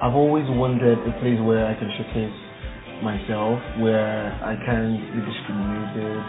I've 0.00 0.16
always 0.16 0.48
wanted 0.48 0.96
a 0.96 1.12
place 1.20 1.36
where 1.44 1.68
I 1.68 1.76
can 1.76 1.92
showcase 1.92 2.32
myself, 3.04 3.60
where 3.84 4.32
I 4.40 4.56
can 4.64 4.96
be 4.96 5.20
discriminated, 5.20 6.24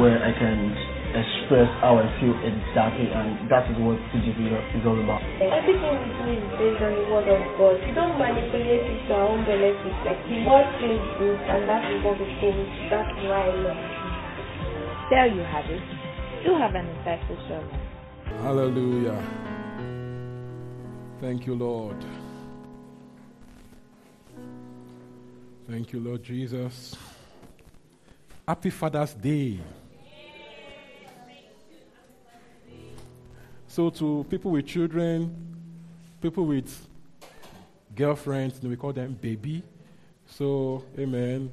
where 0.00 0.16
I 0.24 0.32
can 0.32 0.72
express 1.12 1.68
how 1.84 2.00
I 2.00 2.08
feel 2.16 2.32
exactly, 2.40 3.12
and 3.12 3.44
that 3.52 3.68
is 3.68 3.76
what 3.76 4.00
TGC 4.08 4.40
is 4.72 4.84
all 4.88 4.96
about. 5.04 5.20
Everything 5.36 6.00
we 6.00 6.08
do 6.16 6.32
is 6.32 6.48
based 6.56 6.80
on 6.80 6.96
the 6.96 7.04
word 7.12 7.28
of 7.28 7.44
God. 7.60 7.76
We 7.84 7.92
don't 7.92 8.16
manipulate 8.16 8.88
it 8.88 9.04
to 9.04 9.12
our 9.12 9.28
own 9.36 9.44
benefit. 9.44 9.92
Like 10.00 10.24
the 10.24 10.40
word 10.48 10.68
feels 10.80 11.04
good, 11.20 11.40
and 11.44 11.68
that 11.68 11.84
is 11.92 12.00
what 12.00 12.16
we 12.16 12.24
think. 12.40 12.56
That's 12.88 13.12
why 13.28 13.36
I 13.36 13.52
love 13.52 13.76
it. 13.76 14.00
There 15.12 15.28
you 15.28 15.44
have 15.44 15.68
it. 15.68 15.84
You 16.40 16.56
have 16.56 16.72
an 16.72 16.88
insightful 16.88 17.36
sermon. 17.52 17.76
Hallelujah. 18.40 19.20
Thank 21.20 21.44
you, 21.44 21.52
Lord. 21.52 22.00
Thank 25.70 25.92
you, 25.92 26.00
Lord 26.00 26.20
Jesus. 26.24 26.96
Happy 28.48 28.70
Father's 28.70 29.14
Day. 29.14 29.60
So, 33.68 33.88
to 33.90 34.26
people 34.28 34.50
with 34.50 34.66
children, 34.66 35.32
people 36.20 36.44
with 36.44 36.88
girlfriends, 37.94 38.60
we 38.60 38.74
call 38.74 38.92
them 38.92 39.16
baby. 39.20 39.62
So, 40.26 40.84
amen. 40.98 41.52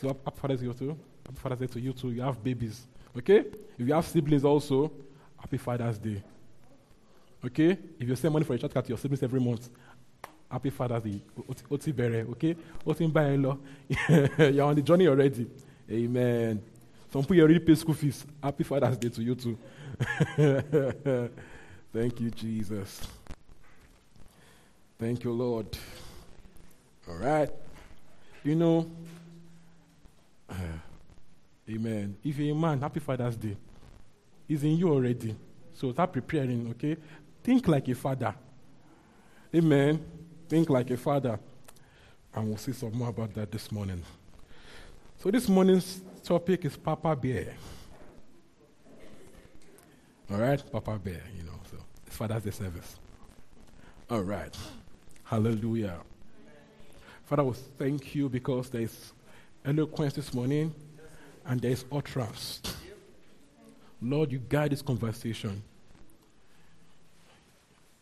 So, 0.00 0.08
happy 0.24 0.40
Father's 0.40 0.60
Day 0.62 0.72
to. 0.72 0.88
Happy 1.26 1.36
Father's 1.36 1.58
Day 1.58 1.66
to 1.66 1.78
you 1.78 1.92
too. 1.92 2.12
You 2.12 2.22
have 2.22 2.42
babies. 2.42 2.86
Okay? 3.14 3.44
If 3.78 3.86
you 3.86 3.92
have 3.92 4.06
siblings 4.06 4.46
also, 4.46 4.90
happy 5.38 5.58
Father's 5.58 5.98
Day. 5.98 6.22
Okay? 7.44 7.76
If 7.98 8.08
you 8.08 8.16
send 8.16 8.32
money 8.32 8.46
for 8.46 8.54
a 8.54 8.58
cut 8.58 8.82
to 8.82 8.88
your 8.88 8.96
siblings 8.96 9.22
every 9.22 9.40
month, 9.40 9.68
happy 10.50 10.70
Father's 10.70 11.02
Day. 11.02 11.20
Oti 11.70 11.92
bere, 11.92 12.26
okay? 12.30 12.56
Oti 12.86 13.06
You're 13.08 14.64
on 14.64 14.74
the 14.74 14.82
journey 14.82 15.06
already. 15.06 15.46
Amen. 15.90 16.62
Some 17.12 17.22
people 17.22 17.40
already 17.40 17.60
pay 17.60 17.74
school 17.74 17.94
fees. 17.94 18.24
Happy 18.42 18.64
Father's 18.64 18.96
Day 18.96 19.08
to 19.08 19.22
you 19.22 19.34
too. 19.34 19.58
Thank 21.92 22.20
you, 22.20 22.30
Jesus. 22.30 23.00
Thank 24.98 25.24
you, 25.24 25.32
Lord. 25.32 25.66
All 27.08 27.16
right. 27.16 27.50
You 28.44 28.54
know, 28.54 28.90
uh, 30.48 30.54
amen. 31.70 32.16
If 32.24 32.38
you're 32.38 32.56
a 32.56 32.58
man, 32.58 32.80
happy 32.80 33.00
Father's 33.00 33.36
Day. 33.36 33.56
It's 34.48 34.62
in 34.62 34.76
you 34.76 34.88
already. 34.90 35.34
So 35.74 35.92
start 35.92 36.12
preparing, 36.12 36.70
okay? 36.70 36.96
Think 37.42 37.66
like 37.68 37.88
a 37.88 37.94
father. 37.94 38.34
Amen. 39.54 40.04
Think 40.50 40.68
like 40.68 40.90
a 40.90 40.96
father. 40.96 41.38
And 42.34 42.48
we'll 42.48 42.56
see 42.56 42.72
some 42.72 42.92
more 42.92 43.10
about 43.10 43.32
that 43.34 43.52
this 43.52 43.70
morning. 43.70 44.02
So 45.18 45.30
this 45.30 45.48
morning's 45.48 46.00
topic 46.24 46.64
is 46.64 46.76
Papa 46.76 47.14
Bear. 47.14 47.54
All 50.28 50.38
right, 50.38 50.60
Papa 50.72 50.98
Bear, 50.98 51.22
you 51.36 51.44
know. 51.44 51.52
So 51.70 51.76
it's 52.04 52.16
Father's 52.16 52.42
Day 52.42 52.50
service. 52.50 52.96
All 54.10 54.22
right. 54.22 54.52
Hallelujah. 55.22 55.98
Father, 57.26 57.44
we 57.44 57.54
thank 57.78 58.16
you 58.16 58.28
because 58.28 58.70
there 58.70 58.82
is 58.82 59.12
eloquence 59.64 60.14
this 60.14 60.34
morning 60.34 60.74
and 61.46 61.60
there 61.60 61.70
is 61.70 61.84
utterance. 61.92 62.60
Lord, 64.02 64.32
you 64.32 64.40
guide 64.48 64.72
this 64.72 64.82
conversation. 64.82 65.62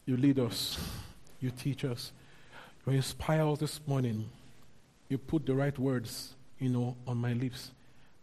You 0.06 0.16
lead 0.16 0.38
us. 0.38 0.78
You 1.40 1.50
teach 1.50 1.84
us. 1.84 2.12
You 2.88 2.96
inspire 2.96 3.46
us 3.46 3.58
this 3.58 3.80
morning. 3.86 4.30
You 5.10 5.18
put 5.18 5.44
the 5.44 5.54
right 5.54 5.78
words, 5.78 6.34
you 6.58 6.70
know, 6.70 6.96
on 7.06 7.18
my 7.18 7.34
lips. 7.34 7.72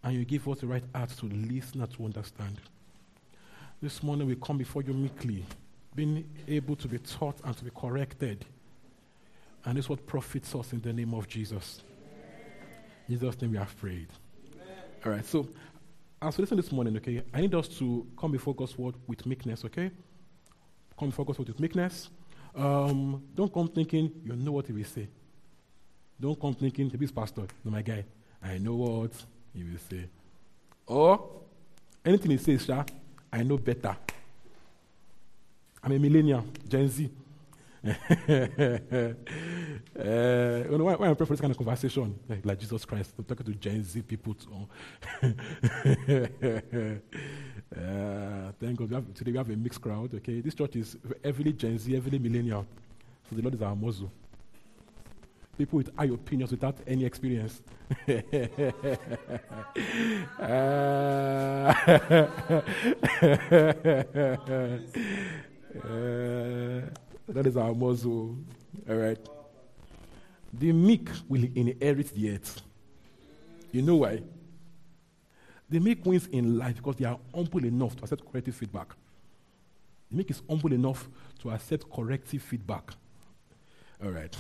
And 0.04 0.16
you 0.16 0.26
give 0.26 0.48
us 0.48 0.60
the 0.60 0.66
right 0.66 0.84
heart 0.94 1.10
to 1.10 1.28
listen 1.28 1.82
and 1.82 1.94
to 1.94 2.06
understand. 2.06 2.60
This 3.80 4.02
morning 4.02 4.28
we 4.28 4.36
come 4.36 4.58
before 4.58 4.82
you 4.82 4.94
meekly, 4.94 5.46
being 5.94 6.28
able 6.48 6.76
to 6.78 6.88
be 6.88 6.98
taught 6.98 7.36
and 7.44 7.56
to 7.56 7.64
be 7.64 7.70
corrected. 7.76 8.44
And 9.66 9.78
it's 9.78 9.88
what 9.88 10.08
profits 10.08 10.56
us 10.56 10.74
in 10.74 10.82
the 10.82 10.94
name 10.94 11.14
of 11.14 11.28
Jesus. 11.28 11.84
In 13.08 13.20
Jesus' 13.20 13.40
name 13.42 13.52
we 13.52 13.58
have 13.58 13.78
prayed. 13.78 14.08
All 15.06 15.12
right, 15.12 15.26
so 15.26 15.48
as 16.20 16.38
we 16.38 16.42
listen 16.42 16.58
this 16.58 16.72
morning, 16.72 16.98
okay, 16.98 17.22
I 17.32 17.42
need 17.42 17.54
us 17.54 17.68
to 17.78 18.08
come 18.18 18.32
before 18.32 18.56
God's 18.56 18.76
word 18.80 18.96
with 19.06 19.28
meekness, 19.28 19.64
okay? 19.66 19.92
Come 20.98 21.10
before 21.10 21.26
God's 21.26 21.38
word 21.38 21.50
with 21.50 21.60
meekness. 21.60 22.10
Um, 22.56 23.22
don't 23.36 23.54
come 23.54 23.68
thinking 23.68 24.12
you 24.24 24.36
know 24.36 24.54
what 24.54 24.68
he 24.68 24.74
will 24.74 24.86
say. 24.86 25.08
Don't 26.20 26.40
come 26.40 26.54
thinking, 26.54 26.90
this 26.90 27.12
pastor, 27.12 27.44
no, 27.64 27.72
my 27.72 27.82
guy, 27.82 28.06
I 28.42 28.58
know 28.58 28.76
what 28.76 29.12
he 29.54 29.64
will 29.64 29.80
say. 29.90 30.06
Or 30.88 31.30
anything 32.06 32.32
he 32.32 32.38
says, 32.38 32.66
Sha, 32.66 32.84
I 33.32 33.44
know 33.44 33.58
better. 33.58 33.98
I'm 35.84 35.92
a 35.92 36.00
millennial, 36.00 36.46
Gen 36.68 36.88
Z. 36.88 37.10
uh, 37.86 37.92
when, 40.70 40.84
when 40.84 41.10
I 41.10 41.14
pray 41.14 41.26
for 41.26 41.34
this 41.34 41.42
kind 41.42 41.52
of 41.52 41.58
conversation, 41.58 42.20
like, 42.28 42.46
like 42.46 42.60
Jesus 42.60 42.84
Christ, 42.86 43.14
I'm 43.18 43.26
talking 43.26 43.46
to 43.46 43.54
Gen 43.54 43.84
Z 43.84 44.02
people. 44.02 44.34
Too. 44.34 44.68
uh, 47.76 48.52
thank 48.60 48.78
God. 48.78 48.90
We 48.90 48.96
have, 48.96 49.14
today 49.14 49.32
we 49.32 49.38
have 49.38 49.50
a 49.50 49.56
mixed 49.56 49.82
crowd. 49.82 50.14
Okay, 50.16 50.42
this 50.42 50.56
church 50.56 50.76
is 50.78 50.98
heavily 51.24 51.54
Gen 51.54 51.78
Z, 51.78 51.94
heavily 51.94 52.20
millennial. 52.20 52.66
So 53.30 53.36
the 53.36 53.42
Lord 53.42 53.54
is 53.56 53.62
our 53.62 53.76
muzzle 53.76 54.12
people 55.58 55.78
with 55.78 55.90
high 55.98 56.06
opinions 56.06 56.52
without 56.52 56.78
any 56.88 57.06
experience. 57.06 57.62
uh, 65.84 66.82
that 67.28 67.48
is 67.48 67.58
our 67.58 67.74
muzzle. 67.74 68.38
All 68.90 68.96
right. 68.96 69.18
The 70.54 70.72
meek 70.72 71.10
will 71.28 71.44
inherit 71.56 72.14
the 72.14 72.32
earth. 72.32 72.62
You 73.72 73.82
know 73.82 73.98
why? 73.98 74.22
The 75.70 75.80
meek 75.80 76.06
wins 76.06 76.28
in 76.28 76.58
life 76.58 76.78
because 76.78 76.96
they 76.98 77.06
are 77.06 77.20
humble 77.34 77.66
enough 77.66 77.96
to 77.98 78.04
accept 78.04 78.24
corrective 78.32 78.56
feedback. 78.56 78.90
The 80.12 80.18
meek 80.18 80.30
is 80.30 80.42
humble 80.48 80.72
enough 80.72 81.10
to 81.42 81.52
accept 81.52 81.90
corrective 81.92 82.42
feedback. 82.42 82.92
All 84.04 84.12
right 84.12 84.36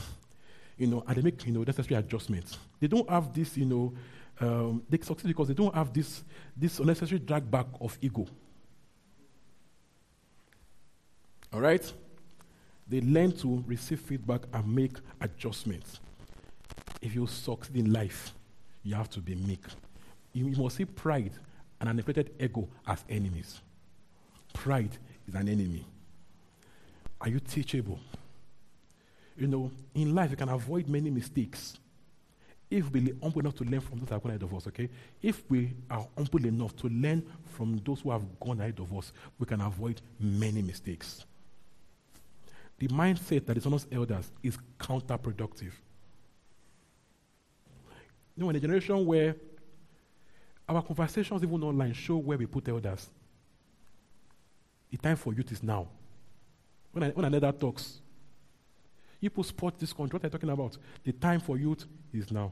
you 0.77 0.87
know, 0.87 1.03
and 1.07 1.17
they 1.17 1.21
make, 1.21 1.45
you 1.45 1.53
know, 1.53 1.63
necessary 1.63 1.95
adjustments. 1.95 2.57
They 2.79 2.87
don't 2.87 3.09
have 3.09 3.33
this, 3.33 3.57
you 3.57 3.65
know, 3.65 3.93
um, 4.39 4.83
they 4.89 4.97
succeed 4.97 5.29
because 5.29 5.47
they 5.47 5.53
don't 5.53 5.73
have 5.73 5.93
this, 5.93 6.23
this 6.55 6.79
unnecessary 6.79 7.19
drag 7.19 7.49
back 7.49 7.67
of 7.79 7.97
ego. 8.01 8.27
All 11.53 11.61
right? 11.61 11.93
They 12.87 13.01
learn 13.01 13.31
to 13.37 13.63
receive 13.67 13.99
feedback 13.99 14.41
and 14.53 14.75
make 14.75 14.97
adjustments. 15.21 15.99
If 17.01 17.15
you 17.15 17.27
succeed 17.27 17.77
in 17.77 17.91
life, 17.91 18.33
you 18.83 18.95
have 18.95 19.09
to 19.11 19.19
be 19.19 19.35
meek. 19.35 19.63
You, 20.33 20.45
must 20.61 20.77
see 20.77 20.85
pride 20.85 21.31
and 21.79 21.89
an 21.89 21.97
inflated 21.97 22.31
ego 22.39 22.67
as 22.87 23.03
enemies. 23.09 23.61
Pride 24.53 24.97
is 25.27 25.35
an 25.35 25.49
enemy. 25.49 25.85
Are 27.21 27.29
you 27.29 27.39
teachable? 27.39 27.99
You 29.37 29.47
know, 29.47 29.71
in 29.93 30.13
life, 30.13 30.31
you 30.31 30.37
can 30.37 30.49
avoid 30.49 30.87
many 30.87 31.09
mistakes 31.09 31.77
if 32.69 32.91
we 32.91 33.11
are 33.11 33.13
humble 33.21 33.41
enough 33.41 33.55
to 33.55 33.63
learn 33.63 33.79
from 33.79 33.99
those 33.99 34.09
that 34.09 34.15
have 34.15 34.23
gone 34.23 34.31
ahead 34.31 34.43
of 34.43 34.53
us, 34.53 34.67
okay? 34.67 34.89
If 35.21 35.43
we 35.49 35.71
are 35.89 36.07
humble 36.17 36.45
enough 36.45 36.75
to 36.77 36.87
learn 36.87 37.23
from 37.51 37.79
those 37.85 38.01
who 38.01 38.11
have 38.11 38.23
gone 38.39 38.59
ahead 38.59 38.79
of 38.79 38.95
us, 38.95 39.13
we 39.39 39.45
can 39.45 39.61
avoid 39.61 40.01
many 40.19 40.61
mistakes. 40.61 41.25
The 42.77 42.87
mindset 42.87 43.45
that 43.45 43.57
is 43.57 43.65
on 43.65 43.73
us 43.73 43.87
elders 43.91 44.31
is 44.43 44.57
counterproductive. 44.79 45.71
You 48.35 48.43
know, 48.43 48.49
in 48.49 48.55
a 48.57 48.59
generation 48.59 49.05
where 49.05 49.35
our 50.67 50.81
conversations, 50.81 51.41
even 51.43 51.63
online, 51.63 51.93
show 51.93 52.17
where 52.17 52.37
we 52.37 52.45
put 52.45 52.67
elders, 52.67 53.09
the 54.91 54.97
time 54.97 55.15
for 55.15 55.33
youth 55.33 55.51
is 55.51 55.63
now. 55.63 55.87
When, 56.91 57.03
I, 57.03 57.09
when 57.09 57.25
another 57.25 57.51
talks, 57.51 57.99
People 59.25 59.43
spot 59.43 59.79
this 59.79 59.91
country. 59.91 60.17
What 60.17 60.25
are 60.25 60.29
talking 60.29 60.51
about? 60.51 60.77
The 61.03 61.11
time 61.11 61.39
for 61.39 61.57
youth 61.57 61.83
is 62.13 62.31
now. 62.31 62.51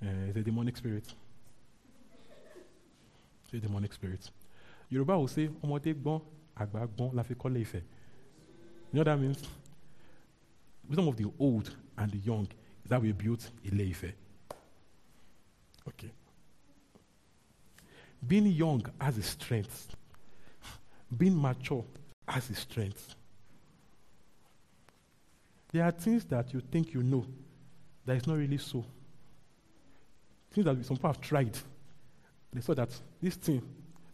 Uh, 0.00 0.06
it's 0.28 0.36
a 0.36 0.42
demonic 0.42 0.76
spirit. 0.76 1.02
It's 3.44 3.54
a 3.54 3.58
demonic 3.66 3.92
spirit. 3.92 4.30
Yoruba 4.88 5.18
will 5.18 5.26
say, 5.26 5.48
ọmọdé 5.48 5.94
gbọ́n, 5.94 6.20
àgbà 6.56 6.86
gbọ́n 6.96 7.12
la 7.14 7.24
kọ́lé 7.24 7.60
Ifẹ̀. 7.62 7.82
You 8.92 8.96
know 8.96 9.00
what 9.00 9.04
that 9.04 9.20
means? 9.20 9.42
Wisdom 10.88 11.08
of 11.08 11.16
the 11.16 11.30
old 11.38 11.74
and 11.96 12.10
the 12.10 12.18
young 12.18 12.48
is 12.84 12.90
that 12.90 13.02
we 13.02 13.12
built 13.12 13.50
Ile 13.66 13.82
Ife. 13.82 14.12
Okay. 15.86 16.10
Being 18.26 18.46
young 18.46 18.84
has 19.00 19.18
a 19.18 19.22
strength. 19.22 19.94
Being 21.16 21.40
mature 21.40 21.84
has 22.26 22.48
a 22.50 22.54
strength. 22.54 23.14
There 25.72 25.84
are 25.84 25.90
things 25.90 26.24
that 26.26 26.52
you 26.54 26.60
think 26.60 26.94
you 26.94 27.02
know 27.02 27.26
that 28.06 28.16
is 28.16 28.26
not 28.26 28.38
really 28.38 28.58
so. 28.58 28.84
Things 30.50 30.64
that 30.64 30.84
some 30.84 30.96
people 30.96 31.10
have 31.10 31.20
tried. 31.20 31.56
They 32.52 32.62
saw 32.62 32.74
that 32.74 32.88
this 33.20 33.34
thing 33.34 33.62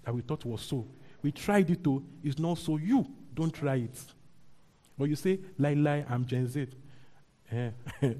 that 0.02 0.12
we 0.12 0.20
thought 0.22 0.44
was 0.44 0.60
so, 0.62 0.84
we 1.22 1.30
tried 1.30 1.70
it 1.70 1.82
to, 1.84 2.04
is 2.22 2.38
not 2.38 2.58
so. 2.58 2.76
You 2.76 3.06
don't 3.32 3.54
try 3.54 3.76
it. 3.76 3.98
But 4.96 5.08
you 5.08 5.16
say, 5.16 5.40
lie, 5.58 5.74
lie, 5.74 6.04
I'm 6.08 6.24
Gen 6.24 6.46
Z. 6.46 6.66
Eh. 7.50 7.70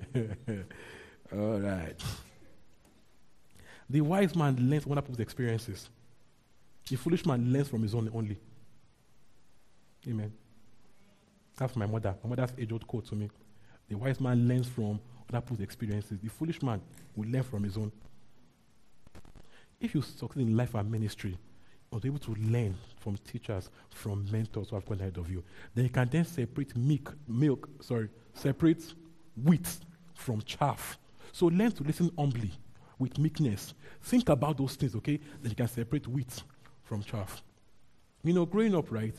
All 1.33 1.61
right. 1.61 1.95
The 3.89 4.01
wise 4.01 4.35
man 4.35 4.57
learns 4.69 4.83
from 4.83 4.93
other 4.93 5.03
people's 5.03 5.21
experiences. 5.21 5.89
The 6.89 6.97
foolish 6.97 7.25
man 7.25 7.53
learns 7.53 7.69
from 7.69 7.83
his 7.83 7.95
own 7.95 8.11
only. 8.13 8.39
Amen. 10.09 10.33
That's 11.57 11.77
my 11.77 11.87
mother. 11.87 12.15
My 12.23 12.31
mother's 12.31 12.53
age 12.59 12.73
old 12.73 12.87
quote 12.87 13.07
to 13.07 13.15
me. 13.15 13.31
The 13.89 13.97
wise 13.97 14.21
man 14.21 14.49
learns 14.49 14.67
from 14.67 15.01
other 15.29 15.41
people's 15.41 15.61
experiences. 15.61 16.19
The 16.23 16.29
foolish 16.29 16.63
man 16.63 16.81
will 17.15 17.29
learn 17.29 17.43
from 17.43 17.63
his 17.65 17.77
own. 17.77 17.93
If 19.81 19.95
you 19.95 20.03
succeed 20.03 20.43
in 20.43 20.57
life 20.57 20.75
and 20.75 20.91
ministry, 20.91 21.39
able 22.05 22.19
to 22.19 22.35
learn 22.35 22.75
from 22.99 23.17
teachers, 23.19 23.71
from 23.91 24.27
mentors 24.31 24.71
who 24.71 24.77
have 24.77 24.87
gone 24.87 25.01
ahead 25.01 25.19
of 25.19 25.31
you. 25.31 25.45
Then 25.75 25.85
you 25.85 25.91
can 25.91 26.09
then 26.09 26.25
separate 26.25 26.77
milk, 26.77 27.15
milk, 27.29 27.69
sorry, 27.81 28.09
separate 28.33 28.95
wheat 29.43 29.69
from 30.15 30.41
chaff. 30.43 30.99
So 31.33 31.47
learn 31.47 31.73
to 31.73 31.83
listen 31.83 32.11
humbly, 32.17 32.53
with 32.99 33.19
meekness. 33.19 33.75
Think 34.03 34.29
about 34.29 34.59
those 34.59 34.77
things, 34.77 34.95
okay? 34.97 35.19
Then 35.43 35.51
you 35.51 35.57
can 35.57 35.69
separate 35.69 36.07
wheat 36.07 36.43
from 36.85 37.03
chaff. 37.03 37.43
You 38.23 38.33
know, 38.33 38.47
growing 38.47 38.75
up, 38.75 38.91
right, 38.91 39.15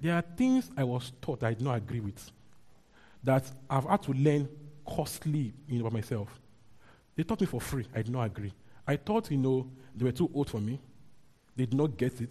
there 0.00 0.14
are 0.14 0.24
things 0.36 0.70
I 0.76 0.84
was 0.84 1.12
taught 1.22 1.42
I 1.42 1.54
did 1.54 1.62
not 1.62 1.76
agree 1.76 2.00
with 2.00 2.30
that 3.22 3.50
I've 3.70 3.84
had 3.84 4.02
to 4.02 4.12
learn 4.12 4.48
costly 4.86 5.52
you 5.66 5.78
know, 5.78 5.84
by 5.84 5.90
myself. 5.90 6.28
They 7.16 7.22
taught 7.22 7.40
me 7.40 7.46
for 7.46 7.60
free. 7.60 7.86
I 7.94 8.02
did 8.02 8.10
not 8.10 8.24
agree. 8.24 8.52
I 8.86 8.96
thought, 8.96 9.30
you 9.30 9.38
know, 9.38 9.66
they 9.94 10.04
were 10.04 10.12
too 10.12 10.30
old 10.34 10.50
for 10.50 10.60
me. 10.60 10.78
They 11.56 11.66
did 11.66 11.74
not 11.74 11.96
get 11.96 12.20
it. 12.20 12.30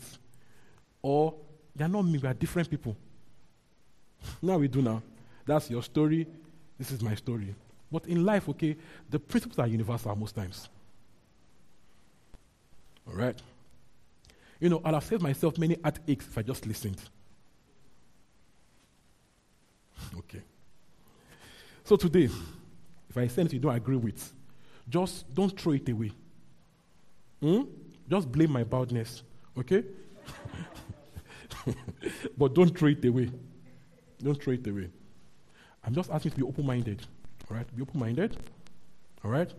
Or 1.01 1.33
they're 1.75 1.87
not 1.87 2.03
me, 2.03 2.17
we 2.17 2.27
are 2.27 2.33
different 2.33 2.69
people. 2.69 2.95
now 4.41 4.57
we 4.57 4.67
do 4.67 4.81
now. 4.81 5.01
That's 5.45 5.69
your 5.69 5.83
story. 5.83 6.27
This 6.77 6.91
is 6.91 7.01
my 7.01 7.15
story. 7.15 7.53
But 7.91 8.07
in 8.07 8.25
life, 8.25 8.49
okay, 8.49 8.75
the 9.09 9.19
principles 9.19 9.59
are 9.59 9.67
universal 9.67 10.15
most 10.15 10.35
times. 10.35 10.69
All 13.07 13.13
right? 13.13 13.39
You 14.59 14.69
know, 14.69 14.81
I'll 14.83 14.93
have 14.93 15.03
saved 15.03 15.21
myself 15.21 15.57
many 15.57 15.77
heartaches 15.83 16.27
if 16.27 16.37
I 16.37 16.41
just 16.41 16.65
listened. 16.65 17.01
Okay. 20.17 20.41
So 21.85 21.95
today, 21.95 22.29
if 23.09 23.17
I 23.17 23.27
say 23.27 23.41
anything 23.41 23.57
you 23.57 23.61
don't 23.61 23.75
agree 23.75 23.95
with, 23.95 24.33
just 24.89 25.33
don't 25.33 25.57
throw 25.59 25.73
it 25.73 25.87
away. 25.87 26.11
Hmm? 27.41 27.61
Just 28.09 28.31
blame 28.31 28.51
my 28.51 28.63
baldness, 28.63 29.23
okay? 29.57 29.83
but 32.38 32.53
don't 32.53 32.77
throw 32.77 32.89
it 32.89 33.03
away. 33.05 33.29
Don't 34.21 34.41
throw 34.41 34.53
it 34.53 34.67
away. 34.67 34.89
I'm 35.83 35.94
just 35.94 36.11
asking 36.11 36.31
to 36.31 36.38
be 36.38 36.44
open 36.44 36.65
minded. 36.65 37.05
All 37.50 37.57
right? 37.57 37.75
Be 37.75 37.81
open 37.81 38.00
minded. 38.00 38.38
All 39.23 39.31
right? 39.31 39.51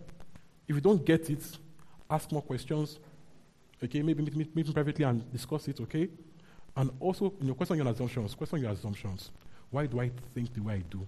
If 0.68 0.74
you 0.74 0.80
don't 0.80 1.04
get 1.04 1.28
it, 1.30 1.42
ask 2.10 2.30
more 2.32 2.42
questions. 2.42 2.98
Okay? 3.82 4.02
Maybe 4.02 4.22
meet, 4.22 4.36
meet, 4.36 4.56
meet 4.56 4.66
me 4.66 4.72
privately 4.72 5.04
and 5.04 5.30
discuss 5.32 5.68
it, 5.68 5.80
okay? 5.80 6.08
And 6.76 6.90
also, 7.00 7.32
you 7.40 7.48
know, 7.48 7.54
question 7.54 7.76
your 7.76 7.88
assumptions. 7.88 8.34
Question 8.34 8.60
your 8.60 8.72
assumptions. 8.72 9.30
Why 9.70 9.86
do 9.86 10.00
I 10.00 10.10
think 10.34 10.52
the 10.54 10.60
way 10.60 10.74
I 10.74 10.78
do? 10.78 11.06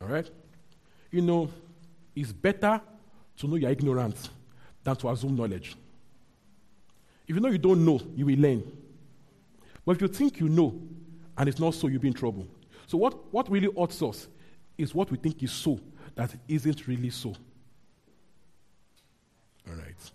All 0.00 0.08
right? 0.08 0.28
You 1.10 1.22
know, 1.22 1.50
it's 2.14 2.32
better 2.32 2.80
to 3.38 3.46
know 3.46 3.56
you're 3.56 3.70
ignorant 3.70 4.30
than 4.86 4.96
to 4.96 5.10
assume 5.10 5.36
knowledge. 5.36 5.74
If 7.26 7.34
you 7.34 7.40
know 7.40 7.48
you 7.48 7.58
don't 7.58 7.84
know, 7.84 8.00
you 8.14 8.24
will 8.24 8.38
learn. 8.38 8.62
But 9.84 9.96
if 9.96 10.02
you 10.02 10.08
think 10.08 10.38
you 10.38 10.48
know 10.48 10.80
and 11.36 11.48
it's 11.48 11.58
not 11.58 11.74
so, 11.74 11.88
you'll 11.88 12.00
be 12.00 12.08
in 12.08 12.14
trouble. 12.14 12.46
So, 12.86 12.96
what, 12.96 13.32
what 13.32 13.50
really 13.50 13.68
hurts 13.76 14.00
us 14.00 14.28
is 14.78 14.94
what 14.94 15.10
we 15.10 15.18
think 15.18 15.42
is 15.42 15.52
so 15.52 15.78
that 16.14 16.34
isn't 16.48 16.86
really 16.86 17.10
so. 17.10 17.30
All 19.68 19.74
right. 19.74 20.10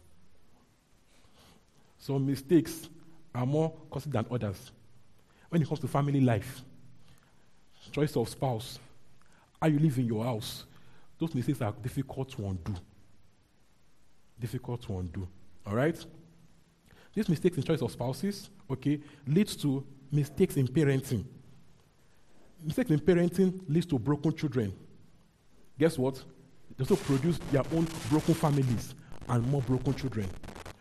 Some 1.99 2.25
mistakes 2.25 2.89
are 3.35 3.45
more 3.45 3.73
costly 3.91 4.13
than 4.13 4.25
others. 4.31 4.71
When 5.49 5.61
it 5.61 5.67
comes 5.67 5.81
to 5.81 5.87
family 5.87 6.21
life, 6.21 6.61
choice 7.91 8.15
of 8.15 8.29
spouse, 8.29 8.79
how 9.61 9.67
you 9.67 9.79
live 9.79 9.97
in 9.97 10.05
your 10.05 10.23
house, 10.23 10.63
those 11.19 11.35
mistakes 11.35 11.61
are 11.61 11.73
difficult 11.83 12.29
to 12.31 12.45
undo. 12.47 12.73
Difficult 14.41 14.81
to 14.87 14.97
undo. 14.97 15.27
All 15.67 15.75
right? 15.75 15.95
These 17.13 17.29
mistakes 17.29 17.57
in 17.57 17.63
choice 17.63 17.81
of 17.81 17.91
spouses, 17.91 18.49
okay, 18.69 18.99
leads 19.27 19.55
to 19.57 19.85
mistakes 20.11 20.57
in 20.57 20.67
parenting. 20.67 21.23
Mistakes 22.63 22.89
in 22.89 22.99
parenting 22.99 23.61
leads 23.67 23.85
to 23.85 23.99
broken 23.99 24.35
children. 24.35 24.73
Guess 25.77 25.97
what? 25.97 26.23
They 26.75 26.83
also 26.83 26.95
produce 26.95 27.37
their 27.51 27.63
own 27.73 27.87
broken 28.09 28.33
families 28.33 28.95
and 29.29 29.45
more 29.47 29.61
broken 29.61 29.93
children. 29.93 30.27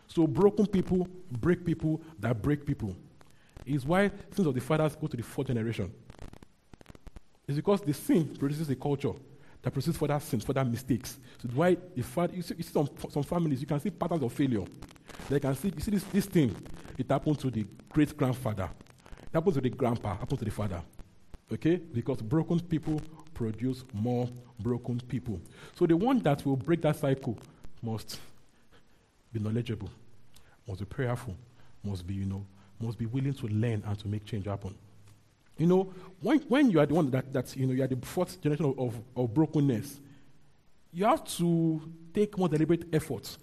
So 0.07 0.25
broken 0.25 0.65
people 0.65 1.07
break 1.31 1.63
people 1.63 2.01
that 2.19 2.41
break 2.41 2.65
people. 2.65 2.95
Is 3.65 3.85
why 3.85 4.09
sins 4.31 4.47
of 4.47 4.55
the 4.55 4.61
fathers 4.61 4.95
go 4.95 5.05
to 5.05 5.15
the 5.15 5.23
fourth 5.23 5.47
generation. 5.47 5.93
It's 7.47 7.55
because 7.57 7.81
the 7.81 7.93
sin 7.93 8.35
produces 8.35 8.69
a 8.69 8.75
culture 8.75 9.13
that 9.61 9.71
produces 9.71 9.97
further 9.97 10.19
sins, 10.19 10.43
further 10.43 10.65
mistakes. 10.65 11.19
So 11.41 11.49
why 11.53 11.77
father, 12.01 12.35
you 12.35 12.41
see, 12.41 12.55
you 12.57 12.63
see 12.63 12.73
some, 12.73 12.89
some 13.09 13.23
families, 13.23 13.61
you 13.61 13.67
can 13.67 13.79
see 13.79 13.89
patterns 13.89 14.23
of 14.23 14.33
failure. 14.33 14.65
They 15.29 15.39
can 15.39 15.55
see, 15.55 15.71
you 15.75 15.81
see 15.81 15.91
this, 15.91 16.03
this 16.05 16.25
thing, 16.25 16.55
it 16.97 17.09
happened 17.09 17.39
to 17.39 17.51
the 17.51 17.65
great 17.89 18.15
grandfather, 18.17 18.69
it 19.21 19.33
happened 19.33 19.53
to 19.55 19.61
the 19.61 19.69
grandpa, 19.69 20.17
happened 20.17 20.39
to 20.39 20.45
the 20.45 20.51
father. 20.51 20.81
Okay? 21.51 21.75
Because 21.75 22.21
broken 22.21 22.59
people 22.59 23.01
produce 23.33 23.83
more 23.93 24.29
broken 24.59 24.99
people. 25.07 25.39
So 25.75 25.85
the 25.85 25.97
one 25.97 26.19
that 26.19 26.45
will 26.45 26.55
break 26.55 26.81
that 26.81 26.95
cycle 26.97 27.37
must 27.81 28.19
be 29.31 29.39
knowledgeable, 29.39 29.89
must 30.67 30.79
be 30.79 30.85
prayerful, 30.85 31.35
must 31.83 32.05
be, 32.05 32.13
you 32.15 32.25
know, 32.25 32.45
must 32.79 32.97
be 32.97 33.05
willing 33.05 33.33
to 33.33 33.47
learn 33.47 33.83
and 33.85 33.99
to 33.99 34.07
make 34.07 34.25
change 34.25 34.45
happen. 34.45 34.75
You 35.61 35.67
know, 35.67 35.93
when, 36.21 36.39
when 36.39 36.71
you 36.71 36.79
are 36.79 36.87
the 36.87 36.95
one 36.95 37.11
that, 37.11 37.31
that 37.31 37.55
you 37.55 37.67
know, 37.67 37.73
you 37.73 37.83
are 37.83 37.87
the 37.87 38.03
fourth 38.03 38.41
generation 38.41 38.65
of, 38.65 38.79
of, 38.79 38.99
of 39.15 39.31
brokenness, 39.31 39.99
you 40.91 41.05
have 41.05 41.23
to 41.37 41.79
take 42.11 42.35
more 42.35 42.49
deliberate 42.49 42.85
efforts. 42.91 43.37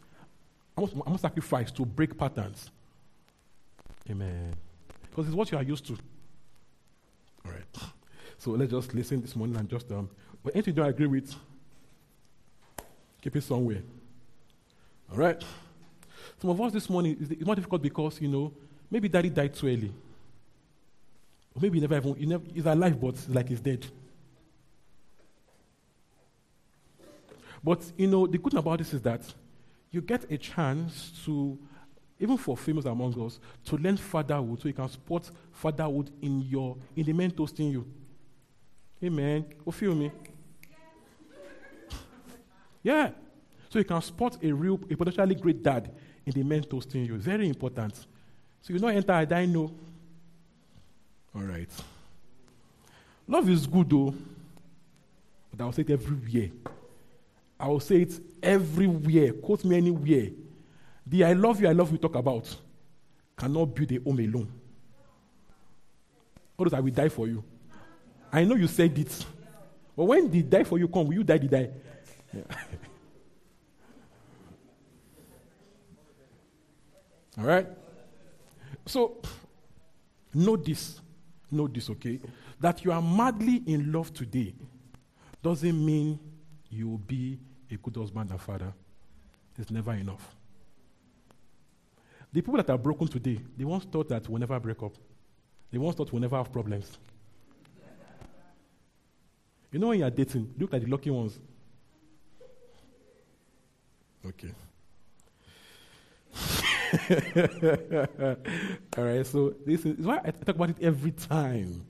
I 0.77 0.81
must, 0.81 0.95
I 1.07 1.11
must 1.11 1.23
sacrifice 1.23 1.71
to 1.71 1.87
break 1.87 2.19
patterns. 2.19 2.73
Amen. 4.11 4.53
Because 5.09 5.29
it's 5.29 5.37
what 5.37 5.53
you 5.53 5.59
are 5.59 5.63
used 5.63 5.87
to. 5.87 5.93
All 7.47 7.53
right. 7.53 7.91
So 8.37 8.51
let's 8.51 8.73
just 8.73 8.93
listen 8.95 9.21
this 9.21 9.37
morning 9.37 9.57
and 9.57 9.69
just, 9.69 9.89
um, 9.93 10.11
but 10.43 10.57
anything 10.57 10.75
you 10.75 10.83
don't 10.83 10.91
agree 10.91 11.07
with, 11.07 11.33
keep 13.23 13.37
it 13.37 13.45
somewhere. 13.45 13.83
All 15.13 15.19
right. 15.19 15.41
Some 16.41 16.51
of 16.51 16.61
us 16.63 16.73
this 16.73 16.91
morning, 16.91 17.17
it's 17.31 17.47
more 17.47 17.55
difficult 17.55 17.81
because, 17.81 18.21
you 18.21 18.27
know, 18.27 18.53
maybe 18.91 19.09
daddy 19.09 19.31
died 19.31 19.55
too 19.55 19.69
early. 19.69 19.93
Maybe 21.61 21.81
he 21.81 21.87
never 21.87 21.97
even, 21.97 22.15
he 22.17 22.27
never, 22.27 22.45
he's 22.53 22.67
alive, 22.67 23.01
but 23.01 23.15
like 23.29 23.49
he's 23.49 23.61
dead. 23.61 23.87
But, 27.63 27.85
you 27.97 28.07
know, 28.07 28.27
the 28.27 28.39
good 28.39 28.53
thing 28.53 28.59
about 28.59 28.79
this 28.79 28.95
is 28.95 29.03
that 29.03 29.23
you 29.91 30.01
get 30.01 30.31
a 30.31 30.39
chance 30.39 31.13
to, 31.25 31.59
even 32.21 32.37
for 32.37 32.57
famous 32.57 32.85
among 32.85 33.21
us, 33.21 33.41
to 33.65 33.77
learn 33.77 33.97
fatherhood 33.97 34.61
so 34.61 34.69
you 34.69 34.75
can 34.75 34.89
support 34.89 35.31
fatherhood 35.53 36.11
in 36.23 36.43
your, 36.43 36.77
in 36.95 37.05
the 37.05 37.13
men 37.13 37.31
toasting 37.31 37.71
you. 37.71 37.87
Amen. 39.03 39.45
You 39.65 39.73
feel 39.73 39.95
me? 39.95 40.11
Yeah. 42.83 43.11
So 43.69 43.79
you 43.79 43.85
can 43.85 44.01
spot 44.03 44.39
a 44.43 44.53
real, 44.53 44.81
a 44.91 44.97
potentially 44.97 45.35
great 45.35 45.63
dad 45.63 45.91
in 46.25 46.33
the 46.33 46.43
men 46.43 46.63
toasting 46.63 47.05
you. 47.05 47.17
Very 47.19 47.49
important. 47.49 47.95
So 48.63 48.73
you 48.73 48.79
not 48.79 48.95
enter 48.95 49.13
a 49.13 49.47
know. 49.47 49.73
All 51.39 51.45
right. 51.45 51.71
Love 53.29 53.49
is 53.49 53.67
good 53.67 53.89
though. 53.89 54.13
but 55.55 55.65
I'll 55.65 55.73
say 55.73 55.83
it 55.83 55.91
everywhere. 55.91 56.51
I'll 57.61 57.81
say 57.81 58.03
it 58.03 58.21
everywhere. 58.43 59.33
Quote 59.35 59.65
me 59.65 59.77
anywhere. 59.77 60.31
The 61.07 61.25
I 61.25 61.35
love 61.35 61.61
you, 61.61 61.69
I 61.69 61.73
love 61.73 61.93
you 61.93 61.99
talk 61.99 62.17
about 62.17 62.55
cannot 63.37 63.67
build 63.67 63.93
a 63.93 64.01
home 64.01 64.19
alone. 64.19 64.53
Does 66.59 66.75
I 66.75 66.81
will 66.81 66.91
die 66.91 67.09
for 67.09 67.29
you? 67.29 67.45
I 68.33 68.43
know 68.43 68.57
you 68.57 68.67
said 68.67 68.99
it. 68.99 69.25
But 69.97 70.05
when 70.07 70.29
the 70.29 70.43
die 70.43 70.65
for 70.65 70.77
you 70.77 70.89
come, 70.89 71.07
will 71.07 71.15
you 71.15 71.23
die? 71.23 71.39
The 71.39 71.47
die. 71.47 71.71
Yeah. 72.35 72.43
All 77.39 77.45
right? 77.45 77.69
So, 78.87 79.23
know 80.35 80.57
this. 80.57 81.01
Know 81.51 81.67
this, 81.67 81.89
okay? 81.91 82.21
That 82.61 82.85
you 82.85 82.93
are 82.93 83.03
madly 83.03 83.63
in 83.67 83.93
love 83.93 84.13
today 84.13 84.55
doesn't 85.43 85.87
mean 85.87 86.19
you 86.71 86.89
will 86.89 86.99
be 86.99 87.39
a 87.71 87.77
good 87.77 87.97
husband 87.97 88.31
and 88.31 88.41
father. 88.41 88.73
It's 89.59 89.71
never 89.71 89.93
enough. 89.95 90.37
The 92.33 92.43
people 92.43 92.57
that 92.59 92.71
are 92.71 92.79
broken 92.79 93.09
today, 93.09 93.41
they 93.57 93.65
once 93.65 93.85
thought 93.85 94.09
that 94.11 94.29
we'll 94.29 94.39
never 94.39 94.61
break 94.61 94.83
up. 94.83 94.93
They 95.71 95.79
once 95.79 95.97
thought 95.97 96.13
we'll 96.13 96.21
never 96.21 96.37
have 96.37 96.53
problems. 96.53 96.99
You 99.73 99.79
know 99.79 99.89
when 99.89 99.99
you're 100.01 100.11
dating, 100.11 100.55
look 100.59 100.73
at 100.75 100.83
the 100.83 100.87
lucky 100.87 101.11
ones. 101.11 101.39
Okay. 104.27 104.53
All 108.97 109.05
right, 109.05 109.27
so 109.27 109.55
this 109.67 109.85
is, 109.85 109.99
why 109.99 110.21
I 110.25 110.31
talk 110.31 110.57
about 110.57 110.71
it 110.71 110.77
every 110.81 111.13
time. 111.13 111.85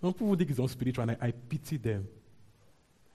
When 0.00 0.12
people 0.12 0.36
think 0.36 0.50
it's 0.50 0.58
unspiritual, 0.58 1.02
and 1.02 1.12
I, 1.20 1.28
I 1.28 1.30
pity 1.32 1.78
them. 1.78 2.06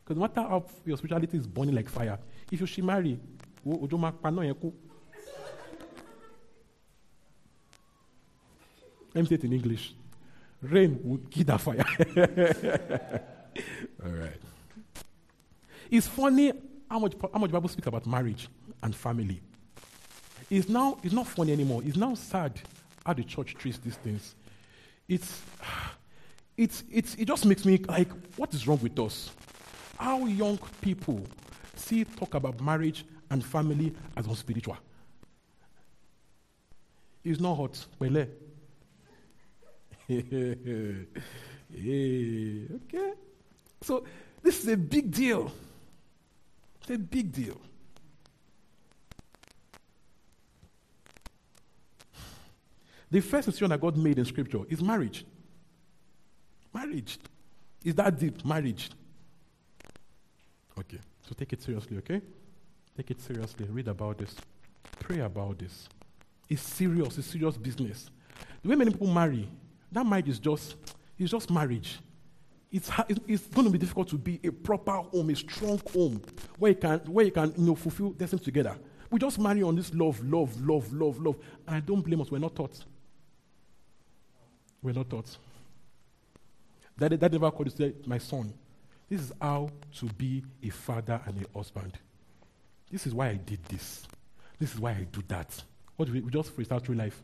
Because 0.04 0.18
no 0.18 0.22
matter 0.22 0.42
how 0.42 0.66
your 0.86 0.98
spirituality 0.98 1.38
is 1.38 1.48
burning 1.48 1.76
like 1.76 1.88
fire, 1.88 2.20
if 2.52 2.60
you 2.60 2.66
should 2.66 2.84
marry, 2.84 3.20
let 3.66 3.82
me 9.16 9.26
say 9.26 9.36
it 9.36 9.44
in 9.44 9.54
English. 9.54 9.94
Rain 10.62 11.00
will 11.04 11.20
kill 11.30 11.46
that 11.46 11.62
fire. 11.62 11.86
All 14.06 14.12
right. 14.12 14.38
It's 15.90 16.08
funny 16.08 16.52
how 16.90 17.00
much, 17.00 17.14
how 17.34 17.40
much 17.40 17.52
Bible 17.52 17.70
speaks 17.70 17.88
about 17.88 18.06
marriage 18.06 18.50
and 18.84 18.94
family. 18.96 19.42
It's 20.50 20.68
now 20.68 20.98
it's 21.04 21.14
not 21.14 21.28
funny 21.28 21.52
anymore. 21.52 21.82
It's 21.86 21.98
now 21.98 22.16
sad 22.16 22.60
how 23.06 23.14
the 23.14 23.24
church 23.24 23.56
treats 23.56 23.78
these 23.78 23.96
things. 23.96 24.36
It's 25.08 25.42
it's 26.58 26.84
it's 26.92 27.16
it 27.16 27.26
just 27.26 27.46
makes 27.46 27.66
me 27.66 27.78
like, 27.88 28.10
what 28.36 28.54
is 28.54 28.68
wrong 28.68 28.80
with 28.82 28.98
us? 29.00 29.32
How 29.98 30.26
young 30.26 30.58
people 30.82 31.22
see 31.76 32.04
talk 32.04 32.34
about 32.34 32.60
marriage 32.62 33.06
and 33.30 33.44
family 33.44 33.94
as 34.18 34.26
unspiritual. 34.26 34.78
It's 37.24 37.40
not 37.40 37.56
hot. 37.56 37.86
Well, 38.00 38.18
eh, 38.18 38.26
okay. 40.10 41.06
So 43.82 44.04
this 44.42 44.64
is 44.64 44.68
a 44.70 44.78
big 44.78 45.12
deal. 45.12 45.52
It's 46.82 46.92
a 46.92 46.98
big 46.98 47.32
deal. 47.32 47.60
The 53.12 53.22
first 53.22 53.48
decision 53.48 53.70
that 53.70 53.82
God 53.82 53.98
made 53.98 54.20
in 54.20 54.26
Scripture 54.26 54.60
is 54.70 54.82
marriage. 54.82 55.26
Marriage. 56.74 57.18
Is 57.84 57.96
that 57.96 58.18
deep? 58.20 58.46
Marriage. 58.46 58.90
Okay. 60.78 61.00
So 61.28 61.34
take 61.36 61.54
it 61.54 61.62
seriously, 61.62 61.98
okay? 61.98 62.22
Take 62.96 63.12
it 63.12 63.22
seriously. 63.22 63.68
Read 63.70 63.88
about 63.88 64.18
this. 64.18 64.36
Pray 65.00 65.20
about 65.20 65.58
this. 65.60 65.88
It's 66.50 66.62
serious. 66.62 67.18
It's 67.18 67.28
serious 67.28 67.58
business. 67.58 68.10
The 68.62 68.70
way 68.70 68.76
many 68.76 68.92
people 68.92 69.08
marry, 69.08 69.48
that 69.92 70.06
marriage 70.06 70.30
is 70.30 70.40
just, 70.40 70.76
it's 71.18 71.32
just 71.32 71.50
marriage. 71.50 72.00
It's, 72.72 72.92
it's 73.28 73.48
going 73.48 73.66
to 73.66 73.72
be 73.72 73.80
difficult 73.80 74.10
to 74.10 74.18
be 74.18 74.40
a 74.44 74.52
proper 74.52 74.92
home, 74.92 75.30
a 75.32 75.36
strong 75.36 75.82
home, 75.92 76.22
where 76.60 76.72
you 76.72 76.78
can, 76.78 77.00
where 77.00 77.26
you 77.26 77.32
can 77.32 77.54
you 77.58 77.66
know, 77.66 77.76
fulfill 77.76 78.14
things 78.14 78.42
together. 78.42 78.76
We 79.10 79.18
just 79.18 79.40
marry 79.40 79.64
on 79.64 79.76
this 79.76 79.94
love, 79.94 80.24
love, 80.24 80.60
love, 80.62 80.94
love, 80.94 81.20
love. 81.20 81.36
And 81.68 81.78
I 81.78 81.80
don't 81.80 82.02
blame 82.02 82.22
us. 82.22 82.30
We're 82.30 82.38
not 82.38 82.56
taught. 82.56 82.84
We're 84.82 84.94
not 84.94 85.10
taught. 85.10 85.38
That, 86.98 87.20
that 87.20 87.32
never 87.32 87.52
called 87.52 87.70
to 87.70 87.76
say, 87.76 87.94
My 88.06 88.18
son, 88.18 88.54
this 89.10 89.22
is 89.22 89.34
how 89.42 89.70
to 89.98 90.06
be 90.06 90.44
a 90.64 90.70
father 90.70 91.20
and 91.26 91.46
a 91.46 91.58
husband. 91.58 91.94
This 92.92 93.08
is 93.08 93.14
why 93.14 93.30
I 93.30 93.36
did 93.36 93.64
this. 93.66 94.08
This 94.60 94.74
is 94.74 94.80
why 94.80 94.92
I 94.92 95.08
do 95.12 95.22
that. 95.28 95.64
What 95.96 96.06
do 96.06 96.14
we, 96.14 96.22
we 96.22 96.32
just 96.32 96.56
freestyle 96.56 96.84
through 96.84 96.96
life. 96.96 97.22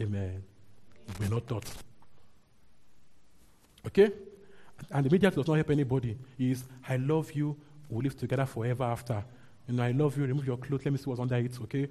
Amen. 0.00 0.42
We're 1.18 1.28
not 1.28 1.46
taught. 1.46 1.64
Okay? 3.86 4.10
And 4.90 5.04
the 5.04 5.10
media 5.10 5.30
does 5.30 5.46
not 5.46 5.54
help 5.54 5.70
anybody. 5.70 6.16
Is 6.38 6.64
I 6.88 6.96
love 6.96 7.32
you, 7.32 7.56
we'll 7.88 8.02
live 8.02 8.16
together 8.16 8.46
forever 8.46 8.84
after. 8.84 9.24
You 9.66 9.74
know, 9.74 9.82
I 9.82 9.90
love 9.90 10.16
you, 10.16 10.24
remove 10.24 10.46
your 10.46 10.56
clothes, 10.56 10.84
let 10.84 10.92
me 10.92 10.98
see 10.98 11.04
what's 11.04 11.20
under 11.20 11.36
it, 11.36 11.58
okay? 11.62 11.88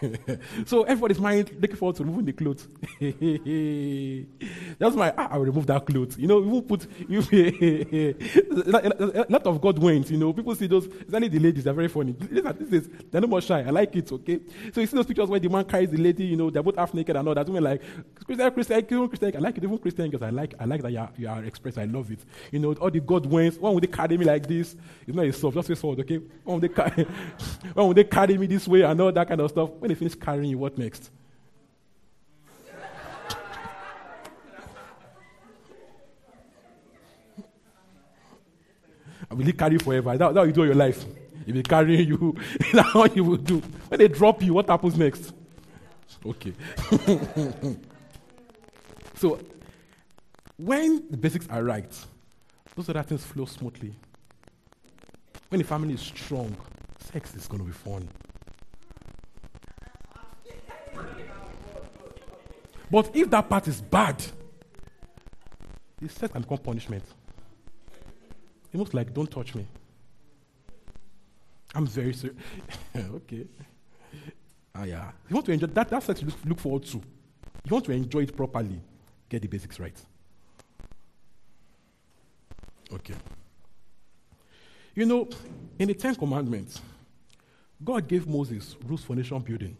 so 0.66 0.82
everybody's 0.84 1.18
mind 1.18 1.50
looking 1.60 1.76
forward 1.76 1.96
to 1.96 2.04
removing 2.04 2.26
the 2.26 2.32
clothes. 2.32 2.66
That's 4.78 4.94
why 4.94 5.12
ah, 5.16 5.28
I'll 5.32 5.40
remove 5.40 5.66
that 5.66 5.86
clothes. 5.86 6.18
You 6.18 6.26
know, 6.26 6.40
won't 6.40 6.68
put 6.68 6.86
you 7.08 7.20
a 7.20 8.14
lot 9.28 9.46
of 9.46 9.60
God 9.60 9.78
went, 9.78 10.10
you 10.10 10.16
know. 10.16 10.32
People 10.32 10.54
see 10.54 10.66
those, 10.66 10.86
especially 10.86 11.28
the 11.28 11.38
ladies, 11.38 11.64
they're 11.64 11.72
very 11.72 11.88
funny. 11.88 12.12
This 12.12 12.72
is 12.72 12.88
they're 13.10 13.20
no 13.20 13.26
more 13.26 13.40
shy. 13.40 13.60
I 13.60 13.70
like 13.70 13.94
it, 13.96 14.10
okay? 14.12 14.40
So 14.72 14.80
you 14.80 14.86
see 14.86 14.96
those 14.96 15.06
pictures 15.06 15.28
where 15.28 15.40
the 15.40 15.48
man 15.48 15.64
carries 15.64 15.90
the 15.90 15.98
lady, 15.98 16.24
you 16.24 16.36
know, 16.36 16.50
they're 16.50 16.62
both 16.62 16.76
half 16.76 16.94
naked 16.94 17.16
and 17.16 17.26
all 17.26 17.34
that. 17.34 17.46
Women 17.46 17.64
like 17.64 17.82
Christian, 18.24 18.50
Christian, 18.52 19.08
Christian, 19.08 19.36
I 19.36 19.40
like 19.40 19.58
it, 19.58 19.64
even 19.64 19.78
Christian 19.78 20.10
because 20.10 20.22
I 20.22 20.30
like 20.30 20.54
I 20.58 20.64
like 20.64 20.82
that 20.82 20.92
you 20.92 20.98
are, 20.98 21.10
you 21.16 21.28
are 21.28 21.44
expressed. 21.44 21.78
I 21.78 21.84
love 21.84 22.10
it. 22.10 22.20
You 22.52 22.60
know, 22.60 22.72
all 22.74 22.90
the 22.90 23.00
God 23.00 23.26
went. 23.26 23.60
One 23.60 23.74
would 23.74 23.82
they 23.82 23.88
carry 23.88 24.16
me 24.16 24.24
like 24.24 24.46
this? 24.46 24.76
It's 25.06 25.16
not 25.16 25.26
a 25.26 25.32
soft, 25.32 25.56
just 25.56 25.70
a 25.70 25.76
sword, 25.76 26.00
okay? 26.00 26.20
One 26.44 26.60
they 26.60 26.68
carry, 26.68 27.04
one 27.74 27.88
would 27.88 27.96
they 27.96 28.04
carry 28.04 28.38
me 28.38 28.46
this 28.46 28.68
way 28.68 28.82
and 28.82 29.00
all 29.00 29.12
that 29.12 29.28
kind 29.28 29.40
of 29.40 29.50
stuff. 29.50 29.70
When 29.88 29.94
they 29.94 30.00
finish 30.00 30.16
carrying 30.16 30.50
you, 30.50 30.58
what 30.58 30.76
next? 30.76 31.10
I 39.30 39.34
will 39.34 39.50
carry 39.52 39.78
forever? 39.78 40.14
That, 40.18 40.34
that 40.34 40.46
you 40.46 40.52
do 40.52 40.64
your 40.66 40.74
life. 40.74 41.06
If 41.46 41.54
he 41.54 41.62
carrying 41.62 42.06
you, 42.06 42.36
that's 42.74 42.94
what 42.94 43.16
you 43.16 43.24
will 43.24 43.38
do. 43.38 43.60
When 43.88 43.98
they 43.98 44.08
drop 44.08 44.42
you, 44.42 44.52
what 44.52 44.68
happens 44.68 44.98
next? 44.98 45.32
Okay. 46.26 46.52
so, 49.14 49.40
when 50.58 51.08
the 51.08 51.16
basics 51.16 51.48
are 51.48 51.64
right, 51.64 52.06
those 52.76 52.90
other 52.90 53.02
things 53.04 53.24
flow 53.24 53.46
smoothly. 53.46 53.94
When 55.48 55.60
the 55.60 55.66
family 55.66 55.94
is 55.94 56.02
strong, 56.02 56.54
sex 57.10 57.34
is 57.34 57.48
going 57.48 57.60
to 57.60 57.66
be 57.66 57.72
fun. 57.72 58.06
But 62.90 63.14
if 63.14 63.28
that 63.30 63.48
part 63.48 63.68
is 63.68 63.80
bad, 63.80 64.22
the 66.00 66.08
sex 66.08 66.32
can 66.32 66.42
become 66.42 66.58
punishment. 66.58 67.04
It 68.72 68.78
looks 68.78 68.94
like, 68.94 69.12
don't 69.12 69.30
touch 69.30 69.54
me. 69.54 69.66
I'm 71.74 71.86
very 71.86 72.14
serious. 72.14 72.38
okay. 72.96 73.46
Ah, 74.74 74.84
yeah. 74.84 75.10
You 75.28 75.34
want 75.34 75.46
to 75.46 75.52
enjoy 75.52 75.66
that, 75.66 75.88
that's 75.88 76.06
sex 76.06 76.22
you 76.22 76.28
look 76.46 76.60
forward 76.60 76.84
to. 76.84 76.96
You 76.96 77.70
want 77.70 77.84
to 77.86 77.92
enjoy 77.92 78.20
it 78.20 78.36
properly, 78.36 78.80
get 79.28 79.42
the 79.42 79.48
basics 79.48 79.78
right. 79.78 79.96
Okay. 82.92 83.14
You 84.94 85.04
know, 85.04 85.28
in 85.78 85.88
the 85.88 85.94
Ten 85.94 86.14
Commandments, 86.14 86.80
God 87.84 88.08
gave 88.08 88.26
Moses 88.26 88.76
rules 88.84 89.04
for 89.04 89.14
nation 89.14 89.38
building, 89.40 89.76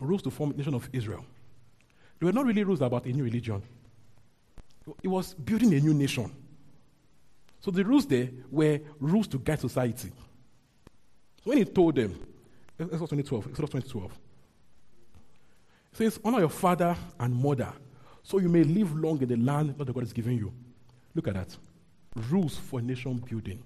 rules 0.00 0.22
to 0.22 0.30
form 0.30 0.50
the 0.50 0.58
nation 0.58 0.74
of 0.74 0.88
Israel. 0.92 1.24
They 2.18 2.26
were 2.26 2.32
not 2.32 2.46
really 2.46 2.64
rules 2.64 2.80
about 2.80 3.06
a 3.06 3.08
new 3.10 3.24
religion, 3.24 3.62
it 5.02 5.08
was 5.08 5.34
building 5.34 5.74
a 5.74 5.80
new 5.80 5.94
nation. 5.94 6.32
So 7.60 7.70
the 7.70 7.84
rules 7.84 8.06
there 8.06 8.28
were 8.50 8.80
rules 9.00 9.26
to 9.28 9.38
guide 9.38 9.60
society. 9.60 10.12
So 11.44 11.50
when 11.50 11.58
he 11.58 11.64
told 11.64 11.96
them, 11.96 12.14
Exodus 12.78 13.10
2012, 13.10 13.46
Exodus 13.48 13.70
2012, 13.70 14.12
it 15.92 15.96
says, 15.96 16.20
Honor 16.24 16.40
your 16.40 16.48
father 16.48 16.96
and 17.18 17.34
mother, 17.34 17.72
so 18.22 18.38
you 18.38 18.48
may 18.48 18.62
live 18.62 18.94
long 18.96 19.20
in 19.20 19.28
the 19.28 19.36
land 19.36 19.76
that 19.78 19.92
God 19.92 20.02
has 20.02 20.12
given 20.12 20.36
you. 20.36 20.52
Look 21.14 21.28
at 21.28 21.34
that. 21.34 21.56
Rules 22.30 22.56
for 22.56 22.80
nation 22.80 23.16
building. 23.28 23.62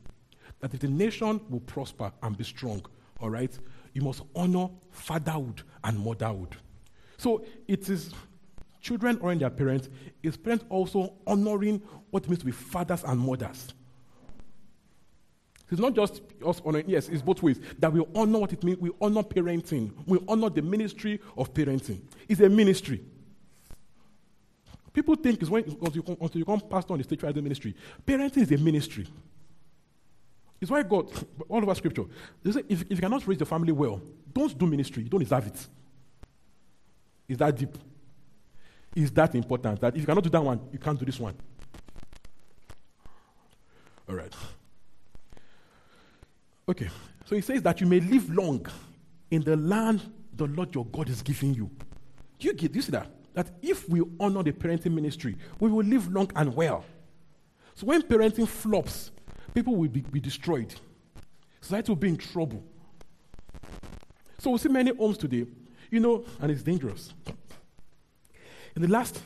That 0.61 0.73
if 0.73 0.80
the 0.80 0.88
nation 0.88 1.40
will 1.49 1.61
prosper 1.61 2.12
and 2.23 2.37
be 2.37 2.45
strong, 2.45 2.85
all 3.21 3.30
right, 3.30 3.57
you 3.92 4.02
must 4.02 4.23
honor 4.35 4.69
fatherhood 4.90 5.62
and 5.85 5.99
motherhood. 5.99 6.57
So 7.16 7.45
it 7.66 7.88
is 7.88 8.14
children 8.81 9.19
honoring 9.21 9.39
their 9.39 9.51
parents 9.51 9.89
is 10.23 10.37
parents 10.37 10.65
also 10.69 11.15
honoring 11.27 11.83
what 12.11 12.25
it 12.25 12.29
means 12.29 12.41
to 12.41 12.47
be 12.47 12.53
fathers 12.53 13.05
and 13.05 13.21
mothers. 13.21 13.73
It's 15.71 15.81
not 15.81 15.95
just 15.95 16.23
us 16.45 16.61
honoring, 16.65 16.89
yes, 16.89 17.09
it's 17.09 17.23
both 17.23 17.43
ways. 17.43 17.61
That 17.79 17.93
we 17.93 18.05
honor 18.15 18.41
what 18.41 18.53
it 18.53 18.65
means, 18.65 18.79
we 18.79 18.91
honor 19.01 19.23
parenting, 19.23 19.93
we 20.07 20.19
honor 20.27 20.51
the 20.51 20.63
ministry 20.63 21.21
of 21.37 21.55
parenting. 21.55 22.01
It's 22.29 22.41
a 22.41 22.49
ministry. 22.49 23.01
People 24.93 25.15
think 25.15 25.41
it's 25.41 25.51
when 25.51 25.63
until 25.63 25.95
you, 25.95 26.03
come, 26.03 26.17
until 26.21 26.39
you 26.41 26.45
come 26.45 26.61
pastor 26.61 26.95
on 26.95 26.99
the 26.99 27.05
stage 27.05 27.21
the 27.21 27.43
ministry. 27.43 27.77
Parenting 28.05 28.43
is 28.43 28.51
a 28.51 28.59
ministry. 28.59 29.07
It's 30.61 30.71
why 30.71 30.83
God, 30.83 31.09
all 31.49 31.63
over 31.63 31.75
scripture, 31.75 32.05
they 32.43 32.51
say 32.51 32.63
if, 32.69 32.83
if 32.83 32.91
you 32.91 32.99
cannot 32.99 33.27
raise 33.27 33.39
the 33.39 33.47
family 33.47 33.73
well, 33.73 34.03
don't 34.33 34.57
do 34.59 34.67
ministry. 34.67 35.05
You 35.05 35.09
don't 35.09 35.21
deserve 35.21 35.47
it. 35.47 35.55
it. 35.55 35.67
Is 37.29 37.39
that 37.39 37.57
deep? 37.57 37.79
Is 38.94 39.11
that 39.12 39.35
important? 39.35 39.80
That 39.80 39.94
if 39.94 40.00
you 40.00 40.06
cannot 40.06 40.25
do 40.25 40.30
that 40.30 40.42
one, 40.42 40.61
you 40.73 40.78
can't 40.78 40.99
do 40.99 41.04
this 41.04 41.20
one. 41.20 41.35
All 44.09 44.16
right. 44.16 44.35
Okay. 46.68 46.88
So 47.26 47.37
he 47.37 47.42
says 47.42 47.62
that 47.62 47.80
you 47.80 47.87
may 47.87 48.00
live 48.00 48.28
long 48.35 48.66
in 49.30 49.42
the 49.42 49.56
land 49.56 50.02
the 50.40 50.47
Lord 50.47 50.75
your 50.75 50.87
God 50.87 51.09
is 51.09 51.23
giving 51.23 51.54
you. 51.54 51.70
Do 52.38 52.49
you 52.49 52.54
get? 52.54 52.73
Do 52.73 52.78
you 52.78 52.82
see 52.82 52.92
that? 52.92 53.09
That 53.35 53.50
if 53.62 53.88
we 53.88 54.02
honor 54.18 54.42
the 54.42 54.52
parenting 54.52 54.92
ministry, 54.92 55.37
we 55.61 55.70
will 55.70 55.85
live 55.85 56.11
long 56.12 56.30
and 56.35 56.54
well. 56.54 56.85
So 57.75 57.87
when 57.87 58.02
parenting 58.02 58.49
flops, 58.49 59.12
people 59.54 59.76
will 59.76 59.88
be, 59.88 60.00
be 60.00 60.20
destroyed. 60.20 60.75
Society 61.61 61.90
will 61.92 61.97
be 61.97 62.09
in 62.09 62.16
trouble. 62.16 62.64
So 64.38 64.50
we 64.50 64.59
see 64.59 64.68
many 64.68 64.94
homes 64.94 65.18
today, 65.18 65.47
you 65.90 66.00
know, 66.00 66.25
and 66.40 66.50
it's 66.50 66.62
dangerous. 66.62 67.12
In 68.77 68.83
the 68.83 68.89
last 68.89 69.21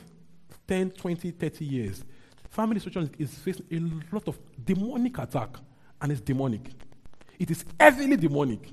10, 0.67 0.91
20, 0.91 1.31
30 1.31 1.65
years, 1.65 2.03
family 2.49 2.79
situation 2.79 3.11
is 3.19 3.33
facing 3.35 3.65
a 3.71 4.15
lot 4.15 4.27
of 4.27 4.37
demonic 4.63 5.17
attack, 5.19 5.57
and 6.01 6.11
it's 6.11 6.21
demonic. 6.21 6.69
It 7.37 7.51
is 7.51 7.65
heavily 7.79 8.17
demonic. 8.17 8.69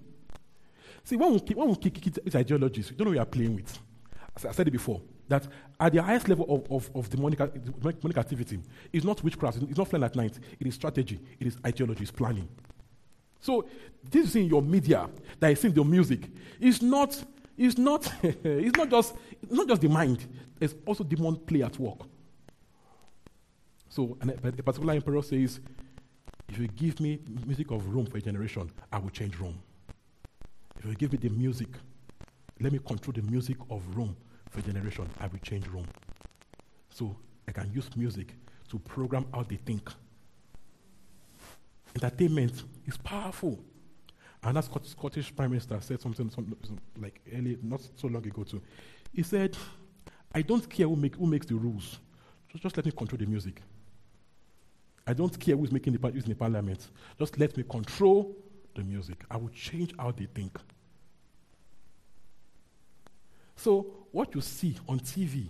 See, 1.04 1.16
when 1.16 1.32
we, 1.32 1.38
when 1.54 1.68
we 1.68 1.76
kick, 1.76 2.00
these 2.00 2.36
ideologies, 2.36 2.90
we 2.90 2.96
don't 2.96 3.06
know 3.06 3.10
what 3.10 3.14
we 3.14 3.18
are 3.18 3.26
playing 3.26 3.56
with. 3.56 3.78
As 4.36 4.46
I 4.46 4.52
said 4.52 4.68
it 4.68 4.70
before, 4.70 5.00
that 5.28 5.46
at 5.78 5.92
the 5.92 6.02
highest 6.02 6.28
level 6.28 6.46
of, 6.48 6.70
of, 6.70 6.90
of 6.94 7.10
demonic, 7.10 7.38
demonic 7.38 8.16
activity, 8.16 8.60
it's 8.92 9.04
not 9.04 9.22
witchcraft, 9.22 9.58
it's 9.62 9.78
not 9.78 9.88
flying 9.88 10.04
at 10.04 10.14
night, 10.14 10.38
it 10.58 10.66
is 10.66 10.74
strategy, 10.74 11.20
it 11.40 11.46
is 11.46 11.56
ideology, 11.66 12.02
it's 12.02 12.10
planning. 12.10 12.48
So, 13.40 13.66
this 14.08 14.28
is 14.28 14.36
in 14.36 14.46
your 14.46 14.62
media, 14.62 15.08
that 15.40 15.50
is 15.50 15.64
in 15.64 15.74
your 15.74 15.84
music, 15.84 16.28
it's 16.60 16.80
not, 16.80 17.22
it's 17.62 17.78
not, 17.78 18.12
it's 18.22 18.76
not 18.76 18.90
just, 18.90 19.14
it's 19.42 19.52
not 19.52 19.68
just 19.68 19.80
the 19.80 19.88
mind, 19.88 20.26
there's 20.58 20.74
also 20.84 21.04
demon 21.04 21.36
play 21.36 21.62
at 21.62 21.78
work. 21.78 21.98
So, 23.88 24.16
a 24.20 24.26
particular 24.62 24.94
emperor 24.94 25.22
says, 25.22 25.60
if 26.48 26.58
you 26.58 26.66
give 26.66 26.98
me 26.98 27.20
music 27.46 27.70
of 27.70 27.86
Rome 27.94 28.06
for 28.06 28.18
a 28.18 28.20
generation, 28.20 28.70
I 28.90 28.98
will 28.98 29.10
change 29.10 29.38
Rome. 29.38 29.58
If 30.78 30.86
you 30.86 30.94
give 30.94 31.12
me 31.12 31.18
the 31.18 31.28
music, 31.28 31.68
let 32.60 32.72
me 32.72 32.78
control 32.78 33.12
the 33.12 33.22
music 33.22 33.56
of 33.70 33.82
Rome 33.96 34.16
for 34.50 34.58
a 34.60 34.62
generation, 34.62 35.08
I 35.20 35.28
will 35.28 35.38
change 35.38 35.66
Rome. 35.68 35.86
So 36.90 37.16
I 37.46 37.52
can 37.52 37.70
use 37.72 37.88
music 37.96 38.34
to 38.70 38.78
program 38.78 39.26
how 39.32 39.42
they 39.44 39.56
think. 39.56 39.88
Entertainment 41.94 42.64
is 42.86 42.96
powerful. 42.96 43.62
And 44.42 44.56
that 44.56 44.64
Scottish 44.64 45.34
Prime 45.34 45.50
Minister 45.50 45.78
said 45.80 46.00
something, 46.00 46.30
like 47.00 47.20
early, 47.32 47.58
not 47.62 47.80
so 47.96 48.08
long 48.08 48.26
ago 48.26 48.42
too. 48.42 48.60
He 49.12 49.22
said, 49.22 49.56
I 50.34 50.42
don't 50.42 50.68
care 50.68 50.88
who, 50.88 50.96
make, 50.96 51.14
who 51.14 51.26
makes 51.26 51.46
the 51.46 51.54
rules. 51.54 51.98
Just, 52.50 52.62
just 52.62 52.76
let 52.76 52.86
me 52.86 52.92
control 52.92 53.18
the 53.18 53.26
music. 53.26 53.62
I 55.06 55.12
don't 55.12 55.38
care 55.38 55.56
who's 55.56 55.70
making 55.70 55.92
the, 55.92 56.10
using 56.12 56.30
the 56.30 56.34
parliament. 56.34 56.88
Just 57.18 57.38
let 57.38 57.56
me 57.56 57.64
control 57.68 58.36
the 58.74 58.82
music. 58.82 59.24
I 59.30 59.36
will 59.36 59.50
change 59.50 59.94
how 59.98 60.10
they 60.10 60.26
think. 60.26 60.56
So, 63.56 63.86
what 64.10 64.34
you 64.34 64.40
see 64.40 64.76
on 64.88 64.98
TV, 64.98 65.46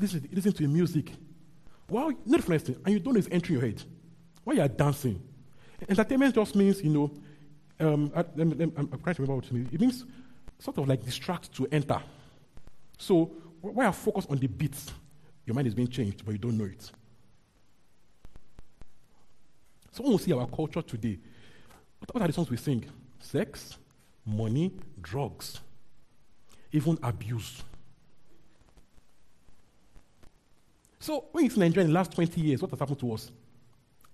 listen, 0.00 0.28
listen 0.32 0.52
to 0.52 0.62
the 0.62 0.68
music. 0.68 1.12
Wow, 1.88 2.12
not 2.24 2.42
for 2.42 2.54
and 2.54 2.88
you 2.88 2.98
don't 2.98 3.14
know 3.14 3.18
it's 3.18 3.28
entering 3.30 3.58
your 3.58 3.68
head. 3.68 3.82
While 4.44 4.56
you 4.56 4.62
are 4.62 4.68
dancing. 4.68 5.22
Entertainment 5.88 6.34
just 6.34 6.54
means, 6.54 6.82
you 6.82 6.90
know, 6.90 7.10
um, 7.82 8.12
I, 8.14 8.20
am 8.20 8.50
trying 9.02 9.14
to 9.14 9.22
remember 9.22 9.34
what 9.36 9.46
it 9.46 9.52
means. 9.52 9.68
It 9.72 9.80
means 9.80 10.04
sort 10.58 10.78
of 10.78 10.88
like 10.88 11.04
distract 11.04 11.52
to 11.54 11.66
enter. 11.72 12.00
So, 12.98 13.24
while 13.60 13.86
you 13.86 13.92
focus 13.92 14.26
on 14.30 14.38
the 14.38 14.46
beats, 14.46 14.92
your 15.44 15.54
mind 15.54 15.66
is 15.66 15.74
being 15.74 15.88
changed, 15.88 16.24
but 16.24 16.32
you 16.32 16.38
don't 16.38 16.56
know 16.56 16.64
it. 16.64 16.90
Someone 19.90 20.12
will 20.12 20.18
see 20.18 20.32
our 20.32 20.46
culture 20.46 20.82
today. 20.82 21.18
What 22.10 22.22
are 22.22 22.26
the 22.26 22.32
songs 22.32 22.50
we 22.50 22.56
sing? 22.56 22.84
Sex, 23.20 23.76
money, 24.24 24.72
drugs, 25.00 25.60
even 26.72 26.98
abuse. 27.02 27.62
So 30.98 31.26
when 31.32 31.50
see 31.50 31.60
Nigeria 31.60 31.84
in 31.84 31.92
the 31.92 31.94
last 31.94 32.12
20 32.12 32.40
years, 32.40 32.62
what 32.62 32.70
has 32.70 32.78
happened 32.78 33.00
to 33.00 33.12
us? 33.12 33.30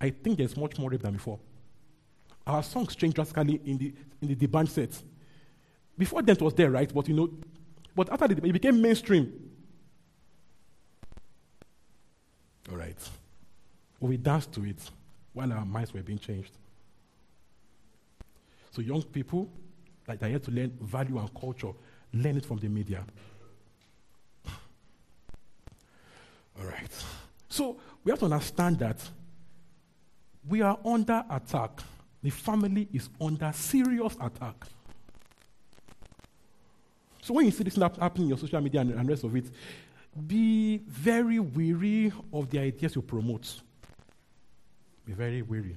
I 0.01 0.11
think 0.11 0.39
there's 0.39 0.57
much 0.57 0.79
more 0.79 0.91
rape 0.91 1.03
than 1.03 1.13
before. 1.13 1.39
Our 2.49 2.63
songs 2.63 2.97
changed 2.97 3.17
drastically 3.17 3.61
in 3.65 3.79
the 3.79 3.95
in 4.23 4.29
the 4.29 4.35
deband 4.35 4.69
sets. 4.69 5.05
Before 5.97 6.23
then 6.23 6.37
it 6.37 6.43
was 6.43 6.55
there, 6.55 6.71
right? 6.71 6.93
But 6.93 7.07
you 7.09 7.15
know, 7.15 7.31
but 7.95 8.11
after 8.11 8.29
the, 8.29 8.47
it 8.47 8.53
became 8.53 8.81
mainstream. 8.81 9.33
All 12.71 12.77
right. 12.77 12.97
we 14.01 14.17
danced 14.17 14.53
to 14.53 14.65
it 14.65 14.79
while 15.33 15.53
our 15.53 15.65
minds 15.65 15.93
were 15.93 16.03
being 16.03 16.19
changed. 16.19 16.53
So 18.71 18.83
young 18.83 19.03
people 19.03 19.49
like 20.07 20.21
they 20.21 20.33
had 20.33 20.43
to 20.45 20.51
learn 20.51 20.71
value 20.81 21.19
and 21.19 21.33
culture, 21.39 21.73
learn 22.15 22.37
it 22.39 22.47
from 22.47 22.59
the 22.59 22.69
media. 22.69 23.05
All 26.59 26.65
right. 26.65 27.05
So 27.49 27.79
we 28.05 28.11
have 28.11 28.19
to 28.21 28.25
understand 28.25 28.79
that 28.79 28.97
we 30.49 30.63
are 30.63 30.79
under 30.85 31.25
attack. 31.31 31.83
The 32.23 32.31
family 32.31 32.89
is 32.93 33.09
under 33.21 33.53
serious 33.53 34.17
attack. 34.21 34.67
So 37.23 37.35
when 37.35 37.45
you 37.45 37.51
see 37.51 37.65
this 37.65 37.77
happening 37.77 38.23
in 38.25 38.29
your 38.29 38.39
social 38.39 38.61
media 38.61 38.81
and, 38.81 39.09
rest 39.09 39.25
of 39.25 39.37
it, 39.37 39.51
be 40.27 40.79
very 40.87 41.39
weary 41.39 42.13
of 42.33 42.51
the 42.51 42.59
ideas 42.59 42.97
you 42.97 43.03
promote. 43.03 43.61
Be 45.05 45.13
very 45.13 45.43
weary. 45.43 45.77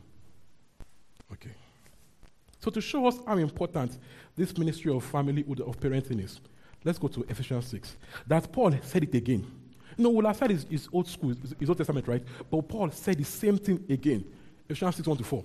Okay. 1.33 1.51
So, 2.59 2.69
to 2.69 2.81
show 2.81 3.05
us 3.07 3.17
how 3.25 3.37
important 3.37 3.97
this 4.35 4.57
ministry 4.57 4.93
of 4.93 5.09
familyhood, 5.09 5.61
of 5.61 5.79
parenting 5.79 6.23
is, 6.23 6.39
let's 6.83 6.99
go 6.99 7.07
to 7.07 7.25
Ephesians 7.27 7.67
6. 7.67 7.95
That 8.27 8.51
Paul 8.51 8.75
said 8.83 9.03
it 9.03 9.15
again. 9.15 9.45
You 9.97 10.03
know, 10.03 10.27
have 10.27 10.37
said 10.37 10.51
his, 10.51 10.87
old 10.93 11.07
school, 11.07 11.33
his, 11.59 11.69
Old 11.69 11.77
Testament, 11.77 12.07
right? 12.07 12.23
But 12.49 12.67
Paul 12.67 12.91
said 12.91 13.17
the 13.17 13.23
same 13.23 13.57
thing 13.57 13.83
again. 13.89 14.23
Ephesians 14.69 14.95
6 14.95 15.07
1 15.07 15.17
to 15.17 15.23
4. 15.23 15.43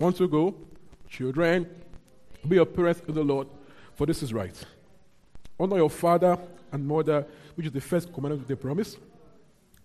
Want 0.00 0.16
to 0.16 0.26
go? 0.26 0.56
Children, 1.08 1.68
be 2.48 2.56
your 2.56 2.66
parents 2.66 3.02
in 3.06 3.14
the 3.14 3.22
Lord, 3.22 3.46
for 3.94 4.06
this 4.06 4.22
is 4.22 4.32
right. 4.34 4.54
Honor 5.58 5.76
your 5.76 5.90
father 5.90 6.36
and 6.72 6.86
mother, 6.86 7.24
which 7.54 7.66
is 7.66 7.72
the 7.72 7.80
first 7.80 8.12
commandment 8.12 8.42
of 8.42 8.48
the 8.48 8.56
promise, 8.56 8.96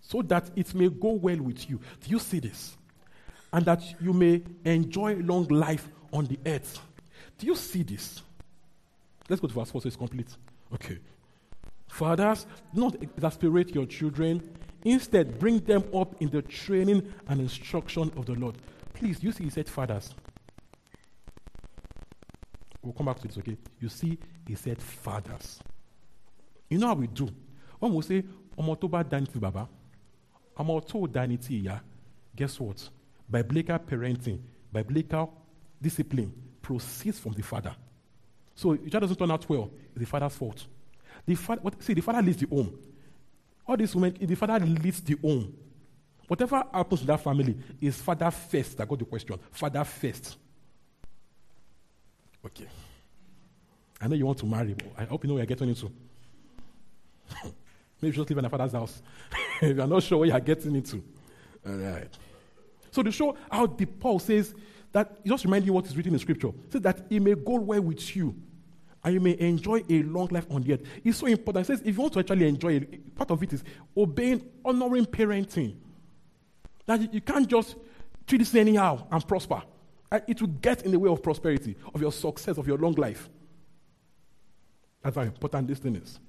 so 0.01 0.23
that 0.23 0.49
it 0.55 0.73
may 0.73 0.89
go 0.89 1.11
well 1.11 1.37
with 1.37 1.69
you. 1.69 1.79
Do 2.01 2.09
you 2.09 2.17
see 2.17 2.39
this? 2.39 2.75
and 3.55 3.65
that 3.65 3.81
you 4.01 4.11
may 4.11 4.43
enjoy 4.65 5.15
long 5.15 5.47
life 5.47 5.87
on 6.11 6.25
the 6.25 6.37
earth. 6.45 6.77
Do 7.37 7.47
you 7.47 7.55
see 7.55 7.83
this? 7.83 8.21
Let's 9.29 9.41
go 9.41 9.47
to 9.47 9.53
verse 9.53 9.71
4 9.71 9.81
so 9.81 9.87
it's 9.87 9.95
complete. 9.95 10.27
Okay. 10.73 10.99
Fathers, 11.87 12.45
do 12.73 12.81
not 12.81 13.01
exasperate 13.01 13.73
your 13.73 13.85
children. 13.85 14.57
Instead, 14.83 15.39
bring 15.39 15.59
them 15.59 15.85
up 15.95 16.21
in 16.21 16.29
the 16.31 16.41
training 16.41 17.13
and 17.29 17.39
instruction 17.39 18.11
of 18.17 18.25
the 18.25 18.33
Lord. 18.33 18.57
Please, 18.95 19.21
you 19.21 19.31
see, 19.31 19.43
he 19.45 19.49
said 19.49 19.67
fathers. 19.69 20.13
We'll 22.81 22.93
come 22.93 23.07
back 23.07 23.19
to 23.19 23.27
this, 23.27 23.37
okay? 23.37 23.57
You 23.79 23.89
see, 23.89 24.17
he 24.47 24.55
said 24.55 24.81
fathers. 24.81 25.59
You 26.69 26.77
know 26.77 26.87
how 26.87 26.95
we 26.95 27.07
do? 27.07 27.29
When 27.79 27.93
we 27.93 28.01
say, 28.01 28.23
Ọmọ 28.57 28.75
tó 28.79 28.87
bá 28.87 29.03
baba, 29.41 29.67
ọmọ 30.57 30.81
tó 30.87 31.07
dání 31.07 31.81
guess 32.35 32.59
what? 32.59 32.89
biblical 33.29 33.79
parenting, 33.79 34.39
biblical 34.71 35.29
discipline 35.81 36.31
proceeds 36.61 37.19
from 37.19 37.33
the 37.33 37.41
father. 37.43 37.75
So 38.55 38.73
if 38.73 38.89
child 38.89 39.01
doesn't 39.01 39.17
turn 39.17 39.31
out 39.31 39.47
well, 39.49 39.69
it's 39.91 39.99
the 39.99 40.05
father's 40.05 40.35
fault. 40.35 40.65
The 41.25 41.35
father, 41.35 41.61
what, 41.61 41.81
see, 41.83 41.93
the 41.93 42.01
father 42.01 42.21
leads 42.21 42.37
the 42.37 42.47
home. 42.47 42.77
All 43.67 43.75
these 43.77 43.95
women, 43.95 44.15
the 44.19 44.35
father 44.35 44.59
leads 44.65 45.01
the 45.01 45.15
home. 45.21 45.53
Whatever 46.27 46.63
happens 46.73 47.01
to 47.01 47.07
that 47.07 47.21
family 47.21 47.55
is 47.79 48.01
father 48.01 48.31
first. 48.31 48.79
I 48.81 48.85
got 48.85 48.99
the 48.99 49.05
question. 49.05 49.37
Father 49.51 49.83
first. 49.83 50.37
Okay. 52.45 52.67
I 54.01 54.07
know 54.07 54.15
you 54.15 54.25
want 54.25 54.39
to 54.39 54.45
marry, 54.45 54.73
but 54.73 54.87
I 54.97 55.05
hope 55.05 55.23
you 55.23 55.27
know 55.27 55.35
where 55.35 55.41
you're 55.41 55.47
getting 55.47 55.69
into. 55.69 55.91
Maybe 57.43 58.07
you 58.07 58.11
just 58.11 58.29
live 58.29 58.39
in 58.39 58.45
a 58.45 58.49
father's 58.49 58.73
house. 58.73 59.01
if 59.61 59.75
you're 59.75 59.87
not 59.87 60.03
sure 60.03 60.17
what 60.19 60.27
you're 60.27 60.39
getting 60.39 60.75
into. 60.75 61.03
All 61.65 61.73
right. 61.73 62.09
So 62.91 63.03
to 63.03 63.11
show 63.11 63.37
how 63.51 63.67
the 63.67 63.85
Paul 63.85 64.19
says 64.19 64.53
that, 64.91 65.25
just 65.25 65.43
remind 65.45 65.65
you 65.65 65.73
what 65.73 65.85
is 65.85 65.95
written 65.95 66.13
in 66.13 66.19
scripture. 66.19 66.51
Says 66.69 66.81
that 66.81 67.05
it 67.09 67.19
may 67.21 67.35
go 67.35 67.55
well 67.55 67.81
with 67.81 68.15
you 68.15 68.35
and 69.03 69.13
you 69.13 69.19
may 69.19 69.37
enjoy 69.39 69.83
a 69.89 70.01
long 70.03 70.27
life 70.27 70.47
on 70.49 70.63
the 70.63 70.73
earth. 70.73 70.81
It's 71.03 71.19
so 71.19 71.27
important. 71.27 71.65
It 71.65 71.67
says 71.67 71.81
if 71.85 71.95
you 71.95 72.01
want 72.01 72.13
to 72.13 72.19
actually 72.19 72.47
enjoy 72.47 72.73
it, 72.73 73.15
part 73.15 73.31
of 73.31 73.41
it 73.43 73.53
is 73.53 73.63
obeying, 73.95 74.41
honoring 74.63 75.05
parenting. 75.05 75.75
That 76.85 77.13
you, 77.13 77.21
can't 77.21 77.47
just 77.47 77.75
treat 78.27 78.39
this 78.39 78.53
anyhow 78.55 79.07
and 79.11 79.27
prosper. 79.27 79.61
It 80.27 80.39
will 80.39 80.49
get 80.49 80.83
in 80.83 80.91
the 80.91 80.99
way 80.99 81.09
of 81.09 81.21
prosperity, 81.21 81.75
of 81.93 82.01
your 82.01 82.11
success, 82.11 82.57
of 82.57 82.67
your 82.67 82.77
long 82.77 82.93
life. 82.93 83.29
That's 85.01 85.15
how 85.15 85.23
important 85.23 85.67
this 85.67 85.79
thing 85.79 85.95
is. 85.95 86.19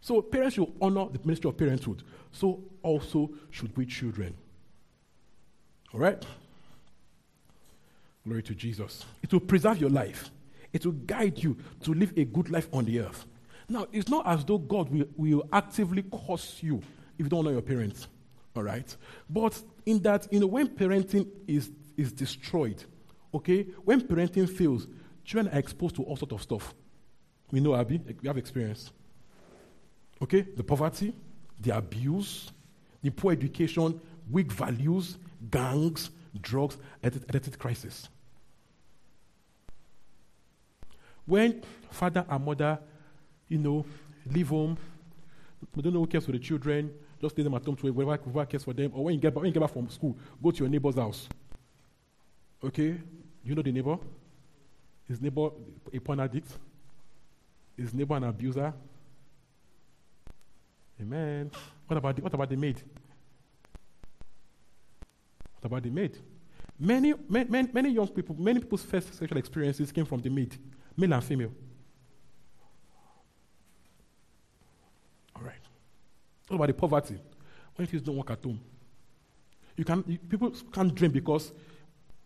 So 0.00 0.22
parents 0.22 0.54
should 0.54 0.72
honor 0.80 1.06
the 1.10 1.20
ministry 1.24 1.48
of 1.48 1.56
parenthood. 1.56 2.02
So 2.32 2.62
also 2.82 3.30
should 3.50 3.76
we 3.76 3.86
children. 3.86 4.34
All 5.92 6.00
right? 6.00 6.24
Glory 8.24 8.42
to 8.42 8.54
Jesus. 8.54 9.04
It 9.22 9.32
will 9.32 9.40
preserve 9.40 9.78
your 9.78 9.90
life. 9.90 10.30
It 10.72 10.84
will 10.84 10.92
guide 10.92 11.42
you 11.42 11.56
to 11.82 11.94
live 11.94 12.12
a 12.16 12.24
good 12.24 12.50
life 12.50 12.68
on 12.72 12.84
the 12.84 13.00
earth. 13.00 13.26
Now, 13.68 13.86
it's 13.92 14.08
not 14.08 14.26
as 14.26 14.44
though 14.44 14.58
God 14.58 14.90
will, 14.90 15.06
will 15.16 15.48
actively 15.52 16.04
curse 16.26 16.58
you 16.60 16.82
if 17.18 17.26
you 17.26 17.28
don't 17.28 17.40
honor 17.40 17.52
your 17.52 17.62
parents. 17.62 18.08
All 18.60 18.66
right? 18.66 18.94
But 19.30 19.58
in 19.86 20.02
that, 20.02 20.30
you 20.30 20.38
know, 20.38 20.46
when 20.46 20.68
parenting 20.68 21.26
is, 21.46 21.70
is 21.96 22.12
destroyed, 22.12 22.84
okay, 23.32 23.62
when 23.84 24.02
parenting 24.02 24.46
fails, 24.54 24.86
children 25.24 25.54
are 25.54 25.58
exposed 25.58 25.96
to 25.96 26.02
all 26.02 26.14
sorts 26.14 26.34
of 26.34 26.42
stuff. 26.42 26.74
We 27.50 27.60
know, 27.60 27.74
Abby, 27.74 28.02
we 28.20 28.28
have 28.28 28.36
experience. 28.36 28.90
Okay? 30.20 30.42
The 30.42 30.62
poverty, 30.62 31.14
the 31.58 31.74
abuse, 31.74 32.52
the 33.00 33.08
poor 33.08 33.32
education, 33.32 33.98
weak 34.30 34.52
values, 34.52 35.16
gangs, 35.50 36.10
drugs, 36.42 36.76
identity 37.02 37.56
crisis. 37.56 38.10
When 41.24 41.62
father 41.90 42.26
and 42.28 42.44
mother, 42.44 42.78
you 43.48 43.56
know, 43.56 43.86
leave 44.26 44.48
home, 44.48 44.76
we 45.74 45.80
don't 45.80 45.94
know 45.94 46.00
who 46.00 46.06
cares 46.06 46.26
for 46.26 46.32
the 46.32 46.38
children, 46.38 46.92
just 47.20 47.36
leave 47.36 47.44
them 47.44 47.54
at 47.54 47.64
home 47.64 47.76
to 47.76 47.92
whoever, 47.92 48.16
whoever 48.16 48.46
cares 48.46 48.64
for 48.64 48.72
them. 48.72 48.92
Or 48.94 49.04
when 49.04 49.14
you, 49.14 49.20
get 49.20 49.34
back, 49.34 49.42
when 49.42 49.46
you 49.46 49.52
get 49.52 49.60
back 49.60 49.72
from 49.72 49.88
school, 49.90 50.16
go 50.42 50.50
to 50.50 50.58
your 50.58 50.68
neighbor's 50.68 50.96
house. 50.96 51.28
Okay? 52.62 52.96
You 53.44 53.54
know 53.54 53.62
the 53.62 53.72
neighbor? 53.72 53.98
His 55.08 55.20
neighbor 55.20 55.50
a 55.92 55.98
porn 55.98 56.20
addict? 56.20 56.48
His 57.76 57.92
neighbor 57.92 58.16
an 58.16 58.24
abuser? 58.24 58.72
Amen. 61.00 61.50
What 61.86 61.96
about 61.96 62.16
the, 62.16 62.22
what 62.22 62.34
about 62.34 62.48
the 62.48 62.56
maid? 62.56 62.82
What 65.60 65.66
about 65.66 65.82
the 65.82 65.90
maid? 65.90 66.16
Many, 66.78 67.14
many, 67.28 67.68
many 67.72 67.90
young 67.90 68.08
people, 68.08 68.34
many 68.38 68.60
people's 68.60 68.82
first 68.82 69.14
sexual 69.14 69.38
experiences 69.38 69.92
came 69.92 70.06
from 70.06 70.20
the 70.20 70.30
maid, 70.30 70.56
male 70.96 71.12
and 71.12 71.24
female. 71.24 71.52
All 75.36 75.42
right. 75.42 75.60
What 76.50 76.56
about 76.56 76.66
the 76.66 76.74
poverty? 76.74 77.16
When 77.76 77.86
things 77.86 78.02
don't 78.02 78.16
work 78.16 78.30
at 78.30 78.42
home, 78.42 78.60
you 79.76 79.84
can 79.84 80.02
you, 80.04 80.18
people 80.18 80.50
can't 80.72 80.92
dream 80.92 81.12
because 81.12 81.52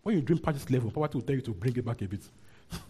when 0.02 0.16
you 0.16 0.22
dream 0.22 0.38
past 0.38 0.60
this 0.60 0.70
level, 0.70 0.90
poverty 0.90 1.18
will 1.18 1.26
tell 1.26 1.36
you 1.36 1.42
to 1.42 1.50
bring 1.50 1.76
it 1.76 1.84
back 1.84 2.00
a 2.00 2.08
bit. 2.08 2.22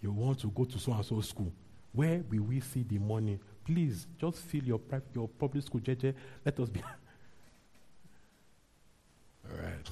you 0.00 0.12
want 0.12 0.38
to 0.40 0.46
go 0.46 0.64
to 0.64 0.78
so 0.78 0.94
and 0.94 1.04
so 1.04 1.20
school. 1.20 1.52
Where 1.92 2.22
will 2.30 2.44
we 2.44 2.60
see 2.60 2.84
the 2.84 2.98
money? 2.98 3.38
Please, 3.66 4.06
just 4.18 4.38
fill 4.38 4.64
your, 4.64 4.78
private, 4.78 5.08
your 5.14 5.28
public 5.28 5.62
school, 5.62 5.82
JJ. 5.82 6.14
Let 6.42 6.58
us 6.58 6.70
be. 6.70 6.80
All 9.44 9.58
right. 9.58 9.90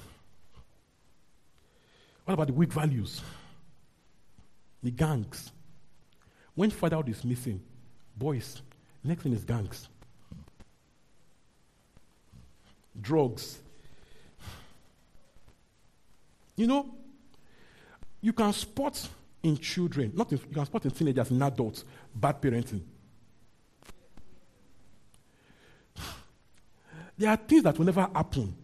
What 2.25 2.33
about 2.33 2.47
the 2.47 2.53
weak 2.53 2.73
values? 2.73 3.21
The 4.81 4.89
gangs. 4.89 5.51
When 6.55 6.71
fatherhood 6.71 7.09
is 7.09 7.23
missing, 7.23 7.61
boys, 8.17 8.63
next 9.03 9.23
thing 9.23 9.33
is 9.33 9.43
gangs. 9.43 9.87
Drugs. 12.99 13.59
You 16.55 16.67
know, 16.67 16.93
you 18.21 18.33
can 18.33 18.53
spot 18.53 19.09
in 19.43 19.57
children, 19.57 20.11
not 20.15 20.31
in, 20.31 20.39
you 20.47 20.55
can 20.55 20.65
spot 20.65 20.85
in 20.85 20.91
teenagers, 20.91 21.31
in 21.31 21.41
adults, 21.41 21.83
bad 22.13 22.41
parenting. 22.41 22.81
There 27.17 27.29
are 27.29 27.37
things 27.37 27.63
that 27.63 27.77
will 27.77 27.85
never 27.85 28.01
happen 28.01 28.55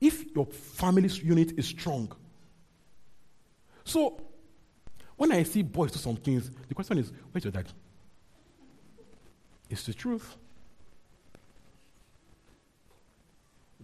if 0.00 0.24
your 0.34 0.46
family's 0.46 1.22
unit 1.22 1.58
is 1.58 1.66
strong. 1.66 2.10
So, 3.84 4.20
when 5.16 5.32
I 5.32 5.42
see 5.42 5.62
boys 5.62 5.92
do 5.92 5.98
some 5.98 6.16
things, 6.16 6.50
the 6.68 6.74
question 6.74 6.98
is, 6.98 7.12
where's 7.32 7.44
your 7.44 7.52
dad? 7.52 7.66
It's 9.68 9.84
the 9.84 9.94
truth. 9.94 10.36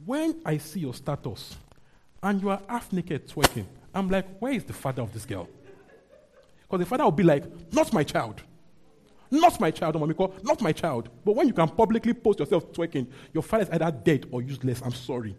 When 0.04 0.40
I 0.44 0.58
see 0.58 0.80
your 0.80 0.94
status 0.94 1.56
and 2.22 2.40
you 2.42 2.50
are 2.50 2.60
half 2.68 2.92
naked 2.92 3.28
twerking, 3.28 3.66
I'm 3.94 4.08
like, 4.08 4.38
where 4.38 4.52
is 4.52 4.64
the 4.64 4.72
father 4.72 5.02
of 5.02 5.12
this 5.12 5.24
girl? 5.24 5.48
Because 6.62 6.80
the 6.80 6.86
father 6.86 7.04
will 7.04 7.12
be 7.12 7.22
like, 7.22 7.44
not 7.72 7.92
my 7.92 8.02
child. 8.02 8.42
Not 9.30 9.60
my 9.60 9.70
child, 9.70 9.94
Momiko, 9.94 10.42
not 10.44 10.60
my 10.60 10.72
child. 10.72 11.08
But 11.24 11.36
when 11.36 11.46
you 11.46 11.54
can 11.54 11.68
publicly 11.68 12.12
post 12.12 12.38
yourself 12.38 12.70
twerking, 12.72 13.06
your 13.32 13.42
father 13.42 13.64
is 13.64 13.70
either 13.70 13.90
dead 13.90 14.26
or 14.30 14.42
useless. 14.42 14.82
I'm 14.84 14.92
sorry. 14.92 15.34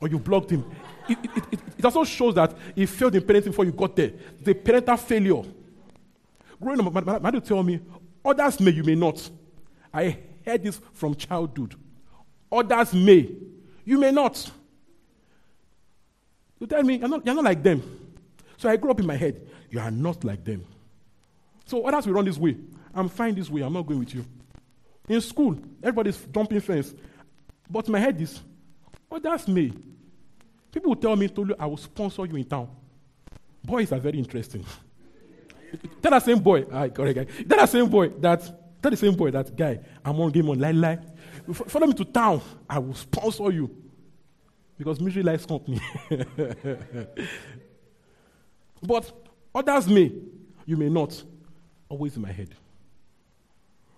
Or 0.00 0.08
you 0.08 0.18
blocked 0.18 0.50
him. 0.50 0.64
It, 1.08 1.18
it, 1.22 1.44
it, 1.52 1.60
it 1.78 1.84
also 1.84 2.04
shows 2.04 2.34
that 2.34 2.56
he 2.74 2.86
failed 2.86 3.14
in 3.14 3.22
parenting 3.22 3.46
before 3.46 3.64
you 3.64 3.72
got 3.72 3.96
there. 3.96 4.12
The 4.42 4.54
parental 4.54 4.96
failure. 4.96 5.42
Growing 6.60 6.80
up, 6.80 6.92
my, 6.92 7.00
my, 7.00 7.18
my 7.18 7.30
tell 7.38 7.62
me, 7.62 7.80
others 8.24 8.60
may, 8.60 8.70
you 8.70 8.84
may 8.84 8.94
not. 8.94 9.30
I 9.92 10.18
heard 10.44 10.62
this 10.62 10.80
from 10.92 11.14
childhood. 11.14 11.74
Others 12.50 12.94
may, 12.94 13.30
you 13.84 13.98
may 13.98 14.10
not. 14.10 14.50
You 16.58 16.66
tell 16.66 16.82
me, 16.82 16.96
you're 16.96 17.08
not, 17.08 17.24
you're 17.24 17.34
not 17.34 17.44
like 17.44 17.62
them. 17.62 17.82
So 18.56 18.68
I 18.68 18.76
grew 18.76 18.90
up 18.90 18.98
in 18.98 19.06
my 19.06 19.16
head, 19.16 19.46
you 19.70 19.78
are 19.78 19.90
not 19.90 20.24
like 20.24 20.44
them. 20.44 20.64
So 21.66 21.86
others 21.86 22.06
will 22.06 22.14
run 22.14 22.24
this 22.24 22.38
way. 22.38 22.56
I'm 22.94 23.08
fine 23.08 23.34
this 23.34 23.50
way. 23.50 23.60
I'm 23.62 23.72
not 23.72 23.86
going 23.86 24.00
with 24.00 24.14
you. 24.14 24.24
In 25.08 25.20
school, 25.20 25.58
everybody's 25.82 26.18
jumping 26.32 26.60
fence. 26.60 26.94
But 27.70 27.88
my 27.88 28.00
head 28.00 28.20
is, 28.20 28.40
others 29.10 29.46
may. 29.46 29.72
People 30.72 30.90
will 30.90 30.96
tell 30.96 31.14
me, 31.14 31.30
I 31.58 31.66
will 31.66 31.76
sponsor 31.76 32.26
you 32.26 32.36
in 32.36 32.44
town. 32.44 32.68
Boys 33.62 33.92
are 33.92 33.98
very 33.98 34.18
interesting. 34.18 34.64
Tell 36.02 36.10
that 36.10 36.24
same 36.24 36.38
boy, 36.38 36.66
ah, 36.72 36.88
correct 36.88 37.16
guy. 37.16 37.24
Tell 37.44 37.58
that 37.58 37.68
same 37.68 37.88
boy 37.88 38.08
that, 38.20 38.42
tell 38.82 38.90
the 38.90 38.96
same 38.96 39.14
boy 39.14 39.30
that 39.30 39.54
guy, 39.56 39.80
I'm 40.04 40.20
on 40.20 40.30
game 40.30 40.48
on 40.48 40.58
lie 40.58 40.72
lie. 40.72 40.98
Follow 41.52 41.86
me 41.86 41.94
to 41.94 42.04
town. 42.04 42.40
I 42.68 42.78
will 42.78 42.94
sponsor 42.94 43.50
you. 43.50 43.70
Because 44.76 45.00
misery 45.00 45.22
likes 45.22 45.44
company. 45.44 45.80
but 48.82 49.12
others 49.54 49.88
may, 49.88 50.12
you 50.66 50.76
may 50.76 50.88
not 50.88 51.20
always 51.88 52.14
in 52.16 52.22
my 52.22 52.30
head. 52.30 52.50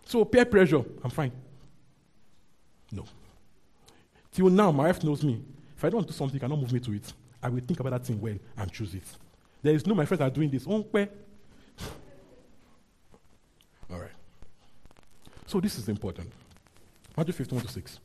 So 0.04 0.24
peer 0.24 0.44
pressure, 0.44 0.82
I'm 1.04 1.10
fine. 1.10 1.32
No. 2.90 3.04
Till 4.32 4.48
now, 4.48 4.70
my 4.70 4.84
wife 4.84 5.02
knows 5.04 5.22
me. 5.22 5.42
If 5.76 5.84
I 5.84 5.90
don't 5.90 6.06
do 6.06 6.12
something, 6.12 6.38
cannot 6.38 6.58
move 6.58 6.72
me 6.72 6.80
to 6.80 6.92
it. 6.92 7.12
I 7.42 7.48
will 7.48 7.60
think 7.60 7.80
about 7.80 7.90
that 7.90 8.06
thing 8.06 8.20
well 8.20 8.36
and 8.56 8.72
choose 8.72 8.94
it. 8.94 9.04
There 9.62 9.74
is 9.74 9.86
no 9.86 9.94
my 9.94 10.04
friends 10.04 10.20
are 10.22 10.30
doing 10.30 10.50
this. 10.50 10.66
All 10.66 10.84
right. 13.90 14.10
So 15.50 15.58
this 15.58 15.76
is 15.78 15.88
important. 15.88 16.30
Matthew 17.16 17.32
15, 17.32 17.58
1 17.58 17.66
to 17.66 17.72
6. 17.72 17.98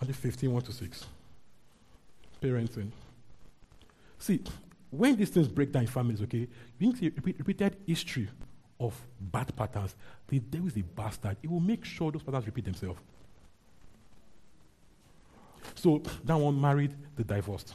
Matthew 0.00 0.14
15, 0.14 0.52
1 0.54 0.62
to 0.62 0.72
6. 0.72 1.06
Parenting. 2.40 2.90
See, 4.18 4.40
when 4.90 5.16
these 5.16 5.28
things 5.28 5.48
break 5.48 5.70
down 5.70 5.82
in 5.82 5.88
families, 5.88 6.22
okay, 6.22 6.48
you 6.78 6.92
need 6.92 6.98
to 6.98 7.12
repeated 7.36 7.76
history 7.86 8.30
of 8.80 8.98
bad 9.20 9.54
patterns, 9.54 9.94
the 10.28 10.38
devil 10.38 10.68
is 10.68 10.78
a 10.78 10.80
bastard. 10.80 11.36
He 11.42 11.48
will 11.48 11.60
make 11.60 11.84
sure 11.84 12.10
those 12.10 12.22
patterns 12.22 12.46
repeat 12.46 12.64
themselves. 12.64 13.00
So 15.74 16.00
that 16.24 16.36
one 16.36 16.58
married 16.58 16.94
the 17.16 17.24
divorced. 17.24 17.74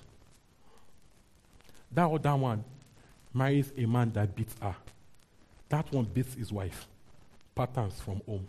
That 1.91 2.09
other 2.09 2.35
one 2.35 2.63
marries 3.31 3.71
a 3.77 3.85
man 3.85 4.11
that 4.13 4.35
beats 4.35 4.55
her. 4.59 4.75
That 5.69 5.91
one 5.91 6.05
beats 6.05 6.33
his 6.33 6.51
wife. 6.51 6.87
Patterns 7.53 8.01
from 8.01 8.23
home. 8.25 8.47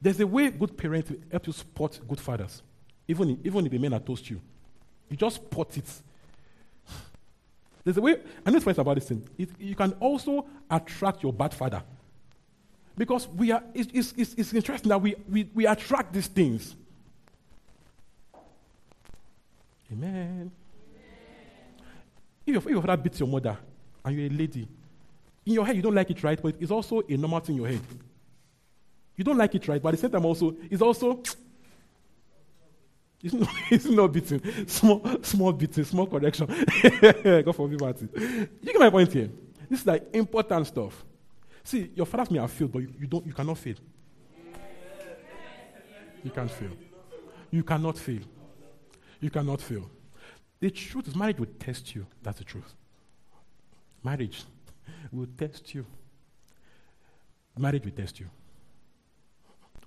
There's 0.00 0.20
a 0.20 0.26
way 0.26 0.50
good 0.50 0.76
parents 0.76 1.12
help 1.30 1.46
you 1.46 1.52
spot 1.52 1.98
good 2.06 2.20
fathers, 2.20 2.62
even 3.08 3.30
if, 3.30 3.38
even 3.44 3.66
if 3.66 3.72
the 3.72 3.78
men 3.78 3.94
are 3.94 4.00
toast 4.00 4.28
you. 4.30 4.40
You 5.08 5.16
just 5.16 5.36
spot 5.36 5.76
it. 5.76 5.84
There's 7.84 7.96
a 7.96 8.00
way, 8.00 8.16
I 8.44 8.50
know 8.50 8.58
about 8.58 8.94
this 8.94 9.08
thing. 9.08 9.26
It, 9.38 9.48
you 9.58 9.74
can 9.74 9.92
also 10.00 10.46
attract 10.70 11.22
your 11.22 11.32
bad 11.32 11.54
father. 11.54 11.82
Because 12.96 13.26
we 13.28 13.50
are, 13.50 13.62
it's, 13.72 14.12
it's, 14.16 14.34
it's 14.34 14.52
interesting 14.52 14.90
that 14.90 15.00
we, 15.00 15.14
we, 15.28 15.48
we 15.54 15.66
attract 15.66 16.12
these 16.12 16.26
things. 16.26 16.76
Amen. 19.92 20.50
If 22.46 22.52
your, 22.54 22.62
if 22.62 22.68
your 22.68 22.82
father 22.82 22.96
beats 22.96 23.18
your 23.18 23.28
mother 23.28 23.56
and 24.04 24.16
you're 24.16 24.26
a 24.26 24.30
lady, 24.30 24.68
in 25.46 25.54
your 25.54 25.66
head 25.66 25.76
you 25.76 25.82
don't 25.82 25.94
like 25.94 26.10
it, 26.10 26.22
right? 26.22 26.40
But 26.40 26.56
it's 26.60 26.70
also 26.70 27.00
a 27.00 27.16
normal 27.16 27.40
thing 27.40 27.56
in 27.56 27.62
your 27.62 27.70
head. 27.70 27.80
You 29.20 29.24
don't 29.24 29.36
like 29.36 29.54
it, 29.54 29.68
right? 29.68 29.82
But 29.82 29.90
at 29.90 29.92
the 29.96 30.00
same 30.00 30.12
time, 30.12 30.24
also, 30.24 30.56
it's 30.70 30.80
also 30.80 31.22
it's 33.22 33.34
not, 33.34 33.48
it's 33.70 33.84
not 33.84 34.10
beating. 34.10 34.40
Small, 34.66 35.04
small 35.20 35.52
beating, 35.52 35.84
small 35.84 36.06
correction. 36.06 36.46
God 37.22 37.54
forbid, 37.54 37.78
Martin. 37.82 38.08
You 38.14 38.72
get 38.72 38.78
my 38.78 38.88
point 38.88 39.12
here. 39.12 39.28
This 39.68 39.80
is 39.80 39.86
like 39.86 40.06
important 40.14 40.66
stuff. 40.68 41.04
See, 41.62 41.90
your 41.94 42.06
fathers 42.06 42.30
may 42.30 42.38
have 42.38 42.50
failed, 42.50 42.72
but 42.72 42.78
you, 42.78 42.94
you 42.98 43.06
don't. 43.06 43.26
You 43.26 43.34
cannot 43.34 43.58
fail. 43.58 43.74
You 46.24 46.30
can't 46.30 46.50
fail. 46.50 46.70
You 47.50 47.62
cannot 47.62 47.98
fail. 47.98 48.22
You 49.20 49.28
cannot 49.28 49.60
fail. 49.60 49.90
The 50.60 50.70
truth 50.70 51.08
is, 51.08 51.14
marriage 51.14 51.38
will 51.38 51.54
test 51.58 51.94
you. 51.94 52.06
That's 52.22 52.38
the 52.38 52.44
truth. 52.44 52.72
Marriage 54.02 54.44
will 55.12 55.28
test 55.36 55.74
you. 55.74 55.84
Marriage 57.58 57.84
will 57.84 57.92
test 57.92 58.18
you. 58.18 58.30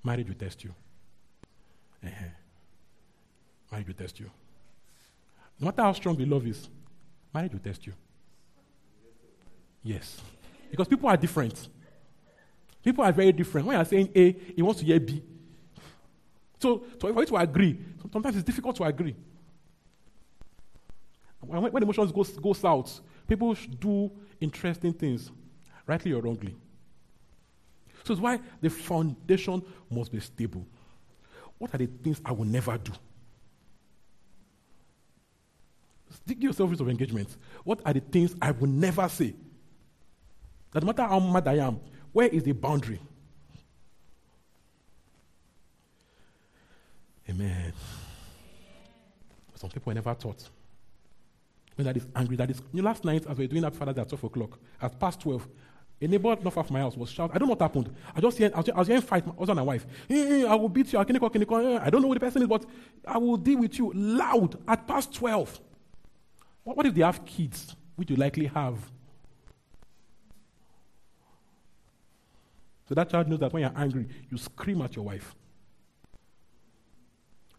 Marriage 0.04 0.28
will 0.28 0.36
test 0.36 0.64
you. 0.64 0.74
Uh-huh. 2.06 2.26
Marriage 3.72 3.88
will 3.88 3.94
test 3.94 4.20
you. 4.20 4.30
No 5.60 5.68
matter 5.68 5.82
how 5.84 5.94
strong 5.94 6.16
the 6.16 6.26
love 6.26 6.46
is, 6.46 6.68
marriage 7.34 7.54
will 7.54 7.60
test 7.60 7.86
you. 7.88 7.94
Yes. 9.82 10.22
Because 10.70 10.88
people 10.88 11.10
are 11.10 11.18
different. 11.18 11.70
People 12.84 13.04
are 13.04 13.12
very 13.12 13.32
different. 13.32 13.68
When 13.68 13.78
you're 13.78 13.86
saying 13.86 14.10
A, 14.16 14.32
he 14.56 14.62
wants 14.62 14.82
to 14.82 14.86
hear 14.86 15.00
B. 15.00 15.24
So, 16.60 16.84
so 17.00 17.14
for 17.14 17.20
you 17.22 17.26
to 17.26 17.36
agree, 17.38 17.80
sometimes 18.12 18.36
it's 18.36 18.44
difficult 18.44 18.76
to 18.78 18.84
agree. 18.84 19.16
When, 21.40 21.62
when 21.72 21.84
emotions 21.84 22.12
go, 22.12 22.24
go 22.24 22.54
south, 22.54 23.02
people 23.28 23.56
do 23.80 24.12
interesting 24.40 24.94
things, 24.94 25.32
rightly 25.86 26.14
or 26.14 26.22
wrongly. 26.22 26.56
So 28.04 28.14
it's 28.14 28.22
why 28.22 28.40
the 28.62 28.70
foundation 28.70 29.64
must 29.90 30.12
be 30.12 30.20
stable. 30.20 30.66
What 31.58 31.74
are 31.74 31.78
the 31.78 31.88
things 31.88 32.22
I 32.26 32.32
will 32.32 32.46
never 32.46 32.78
do? 32.78 32.92
Give 36.28 36.44
yourself 36.44 36.70
rules 36.70 36.82
of 36.82 36.90
engagement. 36.90 37.36
What 37.64 37.80
are 37.86 37.94
the 37.94 38.00
things 38.00 38.36
I 38.42 38.52
will 38.52 38.68
never 38.68 39.08
say? 39.10 39.34
That 40.72 40.84
no 40.84 40.88
matter 40.88 41.04
how 41.04 41.20
mad 41.20 41.48
I 41.48 41.66
am, 41.66 41.80
where 42.12 42.28
is 42.28 42.44
the 42.44 42.52
boundary? 42.52 43.00
Amen. 47.30 47.74
Some 49.56 49.70
people 49.70 49.92
I 49.92 49.94
never 49.94 50.14
taught. 50.14 50.50
When 51.76 51.86
that 51.86 51.98
is 51.98 52.06
angry, 52.16 52.36
that 52.36 52.52
is. 52.52 52.62
You 52.72 52.82
know, 52.82 52.90
last 52.90 53.04
night, 53.06 53.26
as 53.28 53.38
we 53.38 53.46
were 53.46 53.50
doing 53.50 53.62
that 53.64 53.76
Father 53.76 54.00
at 54.02 54.10
12 54.10 54.24
o'clock, 54.26 54.60
at 54.82 55.00
past 55.00 55.22
12, 55.22 55.48
a 56.04 56.08
neighbor 56.08 56.36
far 56.36 56.64
from 56.64 56.74
my 56.74 56.82
house 56.82 56.98
was 56.98 57.10
shouting. 57.10 57.36
I 57.36 57.40
don't 57.40 57.48
know 57.48 57.54
what 57.54 57.62
happened. 57.62 57.94
I 58.14 58.20
just 58.20 58.38
hear, 58.38 58.52
I 58.54 58.58
was, 58.58 58.70
I 58.70 58.78
was 58.78 58.88
hearing 58.88 59.02
fight, 59.02 59.26
my 59.26 59.34
husband 59.34 59.60
and 59.60 59.68
wife. 59.68 59.86
Hey, 60.08 60.28
hey, 60.28 60.46
I 60.46 60.56
will 60.56 60.70
beat 60.70 60.92
you. 60.92 61.00
I 61.00 61.04
can 61.06 61.18
call. 61.18 61.78
I 61.78 61.90
don't 61.90 62.02
know 62.02 62.10
who 62.10 62.14
the 62.14 62.20
person 62.20 62.42
is, 62.42 62.48
but 62.48 62.66
I 63.08 63.18
will 63.18 63.38
deal 63.38 63.60
with 63.60 63.78
you 63.78 63.92
loud 63.94 64.58
at 64.68 64.86
past 64.86 65.14
12. 65.14 65.62
What, 66.64 66.78
what 66.78 66.86
if 66.86 66.94
they 66.94 67.04
have 67.04 67.26
kids, 67.26 67.76
which 67.96 68.10
you 68.10 68.18
likely 68.18 68.48
have? 68.48 68.78
So 72.90 72.96
that 72.96 73.10
child 73.10 73.30
knows 73.30 73.40
that 73.40 73.54
when 73.54 73.62
you're 73.62 73.72
angry, 73.76 74.08
you 74.30 74.38
scream 74.38 74.82
at 74.82 74.96
your 74.96 75.06
wife. 75.06 75.34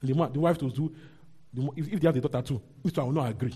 And 0.02 0.10
the, 0.10 0.26
the 0.28 0.40
wife 0.40 0.60
will 0.60 0.68
do, 0.68 0.94
the, 1.52 1.70
if, 1.76 1.94
if 1.94 2.00
they 2.00 2.06
have 2.06 2.16
a 2.16 2.20
daughter 2.20 2.42
too, 2.42 2.62
which 2.82 2.98
I 2.98 3.04
will 3.04 3.12
not 3.12 3.30
agree. 3.30 3.54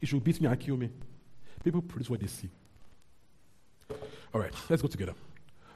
He 0.00 0.06
should 0.06 0.24
beat 0.24 0.40
me 0.40 0.48
and 0.48 0.58
kill 0.58 0.76
me. 0.76 0.90
People 1.62 1.82
produce 1.82 2.10
what 2.10 2.20
they 2.20 2.26
see. 2.26 2.50
All 4.34 4.40
right, 4.40 4.52
let's 4.68 4.82
go 4.82 4.88
together. 4.88 5.14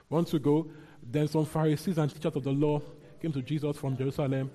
One 0.08 0.24
to 0.26 0.38
go. 0.38 0.66
Then 1.02 1.28
some 1.28 1.46
Pharisees 1.46 1.98
and 1.98 2.12
teachers 2.12 2.36
of 2.36 2.44
the 2.44 2.50
law 2.50 2.82
came 3.20 3.32
to 3.32 3.42
Jesus 3.42 3.76
from 3.76 3.96
Jerusalem 3.96 4.50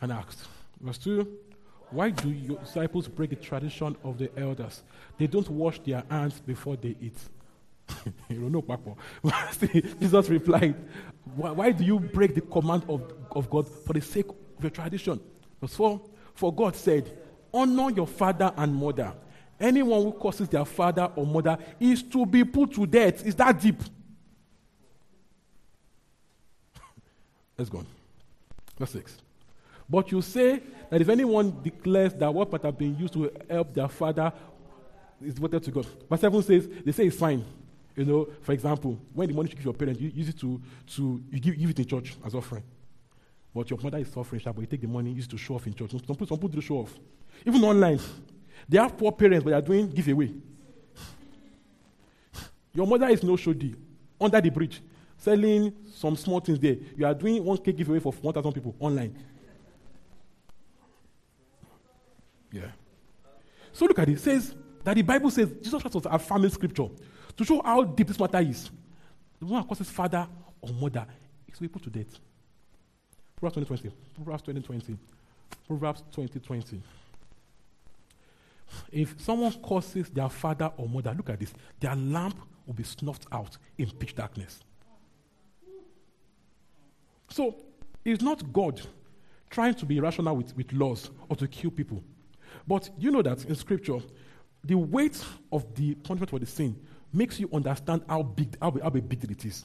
and 0.00 0.12
asked, 0.12 0.46
verse 0.80 0.98
2 0.98 1.26
Why 1.90 2.10
do 2.10 2.30
your 2.30 2.58
disciples 2.58 3.08
break 3.08 3.30
the 3.30 3.36
tradition 3.36 3.96
of 4.04 4.18
the 4.18 4.30
elders? 4.38 4.82
They 5.18 5.26
don't 5.26 5.48
wash 5.50 5.80
their 5.80 6.02
hands 6.10 6.40
before 6.40 6.76
they 6.76 6.96
eat. 7.00 7.16
you 8.28 8.40
don't 8.40 8.52
know, 8.52 8.62
Papa. 8.62 8.94
Jesus 10.00 10.28
replied, 10.28 10.76
why, 11.34 11.50
why, 11.50 11.72
do 11.72 11.84
you 11.84 11.98
break 11.98 12.34
the 12.34 12.40
command 12.40 12.84
of, 12.88 13.12
of 13.32 13.50
God 13.50 13.68
for 13.68 13.92
the 13.92 14.00
sake 14.00 14.28
of 14.28 14.62
your 14.62 14.70
tradition? 14.70 15.20
Verse 15.60 15.74
4 15.74 16.00
For 16.34 16.52
God 16.54 16.76
said, 16.76 17.18
Honor 17.52 17.90
your 17.90 18.06
father 18.06 18.52
and 18.56 18.74
mother. 18.74 19.12
Anyone 19.60 20.02
who 20.02 20.12
curses 20.12 20.48
their 20.48 20.64
father 20.64 21.10
or 21.14 21.26
mother 21.26 21.58
is 21.78 22.02
to 22.04 22.24
be 22.24 22.44
put 22.44 22.72
to 22.72 22.86
death. 22.86 23.26
Is 23.26 23.34
that 23.34 23.60
deep? 23.60 23.82
Let's 27.58 27.68
go 27.68 27.78
on. 27.78 27.86
Verse 28.78 28.92
6. 28.92 29.18
But 29.88 30.10
you 30.12 30.22
say 30.22 30.62
that 30.88 31.00
if 31.00 31.08
anyone 31.08 31.60
declares 31.62 32.14
that 32.14 32.32
what 32.32 32.50
might 32.50 32.62
have 32.62 32.78
been 32.78 32.96
used 32.96 33.12
to 33.14 33.30
help 33.50 33.74
their 33.74 33.88
father 33.88 34.32
is 35.22 35.34
devoted 35.34 35.62
to 35.64 35.70
God. 35.70 35.86
Verse 36.08 36.20
7 36.20 36.42
says, 36.42 36.68
they 36.84 36.92
say 36.92 37.06
it's 37.06 37.16
fine. 37.16 37.44
You 37.96 38.04
know, 38.04 38.28
for 38.40 38.52
example, 38.52 38.98
when 39.12 39.28
the 39.28 39.34
money 39.34 39.50
you 39.50 39.56
give 39.56 39.64
your 39.64 39.74
parents, 39.74 40.00
you 40.00 40.10
use 40.14 40.28
it 40.28 40.38
to, 40.40 40.60
to 40.94 41.22
you 41.30 41.40
give, 41.40 41.58
give 41.58 41.70
it 41.70 41.78
in 41.80 41.84
church 41.84 42.16
as 42.24 42.34
offering. 42.34 42.62
But 43.54 43.68
your 43.68 43.78
mother 43.80 43.98
is 43.98 44.08
suffering, 44.08 44.40
but 44.44 44.58
you 44.58 44.66
take 44.66 44.80
the 44.80 44.86
money, 44.86 45.10
use 45.10 45.26
it 45.26 45.30
to 45.30 45.36
show 45.36 45.56
off 45.56 45.66
in 45.66 45.74
church. 45.74 45.90
Some 45.90 46.00
people, 46.00 46.26
some 46.26 46.38
people 46.38 46.48
do 46.48 46.60
show 46.60 46.76
off. 46.76 46.94
Even 47.44 47.62
online. 47.64 47.98
They 48.68 48.78
have 48.78 48.96
poor 48.96 49.12
parents, 49.12 49.44
but 49.44 49.50
they 49.50 49.56
are 49.56 49.62
doing 49.62 49.90
giveaway. 49.90 50.32
Your 52.72 52.86
mother 52.86 53.08
is 53.08 53.22
no 53.22 53.36
shoddy 53.36 53.74
under 54.20 54.40
the 54.40 54.50
bridge, 54.50 54.80
selling 55.16 55.74
some 55.92 56.16
small 56.16 56.40
things 56.40 56.60
there. 56.60 56.76
You 56.96 57.06
are 57.06 57.14
doing 57.14 57.42
1K 57.42 57.76
giveaway 57.76 58.00
for 58.00 58.12
1,000 58.12 58.52
people 58.52 58.74
online. 58.78 59.16
Yeah. 62.52 62.70
So 63.72 63.86
look 63.86 63.98
at 63.98 64.08
it. 64.08 64.12
It 64.12 64.20
says 64.20 64.54
that 64.84 64.94
the 64.94 65.02
Bible 65.02 65.30
says 65.30 65.50
Jesus 65.62 65.80
Christ 65.80 65.94
was 65.94 66.06
affirming 66.06 66.50
scripture 66.50 66.88
to 67.36 67.44
show 67.44 67.62
how 67.62 67.84
deep 67.84 68.08
this 68.08 68.18
matter 68.18 68.38
is. 68.38 68.70
The 69.38 69.46
one 69.46 69.62
who 69.62 69.68
causes 69.68 69.88
father 69.90 70.26
or 70.60 70.72
mother 70.74 71.06
is 71.48 71.54
to 71.54 71.62
be 71.62 71.68
put 71.68 71.82
to 71.84 71.90
death. 71.90 72.18
Proverbs 73.36 73.66
2020. 73.66 73.96
Proverbs 74.14 74.42
2020. 74.42 74.98
Proverbs 75.66 76.02
2020. 76.12 76.82
If 78.92 79.20
someone 79.20 79.52
curses 79.62 80.08
their 80.10 80.28
father 80.28 80.70
or 80.76 80.88
mother, 80.88 81.14
look 81.16 81.30
at 81.30 81.40
this, 81.40 81.52
their 81.78 81.96
lamp 81.96 82.36
will 82.66 82.74
be 82.74 82.84
snuffed 82.84 83.26
out 83.32 83.56
in 83.78 83.90
pitch 83.90 84.14
darkness. 84.14 84.60
So 87.28 87.56
it's 88.04 88.22
not 88.22 88.52
God 88.52 88.80
trying 89.50 89.74
to 89.74 89.86
be 89.86 89.98
irrational 89.98 90.36
with, 90.36 90.56
with 90.56 90.72
laws 90.72 91.10
or 91.28 91.36
to 91.36 91.48
kill 91.48 91.70
people. 91.70 92.02
But 92.66 92.90
you 92.98 93.10
know 93.10 93.22
that 93.22 93.44
in 93.44 93.54
scripture, 93.54 93.98
the 94.64 94.76
weight 94.76 95.22
of 95.52 95.74
the 95.74 95.94
punishment 95.94 96.30
for 96.30 96.38
the 96.38 96.46
sin 96.46 96.78
makes 97.12 97.40
you 97.40 97.48
understand 97.52 98.02
how 98.08 98.22
big, 98.22 98.56
how, 98.60 98.74
how 98.82 98.90
big 98.90 99.24
it 99.24 99.44
is. 99.44 99.64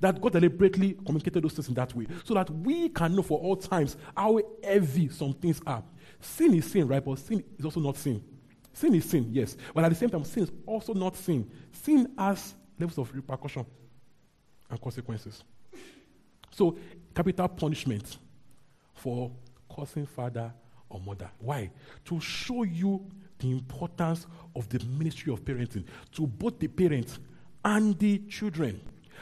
That 0.00 0.20
God 0.20 0.32
deliberately 0.32 0.96
communicated 1.04 1.42
those 1.42 1.54
things 1.54 1.68
in 1.68 1.74
that 1.74 1.94
way 1.94 2.06
so 2.24 2.34
that 2.34 2.48
we 2.48 2.88
can 2.88 3.14
know 3.14 3.22
for 3.22 3.38
all 3.38 3.56
times 3.56 3.96
how 4.16 4.40
heavy 4.62 5.08
some 5.08 5.34
things 5.34 5.60
are. 5.66 5.82
Sin 6.22 6.54
is 6.54 6.70
sin, 6.70 6.86
right? 6.86 7.04
But 7.04 7.18
sin 7.18 7.44
is 7.58 7.64
also 7.64 7.80
not 7.80 7.96
sin. 7.96 8.22
Sin 8.72 8.94
is 8.94 9.04
sin, 9.04 9.28
yes. 9.30 9.56
But 9.74 9.84
at 9.84 9.90
the 9.90 9.94
same 9.94 10.08
time, 10.08 10.24
sin 10.24 10.44
is 10.44 10.52
also 10.64 10.94
not 10.94 11.16
sin. 11.16 11.50
Sin 11.72 12.12
has 12.16 12.54
levels 12.78 12.98
of 12.98 13.14
repercussion 13.14 13.66
and 14.70 14.80
consequences. 14.80 15.42
So, 16.50 16.78
capital 17.14 17.48
punishment 17.48 18.18
for 18.94 19.30
causing 19.68 20.06
father 20.06 20.52
or 20.88 21.00
mother. 21.00 21.30
Why? 21.38 21.70
To 22.06 22.20
show 22.20 22.62
you 22.62 23.10
the 23.38 23.50
importance 23.50 24.26
of 24.54 24.68
the 24.68 24.78
ministry 24.86 25.32
of 25.32 25.44
parenting 25.44 25.84
to 26.12 26.26
both 26.26 26.58
the 26.58 26.68
parents 26.68 27.18
and 27.64 27.98
the 27.98 28.18
children. 28.28 28.80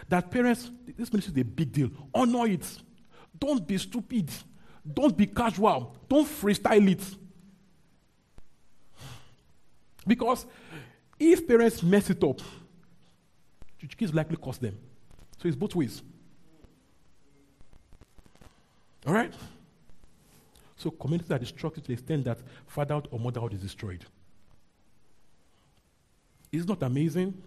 That 0.08 0.30
parents, 0.30 0.70
this 0.96 1.12
ministry 1.12 1.34
is 1.34 1.40
a 1.40 1.44
big 1.44 1.72
deal. 1.72 1.90
Honor 2.14 2.46
it. 2.46 2.66
Don't 3.38 3.66
be 3.66 3.78
stupid. 3.78 4.30
Don't 4.92 5.16
be 5.16 5.26
casual. 5.26 5.94
Don't 6.08 6.26
freestyle 6.26 6.90
it. 6.90 7.02
Because 10.06 10.46
if 11.18 11.46
parents 11.46 11.82
mess 11.82 12.10
it 12.10 12.22
up, 12.24 12.40
kids 13.96 14.14
likely 14.14 14.36
cost 14.36 14.60
them. 14.60 14.76
So 15.38 15.48
it's 15.48 15.56
both 15.56 15.74
ways. 15.74 16.02
All 19.06 19.14
right? 19.14 19.32
So 20.76 20.90
communities 20.90 21.30
are 21.30 21.38
destructive 21.38 21.82
to 21.84 21.88
the 21.88 21.92
extent 21.94 22.24
that 22.24 22.38
fatherhood 22.66 23.08
or 23.10 23.18
motherhood 23.18 23.54
is 23.54 23.60
destroyed. 23.60 24.04
Is 26.50 26.66
not 26.66 26.82
amazing? 26.82 27.40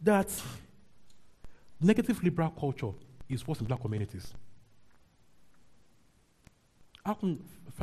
That 0.00 0.28
negative 1.80 2.22
liberal 2.22 2.50
culture 2.50 2.92
is 3.28 3.46
worse 3.46 3.60
in 3.60 3.66
black 3.66 3.80
communities. 3.80 4.32
How 7.06 7.14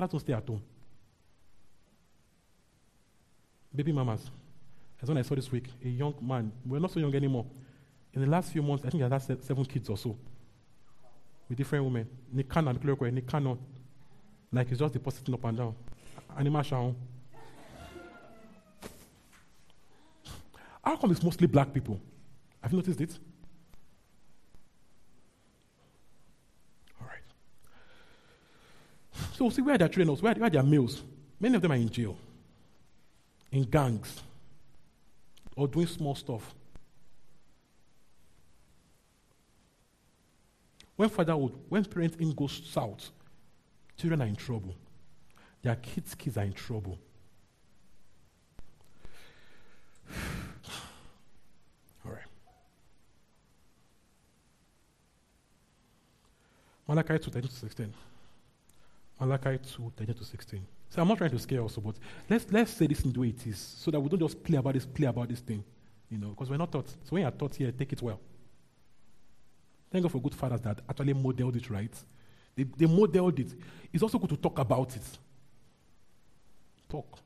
don't 0.07 0.19
stay 0.19 0.33
at 0.33 0.45
home? 0.45 0.61
Baby 3.73 3.93
mamas. 3.93 4.29
As 5.01 5.07
when 5.07 5.17
I 5.17 5.21
saw 5.21 5.35
this 5.35 5.49
week, 5.49 5.69
a 5.81 5.87
young 5.87 6.13
man, 6.21 6.51
we're 6.65 6.79
not 6.79 6.91
so 6.91 6.99
young 6.99 7.15
anymore. 7.15 7.45
In 8.11 8.19
the 8.19 8.27
last 8.27 8.51
few 8.51 8.61
months, 8.61 8.83
I 8.85 8.89
think 8.89 9.01
he 9.01 9.09
has 9.09 9.27
had 9.27 9.41
seven 9.41 9.63
kids 9.63 9.87
or 9.89 9.97
so 9.97 10.17
with 11.47 11.57
different 11.57 11.85
women. 11.85 12.05
Nick 12.33 12.49
Cannon, 12.49 12.77
Nick 13.13 13.27
Cannon. 13.27 13.57
Like 14.51 14.67
he's 14.67 14.79
just 14.79 14.93
depositing 14.93 15.33
up 15.33 15.43
and 15.45 15.57
down. 15.57 15.75
Animal. 16.37 16.95
How 20.83 20.97
come 20.97 21.11
it's 21.11 21.23
mostly 21.23 21.47
black 21.47 21.73
people? 21.73 21.97
Have 22.61 22.73
you 22.73 22.77
noticed 22.77 22.99
it? 22.99 23.17
All 26.99 27.07
right. 27.07 27.23
So, 29.43 29.49
see 29.49 29.61
where 29.61 29.75
are 29.75 29.77
their 29.77 29.89
trainers? 29.89 30.21
Where, 30.21 30.33
where 30.35 30.47
are 30.47 30.49
their 30.49 30.63
males? 30.63 31.03
Many 31.37 31.57
of 31.57 31.61
them 31.61 31.73
are 31.73 31.75
in 31.75 31.89
jail, 31.89 32.17
in 33.51 33.63
gangs, 33.63 34.21
or 35.57 35.67
doing 35.67 35.85
small 35.85 36.15
stuff. 36.15 36.55
When 40.95 41.09
fatherhood, 41.09 41.55
when 41.67 41.83
parenting 41.83 42.33
goes 42.33 42.61
south, 42.63 43.09
children 43.97 44.21
are 44.21 44.27
in 44.27 44.37
trouble. 44.37 44.75
Their 45.61 45.75
kids' 45.75 46.15
kids 46.15 46.37
are 46.37 46.45
in 46.45 46.53
trouble. 46.53 46.97
All 52.05 52.13
right. 52.13 52.23
Malachi 56.87 57.19
2 57.19 57.41
16. 57.49 57.93
Malachi 59.19 59.59
2 59.59 59.93
to 60.05 60.23
16. 60.23 60.65
So 60.89 61.01
I'm 61.01 61.07
not 61.07 61.17
trying 61.17 61.31
to 61.31 61.39
scare 61.39 61.61
also, 61.61 61.81
but 61.81 61.95
let's 62.29 62.45
let's 62.51 62.71
say 62.71 62.87
this 62.87 63.03
in 63.03 63.11
the 63.11 63.19
way 63.19 63.29
it 63.29 63.47
is, 63.47 63.57
so 63.57 63.89
that 63.89 63.99
we 63.99 64.09
don't 64.09 64.19
just 64.19 64.43
play 64.43 64.57
about 64.57 64.75
this, 64.75 64.85
play 64.85 65.07
about 65.07 65.27
this 65.27 65.39
thing, 65.39 65.63
you 66.09 66.17
know, 66.19 66.29
because 66.29 66.49
we're 66.49 66.57
not 66.57 66.71
taught. 66.71 66.87
So 66.89 67.09
when 67.09 67.23
you're 67.23 67.31
taught 67.31 67.55
here, 67.55 67.71
take 67.71 67.93
it 67.93 68.01
well. 68.01 68.19
Thank 69.91 70.03
God 70.03 70.11
for 70.11 70.21
good 70.21 70.35
fathers 70.35 70.61
that 70.61 70.81
actually 70.89 71.13
modeled 71.13 71.55
it 71.55 71.69
right. 71.69 71.93
They, 72.55 72.63
they 72.63 72.85
modeled 72.85 73.39
it. 73.39 73.53
It's 73.91 74.03
also 74.03 74.19
good 74.19 74.29
to 74.29 74.37
talk 74.37 74.59
about 74.59 74.95
it. 74.95 75.03
Talk. 76.89 77.19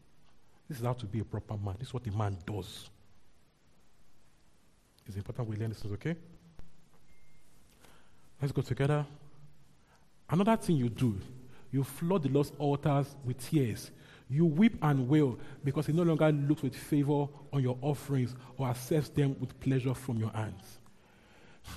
This 0.68 0.80
is 0.80 0.86
how 0.86 0.94
to 0.94 1.06
be 1.06 1.20
a 1.20 1.24
proper 1.26 1.58
man. 1.58 1.76
This 1.80 1.90
is 1.90 1.94
what 1.94 2.06
a 2.08 2.12
man 2.12 2.38
does. 2.46 2.90
It's 5.06 5.16
important 5.16 5.48
we 5.48 5.56
learn 5.56 5.70
this, 5.70 5.86
okay? 5.86 6.16
Let's 8.42 8.52
go 8.52 8.62
together. 8.62 9.06
Another 10.30 10.58
thing 10.58 10.76
you 10.76 10.90
do, 10.90 11.18
you 11.72 11.84
flood 11.84 12.24
the 12.24 12.30
lost 12.30 12.54
altars 12.58 13.16
with 13.24 13.38
tears. 13.50 13.92
You 14.30 14.46
weep 14.46 14.78
and 14.82 15.08
wail 15.08 15.38
because 15.64 15.88
he 15.88 15.94
no 15.94 16.04
longer 16.04 16.32
looks 16.32 16.62
with 16.62 16.76
favor 16.76 17.28
on 17.54 17.62
your 17.62 17.78
offerings 17.82 18.36
or 18.58 18.68
accepts 18.68 19.10
them 19.10 19.36
with 19.40 19.58
pleasure 19.60 19.94
from 19.94 20.18
your 20.18 20.32
hands. 20.32 20.80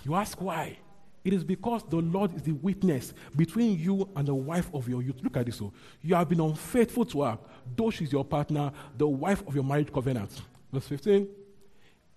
You 0.04 0.14
ask 0.14 0.40
why? 0.40 0.78
It 1.22 1.34
is 1.34 1.44
because 1.44 1.82
the 1.88 1.96
Lord 1.96 2.34
is 2.34 2.42
the 2.42 2.52
witness 2.52 3.12
between 3.36 3.78
you 3.78 4.08
and 4.16 4.26
the 4.26 4.34
wife 4.34 4.70
of 4.72 4.88
your 4.88 5.02
youth. 5.02 5.16
Look 5.22 5.36
at 5.36 5.46
this. 5.46 5.56
So, 5.56 5.66
oh. 5.66 5.72
you 6.02 6.14
have 6.14 6.28
been 6.28 6.40
unfaithful 6.40 7.04
to 7.06 7.22
her, 7.22 7.38
though 7.76 7.90
she's 7.90 8.10
your 8.10 8.24
partner, 8.24 8.72
the 8.96 9.06
wife 9.06 9.46
of 9.46 9.54
your 9.54 9.64
marriage 9.64 9.92
covenant. 9.92 10.30
Verse 10.72 10.86
15. 10.86 11.28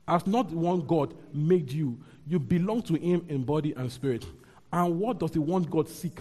As 0.07 0.25
not 0.25 0.51
one 0.51 0.81
God 0.81 1.13
made 1.33 1.71
you, 1.71 1.99
you 2.25 2.39
belong 2.39 2.81
to 2.83 2.93
Him 2.95 3.25
in 3.27 3.43
body 3.43 3.73
and 3.75 3.91
spirit. 3.91 4.25
And 4.71 4.99
what 4.99 5.19
does 5.19 5.31
the 5.31 5.41
one 5.41 5.63
God 5.63 5.89
seek? 5.89 6.19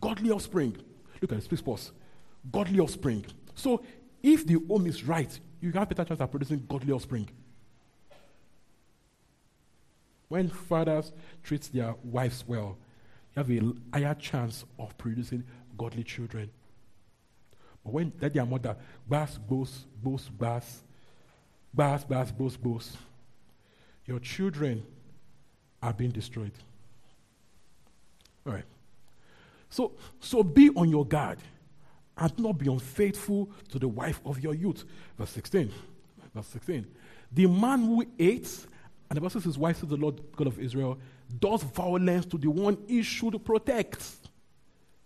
Godly 0.00 0.30
offspring. 0.30 0.76
Look 1.24 1.32
at 1.32 1.48
this, 1.48 1.62
pause. 1.62 1.90
Godly 2.52 2.80
offspring. 2.80 3.24
So, 3.54 3.82
if 4.22 4.46
the 4.46 4.62
home 4.68 4.86
is 4.86 5.04
right, 5.04 5.40
you 5.58 5.72
have 5.72 5.90
a 5.90 5.94
better 5.94 6.04
chance 6.04 6.20
of 6.20 6.30
producing 6.30 6.66
godly 6.68 6.92
offspring. 6.92 7.30
When 10.28 10.50
fathers 10.50 11.12
treat 11.42 11.62
their 11.72 11.94
wives 12.04 12.44
well, 12.46 12.76
you 13.34 13.42
have 13.42 13.50
a 13.50 13.98
higher 13.98 14.14
chance 14.16 14.66
of 14.78 14.98
producing 14.98 15.44
godly 15.78 16.04
children. 16.04 16.50
But 17.82 17.94
when 17.94 18.12
that 18.18 18.34
their 18.34 18.44
mother 18.44 18.76
bass, 19.08 19.38
boast, 19.38 19.86
boast, 20.02 20.36
bass, 20.38 20.82
bass, 21.72 22.04
bass, 22.04 22.30
boast, 22.32 22.62
boast, 22.62 22.98
your 24.04 24.18
children 24.18 24.84
are 25.82 25.94
being 25.94 26.10
destroyed. 26.10 26.52
All 28.46 28.52
right. 28.52 28.64
So, 29.74 29.90
so 30.20 30.44
be 30.44 30.70
on 30.70 30.88
your 30.88 31.04
guard 31.04 31.38
and 32.16 32.38
not 32.38 32.58
be 32.58 32.70
unfaithful 32.70 33.50
to 33.70 33.80
the 33.80 33.88
wife 33.88 34.20
of 34.24 34.38
your 34.38 34.54
youth. 34.54 34.84
Verse 35.18 35.30
16. 35.30 35.68
Verse 36.32 36.46
16. 36.46 36.86
The 37.32 37.48
man 37.48 37.80
who 37.80 38.06
hates 38.16 38.68
and 39.10 39.16
the 39.16 39.20
Bible 39.20 39.40
says, 39.40 39.58
Why 39.58 39.72
says 39.72 39.88
the 39.88 39.96
Lord 39.96 40.20
God 40.36 40.46
of 40.46 40.60
Israel 40.60 40.96
does 41.40 41.64
violence 41.64 42.24
to 42.26 42.38
the 42.38 42.48
one 42.48 42.78
he 42.86 43.02
should 43.02 43.44
protect? 43.44 44.00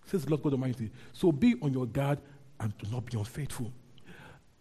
Says 0.05 0.25
the 0.25 0.31
Lord 0.31 0.43
God 0.43 0.53
Almighty. 0.53 0.91
So 1.15 1.33
be 1.33 1.55
on 1.63 1.73
your 1.73 1.87
guard 1.87 2.19
and 2.61 2.77
do 2.77 2.91
not 2.91 3.07
be 3.07 3.17
unfaithful. 3.17 3.73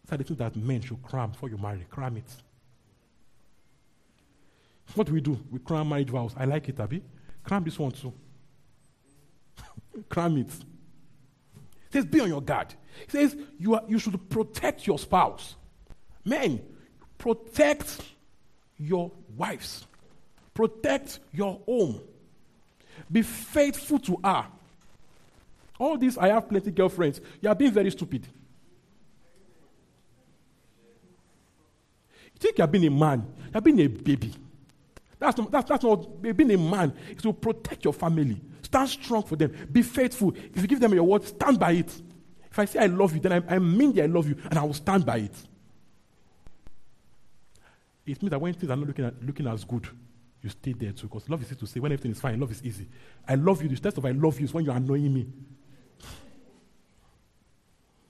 That's 0.07 0.19
the 0.19 0.23
thing 0.23 0.37
that 0.37 0.55
men 0.55 0.79
should 0.79 1.03
cram 1.03 1.31
before 1.31 1.49
you 1.49 1.57
marry. 1.57 1.85
Cram 1.89 2.15
it. 2.15 2.33
What 4.95 5.07
do 5.07 5.13
we 5.13 5.19
do? 5.19 5.37
We 5.51 5.59
cram 5.59 5.89
marriage 5.89 6.11
vows. 6.11 6.33
I 6.37 6.45
like 6.45 6.69
it, 6.69 6.79
Abby. 6.79 7.03
Cram 7.43 7.65
this 7.65 7.77
one 7.77 7.91
too. 7.91 8.13
Cram 10.09 10.37
it. 10.37 10.47
It 10.47 11.93
says, 11.93 12.05
be 12.05 12.19
on 12.19 12.27
your 12.27 12.41
guard. 12.41 12.73
It 13.03 13.11
says, 13.11 13.35
you, 13.59 13.75
are, 13.75 13.83
you 13.87 13.99
should 13.99 14.29
protect 14.29 14.85
your 14.85 14.99
spouse. 14.99 15.55
Men, 16.25 16.61
protect 17.17 18.01
your 18.77 19.11
wives. 19.35 19.85
Protect 20.53 21.19
your 21.31 21.61
home. 21.65 22.01
Be 23.11 23.21
faithful 23.21 23.99
to 23.99 24.19
her. 24.23 24.47
All 25.79 25.97
this, 25.97 26.17
I 26.17 26.29
have 26.29 26.49
plenty 26.49 26.71
girlfriends. 26.71 27.21
You 27.41 27.49
are 27.49 27.55
being 27.55 27.71
very 27.71 27.91
stupid. 27.91 28.27
You 32.33 32.39
think 32.39 32.57
you 32.57 32.63
are 32.63 32.67
being 32.67 32.87
a 32.87 32.91
man, 32.91 33.25
you 33.45 33.51
are 33.57 33.61
being 33.61 33.79
a 33.79 33.87
baby. 33.87 34.33
That's 35.19 35.37
not, 35.37 35.51
that's, 35.51 35.69
that's 35.69 35.83
not 35.83 36.21
being 36.21 36.51
a 36.51 36.57
man. 36.57 36.93
It's 37.09 37.23
to 37.23 37.33
protect 37.33 37.83
your 37.83 37.93
family. 37.93 38.39
Stand 38.77 38.89
strong 38.89 39.23
for 39.23 39.35
them. 39.35 39.51
Be 39.71 39.81
faithful. 39.81 40.35
If 40.35 40.61
you 40.61 40.67
give 40.67 40.79
them 40.79 40.93
your 40.93 41.03
word, 41.03 41.23
stand 41.23 41.59
by 41.59 41.71
it. 41.71 41.91
If 42.51 42.59
I 42.59 42.65
say 42.65 42.79
I 42.79 42.85
love 42.85 43.11
you, 43.15 43.19
then 43.19 43.31
I, 43.33 43.55
I 43.55 43.57
mean 43.57 43.91
that 43.93 44.03
I 44.03 44.05
love 44.05 44.27
you, 44.27 44.35
and 44.49 44.59
I 44.59 44.63
will 44.63 44.75
stand 44.75 45.03
by 45.03 45.17
it. 45.17 45.35
It 48.05 48.21
means 48.21 48.29
that 48.29 48.39
when 48.39 48.53
things 48.53 48.71
are 48.71 48.75
not 48.75 48.85
looking, 48.85 49.05
at, 49.05 49.23
looking 49.23 49.47
as 49.47 49.63
good, 49.63 49.87
you 50.43 50.49
stay 50.51 50.73
there 50.73 50.91
too. 50.91 51.07
Because 51.07 51.27
love 51.27 51.41
is 51.41 51.47
easy 51.47 51.55
to 51.55 51.65
say 51.65 51.79
when 51.79 51.91
everything 51.91 52.11
is 52.11 52.19
fine, 52.19 52.39
love 52.39 52.51
is 52.51 52.63
easy. 52.63 52.87
I 53.27 53.33
love 53.33 53.63
you. 53.63 53.69
The 53.69 53.77
test 53.77 53.97
of 53.97 54.05
I 54.05 54.11
love 54.11 54.39
you 54.39 54.45
is 54.45 54.53
when 54.53 54.63
you're 54.63 54.75
annoying 54.75 55.11
me. 55.11 55.27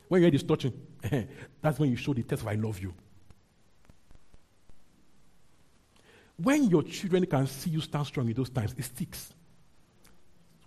when 0.10 0.21
you're 0.21 0.32
this 0.32 0.43
touching, 0.43 0.73
that's 1.62 1.80
when 1.80 1.91
you 1.91 1.95
show 1.95 2.13
the 2.13 2.23
test 2.23 2.41
of 2.41 2.49
I 2.49 2.56
love 2.56 2.77
you. 2.82 2.93
When 6.36 6.65
your 6.65 6.84
children 6.84 7.25
can 7.25 7.47
see 7.47 7.69
you 7.69 7.80
stand 7.80 8.06
strong 8.06 8.27
in 8.27 8.34
those 8.34 8.49
times, 8.49 8.75
it 8.77 8.84
sticks. 8.84 9.34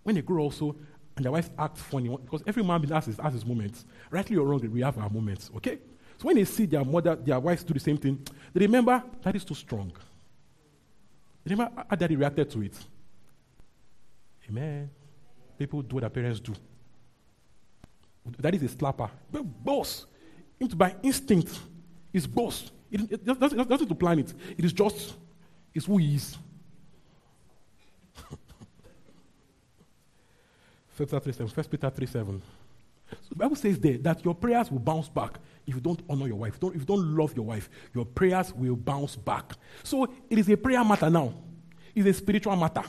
When 0.02 0.14
they 0.14 0.22
grow 0.22 0.44
also, 0.44 0.76
and 1.16 1.24
their 1.24 1.32
wife 1.32 1.50
acts 1.58 1.82
funny, 1.82 2.08
because 2.08 2.42
every 2.46 2.62
man 2.62 2.82
has 2.84 3.06
his, 3.06 3.18
has 3.18 3.34
his 3.34 3.44
moments. 3.44 3.84
Rightly 4.10 4.36
or 4.36 4.46
wrongly, 4.46 4.68
we 4.68 4.80
have 4.80 4.96
our 4.98 5.10
moments, 5.10 5.50
okay? 5.56 5.78
So 6.18 6.26
when 6.26 6.36
they 6.36 6.44
see 6.44 6.66
their 6.66 6.84
mother, 6.84 7.16
their 7.16 7.40
wives 7.40 7.62
do 7.64 7.74
the 7.74 7.80
same 7.80 7.96
thing, 7.96 8.26
they 8.52 8.60
remember 8.60 9.02
that 9.22 9.36
is 9.36 9.44
too 9.44 9.54
strong. 9.54 9.92
They 11.44 11.54
remember 11.54 11.84
how 11.88 11.96
daddy 11.96 12.16
reacted 12.16 12.50
to 12.50 12.62
it. 12.62 12.74
Amen. 14.48 14.90
People 15.58 15.82
do 15.82 15.96
what 15.96 16.00
their 16.00 16.10
parents 16.10 16.40
do. 16.40 16.54
That 18.38 18.54
is 18.54 18.62
a 18.62 18.68
slapper. 18.68 19.10
But 19.30 19.42
boss, 19.42 20.06
into 20.58 20.76
by 20.76 20.94
instinct, 21.02 21.58
is 22.12 22.26
boss. 22.26 22.70
It, 22.90 23.00
it, 23.02 23.12
it, 23.12 23.40
doesn't, 23.40 23.68
doesn't 23.68 23.88
to 23.88 23.94
plan 23.94 24.18
it. 24.18 24.34
It 24.58 24.64
is 24.64 24.72
just, 24.72 25.14
it's 25.74 25.86
who 25.86 25.98
he 25.98 26.16
is. 26.16 26.36
First 31.06 31.10
Peter 31.10 31.20
3 31.20 31.32
7. 31.32 31.48
First 31.48 31.70
Peter 31.70 31.90
3 31.90 32.06
7. 32.06 32.42
So 33.10 33.16
the 33.30 33.34
Bible 33.36 33.56
says 33.56 33.78
there 33.78 33.98
that 33.98 34.24
your 34.24 34.34
prayers 34.34 34.70
will 34.70 34.78
bounce 34.78 35.08
back 35.08 35.38
if 35.66 35.74
you 35.74 35.80
don't 35.80 36.00
honor 36.08 36.26
your 36.26 36.36
wife, 36.36 36.60
don't, 36.60 36.74
if 36.74 36.80
you 36.82 36.86
don't 36.86 37.16
love 37.16 37.34
your 37.34 37.44
wife, 37.44 37.68
your 37.94 38.04
prayers 38.04 38.52
will 38.54 38.76
bounce 38.76 39.16
back. 39.16 39.52
So 39.82 40.04
it 40.28 40.38
is 40.38 40.48
a 40.48 40.56
prayer 40.56 40.84
matter 40.84 41.10
now. 41.10 41.34
It's 41.94 42.06
a 42.06 42.12
spiritual 42.12 42.56
matter. 42.56 42.82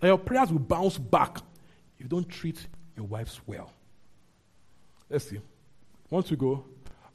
That 0.00 0.06
your 0.06 0.18
prayers 0.18 0.50
will 0.50 0.60
bounce 0.60 0.98
back 0.98 1.38
if 1.96 2.04
you 2.04 2.08
don't 2.08 2.28
treat 2.28 2.66
your 2.96 3.06
wives 3.06 3.40
well. 3.46 3.72
Let's 5.10 5.28
see. 5.28 5.40
Once 6.10 6.30
we 6.30 6.36
go, 6.36 6.64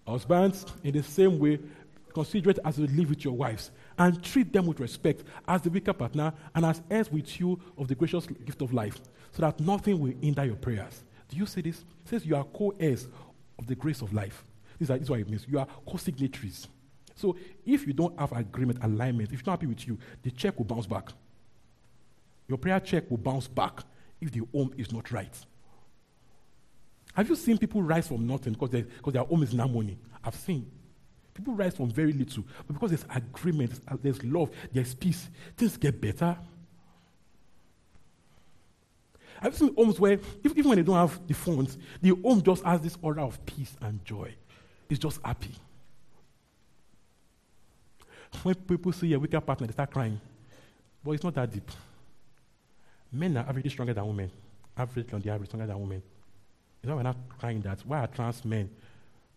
Husbands, 0.08 0.66
in 0.84 0.94
the 0.94 1.04
same 1.04 1.38
way, 1.38 1.60
consider 2.14 2.50
it 2.50 2.60
as 2.66 2.80
you 2.80 2.88
live 2.88 3.10
with 3.10 3.24
your 3.24 3.34
wives 3.34 3.72
and 3.98 4.24
treat 4.24 4.52
them 4.52 4.66
with 4.66 4.80
respect 4.80 5.24
as 5.48 5.62
the 5.62 5.70
weaker 5.70 5.94
partner 5.94 6.34
and 6.56 6.66
as 6.66 6.82
heirs 6.90 7.12
with 7.12 7.40
you 7.40 7.60
of 7.78 7.88
the 7.88 7.96
gracious 7.96 8.26
gift 8.26 8.62
of 8.62 8.74
life, 8.74 9.00
so 9.32 9.42
that 9.42 9.60
nothing 9.60 10.00
will 10.00 10.14
hinder 10.22 10.46
your 10.46 10.56
prayers. 10.56 11.04
Do 11.30 11.38
you 11.38 11.46
see 11.46 11.62
this? 11.62 11.80
It 11.80 12.10
says 12.10 12.26
you 12.26 12.36
are 12.36 12.44
co 12.44 12.74
heirs 12.80 13.08
of 13.58 13.68
the 13.68 13.76
grace 13.76 14.02
of 14.02 14.14
life. 14.14 14.44
This 14.80 14.90
is, 14.90 15.10
what 15.10 15.20
it 15.20 15.30
means. 15.30 15.46
You 15.48 15.60
are 15.60 15.68
co 15.88 15.98
signatories. 15.98 16.68
So 17.16 17.36
if 17.66 17.86
you 17.86 17.94
don't 17.94 18.18
have 18.20 18.32
agreement, 18.32 18.80
alignment, 18.82 19.32
if 19.32 19.40
you're 19.40 19.46
not 19.46 19.60
happy 19.60 19.68
with 19.68 19.86
you, 19.88 19.98
the 20.24 20.32
check 20.32 20.58
will 20.58 20.66
bounce 20.66 20.88
back. 20.88 21.10
Your 22.48 22.58
prayer 22.58 22.80
check 22.80 23.10
will 23.12 23.18
bounce 23.18 23.48
back 23.48 23.82
if 24.22 24.32
the 24.32 24.42
home 24.54 24.74
is 24.78 24.92
not 24.92 25.12
right. 25.12 25.34
Have 27.14 27.28
you 27.28 27.36
seen 27.36 27.58
people 27.58 27.82
rise 27.82 28.08
from 28.08 28.26
nothing 28.26 28.54
because, 28.54 28.70
because 28.70 29.14
their 29.14 29.24
home 29.24 29.44
is 29.44 29.54
in 29.54 29.60
harmony? 29.60 29.98
I've 30.24 30.36
seen. 30.36 30.70
People 31.34 31.54
rise 31.54 31.76
from 31.76 31.90
very 31.90 32.14
little, 32.14 32.44
but 32.68 32.74
because 32.74 32.90
there's 32.92 33.06
agreement, 33.16 33.80
there's 34.02 34.24
love, 34.24 34.50
there's 34.74 34.94
peace, 34.94 35.30
things 35.56 35.78
get 35.78 36.00
better. 36.02 36.38
I've 39.42 39.56
seen 39.56 39.74
homes 39.76 40.00
where, 40.00 40.20
even 40.44 40.68
when 40.68 40.78
they 40.78 40.84
don't 40.84 40.96
have 40.96 41.26
the 41.28 41.34
phones, 41.34 41.78
the 42.02 42.10
home 42.10 42.42
just 42.42 42.64
has 42.64 42.82
this 42.82 42.98
aura 43.02 43.26
of 43.26 43.44
peace 43.46 43.76
and 43.82 44.04
joy. 44.04 44.34
It's 44.90 45.00
just 45.00 45.20
happy. 45.24 45.56
When 48.44 48.56
people 48.56 48.92
see 48.92 49.14
a 49.14 49.20
weaker 49.20 49.40
partner, 49.40 49.68
they 49.68 49.74
start 49.74 49.92
crying. 49.92 50.20
But 51.04 51.12
it's 51.12 51.24
not 51.24 51.36
that 51.36 51.52
deep. 51.52 51.70
Men 53.12 53.38
are 53.38 53.46
averagely 53.46 53.72
stronger 53.72 53.94
than 53.94 54.06
women. 54.06 54.30
Average 54.78 55.14
on 55.14 55.22
the 55.22 55.30
average, 55.32 55.50
stronger 55.50 55.68
than 55.68 55.80
women. 55.80 56.04
You 56.84 56.90
know, 56.90 56.96
we're 56.98 57.04
not 57.04 57.18
crying 57.38 57.62
that. 57.62 57.80
Why 57.86 58.00
are 58.00 58.08
trans 58.08 58.46
men, 58.46 58.70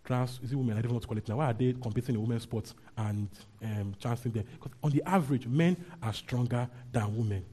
trans, 0.04 0.40
is 0.42 0.52
it 0.52 0.56
women? 0.56 0.76
I 0.76 0.80
don't 0.80 0.90
know 0.90 0.94
what 0.94 1.02
to 1.02 1.08
call 1.08 1.18
it 1.18 1.28
now. 1.28 1.36
Why 1.36 1.46
are 1.46 1.52
they 1.54 1.72
competing 1.72 2.14
in 2.16 2.22
women's 2.22 2.42
sports 2.42 2.74
and 2.96 3.28
um, 3.62 3.94
chancing? 3.98 4.32
Because 4.32 4.72
on 4.82 4.90
the 4.90 5.02
average, 5.06 5.46
men 5.46 5.76
are 6.02 6.12
stronger 6.12 6.68
than 6.92 7.16
women. 7.16 7.44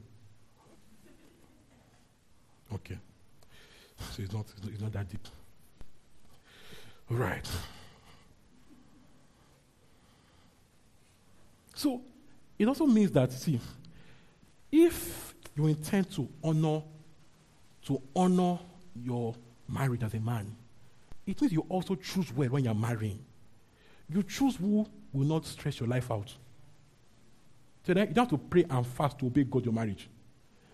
Okay. 2.74 2.98
So 4.12 4.22
it's 4.22 4.32
not, 4.32 4.46
it's 4.64 4.80
not 4.80 4.92
that 4.92 5.08
deep. 5.08 5.26
All 7.10 7.16
right. 7.16 7.46
So 11.74 12.02
it 12.58 12.68
also 12.68 12.86
means 12.86 13.10
that, 13.12 13.32
see, 13.32 13.58
if 14.70 15.34
you 15.56 15.66
intend 15.66 16.10
to 16.12 16.28
honor, 16.44 16.82
to 17.86 18.00
honor 18.14 18.58
your 18.94 19.34
marriage 19.68 20.02
as 20.02 20.14
a 20.14 20.20
man, 20.20 20.54
it 21.26 21.40
means 21.40 21.52
you 21.52 21.64
also 21.68 21.94
choose 21.94 22.32
well 22.32 22.50
when 22.50 22.64
you're 22.64 22.74
marrying. 22.74 23.18
You 24.08 24.22
choose 24.22 24.56
who 24.56 24.86
will 25.12 25.26
not 25.26 25.46
stress 25.46 25.80
your 25.80 25.88
life 25.88 26.10
out. 26.10 26.32
So 27.86 27.94
then 27.94 28.08
you 28.08 28.14
don't 28.14 28.30
have 28.30 28.38
to 28.40 28.46
pray 28.46 28.64
and 28.68 28.86
fast 28.86 29.18
to 29.20 29.26
obey 29.26 29.44
God 29.44 29.64
your 29.64 29.74
marriage. 29.74 30.08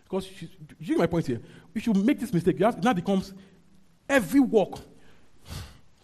Because 0.08 0.30
you, 0.40 0.48
you 0.78 0.86
get 0.94 0.98
my 0.98 1.06
point 1.06 1.26
here. 1.26 1.40
If 1.74 1.86
you 1.86 1.92
make 1.92 2.20
this 2.20 2.32
mistake, 2.32 2.60
have, 2.60 2.78
it 2.78 2.84
now 2.84 2.92
becomes 2.92 3.34
every 4.08 4.40
work. 4.40 4.78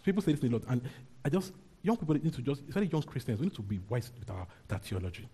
People 0.03 0.21
say 0.21 0.33
this 0.33 0.43
a 0.43 0.53
lot, 0.53 0.63
and 0.67 0.81
I 1.23 1.29
just 1.29 1.53
young 1.81 1.97
people 1.97 2.15
need 2.15 2.33
to 2.33 2.41
just, 2.41 2.61
especially 2.67 2.89
young 2.91 3.03
Christians, 3.03 3.39
we 3.39 3.45
need 3.45 3.55
to 3.55 3.61
be 3.61 3.79
wise 3.89 4.11
with 4.19 4.29
our 4.29 4.47
theology. 4.79 5.27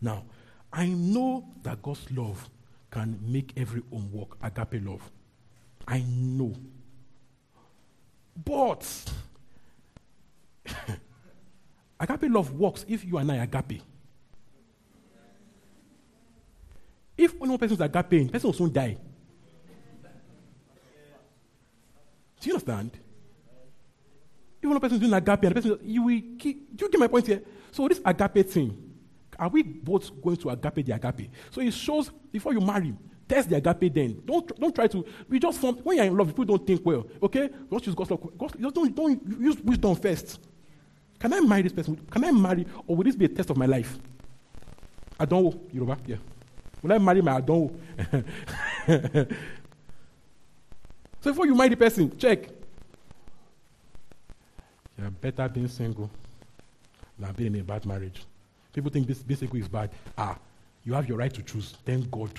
Now, 0.00 0.24
I 0.72 0.86
know 0.88 1.48
that 1.62 1.82
God's 1.82 2.10
love 2.10 2.48
can 2.90 3.18
make 3.22 3.52
every 3.56 3.82
home 3.90 4.10
work, 4.12 4.36
agape 4.42 4.84
love. 4.84 5.10
I 5.86 6.04
know. 6.06 6.54
But 8.44 9.12
agape 12.00 12.30
love 12.30 12.52
works 12.52 12.84
if 12.88 13.04
you 13.04 13.18
and 13.18 13.32
I 13.32 13.36
agape. 13.36 13.82
If 17.16 17.34
only 17.40 17.50
one 17.50 17.58
person 17.58 17.76
is 17.76 17.80
agape, 17.80 18.10
the 18.10 18.28
person 18.28 18.48
will 18.48 18.54
soon 18.54 18.72
die. 18.72 18.96
Do 22.40 22.48
you 22.48 22.52
understand? 22.54 22.90
If 24.62 24.68
one 24.68 24.80
person 24.80 24.96
is 24.96 25.00
doing 25.00 25.14
agape 25.14 25.44
and 25.44 25.54
the 25.54 25.60
person, 25.60 25.78
you 25.82 26.02
will 26.02 26.20
keep, 26.38 26.76
do 26.76 26.84
you 26.84 26.90
get 26.90 27.00
my 27.00 27.06
point 27.08 27.26
here? 27.26 27.42
So 27.72 27.88
this 27.88 28.00
agape 28.04 28.48
thing, 28.48 28.94
are 29.38 29.48
we 29.48 29.62
both 29.62 30.10
going 30.22 30.36
to 30.36 30.50
agape 30.50 30.86
the 30.86 30.92
agape? 30.92 31.30
So 31.50 31.60
it 31.60 31.72
shows 31.72 32.10
before 32.30 32.52
you 32.52 32.60
marry, 32.60 32.94
test 33.28 33.48
the 33.48 33.56
agape 33.56 33.92
then. 33.92 34.22
Don't, 34.24 34.60
don't 34.60 34.74
try 34.74 34.86
to, 34.88 35.04
we 35.28 35.38
just 35.38 35.58
form, 35.60 35.76
when 35.76 35.96
you're 35.96 36.06
in 36.06 36.16
love, 36.16 36.28
people 36.28 36.44
don't 36.44 36.66
think 36.66 36.84
well, 36.84 37.06
okay? 37.22 37.48
Don't 37.70 37.84
use 37.86 37.94
God's 37.94 38.10
love. 38.10 38.38
God's, 38.38 38.54
don't, 38.54 38.94
don't 38.94 39.40
use 39.40 39.58
wisdom 39.60 39.94
first. 39.96 40.40
Can 41.18 41.32
I 41.32 41.40
marry 41.40 41.62
this 41.62 41.72
person? 41.72 41.96
Can 42.10 42.24
I 42.24 42.32
marry, 42.32 42.66
or 42.86 42.96
will 42.96 43.04
this 43.04 43.16
be 43.16 43.24
a 43.24 43.28
test 43.28 43.50
of 43.50 43.56
my 43.56 43.66
life? 43.66 43.98
I 45.18 45.24
don't 45.24 45.44
know, 45.44 45.60
Yoruba, 45.72 45.98
yeah. 46.06 46.16
Will 46.82 46.92
I 46.92 46.98
marry 46.98 47.22
my 47.22 47.40
Adonwo? 47.40 47.74
so 51.20 51.30
before 51.30 51.46
you 51.46 51.54
marry 51.54 51.70
the 51.70 51.76
person, 51.76 52.16
check. 52.16 52.48
You're 54.98 55.10
better 55.10 55.48
being 55.48 55.68
single 55.68 56.10
than 57.18 57.32
being 57.32 57.54
in 57.54 57.60
a 57.60 57.64
bad 57.64 57.84
marriage. 57.86 58.24
People 58.72 58.90
think 58.90 59.06
this 59.06 59.18
being 59.18 59.38
single 59.38 59.58
is 59.58 59.68
bad. 59.68 59.90
Ah, 60.16 60.38
you 60.84 60.94
have 60.94 61.08
your 61.08 61.18
right 61.18 61.32
to 61.32 61.42
choose. 61.42 61.74
Thank 61.84 62.10
God. 62.10 62.30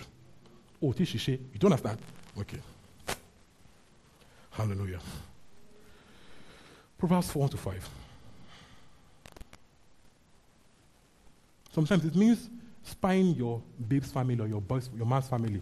Oh, 0.82 0.94
this 0.94 1.14
is 1.14 1.28
You 1.28 1.40
don't 1.60 1.72
understand? 1.72 1.98
Okay. 2.40 2.60
Hallelujah. 4.52 5.00
Proverbs 6.98 7.32
4 7.32 7.50
to 7.50 7.58
5. 7.58 7.90
Sometimes 11.72 12.06
it 12.06 12.16
means 12.16 12.50
spying 12.88 13.36
your 13.36 13.62
babe's 13.88 14.12
family 14.12 14.40
or 14.40 14.48
your 14.48 14.62
boy's, 14.62 14.90
your 14.96 15.06
man's 15.06 15.28
family 15.28 15.62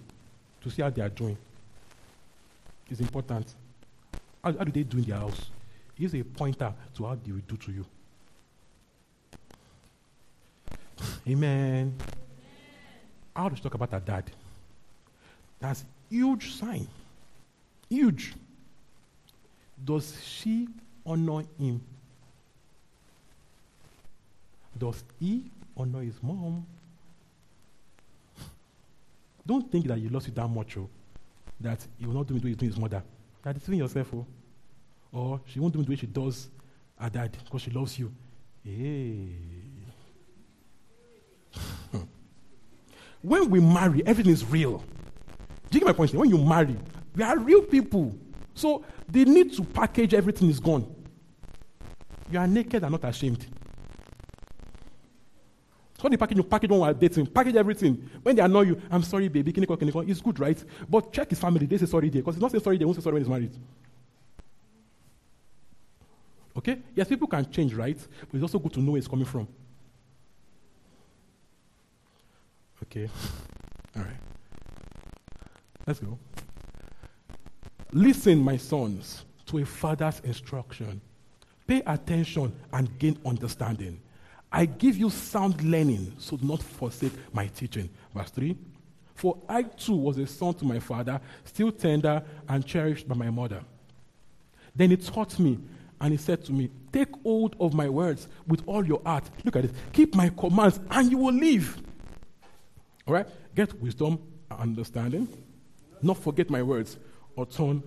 to 0.62 0.70
see 0.70 0.82
how 0.82 0.90
they 0.90 1.02
are 1.02 1.10
doing. 1.10 1.38
It's 2.90 3.00
important. 3.00 3.54
How, 4.44 4.54
how 4.54 4.64
do 4.64 4.72
they 4.72 4.84
do 4.84 4.98
in 4.98 5.04
their 5.04 5.18
house? 5.18 5.50
It's 5.98 6.14
a 6.14 6.24
pointer 6.24 6.74
to 6.96 7.06
how 7.06 7.18
they 7.24 7.32
will 7.32 7.42
do 7.48 7.58
to 7.58 7.72
you. 7.72 7.86
Amen. 11.28 11.96
How 13.36 13.50
does 13.50 13.60
talk 13.60 13.74
about 13.74 13.92
her 13.92 14.00
dad? 14.00 14.30
That's 15.60 15.84
huge 16.10 16.54
sign. 16.54 16.88
Huge. 17.90 18.34
Does 19.84 20.16
she 20.24 20.68
honor 21.06 21.44
him? 21.58 21.82
Does 24.78 25.04
he 25.20 25.44
honor 25.76 26.02
his 26.02 26.22
mom? 26.22 26.66
Don't 29.46 29.72
think 29.72 29.88
that 29.88 30.00
you 30.00 30.10
lost 30.10 30.28
it 30.28 30.36
that 30.36 30.48
much, 30.48 30.78
oh, 30.78 30.90
that 31.60 31.86
you 32.00 32.08
will 32.08 32.16
not 32.16 32.28
do 32.28 32.36
it 32.36 32.42
the 32.42 32.54
way 32.54 32.56
his 32.60 32.78
mother. 32.78 33.04
You're 33.44 33.54
deceiving 33.54 33.80
yourself, 33.80 34.14
oh. 34.14 34.26
Or 35.12 35.42
she 35.46 35.60
won't 35.60 35.74
do 35.74 35.82
it 35.82 35.86
the 35.86 35.92
way 35.92 35.96
she 35.96 36.08
does 36.08 36.50
her 36.98 37.10
dad 37.10 37.38
because 37.44 37.62
she 37.62 37.72
loves 37.72 38.00
you. 38.00 38.12
Hey. 38.64 39.30
when 43.22 43.50
we 43.50 43.60
marry, 43.60 44.06
everything 44.06 44.34
is 44.34 44.46
real. 44.46 44.84
Do 45.70 45.78
you 45.78 45.80
get 45.80 45.86
my 45.88 45.94
point? 45.94 46.14
When 46.14 46.30
you 46.30 46.38
marry, 46.38 46.76
we 47.16 47.24
are 47.24 47.38
real 47.38 47.62
people. 47.62 48.16
So 48.54 48.84
the 49.08 49.26
need 49.26 49.54
to 49.54 49.64
package 49.64 50.14
everything 50.14 50.50
is 50.50 50.60
gone. 50.60 50.94
You 52.32 52.40
are 52.40 52.48
naked 52.48 52.82
and 52.84 52.92
not 52.92 53.04
ashamed. 53.04 53.46
So 56.02 56.10
the 56.10 56.18
package, 56.18 56.38
you 56.38 56.44
package 56.44 56.70
one 56.70 56.80
while 56.82 56.94
dating, 56.94 57.28
package 57.28 57.56
everything. 57.56 58.10
When 58.22 58.36
they 58.36 58.42
annoy 58.42 58.62
you, 58.62 58.82
I'm 58.92 59.02
sorry, 59.02 59.30
baby, 59.30 59.54
you 59.56 59.66
call, 59.68 60.02
It's 60.02 60.22
good, 60.22 60.40
right? 60.40 60.62
But 60.90 61.14
check 61.14 61.30
his 61.30 61.40
family. 61.40 61.66
They 61.66 61.78
say 61.78 61.86
sorry 61.86 62.10
there. 62.10 62.22
Because 62.22 62.36
he's 62.36 62.42
not 62.42 62.52
saying 62.52 62.64
sorry, 62.64 62.78
they 62.78 62.86
won't 62.86 62.98
say 62.98 63.04
sorry 63.04 63.14
when 63.14 63.22
he's 63.22 63.30
married. 63.30 63.52
Okay? 66.58 66.80
Yes, 66.96 67.08
people 67.08 67.28
can 67.28 67.50
change, 67.50 67.74
right? 67.74 67.98
But 67.98 68.34
it's 68.34 68.44
also 68.44 68.60
good 68.60 68.74
to 68.74 68.82
know 68.82 68.92
where 68.92 69.00
it's 69.00 69.08
coming 69.08 69.26
from. 69.26 69.48
Okay. 72.84 73.10
All 73.96 74.04
right. 74.04 74.18
Let's 75.88 76.00
go. 76.00 76.20
Listen, 77.92 78.40
my 78.40 78.58
sons, 78.58 79.24
to 79.46 79.60
a 79.60 79.66
father's 79.66 80.20
instruction. 80.22 81.00
Pay 81.68 81.82
attention 81.86 82.54
and 82.74 83.00
gain 83.00 83.18
understanding. 83.26 84.00
I 84.56 84.66
give 84.66 84.96
you 84.96 85.10
sound 85.10 85.62
learning, 85.62 86.14
so 86.18 86.38
do 86.38 86.48
not 86.48 86.64
forsake 86.64 87.12
my 87.34 87.48
teaching. 87.48 87.90
Verse 88.14 88.30
3 88.30 88.56
For 89.14 89.38
I 89.50 89.64
too 89.64 89.98
was 89.98 90.18
a 90.18 90.26
son 90.26 90.54
to 90.54 90.66
my 90.66 90.80
father, 90.80 91.20
still 91.44 91.74
tender 91.74 92.24
and 92.48 92.66
cherished 92.66 93.06
by 93.06 93.16
my 93.16 93.30
mother. 93.30 93.62
Then 94.74 94.92
he 94.92 94.96
taught 94.98 95.38
me, 95.40 95.60
and 96.00 96.14
he 96.14 96.18
said 96.18 96.46
to 96.46 96.54
me, 96.54 96.70
Take 96.94 97.10
hold 97.24 97.58
of 97.60 97.74
my 97.74 97.90
words 97.90 98.30
with 98.48 98.62
all 98.66 98.86
your 98.86 99.02
heart. 99.06 99.30
Look 99.44 99.58
at 99.58 99.66
it. 99.66 99.72
Keep 99.92 100.16
my 100.16 100.30
commands, 100.30 100.80
and 100.90 101.12
you 101.12 101.18
will 101.18 101.34
live. 101.34 101.78
All 103.06 103.14
right? 103.14 103.28
Get 103.56 103.74
wisdom 103.82 104.20
and 104.50 104.60
understanding. 104.62 105.28
Not 106.02 106.18
forget 106.18 106.50
my 106.50 106.64
words 106.64 106.98
or 107.36 107.46
turn 107.46 107.84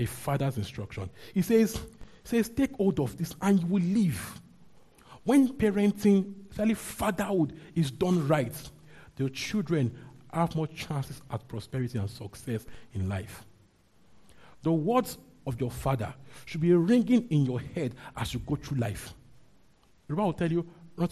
a 0.00 0.06
father's 0.06 0.56
instruction. 0.56 1.08
He 1.32 1.42
says, 1.42 1.80
says, 2.24 2.48
take 2.48 2.74
hold 2.76 2.98
of 2.98 3.16
this 3.16 3.36
and 3.40 3.60
you 3.60 3.66
will 3.68 3.82
live. 3.82 4.40
When 5.30 5.46
parenting, 5.50 6.34
especially 6.50 6.74
fatherhood, 6.74 7.52
is 7.76 7.92
done 7.92 8.26
right, 8.26 8.52
the 9.14 9.30
children 9.30 9.96
have 10.32 10.56
more 10.56 10.66
chances 10.66 11.22
at 11.30 11.46
prosperity 11.46 11.98
and 11.98 12.10
success 12.10 12.66
in 12.94 13.08
life. 13.08 13.44
The 14.64 14.72
words 14.72 15.18
of 15.46 15.60
your 15.60 15.70
father 15.70 16.12
should 16.46 16.62
be 16.62 16.74
ringing 16.74 17.28
in 17.28 17.46
your 17.46 17.60
head 17.60 17.94
as 18.16 18.34
you 18.34 18.40
go 18.40 18.56
through 18.56 18.78
life. 18.78 19.14
Bible 20.08 20.24
will 20.24 20.32
tell 20.32 20.50
you, 20.50 20.66
your 20.98 21.06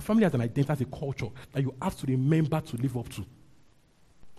family 0.00 0.24
has 0.24 0.34
an 0.34 0.40
identity, 0.40 0.66
has 0.66 0.80
a 0.80 0.86
culture 0.86 1.28
that 1.52 1.62
you 1.62 1.72
have 1.80 1.96
to 1.98 2.06
remember 2.06 2.60
to 2.60 2.76
live 2.76 2.96
up 2.96 3.08
to. 3.10 3.24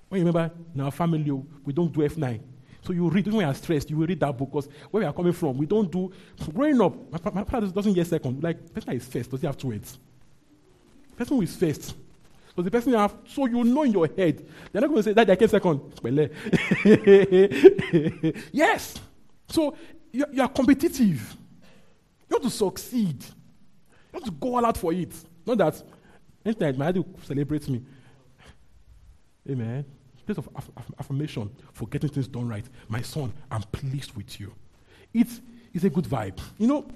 When 0.09 0.19
you 0.19 0.27
remember, 0.27 0.53
in 0.73 0.81
our 0.81 0.91
family, 0.91 1.31
oh, 1.31 1.47
we 1.63 1.71
don't 1.71 1.93
do 1.93 2.01
F9. 2.01 2.41
So 2.85 2.93
you 2.93 3.09
read, 3.09 3.25
even 3.25 3.37
when 3.37 3.47
you're 3.47 3.55
stressed, 3.55 3.89
you 3.89 3.97
will 3.97 4.05
read 4.05 4.19
that 4.19 4.37
book 4.37 4.49
because 4.49 4.69
where 4.91 5.01
we 5.01 5.07
are 5.07 5.13
coming 5.13 5.33
from, 5.33 5.57
we 5.57 5.65
don't 5.65 5.91
do. 5.91 6.11
Growing 6.53 6.79
up, 6.79 6.93
my, 7.11 7.31
my 7.31 7.43
father 7.43 7.67
doesn't 7.67 7.93
get 7.93 8.05
second. 8.05 8.43
Like, 8.43 8.73
person 8.73 8.93
is 8.93 9.05
first, 9.05 9.31
does 9.31 9.41
he 9.41 9.47
have 9.47 9.57
two 9.57 9.69
words? 9.69 9.97
Person 11.17 11.37
who 11.37 11.41
is 11.41 11.55
first. 11.55 11.95
So 12.55 12.61
the 12.61 12.69
person 12.69 12.91
you 12.91 12.97
have, 12.97 13.15
so 13.27 13.47
you 13.47 13.63
know 13.63 13.83
in 13.83 13.91
your 13.91 14.07
head, 14.07 14.45
they're 14.71 14.81
not 14.81 14.87
going 14.87 14.97
to 14.97 15.03
say 15.03 15.13
that 15.13 15.29
I 15.29 15.35
came 15.35 15.47
second. 15.47 15.81
yes. 18.51 18.95
So 19.49 19.75
you, 20.11 20.25
you 20.31 20.41
are 20.41 20.47
competitive. 20.47 21.35
You 22.29 22.35
want 22.35 22.43
to 22.43 22.49
succeed. 22.49 23.23
You 23.23 24.13
want 24.13 24.25
to 24.25 24.31
go 24.31 24.57
all 24.57 24.65
out 24.65 24.77
for 24.77 24.93
it. 24.93 25.13
Not 25.45 25.57
that 25.57 25.83
anytime 26.45 26.77
my 26.77 26.91
dad 26.91 27.03
celebrates 27.23 27.67
me. 27.67 27.81
Amen 29.49 29.85
place 30.25 30.37
of 30.37 30.49
aff- 30.55 30.69
aff- 30.77 30.91
affirmation 30.99 31.49
for 31.73 31.87
getting 31.87 32.09
things 32.09 32.27
done 32.27 32.47
right. 32.47 32.65
My 32.87 33.01
son, 33.01 33.33
I'm 33.51 33.63
pleased 33.63 34.15
with 34.15 34.39
you. 34.39 34.53
It's, 35.13 35.41
it's 35.73 35.83
a 35.83 35.89
good 35.89 36.05
vibe. 36.05 36.39
You 36.57 36.67
know, 36.67 36.87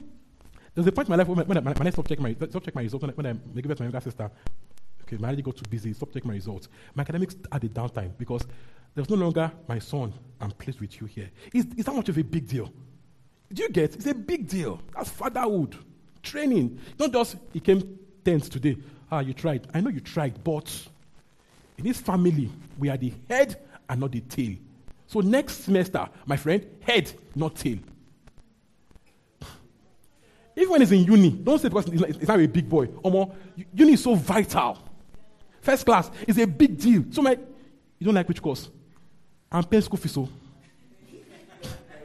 there's 0.76 0.88
a 0.88 0.92
point 0.92 1.08
in 1.08 1.12
my 1.12 1.18
life 1.18 1.28
when, 1.28 1.46
when, 1.48 1.58
I, 1.58 1.72
when 1.72 1.88
I 1.88 1.90
stopped 1.90 2.10
checking 2.10 2.24
my, 2.24 2.34
stopped 2.34 2.66
checking 2.66 2.74
my 2.76 2.84
results, 2.84 3.04
when 3.04 3.12
I, 3.12 3.14
when 3.14 3.26
I 3.26 3.34
gave 3.62 3.68
birth 3.68 3.78
to 3.78 3.84
my 3.84 3.88
younger 3.88 4.02
sister, 4.02 4.32
okay, 5.04 5.18
my 5.18 5.28
already 5.28 5.42
got 5.42 5.58
too 5.58 5.70
busy, 5.70 5.94
stopped 5.94 6.14
checking 6.14 6.28
my 6.28 6.36
results. 6.36 6.70
My 6.96 7.02
academics 7.02 7.36
had 7.52 7.64
a 7.64 7.70
downtime 7.70 8.12
because 8.18 8.46
there 8.96 9.02
was 9.02 9.10
no 9.10 9.18
longer 9.18 9.52
my 9.68 9.80
son, 9.80 10.14
I'm 10.42 10.52
pleased 10.52 10.80
with 10.82 11.00
you 11.00 11.08
here. 11.08 11.30
It's, 11.54 11.68
it's 11.78 11.86
that 11.86 11.96
much 11.96 12.10
of 12.10 12.18
a 12.18 12.24
big 12.24 12.48
deal. 12.48 12.72
Do 13.52 13.64
you 13.64 13.70
get? 13.70 13.96
It's 13.96 14.06
a 14.06 14.14
big 14.14 14.48
deal. 14.48 14.80
That's 14.96 15.10
fatherhood. 15.10 15.76
Training. 16.22 16.80
Not 17.00 17.12
just, 17.12 17.38
he 17.54 17.60
came 17.60 17.98
tenth 18.24 18.50
today. 18.50 18.78
Ah, 19.12 19.20
you 19.22 19.34
tried. 19.34 19.68
I 19.74 19.82
know 19.82 19.90
you 19.90 20.02
tried, 20.02 20.44
but 20.44 20.88
in 21.80 21.86
this 21.86 22.00
family, 22.00 22.50
we 22.78 22.90
are 22.90 22.98
the 22.98 23.14
head 23.30 23.60
and 23.90 24.02
not 24.02 24.12
the 24.12 24.22
tail. 24.22 24.56
So 25.08 25.22
next 25.22 25.64
semester, 25.64 26.08
my 26.26 26.38
friend, 26.38 26.66
head, 26.82 27.12
not 27.36 27.56
tail. 27.56 27.80
Even 30.56 30.72
when 30.72 30.82
he's 30.82 30.92
in 30.92 31.06
uni, 31.06 31.32
don't 31.32 31.60
say 31.60 31.70
because 31.70 31.86
he's 31.86 32.28
not 32.28 32.40
a 32.40 32.48
big 32.48 32.70
boy. 32.70 32.88
Omo, 32.88 33.34
uni 33.74 33.94
is 33.94 34.04
so 34.04 34.14
vital. 34.14 34.78
First 35.62 35.86
class 35.86 36.12
is 36.28 36.38
a 36.38 36.46
big 36.46 36.78
deal. 36.78 37.06
So 37.12 37.22
my, 37.22 37.32
you 37.32 38.06
don't 38.06 38.14
like 38.14 38.28
which 38.28 38.42
course? 38.42 38.70
I'm 39.52 39.64
paying 39.64 39.82
school 39.82 39.98
fees, 39.98 40.12
so. 40.12 40.30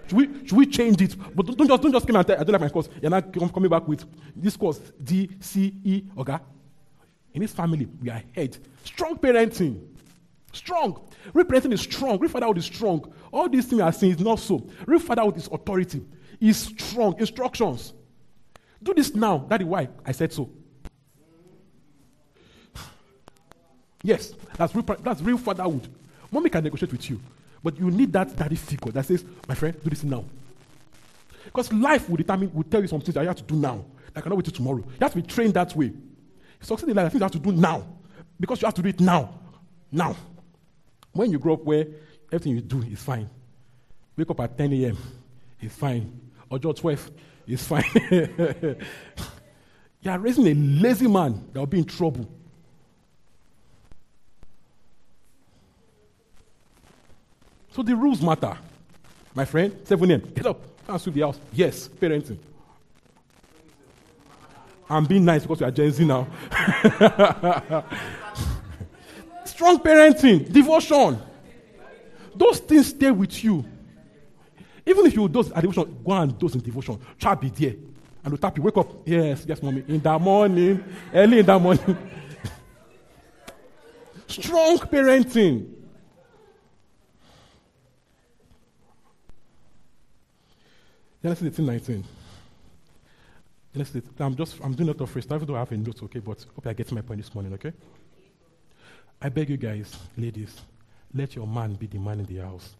Should 0.07 0.17
we, 0.17 0.47
should 0.47 0.57
we 0.59 0.67
change 0.67 1.03
it? 1.03 1.17
But 1.35 1.47
don't, 1.47 1.59
don't 1.59 1.69
just 1.69 1.83
don't 1.83 1.93
just 1.93 2.07
come 2.07 2.17
and 2.17 2.27
tell 2.27 2.39
I 2.39 2.45
don't 2.45 2.53
like 2.53 2.61
my 2.61 2.69
course. 2.69 2.89
You're 3.03 3.11
not 3.11 3.33
coming 3.53 3.71
back 3.71 3.89
with 3.89 4.05
this 4.37 4.57
course 4.57 4.79
D 5.03 5.31
C 5.41 5.75
E. 5.83 6.05
Okay. 6.19 6.39
In 7.35 7.43
this 7.43 7.53
family, 7.53 7.87
we 8.01 8.09
are 8.11 8.23
head. 8.33 8.57
Strong 8.85 9.19
parenting. 9.19 9.81
Strong. 10.53 11.01
Real 11.33 11.45
parenting 11.45 11.73
is 11.73 11.81
strong. 11.81 12.19
Real 12.19 12.31
fatherhood 12.31 12.59
is 12.59 12.65
strong. 12.65 13.13
All 13.33 13.49
these 13.49 13.67
things 13.67 13.81
are 13.83 13.93
saying 13.93 14.15
is 14.15 14.21
not 14.21 14.39
so. 14.39 14.65
Real 14.87 15.01
fatherhood 15.01 15.37
is 15.37 15.49
authority. 15.49 16.05
Is 16.41 16.57
strong. 16.57 17.19
Instructions. 17.19 17.93
Do 18.81 18.95
this 18.95 19.15
now. 19.15 19.39
That 19.49 19.61
is 19.63 19.67
why 19.67 19.89
I 20.07 20.13
said 20.13 20.33
so. 20.33 20.49
Yes, 24.03 24.35
that's 24.57 24.75
real, 24.75 24.85
that's 25.03 25.21
real 25.23 25.39
fatherhood. 25.39 25.89
Mommy 26.31 26.51
can 26.51 26.63
negotiate 26.63 26.93
with 26.93 27.09
you, 27.09 27.21
but 27.63 27.79
you 27.79 27.91
need 27.91 28.13
that 28.13 28.37
daddy 28.37 28.55
figure 28.57 28.93
that 28.93 29.07
says, 29.07 29.25
"My 29.49 29.55
friend, 29.55 29.75
do 29.83 29.89
this 29.89 30.05
now." 30.05 30.25
Because 31.47 31.73
life 31.73 32.09
will 32.09 32.19
determine, 32.19 32.53
will 32.53 32.65
tell 32.65 32.83
you 32.83 32.89
some 32.89 33.01
things 33.01 33.15
that 33.15 33.23
you 33.23 33.29
have 33.29 33.37
to 33.39 33.43
do 33.43 33.57
now. 33.57 33.83
I 34.15 34.21
cannot 34.21 34.37
wait 34.37 34.45
till 34.45 34.55
tomorrow. 34.55 34.79
You 34.79 34.99
have 35.01 35.13
to 35.13 35.23
be 35.23 35.27
trained 35.27 35.55
that 35.55 35.75
way. 35.75 35.93
Succeed 36.65 36.89
in 36.89 36.97
life, 36.97 37.13
you 37.13 37.21
have 37.21 37.31
to 37.31 37.39
do 37.39 37.53
now. 37.53 37.87
Because 38.41 38.61
you 38.63 38.67
have 38.67 38.75
to 38.75 38.83
do 38.83 38.89
it 38.89 39.01
now. 39.01 39.39
Now. 39.93 40.17
When 41.13 41.31
you 41.31 41.39
grow 41.39 41.55
up 41.55 41.65
where 41.65 41.87
everything 42.33 42.55
you 42.57 42.61
do 42.63 42.83
is 42.83 43.03
fine. 43.03 43.29
Wake 44.17 44.31
up 44.31 44.41
at 44.41 44.57
10 44.57 44.73
a.m. 44.73 44.97
It's 45.61 45.75
fine. 45.75 46.21
Or 46.51 46.59
just 46.59 46.79
12 46.79 47.11
is 47.47 47.67
fine. 47.67 47.85
you 50.01 50.11
are 50.11 50.19
raising 50.19 50.47
a 50.47 50.55
lazy 50.55 51.07
man 51.07 51.49
that 51.53 51.61
will 51.61 51.67
be 51.67 51.79
in 51.79 51.85
trouble. 51.85 52.27
So 57.73 57.83
the 57.83 57.95
rules 57.95 58.23
matter. 58.23 58.57
My 59.35 59.45
friend, 59.45 59.77
7 59.85 60.11
a.m. 60.11 60.21
Get 60.35 60.47
up. 60.47 60.87
Come 60.87 60.99
sweep 60.99 61.17
the 61.17 61.23
house. 61.23 61.39
Yes, 61.53 61.89
parenting. 61.89 62.39
I'm 64.89 65.07
being 65.07 65.25
nice 65.25 65.43
because 65.43 65.61
we 65.61 65.67
are 65.67 65.71
Gen 65.71 65.91
Z 65.91 66.05
now. 66.05 66.27
Strong 69.45 69.79
parenting, 69.79 70.53
devotion. 70.53 71.19
Those 72.35 72.59
things 72.59 72.89
stay 72.89 73.11
with 73.11 73.45
you. 73.45 73.65
Even 74.87 75.07
if 75.07 75.15
you 75.15 75.29
do 75.29 75.41
a 75.41 75.63
devotion, 75.63 75.97
go 76.05 76.13
and 76.13 76.39
do 76.39 76.49
some 76.49 76.61
devotion. 76.61 77.01
Try 77.19 77.35
be 77.35 77.49
there. 77.49 77.75
And 78.23 78.33
they'll 78.33 78.39
tap 78.39 78.57
you. 78.57 78.63
Wake 78.63 78.77
up. 78.77 79.07
Yes, 79.07 79.45
yes, 79.47 79.63
mommy. 79.63 79.85
In 79.89 80.01
the 80.01 80.19
morning, 80.19 80.85
early 81.13 81.39
in 81.39 81.47
the 81.47 81.59
morning. 81.59 81.85
Strong 84.27 84.79
parenting. 84.79 85.71
Genesis 91.23 91.55
18, 91.55 91.67
19. 91.67 92.05
Genesis, 93.75 94.05
I'm 94.21 94.37
just, 94.37 94.61
I'm 94.63 94.73
doing 94.73 94.89
a 94.89 94.93
lot 94.93 95.01
of 95.01 95.13
freestyle, 95.13 95.35
even 95.35 95.49
though 95.49 95.57
I 95.57 95.59
have 95.59 95.73
a 95.73 95.77
note, 95.77 96.01
okay, 96.05 96.21
but 96.21 96.47
hope 96.55 96.65
I 96.65 96.73
get 96.73 96.93
my 96.93 97.01
point 97.01 97.21
this 97.21 97.35
morning, 97.35 97.53
okay? 97.55 97.73
I 99.21 99.29
beg 99.29 99.51
you 99.51 99.57
guys, 99.57 99.97
ladies, 100.17 100.61
let 101.13 101.35
your 101.35 101.47
man 101.49 101.75
be 101.75 101.89
the 101.89 101.99
man 101.99 102.21
in 102.21 102.27
the 102.27 102.37
house. 102.37 102.77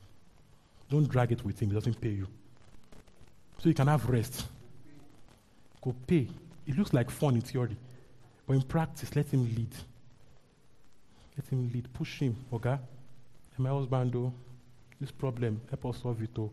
Don't 0.89 1.09
drag 1.09 1.33
it 1.33 1.45
with 1.45 1.61
him, 1.61 1.71
he 1.71 1.75
doesn't 1.75 2.01
pay 2.01 2.11
you. 2.11 2.29
So 3.59 3.69
you 3.69 3.75
can 3.75 3.89
have 3.89 4.09
rest. 4.09 4.47
Go 5.83 5.97
pay. 6.07 6.29
It 6.65 6.79
looks 6.79 6.93
like 6.93 7.11
fun 7.11 7.35
in 7.35 7.41
theory, 7.41 7.77
but 8.47 8.55
in 8.55 8.63
practice, 8.63 9.17
let 9.17 9.27
him 9.27 9.45
lead. 9.47 9.75
Let 11.37 11.49
him 11.49 11.73
lead. 11.75 11.93
Push 11.93 12.21
him, 12.21 12.37
okay? 12.53 12.79
And 13.57 13.59
my 13.59 13.71
husband, 13.71 14.13
though, 14.13 14.33
this 15.01 15.11
problem, 15.11 15.61
help 15.71 15.87
us 15.87 16.03
solve 16.03 16.23
it, 16.23 16.31
though. 16.33 16.53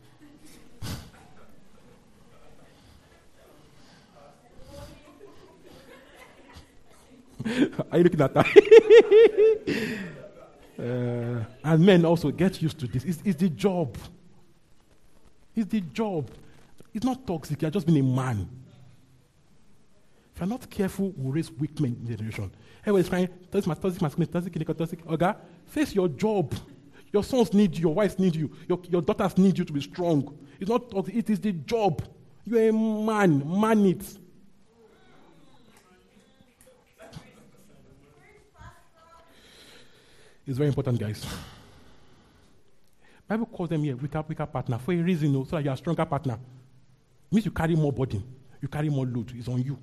Are 7.92 7.98
you 7.98 8.04
looking 8.04 8.22
at 8.22 8.34
that? 8.34 8.46
uh, 10.80 11.44
and 11.64 11.86
men 11.86 12.06
also 12.06 12.32
get 12.32 12.62
used 12.62 12.80
to 12.80 12.88
this. 12.88 13.04
It's, 13.04 13.22
it's, 13.24 13.40
the 13.40 13.50
job. 13.50 13.98
It's 15.56 15.70
the 15.70 15.82
job. 15.82 16.30
It's 16.94 17.06
not 17.06 17.26
toxic. 17.26 17.62
You're 17.62 17.72
just 17.72 17.86
being 17.86 18.00
a 18.00 18.04
man. 18.04 18.50
If 20.34 20.42
you're 20.42 20.48
not 20.48 20.70
careful, 20.70 21.14
we'll 21.16 21.34
raise 21.34 21.52
weak 21.52 21.80
men 21.80 21.98
in 22.02 22.06
the 22.06 22.16
generation. 22.16 22.52
Everybody's 22.82 23.10
crying, 23.10 23.30
toxic, 23.52 23.82
toxic 23.82 24.02
masculinity, 24.02 24.34
toxic, 24.34 24.54
toxic, 24.54 24.78
toxic. 24.78 25.08
Okay? 25.08 25.34
Face 25.66 25.94
your 25.94 26.08
job. 26.08 26.54
Your 27.14 27.24
sons 27.24 27.54
need 27.54 27.76
you. 27.76 27.82
Your 27.82 27.94
wives 27.94 28.18
need 28.18 28.36
you. 28.36 28.52
Your, 28.68 28.80
your 28.90 29.02
daughters 29.02 29.38
need 29.38 29.58
you 29.58 29.66
to 29.66 29.74
be 29.74 29.82
strong. 29.82 30.38
It's 30.60 30.70
not 30.70 30.90
toxic. 30.90 31.16
It 31.16 31.30
is 31.30 31.40
the 31.40 31.52
job. 31.52 32.02
You're 32.46 32.70
a 32.70 32.74
man. 32.74 33.44
Man 33.60 33.86
it. 33.86 34.18
It's 40.46 40.58
very 40.58 40.70
important, 40.70 41.00
guys. 41.00 41.26
Bible 43.28 43.46
calls 43.46 43.70
them 43.70 43.84
here 43.84 43.96
weaker, 43.96 44.24
weaker 44.28 44.46
partner 44.46 44.78
for 44.78 44.92
a 44.94 44.98
reason, 44.98 45.34
so 45.46 45.56
that 45.56 45.64
you're 45.64 45.74
a 45.74 45.78
stronger 45.78 46.06
partner. 46.06 46.34
It 46.34 47.36
means 47.36 47.46
you 47.46 47.52
carry 47.52 47.76
more 47.76 47.94
burden, 47.94 48.24
you 48.62 48.68
carry 48.68 48.90
more 48.90 49.06
load. 49.06 49.32
It's 49.36 49.48
on 49.48 49.64
you. 49.64 49.80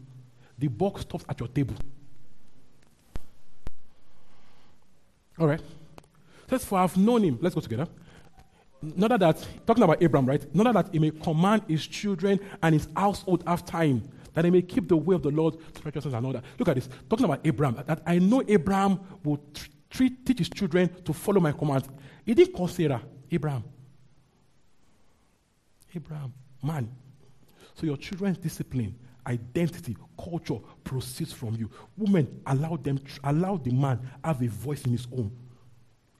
The 0.59 0.69
box 0.69 1.03
stops 1.03 1.25
at 1.29 1.39
your 1.41 1.49
table. 1.49 1.75
All 5.39 5.47
right. 5.47 5.63
Says, 6.51 6.65
for 6.65 6.79
I've 6.79 6.97
known 6.97 7.23
him. 7.23 7.39
Let's 7.41 7.55
go 7.55 7.61
together. 7.61 7.87
Not 8.83 9.19
that, 9.19 9.47
talking 9.67 9.83
about 9.83 10.03
Abraham, 10.03 10.27
right? 10.27 10.55
Not 10.55 10.73
that 10.75 10.89
he 10.93 10.99
may 10.99 11.11
command 11.11 11.63
his 11.69 11.87
children 11.87 12.39
and 12.63 12.75
his 12.75 12.89
household 12.97 13.45
after 13.47 13.79
him, 13.79 14.03
that 14.35 14.43
they 14.43 14.51
may 14.51 14.63
keep 14.63 14.89
the 14.89 14.97
way 14.97 15.15
of 15.15 15.23
the 15.23 15.31
Lord 15.31 15.57
righteousness 15.85 16.15
and 16.15 16.27
all 16.27 16.33
that. 16.33 16.45
Look 16.59 16.69
at 16.69 16.75
this. 16.75 16.89
Talking 17.09 17.25
about 17.25 17.41
Abraham, 17.45 17.83
that 17.87 18.03
I 18.07 18.19
know 18.19 18.43
Abraham 18.47 19.01
will 19.25 19.41
treat, 19.91 20.25
teach 20.25 20.39
his 20.39 20.49
children 20.49 20.91
to 21.05 21.13
follow 21.13 21.41
my 21.41 21.53
commands. 21.53 21.89
He 22.25 22.35
didn't 22.35 22.55
call 22.55 22.69
Sarah 22.69 23.03
Abraham. 23.31 23.65
Abraham, 25.95 26.33
man. 26.63 26.91
So 27.75 27.87
your 27.87 27.97
children's 27.97 28.39
discipline, 28.39 28.95
identity, 29.27 29.97
culture 30.23 30.59
proceeds 30.85 31.33
from 31.33 31.55
you. 31.55 31.71
Women, 31.97 32.41
allow 32.47 32.77
them, 32.77 33.01
allow 33.25 33.57
the 33.57 33.71
man 33.71 34.01
have 34.25 34.43
a 34.43 34.49
voice 34.49 34.85
in 34.85 34.93
his 34.93 35.05
home. 35.05 35.33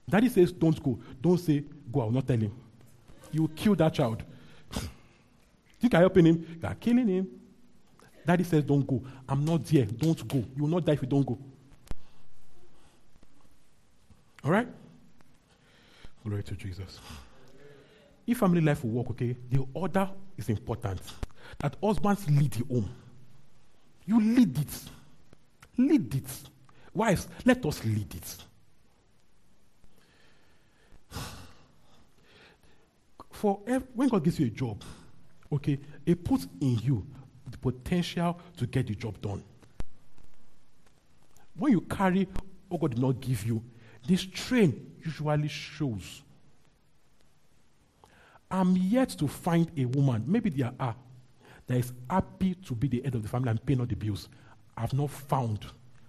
Daddy 0.09 0.29
says, 0.29 0.51
don't 0.51 0.81
go. 0.81 0.99
Don't 1.21 1.37
say, 1.37 1.63
go, 1.91 2.01
I 2.01 2.05
will 2.05 2.11
not 2.11 2.27
tell 2.27 2.37
him. 2.37 2.51
You 3.31 3.41
will 3.41 3.49
kill 3.49 3.75
that 3.75 3.93
child. 3.93 4.23
Think 5.79 5.93
you're 5.93 5.99
helping 5.99 6.25
him? 6.25 6.57
You 6.61 6.67
are 6.67 6.75
killing 6.75 7.07
him. 7.07 7.27
Daddy 8.25 8.43
says, 8.43 8.63
don't 8.63 8.85
go. 8.85 9.03
I'm 9.27 9.45
not 9.45 9.63
there. 9.65 9.85
Don't 9.85 10.27
go. 10.27 10.37
You 10.55 10.63
will 10.63 10.69
not 10.69 10.85
die 10.85 10.93
if 10.93 11.01
you 11.01 11.07
don't 11.07 11.25
go. 11.25 11.37
All 14.43 14.51
right? 14.51 14.67
Glory 16.23 16.43
to 16.43 16.55
Jesus. 16.55 16.99
If 18.27 18.37
family 18.37 18.61
life 18.61 18.83
will 18.83 18.91
work, 18.91 19.09
okay, 19.11 19.35
the 19.49 19.65
order 19.73 20.09
is 20.37 20.49
important. 20.49 21.01
That 21.59 21.75
husbands 21.81 22.29
lead 22.29 22.51
the 22.51 22.65
home. 22.73 22.89
You 24.05 24.21
lead 24.21 24.57
it. 24.57 24.83
Lead 25.77 26.15
it. 26.15 26.29
Wives, 26.93 27.27
let 27.45 27.65
us 27.65 27.83
lead 27.83 28.13
it. 28.13 28.35
For 33.31 33.61
when 33.93 34.09
God 34.09 34.23
gives 34.23 34.39
you 34.39 34.47
a 34.47 34.49
job, 34.49 34.83
okay, 35.51 35.79
it 36.05 36.23
puts 36.23 36.47
in 36.59 36.77
you 36.79 37.05
the 37.49 37.57
potential 37.57 38.37
to 38.57 38.67
get 38.67 38.87
the 38.87 38.95
job 38.95 39.21
done. 39.21 39.41
When 41.55 41.71
you 41.71 41.81
carry 41.81 42.27
what 42.67 42.81
God 42.81 42.91
did 42.91 42.99
not 42.99 43.21
give 43.21 43.45
you, 43.45 43.63
this 44.09 44.25
train 44.25 44.93
usually 45.05 45.47
shows. 45.47 46.23
I'm 48.49 48.75
yet 48.75 49.09
to 49.09 49.27
find 49.27 49.69
a 49.77 49.85
woman, 49.85 50.23
maybe 50.25 50.49
there 50.49 50.73
are, 50.79 50.95
that 51.67 51.77
is 51.77 51.93
happy 52.09 52.55
to 52.55 52.73
be 52.73 52.87
the 52.87 53.01
head 53.03 53.13
of 53.13 53.21
the 53.21 53.29
family 53.29 53.51
and 53.51 53.63
paying 53.63 53.79
all 53.79 53.85
the 53.85 53.95
bills. 53.95 54.27
I've 54.75 54.93
not 54.93 55.11
found. 55.11 55.63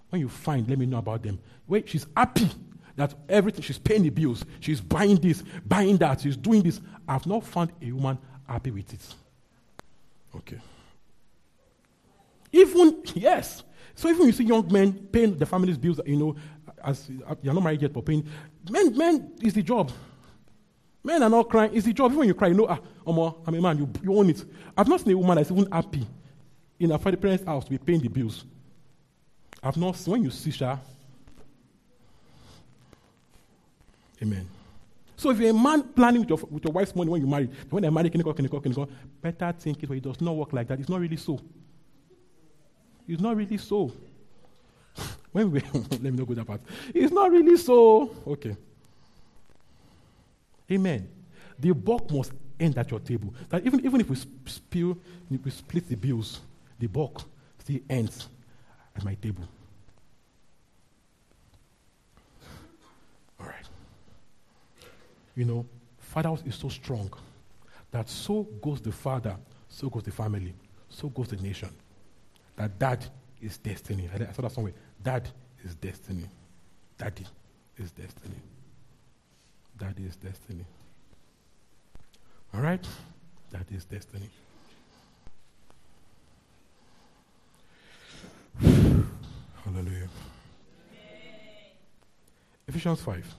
When 0.09 0.21
you 0.21 0.31
find, 0.31 0.67
let 0.67 0.79
me 0.79 0.87
know 0.87 0.97
about 0.97 1.23
them. 1.23 1.39
Wait, 1.69 1.91
she's 1.91 2.07
happy 2.17 2.51
that 2.97 3.15
everything, 3.29 3.63
she's 3.63 3.79
paying 3.79 4.03
the 4.03 4.11
bills, 4.11 4.47
she's 4.61 4.81
buying 4.81 5.17
this, 5.17 5.45
buying 5.67 5.99
that, 5.99 6.23
she's 6.23 6.39
doing 6.39 6.63
this. 6.63 6.81
I've 7.07 7.27
not 7.27 7.45
found 7.45 7.73
a 7.83 7.93
woman 7.93 8.19
happy 8.49 8.71
with 8.71 8.93
it. 8.95 9.15
Okay. 10.35 10.59
Even, 12.53 13.03
yes. 13.15 13.63
So 13.95 14.09
even 14.09 14.27
you 14.27 14.33
see 14.33 14.45
young 14.45 14.73
men 14.73 14.95
paying 15.13 15.37
the 15.37 15.45
family's 15.45 15.77
bills, 15.77 16.01
you 16.07 16.17
know, 16.17 16.37
as 16.85 17.11
you're 17.43 17.55
not 17.55 17.63
married 17.63 17.83
yet, 17.83 17.93
but 17.93 18.05
paying, 18.05 18.27
men, 18.69 18.97
men 18.97 19.33
is 19.43 19.55
the 19.55 19.63
job. 19.63 19.91
Men 21.03 21.23
are 21.23 21.31
not 21.31 21.49
crying. 21.49 21.75
It's 21.75 21.87
the 21.87 21.93
job. 21.93 22.11
Even 22.11 22.19
when 22.19 22.29
you 22.29 22.35
cry, 22.35 22.49
you 22.49 22.55
know, 22.55 22.67
ah, 22.69 22.79
I'm 23.07 23.55
a 23.55 23.61
man, 23.61 23.79
you, 23.79 23.91
you 24.03 24.17
own 24.17 24.31
it. 24.31 24.45
I've 24.77 24.89
not 24.89 25.01
seen 25.01 25.15
a 25.15 25.19
woman 25.19 25.37
that's 25.37 25.51
even 25.51 25.71
happy 25.71 26.07
in 26.79 26.91
her 26.91 26.99
parents' 26.99 27.45
house 27.45 27.65
to 27.65 27.71
be 27.71 27.79
paying 27.79 28.01
the 28.01 28.09
bills. 28.09 28.45
I've 29.63 29.77
not 29.77 29.97
seen, 29.97 30.13
when 30.13 30.25
you 30.25 30.31
see 30.31 30.51
Sha, 30.51 30.77
Amen. 34.23 34.47
So 35.17 35.31
if 35.31 35.39
you're 35.39 35.51
a 35.51 35.55
man 35.55 35.83
planning 35.83 36.21
with 36.21 36.31
your, 36.31 36.39
with 36.51 36.65
your 36.65 36.73
wife's 36.73 36.95
money 36.95 37.11
when 37.11 37.21
you 37.21 37.27
marry, 37.27 37.49
when 37.69 37.83
they 37.83 37.91
marry, 37.91 38.11
can 38.11 38.21
you 38.21 38.25
go, 38.25 38.33
can 38.33 38.89
better 39.21 39.53
think 39.59 39.83
it, 39.83 39.87
but 39.87 39.97
it 39.97 40.03
does 40.03 40.21
not 40.21 40.37
work 40.37 40.53
like 40.53 40.69
that. 40.69 40.81
It's 40.81 40.89
not 40.89 41.01
really 41.01 41.17
so. 41.17 41.41
It's 43.07 43.21
not 43.21 43.37
really 43.37 43.59
so. 43.59 43.93
When 45.33 45.51
we, 45.51 45.61
let 45.73 46.03
me 46.03 46.11
not 46.11 46.27
go 46.27 46.35
that 46.35 46.47
part. 46.47 46.61
It's 46.95 47.13
not 47.13 47.31
really 47.31 47.57
so. 47.57 48.15
Okay. 48.27 48.57
Amen. 50.71 51.09
The 51.59 51.73
buck 51.73 52.11
must 52.11 52.33
end 52.59 52.79
at 52.79 52.91
your 52.91 53.01
table. 53.01 53.35
That 53.49 53.65
even, 53.65 53.85
even 53.85 54.01
if 54.01 54.09
we 54.09 54.17
spill, 54.47 54.99
if 55.31 55.45
we 55.45 55.51
split 55.51 55.89
the 55.89 55.97
bills, 55.97 56.41
the 56.79 56.87
buck 56.87 57.23
still 57.59 57.81
ends 57.89 58.29
at 58.97 59.05
my 59.05 59.15
table. 59.15 59.45
All 63.39 63.47
right. 63.47 63.69
You 65.35 65.45
know, 65.45 65.67
father 65.99 66.37
is 66.45 66.55
so 66.55 66.69
strong 66.69 67.11
that 67.91 68.09
so 68.09 68.45
goes 68.63 68.81
the 68.81 68.93
father, 68.93 69.37
so 69.69 69.89
goes 69.89 70.05
the 70.05 70.11
family, 70.11 70.55
so 70.89 71.09
goes 71.09 71.29
the 71.29 71.37
nation. 71.37 71.71
That 72.57 72.79
that 72.79 73.09
is 73.41 73.59
destiny. 73.59 74.09
I 74.13 74.33
saw 74.33 74.43
that 74.43 74.53
somewhere. 74.53 74.75
Dad 75.03 75.29
is 75.65 75.75
destiny. 75.75 76.27
That 76.99 77.19
is 77.77 77.91
destiny. 77.93 78.37
That 79.79 79.99
is 79.99 80.17
destiny. 80.17 80.65
All 82.53 82.61
right? 82.61 82.87
That 83.51 83.71
is 83.71 83.85
destiny. 83.85 84.29
Hallelujah. 89.65 90.09
Ephesians 92.69 93.01
5. 93.01 93.35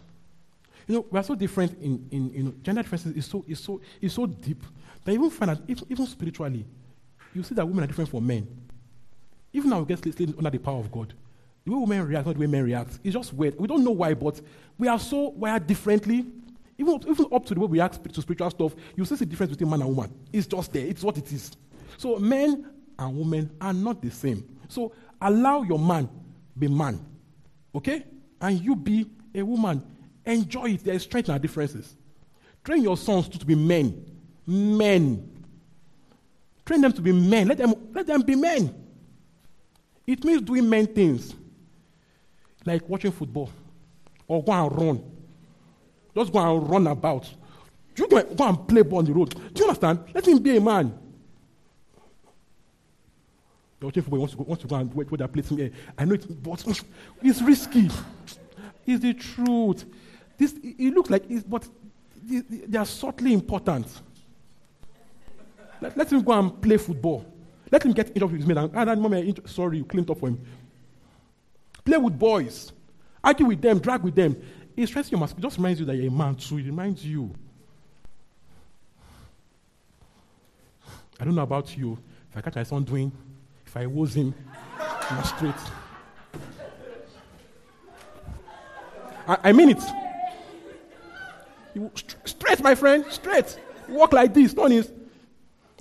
You 0.88 0.96
know, 0.96 1.06
we 1.10 1.20
are 1.20 1.24
so 1.24 1.36
different 1.36 1.78
in, 1.82 2.08
in 2.12 2.64
gender 2.64 2.82
differences 2.82 3.16
is 3.16 3.26
so, 3.26 3.46
is 3.48 3.60
so, 3.60 3.80
is 4.02 4.14
so 4.14 4.26
deep 4.26 4.64
that 5.06 5.14
even 5.14 5.30
find 5.30 5.52
that 5.52 5.62
even, 5.68 5.86
even 5.90 6.08
spiritually, 6.08 6.66
you 7.34 7.44
see 7.44 7.56
that 7.56 7.66
women 7.66 7.84
are 7.84 7.88
different 7.88 8.10
from 8.10 8.26
men. 8.26 8.48
Even 9.54 9.70
now, 9.70 9.80
we 9.80 9.86
get 9.86 10.00
slaves 10.00 10.34
under 10.38 10.50
the 10.50 10.58
power 10.58 10.80
of 10.80 10.92
God. 10.92 11.14
The 11.66 11.72
way 11.72 11.80
women 11.80 12.08
react, 12.08 12.26
not 12.26 12.36
the 12.36 12.40
way 12.42 12.48
men 12.48 12.64
react, 12.64 13.00
it's 13.04 13.14
just 13.14 13.34
weird. 13.34 13.60
We 13.60 13.68
don't 13.68 13.84
know 13.84 13.92
why, 13.92 14.14
but 14.14 14.42
we 14.78 14.88
are 14.88 15.00
so 15.00 15.30
wired 15.30 15.68
differently. 15.68 16.26
Even, 16.78 17.00
even 17.08 17.28
up 17.32 17.46
to 17.46 17.54
the 17.54 17.60
way 17.60 17.68
we 17.68 17.80
act 17.80 18.04
to 18.12 18.22
spiritual 18.22 18.50
stuff, 18.50 18.74
you 18.96 19.06
see 19.06 19.16
the 19.16 19.26
difference 19.26 19.52
between 19.52 19.70
man 19.70 19.82
and 19.82 19.96
woman. 19.96 20.12
It's 20.34 20.48
just 20.48 20.74
there. 20.74 20.86
It's 20.88 21.04
what 21.04 21.18
it 21.18 21.32
is. 21.32 21.52
So 21.98 22.18
men 22.18 22.68
and 22.98 23.18
women 23.18 23.52
are 23.62 23.74
not 23.74 24.02
the 24.02 24.10
same. 24.10 24.58
So 24.70 24.92
allow 25.22 25.62
your 25.62 25.78
man 25.78 26.10
be 26.58 26.68
man, 26.68 27.04
okay, 27.76 28.04
and 28.42 28.60
you 28.60 28.76
be 28.76 29.06
a 29.36 29.44
woman. 29.44 29.84
Enjoy 30.26 30.72
it. 30.72 30.84
There 30.84 30.96
is 30.96 31.04
strength 31.04 31.30
in 31.30 31.34
our 31.34 31.40
differences. 31.40 31.96
Train 32.64 32.84
your 32.84 32.98
sons 32.98 33.30
to, 33.30 33.40
to 33.40 33.46
be 33.46 33.56
men, 33.56 34.06
men. 34.46 35.28
Train 36.66 36.82
them 36.82 36.94
to 36.94 37.02
be 37.02 37.12
men. 37.12 37.48
Let 37.48 37.58
them 37.58 37.74
let 37.94 38.08
them 38.08 38.22
be 38.22 38.36
men. 38.36 38.76
It 40.06 40.24
means 40.24 40.42
doing 40.42 40.68
men 40.70 40.88
things 40.88 41.36
like 42.66 42.88
watching 42.88 43.12
football 43.12 43.50
or 44.28 44.44
go 44.44 44.52
and 44.52 44.82
run. 44.82 45.04
Just 46.16 46.32
go 46.32 46.40
and 46.40 46.70
run 46.70 46.88
about. 46.88 47.30
You 47.96 48.08
go, 48.08 48.24
go 48.24 48.48
and 48.48 48.68
play 48.68 48.82
ball 48.82 49.00
on 49.00 49.06
the 49.06 49.14
road. 49.14 49.30
Do 49.54 49.64
you 49.64 49.66
understand? 49.66 50.00
Let 50.14 50.28
him 50.28 50.40
be 50.40 50.58
a 50.58 50.62
man. 50.62 50.98
You're 53.80 53.88
watching 53.88 54.04
football, 54.04 54.20
wants 54.20 54.34
to 54.34 54.38
go, 54.38 54.44
wants 54.44 54.62
to 54.62 54.68
go 54.68 54.76
and 54.76 54.94
wait 54.94 55.10
for 55.10 55.18
that 55.18 55.34
place 55.34 55.50
in 55.52 55.58
here. 55.58 55.72
I 55.98 56.06
know 56.06 56.14
it, 56.14 56.44
but 56.44 56.66
it's 57.24 57.42
risky. 57.42 57.90
It's 58.86 59.02
the 59.02 59.14
truth. 59.14 59.86
This, 60.38 60.56
it 60.64 60.94
looks 60.94 61.10
like 61.10 61.24
it's, 61.30 61.44
but 61.44 61.68
they 62.24 62.78
are 62.78 62.86
subtly 62.86 63.34
important. 63.34 63.88
Let, 65.82 65.98
let 65.98 66.12
him 66.12 66.22
go 66.22 66.32
and 66.34 66.62
play 66.62 66.78
football. 66.78 67.26
Let 67.72 67.84
him 67.86 67.94
get 67.94 68.10
injured 68.10 68.32
with 68.32 68.42
his 68.42 68.48
mate. 68.48 68.58
And, 68.58 68.90
and 68.90 69.02
moment, 69.02 69.50
sorry, 69.50 69.78
you 69.78 69.86
cleaned 69.86 70.10
up 70.10 70.20
for 70.20 70.30
him. 70.30 70.40
Play 71.84 71.98
with 71.98 72.18
boys. 72.18 72.72
Argue 73.24 73.46
with 73.46 73.62
them, 73.62 73.80
drag 73.80 74.04
with 74.04 74.16
them. 74.16 74.42
It 74.76 74.88
stresses 74.88 75.12
your. 75.12 75.24
It 75.24 75.34
just 75.40 75.58
reminds 75.58 75.80
you 75.80 75.86
that 75.86 75.96
you're 75.96 76.08
a 76.08 76.12
man 76.12 76.36
too. 76.36 76.58
It 76.58 76.66
reminds 76.66 77.06
you. 77.06 77.34
I 81.20 81.26
don't 81.26 81.36
know 81.36 81.44
about 81.44 81.78
you. 81.78 81.98
If 82.32 82.38
I 82.38 82.42
catch 82.42 82.56
my 82.56 82.64
son 82.64 82.84
doing, 82.84 83.12
if 83.66 83.78
I 83.78 83.86
was 83.86 84.16
him, 84.16 84.34
I'm 84.80 85.24
straight. 85.24 85.54
I, 89.28 89.38
I 89.44 89.52
mean 89.52 89.72
it. 89.72 89.84
You, 91.74 91.92
straight, 92.26 92.62
my 92.62 92.76
friend, 92.76 93.06
straight. 93.10 93.58
You 93.88 93.96
walk 93.96 94.14
like 94.14 94.34
this, 94.34 94.54
don't? 94.54 94.92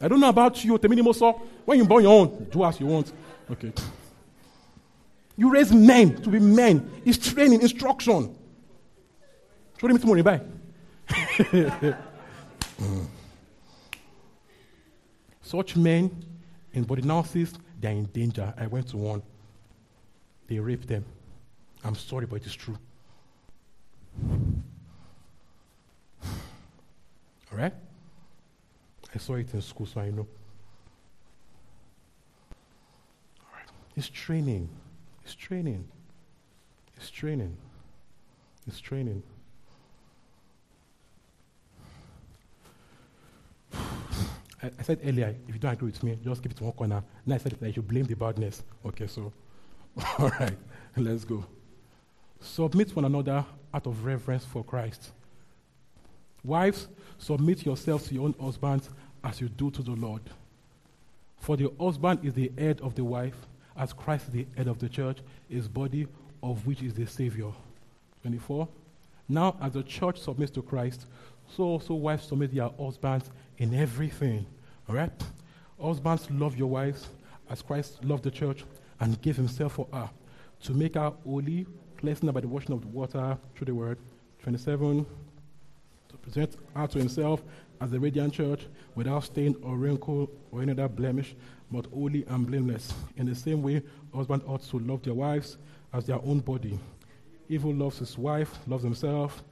I 0.03 0.09
don't 0.09 0.21
know 0.21 0.29
about 0.29 0.63
you, 0.65 0.79
Teminimoso. 0.79 1.41
When 1.65 1.79
you 1.79 1.85
born 1.85 2.03
your 2.03 2.21
own, 2.21 2.49
do 2.51 2.65
as 2.65 2.79
you 2.79 2.87
want. 2.87 3.13
Okay. 3.51 3.73
You 5.41 5.51
raise 5.51 5.73
men 5.73 6.17
to 6.17 6.29
be 6.29 6.39
men. 6.39 7.01
It's 7.03 7.17
training, 7.17 7.63
instruction. 7.63 8.37
Show 9.81 9.89
me 9.89 9.97
tomorrow, 9.97 10.23
bye. 10.23 10.43
Such 15.41 15.77
men 15.77 16.27
in 16.75 16.85
body 16.85 17.01
analysis, 17.01 17.55
they're 17.81 17.93
in 17.93 18.05
danger. 18.05 18.53
I 18.55 18.67
went 18.67 18.89
to 18.89 18.99
one. 18.99 19.23
They 20.47 20.59
raped 20.59 20.87
them. 20.87 21.07
I'm 21.85 21.95
sorry, 21.95 22.27
but 22.27 22.43
it 22.43 22.45
is 22.45 22.55
true. 22.55 22.77
All 26.23 26.29
right? 27.53 27.73
I 29.15 29.19
saw 29.19 29.37
it 29.37 29.55
in 29.55 29.63
school, 29.63 29.87
so 29.87 30.03
I 30.03 30.11
know. 30.11 30.29
All 33.41 33.55
right. 33.55 33.67
It's 33.97 34.11
training. 34.11 34.69
It's 35.31 35.37
training. 35.37 35.87
It's 36.97 37.09
training. 37.09 37.57
It's 38.67 38.81
training. 38.81 39.23
I, 43.73 43.77
I, 44.61 44.83
said 44.83 44.99
earlier, 45.05 45.37
if 45.47 45.55
you 45.55 45.61
don't 45.61 45.75
agree 45.75 45.93
with 45.93 46.03
me, 46.03 46.19
just 46.25 46.43
keep 46.43 46.51
it 46.51 46.59
in 46.59 46.67
one 46.67 46.75
corner. 46.75 47.05
Now 47.25 47.37
I 47.37 47.39
said 47.39 47.53
that 47.53 47.65
you 47.65 47.75
should 47.75 47.87
blame 47.87 48.07
the 48.07 48.17
badness. 48.17 48.65
Okay, 48.85 49.07
so, 49.07 49.33
all 50.19 50.31
right, 50.31 50.57
let's 50.97 51.25
go. 51.25 51.47
Submit 52.41 52.97
one 52.97 53.05
another 53.05 53.45
out 53.73 53.87
of 53.87 54.05
reverence 54.05 54.45
for 54.45 54.65
Christ. 54.65 55.13
Wives, 56.43 56.89
submit 57.19 57.65
yourselves 57.65 58.09
to 58.09 58.15
your 58.15 58.25
own 58.25 58.35
husbands 58.41 58.91
as 59.23 59.41
you 59.41 59.49
do 59.49 59.71
to 59.71 59.83
the 59.83 59.93
Lord. 59.93 60.23
For 61.39 61.57
the 61.57 61.73
husband 61.79 62.25
is 62.25 62.35
the 62.35 62.51
head 62.59 62.81
of 62.81 62.97
the 62.97 63.05
wife, 63.05 63.47
as 63.81 63.95
Christ 63.95 64.31
the 64.31 64.47
head 64.57 64.69
of 64.69 64.79
the 64.79 64.89
church, 64.89 65.19
his 65.49 65.67
body, 65.67 66.07
of 66.43 66.67
which 66.67 66.83
is 66.83 66.93
the 66.93 67.07
Savior. 67.07 67.51
24. 68.21 68.69
Now, 69.27 69.57
as 69.61 69.73
the 69.73 69.83
church 69.83 70.21
submits 70.21 70.53
to 70.53 70.63
Christ, 70.63 71.07
so 71.57 71.65
also 71.65 71.95
wives 71.95 72.27
submit 72.27 72.55
their 72.55 72.69
husbands 72.79 73.31
in 73.57 73.75
everything. 73.75 74.45
All 74.87 74.95
right? 74.95 75.11
Husbands, 75.81 76.31
love 76.31 76.59
your 76.59 76.69
wives 76.69 77.09
as 77.49 77.63
Christ 77.63 78.05
loved 78.05 78.25
the 78.25 78.31
church 78.31 78.65
and 79.01 79.21
gave 79.23 79.37
himself 79.37 79.73
for 79.73 79.89
her 79.95 80.11
to 80.65 80.73
make 80.75 80.95
her 80.95 81.13
holy, 81.25 81.67
cleansing 81.97 82.29
her 82.29 82.33
by 82.35 82.41
the 82.41 82.49
washing 82.49 82.73
of 82.73 82.83
the 82.83 82.89
water 82.89 83.39
through 83.57 83.65
the 83.65 83.75
word. 83.75 83.99
27. 84.43 85.07
To 86.11 86.17
present 86.19 86.57
her 86.77 86.87
to 86.87 86.99
himself 86.99 87.43
as 87.81 87.95
a 87.95 87.99
radiant 87.99 88.35
church 88.35 88.67
without 88.95 89.25
stain 89.25 89.57
or 89.63 89.77
wrinkle 89.77 90.31
or 90.53 90.61
any 90.61 90.73
other 90.73 90.89
blemish, 90.89 91.35
but 91.71 91.87
holy 91.87 92.25
and 92.27 92.47
blameless. 92.47 92.93
In 93.17 93.27
the 93.27 93.35
same 93.35 93.63
way, 93.63 93.83
husbands 94.15 94.45
ought 94.47 94.63
to 94.63 94.79
love 94.79 95.03
their 95.03 95.15
wives 95.15 95.59
as 95.93 96.07
their 96.07 96.21
own 96.25 96.41
body. 96.41 96.79
He 97.49 97.57
who 97.57 97.73
loves 97.73 97.99
his 97.99 98.17
wife 98.17 98.59
loves 98.67 98.85
himself. 98.85 99.43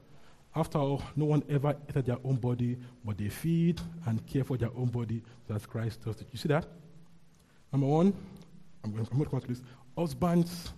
After 0.54 0.78
all, 0.78 1.02
no 1.14 1.26
one 1.26 1.42
ever 1.48 1.74
hated 1.86 2.06
their 2.06 2.18
own 2.24 2.36
body, 2.36 2.76
but 3.04 3.18
they 3.18 3.28
feed 3.28 3.80
and 4.06 4.24
care 4.26 4.44
for 4.44 4.56
their 4.56 4.70
own 4.76 4.86
body 4.86 5.22
as 5.54 5.66
Christ 5.66 6.04
does 6.04 6.20
it. 6.20 6.28
You 6.32 6.38
see 6.38 6.48
that? 6.48 6.66
Number 7.72 7.86
one, 7.86 8.14
I'm 8.82 8.92
going, 8.92 9.06
I'm 9.10 9.18
going 9.18 9.24
to 9.24 9.30
come 9.30 9.40
to 9.40 9.46
this. 9.46 9.62
Husbands, 9.96 10.72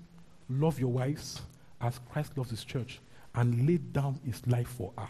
love 0.48 0.78
your 0.80 0.92
wives 0.92 1.40
as 1.80 2.00
Christ 2.10 2.36
loves 2.36 2.50
his 2.50 2.64
church 2.64 3.00
and 3.34 3.66
laid 3.66 3.92
down 3.92 4.18
his 4.24 4.46
life 4.46 4.68
for 4.68 4.92
her. 4.98 5.08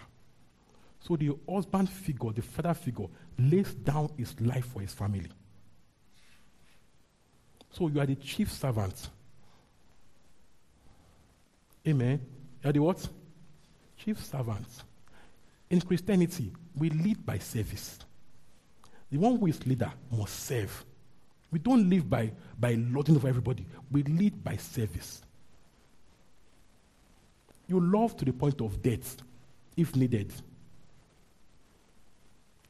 So 1.01 1.16
the 1.16 1.37
husband 1.49 1.89
figure, 1.89 2.31
the 2.33 2.43
father 2.43 2.74
figure, 2.74 3.07
lays 3.39 3.74
down 3.74 4.11
his 4.16 4.39
life 4.41 4.66
for 4.66 4.81
his 4.81 4.93
family. 4.93 5.28
So 7.73 7.89
you 7.89 8.01
are 8.01 8.07
the 8.07 8.16
chief 8.16 8.53
servant 8.53 9.11
Amen. 11.87 12.21
You 12.62 12.71
are 12.71 12.73
the 12.73 12.79
what? 12.81 13.09
Chief 13.97 14.23
servants. 14.25 14.83
In 15.68 15.81
Christianity, 15.81 16.53
we 16.77 16.91
lead 16.91 17.25
by 17.25 17.39
service. 17.39 17.99
The 19.11 19.18
one 19.18 19.39
who 19.39 19.47
is 19.47 19.64
leader 19.66 19.91
must 20.11 20.41
serve. 20.41 20.85
We 21.51 21.59
don't 21.59 21.89
live 21.89 22.09
by, 22.09 22.33
by 22.59 22.75
lording 22.75 23.16
over 23.16 23.29
everybody. 23.29 23.66
We 23.91 24.03
lead 24.05 24.43
by 24.43 24.57
service. 24.57 25.23
You 27.66 27.81
love 27.81 28.16
to 28.18 28.25
the 28.25 28.33
point 28.33 28.61
of 28.61 28.83
death, 28.83 29.16
if 29.77 29.95
needed. 29.97 30.33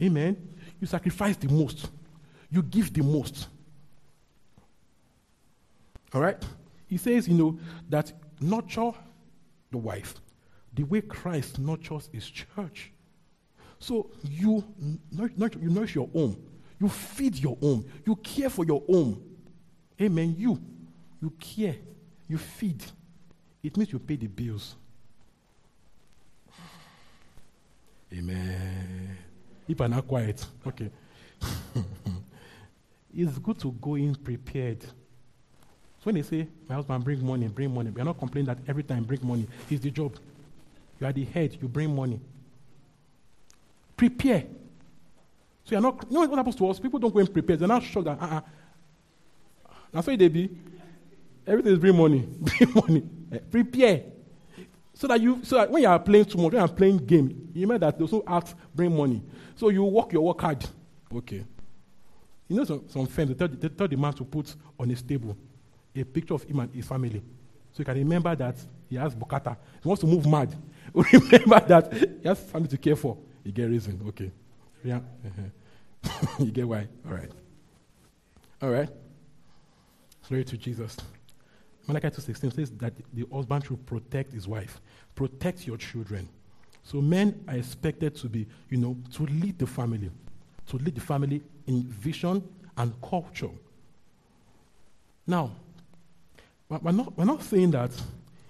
Amen. 0.01 0.37
You 0.81 0.87
sacrifice 0.87 1.37
the 1.37 1.49
most. 1.49 1.91
You 2.51 2.63
give 2.63 2.93
the 2.93 3.03
most. 3.03 3.49
All 6.13 6.21
right? 6.21 6.43
He 6.87 6.97
says, 6.97 7.29
you 7.29 7.35
know, 7.35 7.59
that 7.89 8.13
nurture 8.41 8.93
the 9.71 9.79
wife 9.79 10.21
the 10.73 10.85
way 10.85 11.01
Christ 11.01 11.59
nurtures 11.59 12.09
his 12.13 12.29
church. 12.29 12.93
So 13.79 14.11
you, 14.23 14.65
nurture, 15.11 15.59
you 15.61 15.85
your 15.87 16.09
home, 16.09 16.37
you 16.79 16.89
feed 16.89 17.37
your 17.37 17.57
home, 17.57 17.85
you 18.07 18.17
care 18.17 18.51
for 18.51 18.65
your 18.65 18.83
home. 18.83 19.23
Amen. 20.01 20.35
You, 20.39 20.61
you 21.21 21.31
care, 21.39 21.77
you 22.29 22.39
feed. 22.39 22.83
It 23.63 23.77
means 23.77 23.93
you 23.93 23.99
pay 23.99 24.17
the 24.17 24.27
bills. 24.27 24.77
Amen. 28.13 29.19
If 29.69 29.81
I'm 29.81 29.91
not 29.91 30.07
quiet, 30.07 30.45
okay. 30.67 30.91
it's 33.15 33.39
good 33.39 33.59
to 33.61 33.73
go 33.73 33.95
in 33.95 34.15
prepared. 34.15 34.85
So 36.01 36.05
when 36.05 36.15
they 36.15 36.23
say, 36.23 36.49
my 36.67 36.77
husband, 36.77 37.05
bring 37.05 37.25
money, 37.25 37.47
bring 37.49 37.75
money, 37.75 37.91
we 37.91 38.01
are 38.01 38.05
not 38.05 38.19
complaining 38.19 38.47
that 38.47 38.59
every 38.67 38.83
time 38.83 39.05
bring 39.05 39.21
money. 39.23 39.47
It's 39.69 39.83
the 39.83 39.91
job. 39.91 40.17
You 40.99 41.07
are 41.07 41.13
the 41.13 41.25
head, 41.27 41.59
you 41.61 41.69
bring 41.69 41.95
money. 41.95 42.19
Prepare. 43.99 44.45
So 45.65 45.73
you're 45.73 45.83
not, 45.83 46.07
you 46.09 46.15
know 46.15 46.27
what 46.27 46.39
happens 46.39 46.57
to 46.57 46.69
us? 46.71 46.81
People 46.81 46.99
don't 46.99 47.13
go 47.13 47.21
and 47.21 47.31
prepare. 47.31 47.57
They're 47.57 47.69
not 47.69 47.83
sure 47.83 48.03
that, 48.03 48.19
uh-uh. 48.21 48.41
That's 49.93 50.07
why 50.07 50.17
they 50.17 50.29
be. 50.29 50.49
Everything 51.47 51.73
is 51.75 51.79
bring 51.79 51.97
money. 51.97 52.21
Bring 52.39 52.73
money. 52.75 53.03
Prepare. 53.51 54.05
So 54.95 55.07
that 55.07 55.21
you, 55.21 55.41
so 55.43 55.57
that 55.57 55.71
when 55.71 55.83
you 55.83 55.89
are 55.89 55.99
playing 55.99 56.25
too 56.27 56.39
much, 56.39 56.53
when 56.53 56.63
you 56.63 56.65
are 56.65 56.69
playing 56.69 56.99
game, 56.99 57.51
you 57.53 57.63
remember 57.63 57.87
that 57.87 57.99
those 57.99 58.11
who 58.11 58.23
ask 58.27 58.57
bring 58.75 58.97
money. 58.97 59.23
So 59.57 59.69
you 59.69 59.85
work 59.85 60.13
your 60.13 60.23
work 60.23 60.41
hard. 60.41 60.65
Okay. 61.15 61.45
You 62.49 62.57
know 62.57 62.65
some, 62.65 62.89
some 62.89 63.07
firms, 63.07 63.29
they 63.31 63.35
tell, 63.35 63.49
they 63.49 63.69
tell 63.69 63.89
the 63.89 63.97
man 63.97 64.13
to 64.15 64.25
put 64.25 64.55
on 64.79 64.89
his 64.89 65.03
table 65.03 65.37
a 65.95 66.05
picture 66.05 66.35
of 66.35 66.43
him 66.45 66.61
and 66.61 66.75
his 66.75 66.87
family. 66.87 67.23
So 67.73 67.79
you 67.79 67.85
can 67.85 67.95
remember 67.95 68.35
that 68.37 68.57
he 68.89 68.97
has 68.97 69.15
bukata. 69.15 69.57
He 69.83 69.89
wants 69.89 70.01
to 70.01 70.07
move 70.07 70.27
mad. 70.27 70.55
remember 70.95 71.61
that 71.61 71.93
he 71.93 72.29
has 72.29 72.41
family 72.41 72.69
to 72.69 72.77
care 72.77 72.97
for. 72.97 73.17
You 73.45 73.53
get 73.53 73.71
reason. 73.71 74.01
Okay. 74.09 74.31
Yeah. 74.85 75.01
Uh-huh. 75.25 76.27
you 76.45 76.51
get 76.51 76.67
why. 76.67 76.87
All 77.07 77.15
right. 77.15 77.31
All 78.63 78.71
right. 78.71 78.89
Glory 80.29 80.45
to 80.45 80.57
Jesus. 80.57 80.97
Malachi 81.87 82.09
2.16 82.09 82.55
says 82.55 82.71
that 82.73 82.93
the 83.13 83.27
husband 83.33 83.65
should 83.65 83.85
protect 83.87 84.33
his 84.33 84.47
wife. 84.47 84.81
Protect 85.15 85.67
your 85.67 85.77
children. 85.77 86.29
So 86.83 87.01
men 87.01 87.45
are 87.49 87.57
expected 87.57 88.15
to 88.17 88.29
be, 88.29 88.47
you 88.69 88.79
know, 88.79 88.97
to 89.15 89.27
lead 89.27 89.59
the 89.59 89.67
family. 89.67 90.11
To 90.69 90.77
lead 90.77 90.95
the 90.95 91.01
family 91.01 91.43
in 91.67 91.83
vision 91.83 92.47
and 92.77 92.93
culture. 93.03 93.51
Now, 95.27 95.53
we're 96.79 96.93
not, 96.93 97.19
we're 97.19 97.25
not 97.25 97.43
saying 97.43 97.73
that 97.73 97.91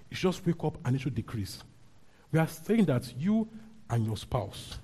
you 0.09 0.17
just 0.17 0.45
wake 0.45 0.63
up 0.63 0.77
and 0.85 0.95
it 0.95 1.01
should 1.01 1.15
decrease. 1.15 1.63
We 2.31 2.39
are 2.39 2.47
saying 2.47 2.85
that 2.85 3.13
you 3.17 3.49
and 3.89 4.05
your 4.05 4.15
spouse, 4.15 4.77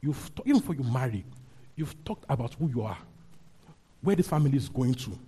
you've 0.00 0.30
even 0.44 0.60
before 0.60 0.74
you 0.74 0.84
marry, 0.84 1.24
you've 1.74 2.04
talked 2.04 2.24
about 2.28 2.54
who 2.54 2.68
you 2.68 2.82
are, 2.82 2.98
where 4.02 4.14
this 4.14 4.28
family 4.28 4.56
is 4.56 4.68
going 4.68 4.94
to, 4.94 5.18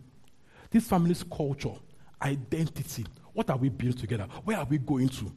this 0.71 0.87
family's 0.87 1.23
culture, 1.25 1.75
identity. 2.23 3.07
What 3.33 3.49
are 3.51 3.57
we 3.57 3.69
building 3.69 3.99
together? 3.99 4.27
Where 4.45 4.59
are 4.59 4.65
we 4.65 4.79
going 4.79 5.09
to? 5.09 5.33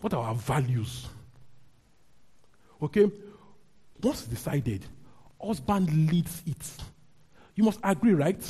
What 0.00 0.14
are 0.14 0.22
our 0.22 0.34
values? 0.34 1.08
Okay? 2.82 3.10
Once 4.02 4.22
decided, 4.24 4.84
husband 5.40 6.10
leads 6.10 6.42
it. 6.46 6.70
You 7.54 7.64
must 7.64 7.80
agree, 7.82 8.14
right? 8.14 8.40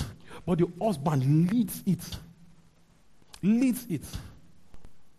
But 0.47 0.59
the 0.59 0.69
husband 0.81 1.51
leads 1.51 1.83
it. 1.87 2.17
Leads 3.43 3.87
it. 3.89 4.05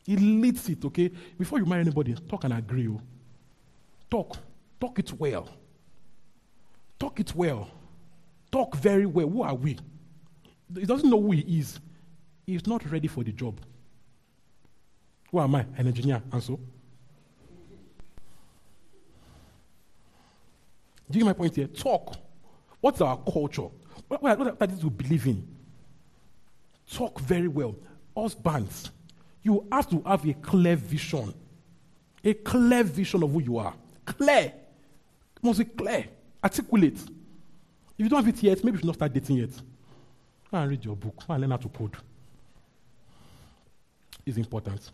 He 0.05 0.17
leads 0.17 0.67
it, 0.69 0.83
okay? 0.85 1.11
Before 1.37 1.59
you 1.59 1.65
marry 1.65 1.81
anybody, 1.81 2.15
talk 2.27 2.43
and 2.43 2.53
agree. 2.53 2.87
Oh. 2.87 3.01
Talk. 4.09 4.37
Talk 4.79 4.99
it 4.99 5.13
well. 5.13 5.47
Talk 6.97 7.19
it 7.19 7.35
well. 7.35 7.69
Talk 8.51 8.75
very 8.77 9.05
well. 9.05 9.29
Who 9.29 9.43
are 9.43 9.53
we? 9.53 9.77
He 10.75 10.85
doesn't 10.85 11.09
know 11.09 11.21
who 11.21 11.31
he 11.31 11.59
is. 11.59 11.79
He's 12.45 12.65
not 12.65 12.89
ready 12.91 13.07
for 13.07 13.23
the 13.23 13.31
job. 13.31 13.59
Who 15.31 15.39
am 15.39 15.55
I? 15.55 15.65
An 15.77 15.87
engineer, 15.87 16.21
and 16.31 16.41
so. 16.41 16.59
Do 21.09 21.17
you 21.17 21.25
get 21.25 21.25
my 21.25 21.33
point 21.33 21.55
here? 21.55 21.67
Talk. 21.67 22.15
What's 22.81 23.01
our 23.01 23.17
culture? 23.17 23.67
What, 24.09 24.21
what, 24.21 24.39
what 24.39 24.59
that 24.59 24.71
is 24.71 24.83
we 24.83 24.89
believe 24.89 25.25
in. 25.27 25.47
Talk 26.91 27.19
very 27.21 27.47
well. 27.47 27.75
Husbands, 28.17 28.91
you 29.43 29.65
have 29.71 29.89
to 29.91 30.01
have 30.01 30.27
a 30.27 30.33
clear 30.33 30.75
vision. 30.75 31.33
A 32.23 32.33
clear 32.33 32.83
vision 32.83 33.23
of 33.23 33.31
who 33.31 33.41
you 33.41 33.57
are. 33.59 33.73
Clear. 34.05 34.51
It 35.37 35.43
must 35.43 35.59
be 35.59 35.65
clear. 35.65 36.07
Articulate. 36.43 36.97
If 36.97 38.03
you 38.03 38.09
don't 38.09 38.25
have 38.25 38.35
it 38.35 38.43
yet, 38.43 38.63
maybe 38.63 38.75
you 38.75 38.79
should 38.79 38.87
not 38.87 38.95
start 38.95 39.13
dating 39.13 39.37
yet. 39.37 39.51
Go 40.51 40.57
and 40.57 40.71
read 40.71 40.83
your 40.83 40.95
book. 40.95 41.23
Go 41.25 41.33
and 41.33 41.41
learn 41.41 41.51
how 41.51 41.57
to 41.57 41.69
code. 41.69 41.95
It's 44.25 44.37
important. 44.37 44.91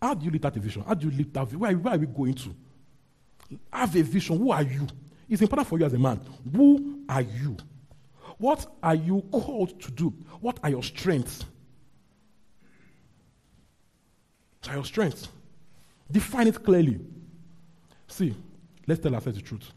How 0.00 0.14
do 0.14 0.24
you 0.24 0.30
lead 0.30 0.42
that 0.42 0.54
vision? 0.54 0.82
How 0.86 0.94
do 0.94 1.08
you 1.08 1.16
lead 1.16 1.32
that 1.34 1.44
vision? 1.44 1.60
Where, 1.60 1.72
where 1.76 1.94
are 1.94 1.98
we 1.98 2.06
going 2.06 2.34
to? 2.34 2.54
Have 3.72 3.94
a 3.94 4.02
vision. 4.02 4.38
Who 4.38 4.50
are 4.50 4.62
you? 4.62 4.86
It's 5.28 5.42
important 5.42 5.68
for 5.68 5.78
you 5.78 5.84
as 5.84 5.92
a 5.92 5.98
man. 5.98 6.20
Who 6.54 7.00
are 7.08 7.22
you? 7.22 7.56
What 8.38 8.66
are 8.82 8.94
you 8.94 9.22
called 9.32 9.80
to 9.80 9.90
do? 9.90 10.10
What 10.40 10.58
are 10.62 10.70
your 10.70 10.82
strengths? 10.82 11.44
What 14.60 14.70
are 14.70 14.74
your 14.76 14.84
strengths? 14.84 15.28
Define 16.10 16.48
it 16.48 16.62
clearly. 16.62 17.00
See, 18.06 18.34
let's 18.86 19.00
tell 19.00 19.14
ourselves 19.14 19.38
the 19.38 19.44
truth. 19.44 19.72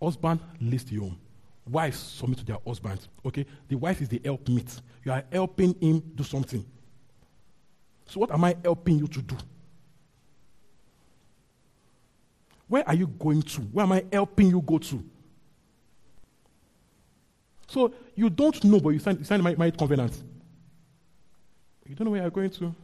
Husband 0.00 0.40
leads 0.60 0.84
the 0.84 0.96
home. 0.96 1.18
Wives 1.70 1.98
submit 1.98 2.38
to 2.38 2.44
their 2.44 2.58
husbands. 2.66 3.08
Okay? 3.24 3.46
The 3.68 3.76
wife 3.76 4.00
is 4.02 4.08
the 4.08 4.20
helpmeet. 4.24 4.80
You 5.04 5.12
are 5.12 5.24
helping 5.30 5.74
him 5.80 6.00
do 6.14 6.24
something. 6.24 6.64
So, 8.06 8.18
what 8.18 8.32
am 8.32 8.42
I 8.44 8.56
helping 8.64 8.98
you 8.98 9.06
to 9.06 9.22
do? 9.22 9.36
Where 12.72 12.88
are 12.88 12.94
you 12.94 13.06
going 13.06 13.42
to? 13.42 13.60
Where 13.60 13.82
am 13.82 13.92
I 13.92 14.02
helping 14.10 14.48
you 14.48 14.62
go 14.62 14.78
to? 14.78 15.04
So, 17.66 17.92
you 18.14 18.30
don't 18.30 18.64
know, 18.64 18.80
but 18.80 18.88
you 18.88 18.98
sign, 18.98 19.22
you 19.22 19.38
my, 19.42 19.54
my 19.56 19.70
covenant. 19.70 20.22
You 21.86 21.94
don't 21.94 22.06
know 22.06 22.12
where 22.12 22.22
you're 22.22 22.30
going 22.30 22.48
to. 22.48 22.74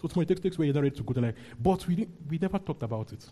So 0.00 0.20
it 0.20 0.26
takes, 0.26 0.40
takes 0.40 0.58
where 0.58 0.66
you're 0.66 0.74
not 0.74 0.82
ready 0.82 0.96
to 0.96 1.04
go 1.04 1.12
to 1.12 1.20
like, 1.20 1.36
but 1.56 1.86
we, 1.86 2.08
we 2.28 2.36
never 2.36 2.58
talked 2.58 2.82
about 2.82 3.12
it. 3.12 3.24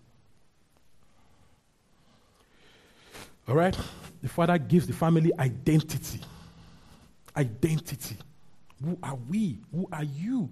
All 3.48 3.56
right? 3.56 3.76
The 4.22 4.28
father 4.28 4.58
gives 4.58 4.86
the 4.86 4.92
family 4.92 5.32
identity. 5.40 6.20
Identity. 7.36 8.16
Who 8.84 8.96
are 9.02 9.18
we? 9.28 9.58
Who 9.74 9.88
are 9.90 10.04
you? 10.04 10.48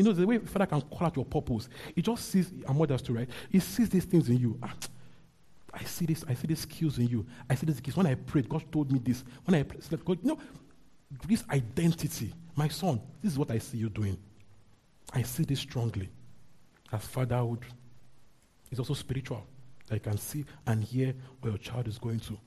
You 0.00 0.04
know, 0.06 0.12
the 0.12 0.26
way 0.26 0.38
father 0.38 0.64
can 0.64 0.80
call 0.80 1.08
out 1.08 1.16
your 1.16 1.26
purpose, 1.26 1.68
he 1.94 2.00
just 2.00 2.30
sees, 2.30 2.50
a 2.66 2.72
mother's 2.72 3.02
too, 3.02 3.12
right? 3.12 3.28
He 3.50 3.60
sees 3.60 3.90
these 3.90 4.06
things 4.06 4.30
in 4.30 4.38
you. 4.38 4.58
Ah, 4.62 4.72
I 5.74 5.84
see 5.84 6.06
this, 6.06 6.24
I 6.26 6.32
see 6.32 6.46
these 6.46 6.60
skills 6.60 6.96
in 6.96 7.06
you. 7.06 7.26
I 7.50 7.54
see 7.54 7.66
these 7.66 7.76
skills. 7.76 7.98
When 7.98 8.06
I 8.06 8.14
prayed, 8.14 8.48
God 8.48 8.64
told 8.72 8.90
me 8.90 8.98
this. 8.98 9.22
When 9.44 9.60
I 9.60 9.62
prayed, 9.62 10.02
God, 10.02 10.18
you 10.22 10.28
know, 10.30 10.38
this 11.28 11.44
identity. 11.50 12.32
My 12.56 12.66
son, 12.68 12.98
this 13.20 13.32
is 13.32 13.38
what 13.38 13.50
I 13.50 13.58
see 13.58 13.76
you 13.76 13.90
doing. 13.90 14.16
I 15.12 15.20
see 15.20 15.44
this 15.44 15.60
strongly. 15.60 16.08
As 16.90 17.04
fatherhood 17.04 17.66
is 18.70 18.78
also 18.78 18.94
spiritual. 18.94 19.46
That 19.88 19.96
you 19.96 20.00
can 20.00 20.16
see 20.16 20.46
and 20.66 20.82
hear 20.82 21.12
where 21.42 21.52
your 21.52 21.58
child 21.58 21.88
is 21.88 21.98
going 21.98 22.20
to. 22.20 22.38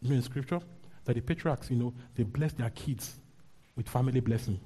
You 0.00 0.08
know 0.08 0.16
in 0.16 0.22
scripture 0.22 0.60
that 1.04 1.12
the 1.12 1.20
patriarchs, 1.20 1.68
you 1.70 1.76
know, 1.76 1.92
they 2.14 2.22
bless 2.22 2.54
their 2.54 2.70
kids 2.70 3.16
with 3.76 3.86
family 3.86 4.20
blessing. 4.20 4.58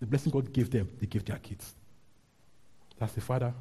The 0.00 0.06
blessing 0.06 0.32
God 0.32 0.52
gave 0.52 0.70
them, 0.70 0.88
they 0.98 1.06
give 1.06 1.24
their 1.24 1.38
kids. 1.38 1.74
That's 2.98 3.12
the 3.12 3.20
father. 3.20 3.52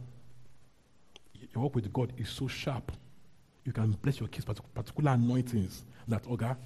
Your 1.53 1.63
work 1.63 1.75
with 1.75 1.91
God 1.91 2.13
is 2.17 2.29
so 2.29 2.47
sharp. 2.47 2.91
You 3.65 3.73
can 3.73 3.91
bless 4.01 4.19
your 4.19 4.29
kids 4.29 4.45
particular 4.45 5.11
anointings 5.11 5.83
that, 6.07 6.23
oh 6.29 6.35
God, 6.35 6.57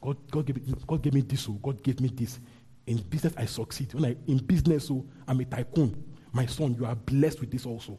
God, 0.00 0.16
God, 0.30 0.46
gave, 0.46 0.56
me, 0.56 0.74
God 0.86 1.02
gave 1.02 1.14
me 1.14 1.20
this, 1.20 1.48
oh, 1.48 1.52
God 1.52 1.82
gave 1.82 2.00
me 2.00 2.08
this. 2.08 2.38
In 2.86 2.96
business, 2.96 3.34
I 3.36 3.44
succeed. 3.44 3.92
When 3.94 4.04
I 4.04 4.16
in 4.26 4.38
business, 4.38 4.90
oh, 4.90 5.04
I'm 5.28 5.40
a 5.40 5.44
tycoon. 5.44 6.02
My 6.32 6.46
son, 6.46 6.74
you 6.78 6.86
are 6.86 6.94
blessed 6.94 7.40
with 7.40 7.50
this 7.50 7.66
also. 7.66 7.98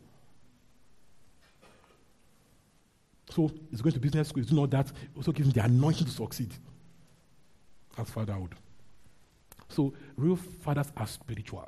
So 3.30 3.50
he's 3.70 3.82
going 3.82 3.94
to 3.94 4.00
business 4.00 4.30
school, 4.30 4.42
he's 4.42 4.50
doing 4.50 4.60
all 4.60 4.68
that, 4.68 4.92
also 5.16 5.32
gives 5.32 5.48
him 5.48 5.54
the 5.54 5.64
anointing 5.64 6.06
to 6.06 6.12
succeed. 6.12 6.54
That's 7.96 8.10
fatherhood. 8.10 8.56
So 9.72 9.94
real 10.18 10.36
fathers 10.36 10.92
are 10.96 11.08
spiritual. 11.08 11.68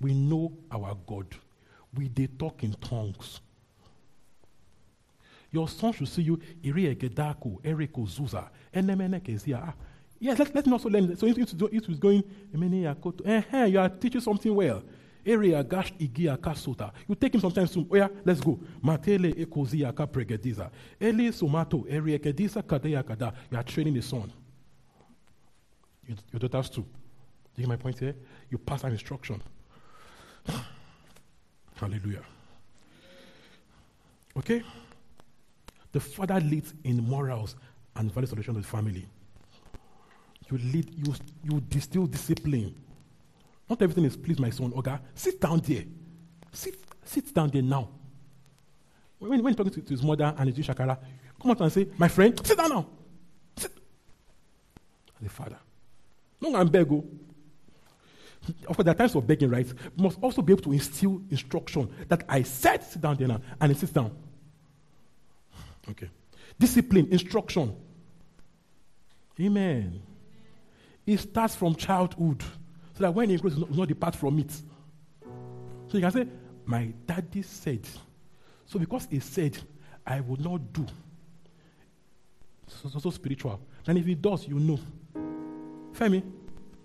We 0.00 0.14
know 0.14 0.52
our 0.70 0.96
God. 1.06 1.26
We 1.96 2.08
they 2.08 2.26
talk 2.26 2.62
in 2.62 2.72
tongues. 2.74 3.40
Your 5.50 5.68
son 5.68 5.92
should 5.92 6.08
see 6.08 6.22
you, 6.22 6.40
Iri 6.64 6.96
Gedako, 6.96 7.62
Eriko 7.62 8.06
Zuza, 8.08 8.50
Enemenekezia. 8.74 9.72
Yes, 10.18 10.38
let, 10.38 10.54
let 10.54 10.66
me 10.66 10.72
also 10.72 10.88
learn. 10.88 11.16
So 11.16 11.26
it 11.26 11.36
was 11.88 11.98
going, 11.98 12.24
uh, 12.54 13.64
you 13.64 13.78
are 13.78 13.88
teaching 13.88 14.20
something 14.20 14.54
well. 14.54 14.82
You 15.24 17.14
take 17.18 17.34
him 17.34 17.40
sometimes 17.40 17.70
soon. 17.70 17.86
Oh 17.90 17.96
yeah, 17.96 18.08
let's 18.24 18.40
go. 18.40 18.58
Matele 18.82 19.32
ekozia 19.34 19.94
ka 19.94 20.06
pregediza. 20.06 20.70
Eli 21.00 21.30
somato. 21.30 21.86
You 21.88 23.56
are 23.56 23.62
training 23.62 23.94
the 23.94 24.02
son. 24.02 24.30
Your, 26.06 26.16
your 26.32 26.40
daughters 26.40 26.70
too. 26.70 26.84
You 27.56 27.62
get 27.62 27.68
my 27.68 27.76
point 27.76 27.98
here? 27.98 28.14
You 28.50 28.58
pass 28.58 28.84
an 28.84 28.92
instruction. 28.92 29.42
Hallelujah. 31.76 32.22
Okay? 34.36 34.62
The 35.92 36.00
father 36.00 36.40
leads 36.40 36.74
in 36.84 36.96
morals 37.04 37.54
and 37.96 38.12
value 38.12 38.26
solution 38.26 38.56
of 38.56 38.62
the 38.62 38.68
family. 38.68 39.06
You 40.50 40.58
lead, 40.58 40.92
you, 41.06 41.14
you 41.44 41.60
distill 41.60 42.06
discipline. 42.06 42.74
Not 43.68 43.80
everything 43.80 44.04
is 44.04 44.16
please 44.16 44.38
my 44.38 44.50
son. 44.50 44.72
Oga, 44.72 45.00
sit 45.14 45.40
down 45.40 45.60
there. 45.60 45.84
Sit, 46.52 46.74
sit 47.04 47.32
down 47.32 47.50
there 47.50 47.62
now. 47.62 47.88
When, 49.18 49.42
when 49.42 49.54
talking 49.54 49.72
to, 49.72 49.80
to, 49.80 49.90
his 49.90 50.02
mother 50.02 50.34
and 50.36 50.54
his 50.54 50.66
shakara, 50.66 50.98
come 51.40 51.52
out 51.52 51.60
and 51.60 51.72
say, 51.72 51.86
my 51.96 52.08
friend, 52.08 52.38
sit 52.44 52.58
down 52.58 52.68
now. 52.68 52.86
Sit. 53.56 53.72
As 55.20 55.26
a 55.26 55.30
father. 55.30 55.58
No, 56.40 56.54
I'm 56.56 56.68
beg. 56.68 56.90
Oh. 56.90 57.04
Of 58.68 58.76
course, 58.76 58.84
there 58.84 58.92
are 58.92 58.98
times 58.98 59.14
of 59.14 59.26
begging, 59.26 59.50
right? 59.50 59.66
You 59.66 60.02
must 60.02 60.18
also 60.20 60.42
be 60.42 60.52
able 60.52 60.62
to 60.64 60.72
instill 60.72 61.22
instruction 61.30 61.90
that 62.08 62.24
I 62.28 62.42
said, 62.42 62.84
sit 62.84 63.00
down 63.00 63.16
there 63.16 63.28
now, 63.28 63.40
and 63.60 63.72
he 63.72 63.78
sits 63.78 63.92
down. 63.92 64.14
Okay. 65.88 66.10
Discipline, 66.58 67.08
instruction. 67.10 67.74
Amen. 69.40 70.00
It 71.06 71.18
starts 71.18 71.54
from 71.54 71.74
childhood. 71.74 72.42
So 72.94 73.02
that 73.02 73.14
when 73.14 73.30
he 73.30 73.36
grows, 73.36 73.56
will 73.56 73.76
not 73.76 73.88
depart 73.88 74.14
from 74.14 74.38
it. 74.38 74.52
So 74.52 75.98
you 75.98 76.00
can 76.00 76.12
say, 76.12 76.26
My 76.64 76.92
daddy 77.06 77.42
said. 77.42 77.86
So 78.66 78.78
because 78.78 79.06
he 79.10 79.20
said, 79.20 79.58
I 80.06 80.20
will 80.20 80.36
not 80.36 80.72
do. 80.72 80.86
So, 82.66 82.88
so, 82.88 82.98
so 82.98 83.10
spiritual. 83.10 83.60
And 83.86 83.98
if 83.98 84.06
he 84.06 84.14
does, 84.14 84.46
you 84.46 84.58
know. 84.58 84.78
Femi, 85.94 86.22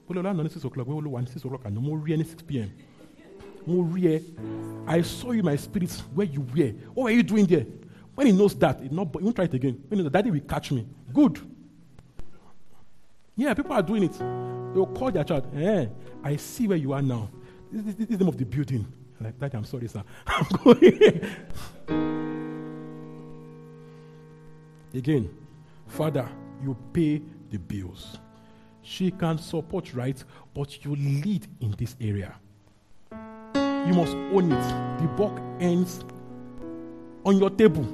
we 0.07 0.21
land 0.21 0.39
on 0.39 0.49
6 0.49 0.63
o'clock. 0.63 0.87
We 0.87 0.93
will 0.93 1.25
6 1.25 1.43
o'clock 1.43 1.61
and 1.65 1.75
no 1.75 1.81
more 1.81 2.07
6 2.07 2.41
p.m. 2.43 2.71
More 3.65 3.87
I 4.87 5.01
saw 5.01 5.31
you, 5.31 5.43
my 5.43 5.55
spirit, 5.55 5.91
where 6.13 6.25
you 6.25 6.41
were. 6.41 6.73
What 6.93 7.03
were 7.05 7.11
you 7.11 7.23
doing 7.23 7.45
there? 7.45 7.65
When 8.15 8.27
he 8.27 8.33
knows 8.33 8.55
that, 8.55 8.81
he, 8.81 8.89
not, 8.89 9.15
he 9.15 9.23
won't 9.23 9.35
try 9.35 9.45
it 9.45 9.53
again. 9.53 9.83
When 9.87 9.99
he 9.99 10.03
knows 10.03 10.11
daddy 10.11 10.31
will 10.31 10.39
catch 10.41 10.71
me. 10.71 10.87
Good. 11.13 11.39
Yeah, 13.35 13.53
people 13.53 13.73
are 13.73 13.83
doing 13.83 14.03
it. 14.03 14.13
They 14.13 14.79
will 14.79 14.87
call 14.87 15.11
their 15.11 15.23
child. 15.23 15.47
Eh, 15.55 15.85
I 16.23 16.35
see 16.35 16.67
where 16.67 16.77
you 16.77 16.93
are 16.93 17.01
now. 17.01 17.29
This, 17.71 17.83
this, 17.83 17.95
this 17.95 18.09
is 18.09 18.17
the 18.17 18.23
name 18.23 18.29
of 18.29 18.37
the 18.37 18.45
building. 18.45 18.85
like, 19.21 19.39
that. 19.39 19.55
I'm 19.55 19.65
sorry, 19.65 19.87
sir. 19.87 20.03
I'm 20.27 20.45
going. 20.63 21.21
Again, 24.93 25.29
Father, 25.87 26.27
you 26.63 26.75
pay 26.91 27.21
the 27.51 27.59
bills. 27.59 28.17
She 28.81 29.11
can 29.11 29.37
support, 29.37 29.93
right? 29.93 30.23
But 30.53 30.83
you 30.83 30.95
lead 30.95 31.47
in 31.61 31.75
this 31.77 31.95
area. 32.01 32.35
You 33.11 33.93
must 33.93 34.13
own 34.15 34.51
it. 34.51 35.01
The 35.01 35.07
buck 35.17 35.39
ends 35.59 36.03
on 37.25 37.37
your 37.37 37.49
table. 37.49 37.87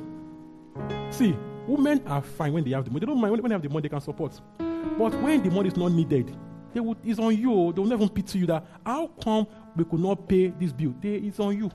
See, 1.09 1.35
women 1.67 2.01
are 2.07 2.21
fine 2.21 2.53
when 2.53 2.63
they 2.63 2.71
have 2.71 2.85
the 2.85 2.91
money. 2.91 3.01
They 3.01 3.05
don't 3.05 3.19
mind 3.19 3.31
when 3.31 3.49
they 3.49 3.53
have 3.53 3.61
the 3.61 3.69
money, 3.69 3.83
they 3.83 3.89
can 3.89 4.01
support. 4.01 4.39
But 4.57 5.13
when 5.21 5.43
the 5.43 5.49
money 5.49 5.69
is 5.69 5.77
not 5.77 5.91
needed, 5.91 6.35
they 6.73 6.79
will, 6.79 6.97
it's 7.03 7.19
on 7.19 7.37
you. 7.37 7.71
They 7.73 7.81
will 7.81 7.87
never 7.87 8.09
pity 8.09 8.39
you 8.39 8.45
that 8.47 8.65
how 8.85 9.07
come 9.23 9.47
we 9.75 9.85
could 9.85 9.99
not 9.99 10.27
pay 10.27 10.47
this 10.47 10.71
bill? 10.73 10.93
They, 11.01 11.15
it's 11.15 11.39
on 11.39 11.57
you. 11.57 11.71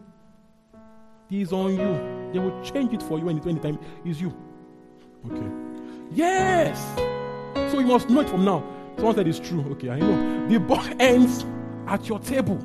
It's 1.31 1.53
on 1.53 1.71
you. 1.71 2.31
They 2.33 2.39
will 2.39 2.63
change 2.63 2.93
it 2.93 3.03
for 3.03 3.19
you 3.19 3.33
the 3.33 3.61
time 3.61 3.79
is 4.05 4.21
you. 4.21 4.35
Okay. 5.27 5.47
Yes. 6.13 6.79
So 7.73 7.79
you 7.79 7.87
must 7.87 8.11
know 8.11 8.21
it 8.21 8.29
from 8.29 8.45
now. 8.45 8.65
Someone 9.01 9.17
said 9.17 9.27
it's 9.27 9.41
true. 9.41 9.65
Okay, 9.73 9.91
I 9.91 9.99
know. 9.99 10.49
The 10.49 10.61
buck 10.61 10.87
ends 11.01 11.45
at 11.87 12.09
your 12.09 12.21
table. 12.21 12.59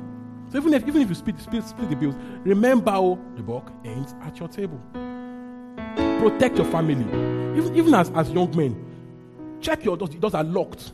So 0.50 0.58
even 0.58 0.74
if 0.74 0.86
even 0.86 1.02
if 1.02 1.08
you 1.08 1.14
split, 1.14 1.40
split, 1.40 1.64
split 1.64 1.90
the 1.90 1.96
bills, 1.96 2.14
remember 2.44 2.92
oh, 2.94 3.18
the 3.34 3.42
buck 3.42 3.72
ends 3.84 4.14
at 4.22 4.38
your 4.38 4.48
table. 4.48 4.80
Protect 6.20 6.56
your 6.56 6.66
family. 6.66 7.04
Even, 7.58 7.74
even 7.74 7.94
as, 7.94 8.10
as 8.10 8.30
young 8.30 8.54
men, 8.56 8.86
Check 9.60 9.84
your 9.84 9.96
doors. 9.96 10.10
Doors 10.10 10.34
are 10.34 10.44
locked. 10.44 10.92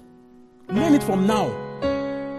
Learn 0.69 0.95
it 0.95 1.03
from 1.03 1.27
now. 1.27 1.49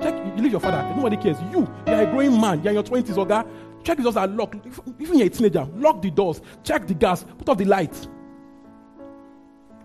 Check. 0.01 0.15
You 0.35 0.41
leave 0.43 0.51
your 0.53 0.61
father. 0.61 0.81
Nobody 0.95 1.17
cares. 1.17 1.37
You. 1.51 1.67
You 1.87 1.93
are 1.93 2.01
a 2.01 2.05
growing 2.05 2.39
man. 2.39 2.59
You 2.59 2.65
are 2.65 2.69
in 2.69 2.73
your 2.75 2.83
twenties, 2.83 3.17
okay? 3.17 3.43
Check 3.83 3.97
the 3.97 4.03
doors 4.03 4.15
are 4.15 4.27
locked. 4.27 4.55
Even 4.99 5.17
you're 5.17 5.27
a 5.27 5.29
teenager, 5.29 5.67
lock 5.75 6.01
the 6.01 6.09
doors. 6.09 6.41
Check 6.63 6.87
the 6.87 6.93
gas. 6.93 7.23
Put 7.23 7.49
off 7.49 7.57
the 7.57 7.65
light. 7.65 8.07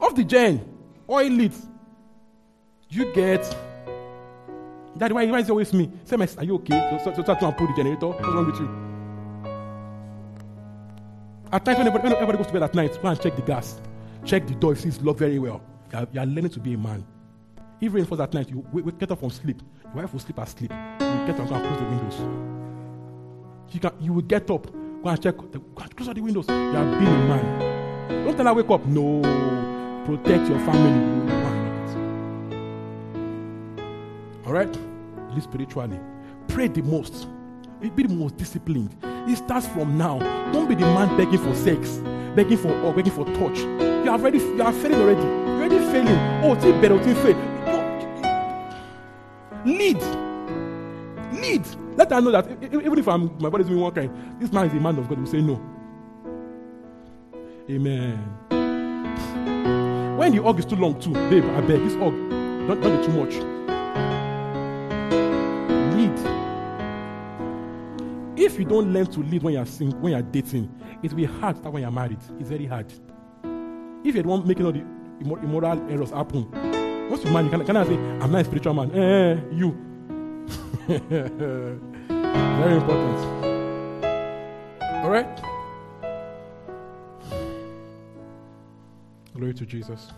Off 0.00 0.14
the 0.14 0.24
gen. 0.24 0.64
Oil 1.10 1.40
it. 1.40 1.52
You 2.90 3.12
get. 3.12 3.42
Daddy, 4.96 5.14
why, 5.14 5.26
why 5.26 5.38
is 5.40 5.48
it 5.48 5.50
always 5.50 5.72
me? 5.72 5.90
Say, 6.04 6.16
my, 6.16 6.28
are 6.38 6.44
you 6.44 6.54
okay? 6.56 6.98
So, 7.04 7.12
so, 7.12 7.22
so, 7.22 7.36
so, 7.38 7.52
pull 7.52 7.66
the 7.66 7.74
generator. 7.76 8.08
What's 8.08 8.26
wrong 8.26 8.46
with 8.46 8.58
you? 8.58 8.68
At 11.52 11.64
times, 11.64 11.78
when 11.78 11.86
everybody, 11.86 12.14
when 12.14 12.22
everybody 12.22 12.38
goes 12.38 12.46
to 12.48 12.52
bed 12.52 12.62
at 12.62 12.74
night, 12.74 12.98
go 13.00 13.08
and 13.08 13.20
check 13.20 13.36
the 13.36 13.42
gas. 13.42 13.80
Check 14.24 14.46
the 14.46 14.54
door 14.54 14.72
if 14.72 14.84
it's 14.84 15.00
locked 15.00 15.20
very 15.20 15.38
well. 15.38 15.62
You 15.92 15.98
are, 15.98 16.08
you 16.12 16.20
learning 16.20 16.50
to 16.50 16.60
be 16.60 16.74
a 16.74 16.78
man. 16.78 17.06
If 17.80 17.94
rain 17.94 18.04
falls 18.04 18.20
at 18.20 18.34
night, 18.34 18.50
you 18.50 18.66
wait, 18.72 18.84
wait, 18.84 18.98
get 18.98 19.10
up 19.12 19.20
from 19.20 19.30
sleep. 19.30 19.62
Your 19.84 20.02
wife 20.02 20.12
will 20.12 20.20
sleep 20.20 20.38
asleep. 20.38 20.72
You 20.72 21.26
get 21.26 21.38
up 21.38 21.50
and 21.50 21.66
close 21.66 21.78
the 21.78 21.84
windows. 21.84 22.18
You, 23.70 23.80
can, 23.80 23.92
you 24.00 24.12
will 24.14 24.22
get 24.22 24.50
up, 24.50 24.66
Go 25.02 25.10
and 25.10 25.22
check. 25.22 25.36
The, 25.36 25.58
go 25.60 25.82
and 25.82 25.96
close 25.96 26.08
all 26.08 26.14
the 26.14 26.20
windows. 26.20 26.48
You 26.48 26.54
are 26.54 26.98
being 26.98 27.06
a 27.06 27.28
man. 27.28 28.24
Don't 28.24 28.36
tell 28.36 28.46
her 28.46 28.54
wake 28.54 28.70
up. 28.70 28.84
No. 28.86 29.22
Protect 30.04 30.48
your 30.48 30.58
family. 30.60 31.37
All 34.48 34.54
right? 34.54 34.78
Live 35.34 35.42
spiritually. 35.42 36.00
Pray 36.48 36.68
the 36.68 36.80
most. 36.80 37.28
Be 37.80 37.90
the 37.90 38.08
most 38.08 38.38
disciplined. 38.38 38.96
It 39.02 39.36
starts 39.36 39.68
from 39.68 39.98
now. 39.98 40.18
Don't 40.52 40.66
be 40.66 40.74
the 40.74 40.86
man 40.86 41.14
begging 41.18 41.38
for 41.38 41.54
sex, 41.54 41.98
begging 42.34 42.56
for 42.56 42.72
or 42.80 42.94
begging 42.94 43.12
for 43.12 43.26
touch. 43.26 43.58
You 43.58 44.06
are 44.08 44.18
already 44.18 44.38
you 44.38 44.62
are 44.62 44.72
failing 44.72 45.00
already. 45.02 45.20
You're 45.20 45.64
already 45.64 45.78
failing. 45.92 46.18
Oh, 46.42 46.54
it's 46.54 46.64
better, 46.64 46.94
it's 46.94 47.20
fail. 47.20 47.36
Lead. 49.66 50.00
Lead. 51.38 51.66
Let 51.98 52.10
her 52.10 52.20
know 52.22 52.30
that 52.30 52.50
even 52.72 52.98
if 52.98 53.06
I'm 53.06 53.36
my 53.38 53.50
body's 53.50 53.66
doing 53.66 53.80
one 53.80 53.92
kind, 53.92 54.40
this 54.40 54.50
man 54.50 54.66
is 54.66 54.72
a 54.72 54.76
man 54.76 54.96
of 54.96 55.10
God. 55.10 55.20
We 55.20 55.26
say 55.26 55.42
no. 55.42 55.60
Amen. 57.68 58.16
When 60.16 60.34
the 60.34 60.42
hug 60.42 60.58
is 60.58 60.64
too 60.64 60.76
long, 60.76 60.98
too, 60.98 61.12
babe, 61.12 61.44
I 61.44 61.60
beg 61.60 61.82
this 61.82 61.94
hug, 61.96 62.14
not, 62.14 62.78
not 62.78 62.98
be 62.98 63.06
too 63.06 63.12
much. 63.12 63.57
You 68.58 68.64
don't 68.64 68.92
learn 68.92 69.06
to 69.06 69.20
lead 69.20 69.42
when 69.42 69.54
you're 69.54 69.64
when 69.64 70.12
you're 70.12 70.22
dating, 70.22 70.70
it 71.02 71.10
will 71.10 71.16
be 71.16 71.24
hard 71.24 71.56
when 71.64 71.82
you're 71.82 71.90
married. 71.90 72.18
It's 72.38 72.48
very 72.48 72.66
hard. 72.66 72.92
If 74.04 74.14
the 74.14 74.22
one 74.22 74.46
making 74.46 74.66
all 74.66 74.72
the 74.72 74.84
immoral 75.20 75.90
errors 75.90 76.10
happen, 76.10 76.50
once 77.10 77.24
you 77.24 77.30
marry, 77.30 77.46
you 77.46 77.50
can, 77.50 77.64
can 77.64 77.76
I 77.76 77.84
say, 77.84 77.94
I'm 77.94 78.30
not 78.30 78.42
a 78.42 78.44
spiritual 78.44 78.74
man? 78.74 78.90
Eh, 78.94 79.32
eh, 79.32 79.40
you. 79.52 79.76
very 82.58 82.76
important. 82.76 83.18
All 85.04 85.10
right? 85.10 85.40
Glory 89.34 89.54
to 89.54 89.66
Jesus. 89.66 90.08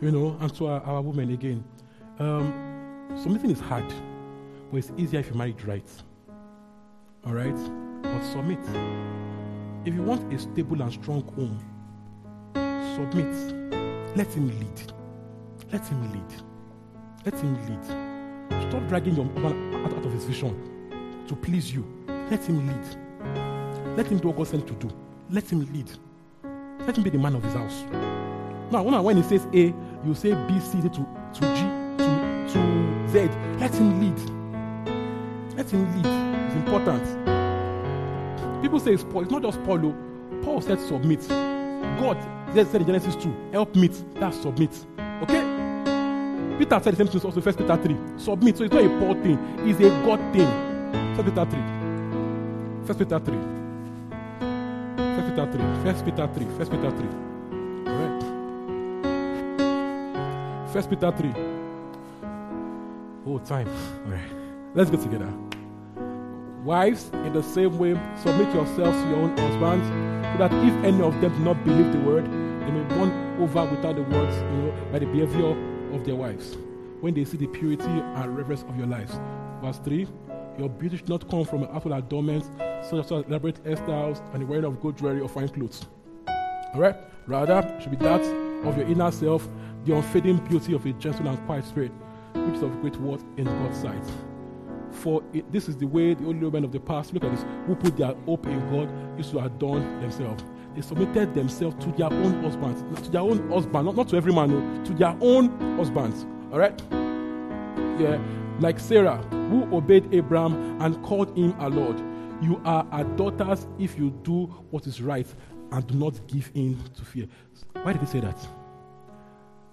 You 0.00 0.10
know, 0.10 0.36
and 0.40 0.54
to 0.56 0.66
our, 0.66 0.80
our 0.82 1.02
women 1.02 1.32
again. 1.32 1.64
Um, 2.18 2.52
something 3.16 3.50
is 3.50 3.60
hard. 3.60 3.92
But 4.70 4.78
it's 4.78 4.92
easier 4.96 5.20
if 5.20 5.28
you 5.28 5.34
married 5.34 5.62
right. 5.64 5.88
All 7.26 7.32
right? 7.32 7.56
But 8.02 8.22
submit. 8.32 8.58
If 9.84 9.94
you 9.94 10.02
want 10.02 10.32
a 10.32 10.38
stable 10.38 10.82
and 10.82 10.92
strong 10.92 11.22
home, 11.34 11.58
submit. 12.94 13.34
Let 14.16 14.26
him 14.34 14.48
lead. 14.48 14.92
Let 15.72 15.86
him 15.86 16.12
lead. 16.12 16.42
Let 17.24 17.34
him 17.34 17.54
lead. 17.68 17.84
Stop 18.68 18.86
dragging 18.88 19.14
your 19.14 19.26
man 19.26 19.84
out, 19.84 19.92
out 19.92 20.04
of 20.04 20.12
his 20.12 20.24
vision 20.24 21.24
to 21.28 21.36
please 21.36 21.72
you. 21.72 21.86
Let 22.30 22.44
him 22.44 22.66
lead. 22.66 23.96
Let 23.96 24.06
him 24.06 24.18
do 24.18 24.28
what 24.28 24.36
God 24.38 24.48
sent 24.48 24.66
to 24.66 24.74
do. 24.74 24.90
Let 25.30 25.50
him 25.50 25.60
lead. 25.72 25.90
Let 26.80 26.96
him 26.96 27.04
be 27.04 27.10
the 27.10 27.18
man 27.18 27.34
of 27.34 27.42
his 27.44 27.54
house. 27.54 27.84
Now, 28.70 29.02
when 29.02 29.16
he 29.16 29.22
says 29.22 29.46
A, 29.54 29.74
you 30.06 30.14
say 30.14 30.34
B, 30.46 30.60
C, 30.60 30.80
D 30.80 30.88
to, 30.88 31.06
to 31.34 31.40
G, 31.40 31.62
to, 31.98 32.52
to 32.52 33.08
Z. 33.10 33.28
Let 33.58 33.74
him 33.74 34.00
lead. 34.00 34.37
Let 35.58 35.70
him 35.70 35.84
lead. 35.96 36.06
It's 36.46 36.54
important. 36.54 37.02
People 38.62 38.78
say 38.78 38.92
it's 38.92 39.02
Paul. 39.02 39.22
It's 39.22 39.32
not 39.32 39.42
just 39.42 39.60
Paul. 39.64 39.86
Oh. 39.86 39.94
Paul 40.44 40.60
said 40.60 40.78
submit. 40.78 41.28
God 41.28 42.16
said 42.54 42.80
in 42.80 42.86
Genesis 42.86 43.16
2, 43.16 43.34
help 43.50 43.74
meet. 43.74 44.04
That's 44.14 44.40
submit. 44.40 44.70
Okay? 45.22 45.42
Peter 46.58 46.80
said 46.80 46.92
the 46.92 46.96
same 46.96 47.08
thing 47.08 47.20
also, 47.22 47.40
First 47.40 47.58
Peter 47.58 47.76
3. 47.76 47.96
Submit. 48.18 48.56
So 48.56 48.64
it's 48.64 48.72
not 48.72 48.84
a 48.84 48.88
Paul 49.00 49.14
thing, 49.14 49.38
it's 49.68 49.80
a 49.80 49.88
God 50.06 50.20
thing. 50.32 50.48
First 51.16 51.28
Peter 51.28 51.44
3. 51.44 51.60
First 52.86 52.98
Peter 53.00 53.18
3. 53.18 53.38
First 55.16 55.28
Peter 55.28 55.46
3. 55.50 55.64
First 55.82 56.04
Peter 56.04 56.26
3. 56.28 56.46
First 56.56 56.70
Peter 56.70 56.90
3. 56.90 57.08
Alright. 57.88 58.22
First 60.72 60.88
Peter 60.88 61.10
3. 61.10 61.32
Oh, 63.26 63.38
time. 63.44 63.68
Alright. 64.06 64.32
Let's 64.74 64.90
go 64.90 64.96
together. 64.96 65.47
Wives, 66.68 67.08
in 67.24 67.32
the 67.32 67.42
same 67.42 67.78
way, 67.78 67.94
submit 68.20 68.54
yourselves 68.54 69.00
to 69.00 69.08
your 69.08 69.20
own 69.20 69.34
husbands, 69.38 69.88
so 69.88 70.36
that 70.36 70.52
if 70.52 70.84
any 70.84 71.00
of 71.00 71.18
them 71.22 71.32
do 71.32 71.38
not 71.38 71.64
believe 71.64 71.90
the 71.94 71.98
word, 72.00 72.26
they 72.26 72.70
may 72.70 72.82
be 72.82 72.94
won 72.96 73.10
over 73.40 73.64
without 73.64 73.96
the 73.96 74.02
words, 74.02 74.36
you 74.36 74.58
know, 74.58 74.74
by 74.92 74.98
the 74.98 75.06
behavior 75.06 75.56
of 75.94 76.04
their 76.04 76.14
wives, 76.14 76.58
when 77.00 77.14
they 77.14 77.24
see 77.24 77.38
the 77.38 77.46
purity 77.46 77.86
and 77.88 78.36
reverence 78.36 78.64
of 78.64 78.76
your 78.76 78.86
lives. 78.86 79.18
Verse 79.62 79.78
3 79.78 80.06
Your 80.58 80.68
beauty 80.68 80.98
should 80.98 81.08
not 81.08 81.26
come 81.30 81.46
from 81.46 81.64
outward 81.72 81.96
adornments, 81.96 82.50
such 82.86 83.02
as 83.02 83.10
elaborate 83.12 83.64
hairstyles 83.64 84.20
and 84.34 84.42
the 84.42 84.46
wearing 84.46 84.66
of 84.66 84.78
gold 84.82 84.98
jewelry 84.98 85.22
or 85.22 85.28
fine 85.30 85.48
clothes. 85.48 85.86
Alright? 86.74 86.96
Rather, 87.26 87.60
it 87.66 87.80
should 87.80 87.92
be 87.92 88.04
that 88.04 88.20
of 88.66 88.76
your 88.76 88.86
inner 88.86 89.10
self, 89.10 89.48
the 89.86 89.96
unfading 89.96 90.36
beauty 90.46 90.74
of 90.74 90.84
a 90.84 90.92
gentle 90.92 91.28
and 91.28 91.46
quiet 91.46 91.64
spirit, 91.64 91.92
which 92.34 92.56
is 92.56 92.62
of 92.62 92.78
great 92.82 92.96
worth 92.96 93.24
in 93.38 93.46
God's 93.46 93.80
sight. 93.80 94.27
For 94.92 95.22
it, 95.32 95.50
this 95.52 95.68
is 95.68 95.76
the 95.76 95.86
way 95.86 96.14
the 96.14 96.26
only 96.26 96.50
men 96.50 96.64
of 96.64 96.72
the 96.72 96.80
past, 96.80 97.12
look 97.12 97.24
at 97.24 97.30
this, 97.30 97.44
who 97.66 97.74
put 97.74 97.96
their 97.96 98.14
hope 98.26 98.46
in 98.46 98.58
God, 98.70 98.90
used 99.16 99.30
to 99.32 99.40
adorn 99.40 100.00
themselves. 100.00 100.44
They 100.74 100.82
submitted 100.82 101.34
themselves 101.34 101.82
to 101.84 101.92
their 101.92 102.12
own 102.12 102.42
husbands, 102.42 102.82
to 103.02 103.10
their 103.10 103.20
own 103.22 103.48
husband, 103.50 103.86
not, 103.86 103.96
not 103.96 104.08
to 104.08 104.16
every 104.16 104.32
man, 104.32 104.50
no, 104.50 104.84
to 104.84 104.94
their 104.94 105.16
own 105.20 105.76
husbands. 105.76 106.26
All 106.52 106.58
right? 106.58 106.80
Yeah. 108.00 108.20
Like 108.60 108.78
Sarah, 108.78 109.16
who 109.30 109.74
obeyed 109.74 110.12
Abraham 110.14 110.80
and 110.80 111.02
called 111.04 111.36
him 111.36 111.54
a 111.58 111.68
Lord. 111.68 111.98
You 112.40 112.60
are 112.64 112.86
our 112.92 113.04
daughters 113.04 113.66
if 113.78 113.98
you 113.98 114.10
do 114.22 114.46
what 114.70 114.86
is 114.86 115.02
right 115.02 115.26
and 115.72 115.86
do 115.86 115.94
not 115.94 116.26
give 116.28 116.50
in 116.54 116.78
to 116.94 117.04
fear. 117.04 117.26
Why 117.82 117.92
did 117.92 118.00
he 118.00 118.06
say 118.06 118.20
that? 118.20 118.36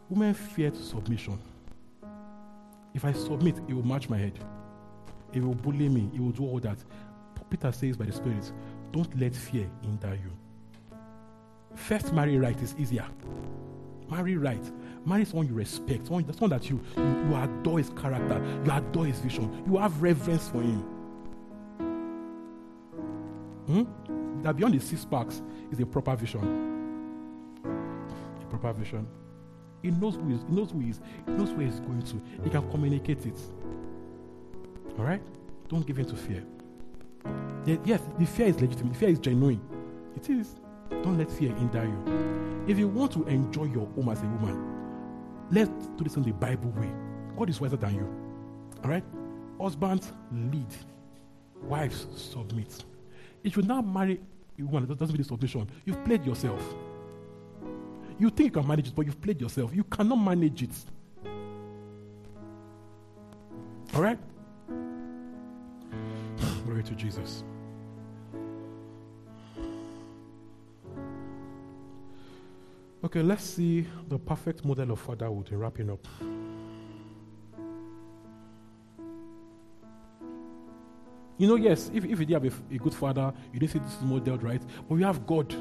Women 0.10 0.34
fear 0.34 0.72
to 0.72 0.78
submission. 0.78 1.40
If 2.94 3.06
I 3.06 3.12
submit, 3.14 3.58
it 3.68 3.74
will 3.74 3.86
match 3.86 4.10
my 4.10 4.18
head. 4.18 4.40
He 5.36 5.42
will 5.42 5.54
bully 5.54 5.90
me. 5.90 6.10
He 6.14 6.20
will 6.20 6.32
do 6.32 6.44
all 6.46 6.60
that. 6.62 6.78
Peter 7.50 7.70
says 7.72 7.98
by 7.98 8.06
the 8.06 8.14
Spirit, 8.14 8.52
don't 8.92 9.20
let 9.20 9.36
fear 9.36 9.70
hinder 9.84 10.16
you. 10.16 10.32
First, 11.76 12.14
marry 12.14 12.38
right 12.38 12.60
is 12.62 12.74
easier. 12.80 13.06
Marry 14.10 14.38
right. 14.38 14.64
Marry 15.06 15.26
someone 15.26 15.48
you 15.48 15.54
respect. 15.54 16.06
Someone, 16.06 16.32
someone 16.32 16.52
that 16.52 16.70
you, 16.70 16.80
you, 16.96 17.04
you 17.04 17.36
adore 17.36 17.80
his 17.80 17.90
character. 17.90 18.42
You 18.64 18.72
adore 18.72 19.06
his 19.08 19.20
vision. 19.20 19.62
You 19.68 19.78
have 19.78 20.02
reverence 20.02 20.48
for 20.48 20.62
him. 20.62 20.80
Hmm? 23.68 24.42
That 24.42 24.56
beyond 24.56 24.74
the 24.74 24.80
six 24.80 25.04
packs 25.04 25.42
is 25.70 25.82
a 25.82 25.86
proper 25.86 26.16
vision. 26.16 27.62
A 28.42 28.46
proper 28.46 28.72
vision. 28.72 29.06
He 29.82 29.92
knows 29.92 30.16
who 30.16 30.30
he 30.30 30.36
is. 30.36 30.46
He 30.48 30.56
knows 30.56 30.72
who 30.72 30.80
he 30.80 30.92
is. 30.92 31.02
He 31.26 31.32
knows 31.34 31.52
where 31.52 31.66
he's 31.66 31.82
going 31.82 32.04
to. 32.04 32.22
He 32.42 32.50
can 32.50 32.72
communicate 32.72 33.26
it. 33.26 33.38
All 34.98 35.06
right? 35.06 35.22
Don't 35.68 35.86
give 35.86 36.00
in 36.00 36.06
to 36.06 36.16
fear. 36.16 36.44
Yes, 37.84 38.02
the 38.20 38.26
fear 38.26 38.48
is 38.48 38.62
legitimate. 38.62 38.94
The 38.94 39.00
fear 39.00 39.10
is 39.10 39.20
genuine. 39.20 39.62
It 40.16 40.30
is. 40.30 40.56
Don't 40.90 41.18
let 41.18 41.32
fear 41.32 41.54
hinder 41.56 41.84
you. 41.84 42.66
If 42.68 42.78
you 42.78 42.88
want 42.88 43.12
to 43.14 43.24
enjoy 43.26 43.66
your 43.66 43.88
home 43.88 44.10
as 44.10 44.22
a 44.22 44.26
woman, 44.26 45.48
let's 45.52 45.70
do 45.98 46.04
this 46.04 46.16
in 46.16 46.24
the 46.24 46.32
Bible 46.32 46.72
way. 46.72 46.90
God 47.38 47.50
is 47.50 47.60
wiser 47.60 47.78
than 47.78 47.96
you. 47.96 48.08
All 48.84 48.90
right? 48.90 49.04
Husbands, 49.60 50.12
lead. 50.32 50.68
Wives, 51.64 52.08
submit. 52.16 52.84
If 53.44 53.58
you 53.58 53.64
now 53.64 53.82
marry 53.82 54.20
a 54.60 54.64
woman 54.64 54.88
that 54.88 55.00
doesn't 55.00 55.18
need 55.18 55.26
submission, 55.26 55.70
you've 55.86 56.04
played 56.06 56.26
yourself. 56.26 56.62
You 58.18 58.30
think 58.30 58.56
you 58.56 58.62
can 58.62 58.68
manage 58.68 58.88
it, 58.90 58.96
but 58.96 59.06
you've 59.06 59.22
played 59.22 59.42
yourself. 59.42 59.76
You 59.76 59.84
cannot 59.84 60.18
manage 60.18 60.64
it. 60.64 60.76
All 63.94 64.02
right? 64.02 64.20
Glory 66.66 66.84
to 66.84 66.96
Jesus. 66.96 67.44
Okay, 73.04 73.22
let's 73.22 73.44
see 73.44 73.86
the 74.10 74.18
perfect 74.18 74.66
model 74.66 74.92
of 74.92 75.00
fatherhood 75.00 75.52
in 75.52 75.60
wrapping 75.60 75.92
up. 75.92 76.08
You 81.38 81.48
know, 81.48 81.56
yes, 81.56 81.92
if, 81.94 82.04
if 82.04 82.20
you 82.20 82.26
did 82.26 82.32
have 82.32 82.46
a, 82.46 82.74
a 82.74 82.78
good 82.80 82.96
father, 82.96 83.32
you 83.54 83.60
didn't 83.60 83.74
see 83.74 83.80
this 83.80 84.02
model, 84.02 84.38
right? 84.40 84.62
But 84.90 84.96
we 84.96 85.04
have 85.04 85.28
God. 85.28 85.54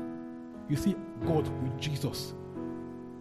You 0.70 0.76
see 0.76 0.96
God 1.26 1.46
with 1.62 1.78
Jesus. 1.78 2.32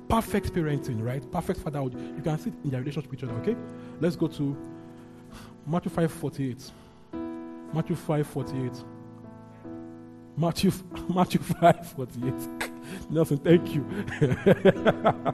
Perfect 0.08 0.54
parenting, 0.54 1.04
right? 1.04 1.30
Perfect 1.30 1.60
fatherhood. 1.60 1.94
You 2.16 2.22
can 2.24 2.38
see 2.38 2.52
it 2.52 2.56
in 2.64 2.70
their 2.70 2.80
relationship 2.80 3.12
with 3.12 3.20
each 3.20 3.30
other, 3.30 3.38
okay? 3.42 3.58
Let's 4.00 4.16
go 4.16 4.28
to 4.28 4.56
Matthew 5.66 5.92
5 5.92 6.12
48. 6.12 6.72
Matthew 7.74 7.96
5 7.96 8.28
48. 8.28 8.72
Matthew, 10.38 10.72
Matthew 11.14 11.42
5 11.42 11.94
48. 11.94 12.34
Nelson, 13.10 13.38
thank 13.38 13.74
you. 13.74 13.86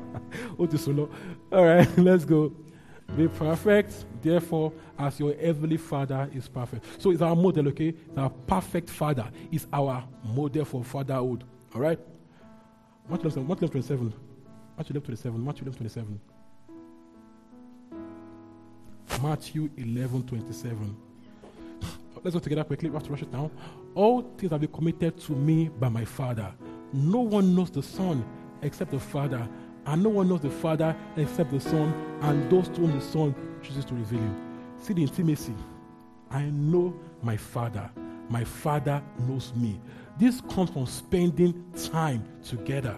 oh, 0.57 0.65
this 0.65 0.87
All 0.87 1.65
right, 1.65 1.87
let's 1.97 2.25
go. 2.25 2.53
Be 3.17 3.27
perfect, 3.27 4.05
therefore, 4.21 4.71
as 4.97 5.19
your 5.19 5.33
heavenly 5.33 5.77
Father 5.77 6.29
is 6.31 6.47
perfect. 6.47 7.01
So 7.01 7.09
it's 7.09 7.23
our 7.23 7.35
model, 7.35 7.67
okay? 7.69 7.87
It's 7.89 8.17
our 8.17 8.29
perfect 8.29 8.87
Father. 8.89 9.27
Is 9.51 9.65
our 9.73 10.03
model 10.23 10.63
for 10.63 10.83
fatherhood. 10.83 11.43
All 11.73 11.81
right? 11.81 11.99
Matthew 13.09 13.31
11, 13.31 13.47
Matthew 13.47 13.67
27. 13.67 14.13
Matthew 14.77 14.93
11, 14.93 15.05
27. 15.05 15.43
Matthew 15.43 15.63
11, 15.63 15.77
27. 15.77 16.21
Matthew 19.21 19.69
11, 19.75 20.23
27. 20.27 21.08
Let's 22.23 22.33
go 22.33 22.39
together 22.39 22.63
quickly. 22.63 22.89
We 22.89 22.95
have 22.95 23.03
to 23.03 23.11
rush 23.11 23.21
it 23.21 23.31
now. 23.31 23.49
All 23.95 24.21
things 24.37 24.51
have 24.51 24.61
been 24.61 24.71
committed 24.71 25.19
to 25.21 25.33
me 25.33 25.69
by 25.69 25.89
my 25.89 26.05
Father. 26.05 26.53
No 26.91 27.19
one 27.19 27.55
knows 27.55 27.71
the 27.71 27.83
Son 27.83 28.25
except 28.61 28.91
the 28.91 28.99
Father, 28.99 29.47
and 29.85 30.03
no 30.03 30.09
one 30.09 30.27
knows 30.27 30.41
the 30.41 30.49
Father 30.49 30.95
except 31.15 31.51
the 31.51 31.59
Son, 31.59 31.93
and 32.21 32.49
those 32.51 32.67
to 32.69 32.81
whom 32.81 32.91
the 32.91 33.01
Son 33.01 33.33
chooses 33.61 33.85
to 33.85 33.93
reveal 33.93 34.19
him. 34.19 34.35
See 34.79 34.93
the 34.93 35.03
intimacy. 35.03 35.55
I 36.29 36.43
know 36.43 36.93
my 37.21 37.37
Father. 37.37 37.89
My 38.29 38.43
Father 38.43 39.01
knows 39.27 39.53
me. 39.55 39.79
This 40.19 40.41
comes 40.41 40.69
from 40.69 40.85
spending 40.85 41.63
time 41.91 42.23
together. 42.43 42.95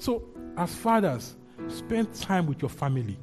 So, 0.00 0.24
as 0.56 0.74
fathers, 0.74 1.36
spend 1.68 2.12
time 2.14 2.46
with 2.46 2.60
your 2.60 2.68
family. 2.68 3.18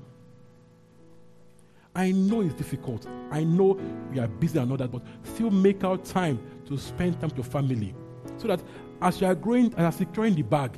I 1.96 2.12
know 2.12 2.42
it's 2.42 2.54
difficult. 2.54 3.08
I 3.32 3.44
know 3.46 3.80
you 4.14 4.22
are 4.22 4.28
busy 4.28 4.60
and 4.60 4.70
all 4.70 4.78
that, 4.78 4.92
but 4.92 5.02
still 5.24 5.50
make 5.50 5.84
out 5.84 6.04
time 6.04 6.40
to 6.68 6.78
spend 6.78 7.20
time 7.22 7.30
with 7.30 7.38
your 7.38 7.46
family. 7.46 7.96
So 8.38 8.50
that 8.50 8.62
as 9.02 9.22
you 9.22 9.28
are 9.28 9.36
growing, 9.36 9.74
and 9.74 9.86
are 9.86 9.92
securing 9.92 10.36
the 10.36 10.42
bag, 10.42 10.78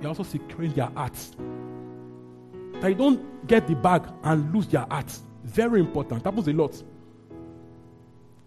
you're 0.00 0.08
also 0.08 0.22
securing 0.22 0.72
their 0.72 0.90
hearts. 0.94 1.32
That 2.80 2.88
you 2.88 2.94
don't 2.94 3.46
get 3.48 3.66
the 3.66 3.74
bag 3.74 4.04
and 4.22 4.54
lose 4.54 4.68
their 4.68 4.86
hearts. 4.88 5.22
Very 5.44 5.80
important. 5.80 6.22
That 6.22 6.30
happens 6.30 6.46
a 6.48 6.52
lot. 6.52 6.80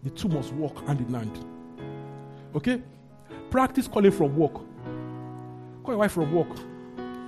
The 0.04 0.10
two 0.10 0.30
must 0.30 0.54
walk 0.54 0.86
hand 0.88 1.02
in 1.02 1.14
hand. 1.14 1.46
Okay? 2.56 2.82
Practice 3.50 3.88
calling 3.88 4.12
from 4.12 4.36
work. 4.38 4.54
Call 4.54 5.94
your 5.94 5.98
wife 5.98 6.14
from 6.14 6.34
work. 6.34 6.52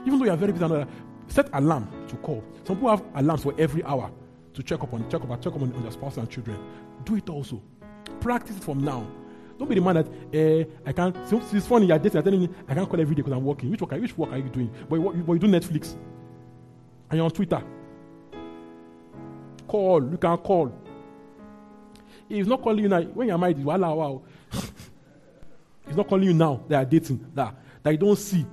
Even 0.06 0.20
though 0.20 0.26
you 0.26 0.32
are 0.32 0.38
very 0.38 0.54
busy, 0.54 0.64
and 0.64 0.88
set 1.28 1.50
alarm 1.52 1.90
to 2.08 2.16
call. 2.18 2.42
Some 2.64 2.78
people 2.78 2.90
have 2.90 3.04
alarms 3.16 3.44
for 3.44 3.54
every 3.58 3.84
hour 3.84 4.10
to 4.58 4.64
check 4.64 4.82
up 4.82 4.92
on 4.92 5.08
check 5.10 5.22
up, 5.22 5.42
check 5.42 5.54
up 5.54 5.62
on, 5.62 5.72
on 5.74 5.84
their 5.84 5.92
spouse 5.92 6.18
and 6.18 6.30
children. 6.30 6.58
Do 7.06 7.16
it 7.16 7.30
also. 7.30 7.62
Practice 8.20 8.58
it 8.58 8.64
from 8.64 8.84
now. 8.84 9.08
Don't 9.58 9.70
be 9.70 9.76
the 9.76 9.82
man 9.82 9.96
that 9.96 10.08
eh, 10.34 10.64
I 10.86 10.92
can't. 10.92 11.16
So 11.28 11.42
it's 11.54 11.68
funny 11.68 11.86
you're 11.86 12.00
dating. 12.00 12.24
Telling 12.24 12.42
me 12.42 12.50
I 12.68 12.74
can't 12.74 12.90
call 12.90 13.00
every 13.00 13.16
day 13.16 13.22
because 13.22 13.34
I'm 13.34 13.46
working. 13.46 13.70
Which 13.70 13.82
work? 13.82 13.94
Are, 13.94 14.00
which 14.00 14.18
work 14.18 14.32
are 14.32 14.38
you 14.38 14.50
doing? 14.50 14.72
But 14.90 14.96
you, 14.96 15.24
but 15.26 15.34
you 15.34 15.40
do 15.40 15.48
Netflix, 15.48 15.94
and 17.10 17.18
you're 17.18 17.26
on 17.26 17.32
Twitter. 17.32 17.62
Call. 19.68 20.10
You 20.10 20.18
can 20.18 20.38
call. 20.38 20.74
He's 22.28 22.48
not 22.48 22.62
calling 22.62 22.80
you 22.80 22.90
now. 22.90 23.02
When 23.02 23.28
you're 23.28 23.38
married, 23.38 23.64
wow, 23.64 23.78
wow. 23.78 24.22
He's 25.86 25.96
not 25.96 26.08
calling 26.08 26.26
you 26.26 26.34
now 26.34 26.64
that 26.68 26.76
are 26.76 26.86
dating 26.86 27.26
that 27.36 27.56
that 27.84 27.92
you 27.92 27.98
don't 27.98 28.18
see 28.18 28.46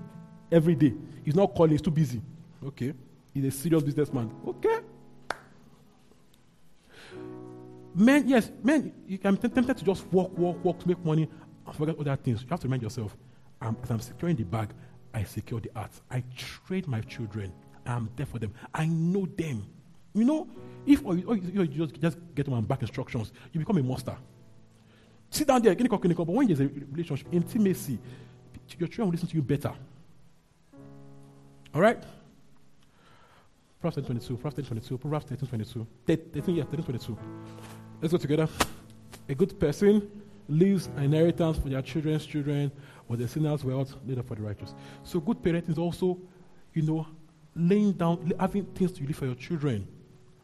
every 0.52 0.74
day. 0.74 0.92
He's 1.24 1.34
not 1.34 1.54
calling. 1.54 1.72
He's 1.72 1.82
too 1.82 1.90
busy. 1.90 2.20
Okay. 2.62 2.92
He's 3.32 3.44
a 3.46 3.50
serious 3.50 3.82
businessman. 3.82 4.30
Okay. 4.46 4.80
Men, 7.94 8.28
yes, 8.28 8.50
men, 8.62 8.92
you 9.06 9.18
can 9.18 9.36
be 9.36 9.48
tempted 9.48 9.76
to 9.76 9.84
just 9.84 10.06
walk, 10.12 10.36
walk, 10.36 10.62
walk 10.64 10.80
to 10.80 10.88
make 10.88 11.04
money 11.04 11.28
and 11.66 11.76
forget 11.76 11.98
other 11.98 12.16
things. 12.16 12.42
You 12.42 12.48
have 12.50 12.60
to 12.60 12.66
remind 12.66 12.82
yourself, 12.82 13.16
I'm, 13.60 13.76
as 13.82 13.90
I'm 13.90 14.00
securing 14.00 14.36
the 14.36 14.44
bag, 14.44 14.70
I 15.12 15.22
secure 15.22 15.60
the 15.60 15.70
art. 15.76 15.92
I 16.10 16.24
trade 16.36 16.88
my 16.88 17.00
children. 17.02 17.52
I'm 17.86 18.10
there 18.16 18.26
for 18.26 18.38
them. 18.38 18.52
I 18.74 18.86
know 18.86 19.26
them. 19.26 19.64
You 20.12 20.24
know, 20.24 20.48
if 20.86 21.04
or 21.04 21.16
you, 21.16 21.28
or 21.28 21.36
you 21.36 21.66
just, 21.66 22.00
just 22.00 22.18
get 22.34 22.46
them 22.46 22.64
back 22.64 22.82
instructions, 22.82 23.32
you 23.52 23.60
become 23.60 23.78
a 23.78 23.82
monster. 23.82 24.16
Sit 25.30 25.48
down 25.48 25.62
there, 25.62 25.74
but 25.74 26.26
when 26.28 26.46
there's 26.46 26.60
a 26.60 26.68
relationship, 26.68 27.26
intimacy, 27.32 27.98
your 28.78 28.88
children 28.88 29.08
will 29.08 29.12
listen 29.12 29.28
to 29.28 29.34
you 29.34 29.42
better. 29.42 29.72
All 31.74 31.80
right? 31.80 32.02
Proverbs 33.80 34.06
22, 34.06 34.36
Proverbs 34.36 34.68
22, 34.68 34.98
Proverbs 34.98 35.26
13, 35.26 35.48
22. 35.48 35.86
13, 36.06 36.54
yeah, 36.54 36.64
13, 36.64 36.84
22. 36.84 37.18
Let's 38.04 38.12
go 38.12 38.18
together. 38.18 38.48
A 39.30 39.34
good 39.34 39.58
person 39.58 40.10
leaves 40.46 40.90
an 40.98 41.04
inheritance 41.04 41.56
for 41.56 41.70
their 41.70 41.80
children's 41.80 42.26
children, 42.26 42.70
but 43.08 43.18
the 43.18 43.26
sinner's 43.26 43.64
wealth 43.64 43.94
up 43.94 44.26
for 44.26 44.34
the 44.34 44.42
righteous. 44.42 44.74
So 45.04 45.20
good 45.20 45.38
parenting 45.42 45.70
is 45.70 45.78
also, 45.78 46.18
you 46.74 46.82
know, 46.82 47.06
laying 47.56 47.92
down, 47.92 48.30
having 48.38 48.66
things 48.66 48.92
to 48.92 49.04
leave 49.04 49.16
for 49.16 49.24
your 49.24 49.34
children. 49.36 49.88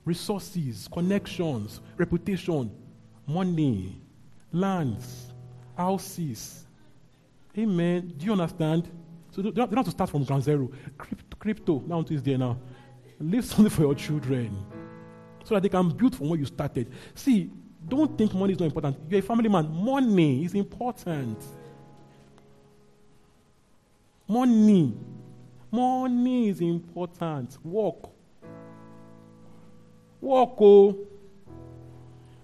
Resources, 0.06 0.88
connections, 0.90 1.82
reputation, 1.98 2.70
money, 3.26 4.00
lands, 4.52 5.30
houses. 5.76 6.66
Amen. 7.58 8.14
Do 8.16 8.24
you 8.24 8.32
understand? 8.32 8.88
So 9.32 9.42
they 9.42 9.50
don't 9.50 9.70
have 9.70 9.84
to 9.84 9.90
start 9.90 10.08
from 10.08 10.24
ground 10.24 10.44
zero. 10.44 10.70
Crypto, 10.96 11.36
crypto 11.38 11.82
now 11.86 12.02
is 12.08 12.22
there 12.22 12.38
now. 12.38 12.56
Leave 13.18 13.44
something 13.44 13.68
for 13.68 13.82
your 13.82 13.94
children 13.94 14.56
so 15.45 15.55
that 15.55 15.62
they 15.62 15.68
can 15.68 15.88
build 15.88 16.16
from 16.16 16.28
where 16.28 16.38
you 16.38 16.47
started. 16.47 16.91
See, 17.14 17.51
don't 17.88 18.16
think 18.16 18.34
money 18.34 18.53
is 18.53 18.59
not 18.61 18.66
important. 18.66 18.97
You're 19.09 19.20
a 19.20 19.22
family 19.22 19.49
man. 19.49 19.68
Money 19.72 20.45
is 20.45 20.55
important. 20.55 21.38
Money. 24.28 24.97
Money 25.72 26.49
is 26.49 26.61
important. 26.61 27.57
Work. 27.64 28.11
Work, 30.20 30.51
oh. 30.61 30.99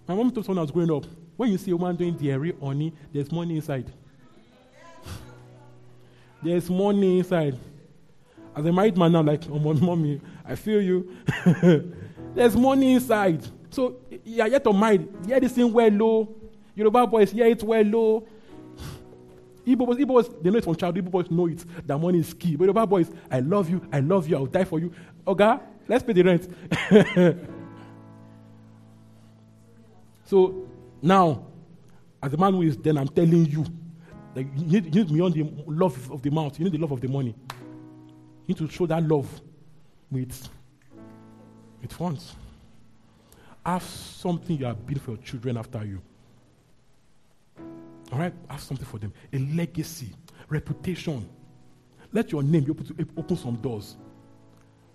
My 0.08 0.14
mom 0.14 0.30
told 0.30 0.46
someone 0.46 0.58
I 0.58 0.62
was 0.62 0.70
growing 0.70 0.90
up, 0.90 1.04
when 1.36 1.50
you 1.50 1.58
see 1.58 1.72
a 1.72 1.76
woman 1.76 1.96
doing 1.96 2.16
dairy 2.16 2.54
honey, 2.60 2.92
there's 3.12 3.30
money 3.30 3.56
inside. 3.56 3.92
there's 6.42 6.70
money 6.70 7.18
inside. 7.18 7.58
As 8.54 8.64
a 8.64 8.72
married 8.72 8.96
man 8.96 9.12
now, 9.12 9.22
like, 9.22 9.42
oh, 9.50 9.58
mommy, 9.58 10.20
I 10.44 10.54
feel 10.54 10.80
you. 10.80 11.14
There's 12.36 12.54
money 12.54 12.92
inside. 12.92 13.42
So 13.70 13.96
you 14.22 14.42
are 14.42 14.48
yet 14.48 14.62
to 14.64 14.72
mind. 14.72 15.08
Hear 15.26 15.40
this 15.40 15.52
thing 15.52 15.72
well 15.72 15.88
low. 15.90 16.36
Yoruba 16.74 17.06
boys 17.06 17.30
hear 17.32 17.46
it 17.46 17.62
well 17.62 17.82
low. 17.82 18.28
Igbo 19.66 19.86
boys, 19.86 19.96
Igbo 19.96 20.06
boys, 20.08 20.28
they 20.42 20.50
know 20.50 20.58
it 20.58 20.64
from 20.64 20.76
child. 20.76 20.94
Igbo 20.96 21.10
boys 21.10 21.30
know 21.30 21.46
it. 21.46 21.64
That 21.86 21.96
money 21.96 22.18
is 22.18 22.34
key. 22.34 22.54
But 22.56 22.64
Yoruba 22.64 22.86
boys, 22.86 23.10
I 23.30 23.40
love 23.40 23.70
you. 23.70 23.80
I 23.90 24.00
love 24.00 24.28
you. 24.28 24.36
I'll 24.36 24.44
die 24.44 24.64
for 24.64 24.78
you. 24.78 24.92
Oga, 25.26 25.62
let's 25.88 26.04
pay 26.04 26.12
the 26.12 26.22
rent. 26.22 26.46
so 30.26 30.68
now, 31.00 31.46
as 32.22 32.34
a 32.34 32.36
man 32.36 32.52
who 32.52 32.62
is 32.62 32.76
then, 32.76 32.98
I'm 32.98 33.08
telling 33.08 33.46
you, 33.46 33.64
that 34.34 34.42
you 34.42 34.66
need, 34.82 34.94
you 34.94 35.04
need 35.04 35.08
beyond 35.14 35.34
the 35.34 35.50
love 35.66 36.10
of 36.12 36.20
the 36.20 36.30
mouth. 36.30 36.58
You 36.58 36.66
need 36.66 36.74
the 36.74 36.78
love 36.78 36.92
of 36.92 37.00
the 37.00 37.08
money. 37.08 37.34
You 38.46 38.54
need 38.54 38.58
to 38.58 38.68
show 38.68 38.84
that 38.84 39.02
love 39.02 39.40
with 40.10 40.50
it. 41.90 42.34
Have 43.64 43.82
something 43.82 44.58
you 44.58 44.66
are 44.66 44.74
building 44.74 45.02
for 45.02 45.12
your 45.12 45.20
children 45.20 45.56
after 45.56 45.84
you. 45.84 46.00
All 48.12 48.18
right? 48.18 48.32
Have 48.48 48.60
something 48.62 48.86
for 48.86 48.98
them. 48.98 49.12
A 49.32 49.38
legacy, 49.38 50.12
reputation. 50.48 51.28
Let 52.12 52.30
your 52.30 52.42
name 52.42 52.64
be 52.64 52.70
able 52.70 52.84
to 52.84 52.94
open 53.16 53.36
some 53.36 53.56
doors. 53.56 53.96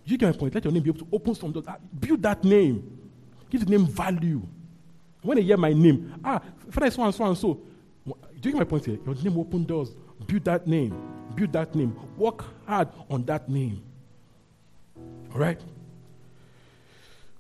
You 0.06 0.18
get 0.18 0.28
my 0.28 0.40
point. 0.40 0.56
Let 0.56 0.64
your 0.64 0.74
name 0.74 0.84
be 0.84 0.90
able 0.90 1.00
to 1.00 1.08
open 1.12 1.36
some 1.36 1.52
doors. 1.52 1.66
Ah, 1.68 1.78
build 2.00 2.22
that 2.24 2.44
name. 2.44 3.00
Give 3.50 3.64
the 3.64 3.70
name 3.70 3.86
value. 3.86 4.42
When 5.22 5.38
they 5.38 5.44
hear 5.44 5.58
my 5.58 5.74
name, 5.74 6.14
ah, 6.24 6.42
Father 6.70 6.90
so 6.90 7.04
and 7.04 7.14
so 7.14 7.26
and 7.26 7.38
so. 7.38 7.62
Do 8.06 8.50
you 8.50 8.52
get 8.54 8.56
my 8.56 8.64
point 8.64 8.86
here? 8.86 8.98
Your 9.06 9.16
name 9.16 9.38
open 9.38 9.66
doors. 9.66 9.94
Build 10.26 10.46
that 10.46 10.66
name. 10.66 10.96
Build 11.36 11.54
that 11.54 11.76
name. 11.76 11.96
Work 12.18 12.46
hard 12.66 12.88
on 13.10 13.24
that 13.26 13.48
name. 13.50 13.84
All 15.34 15.40
right? 15.40 15.62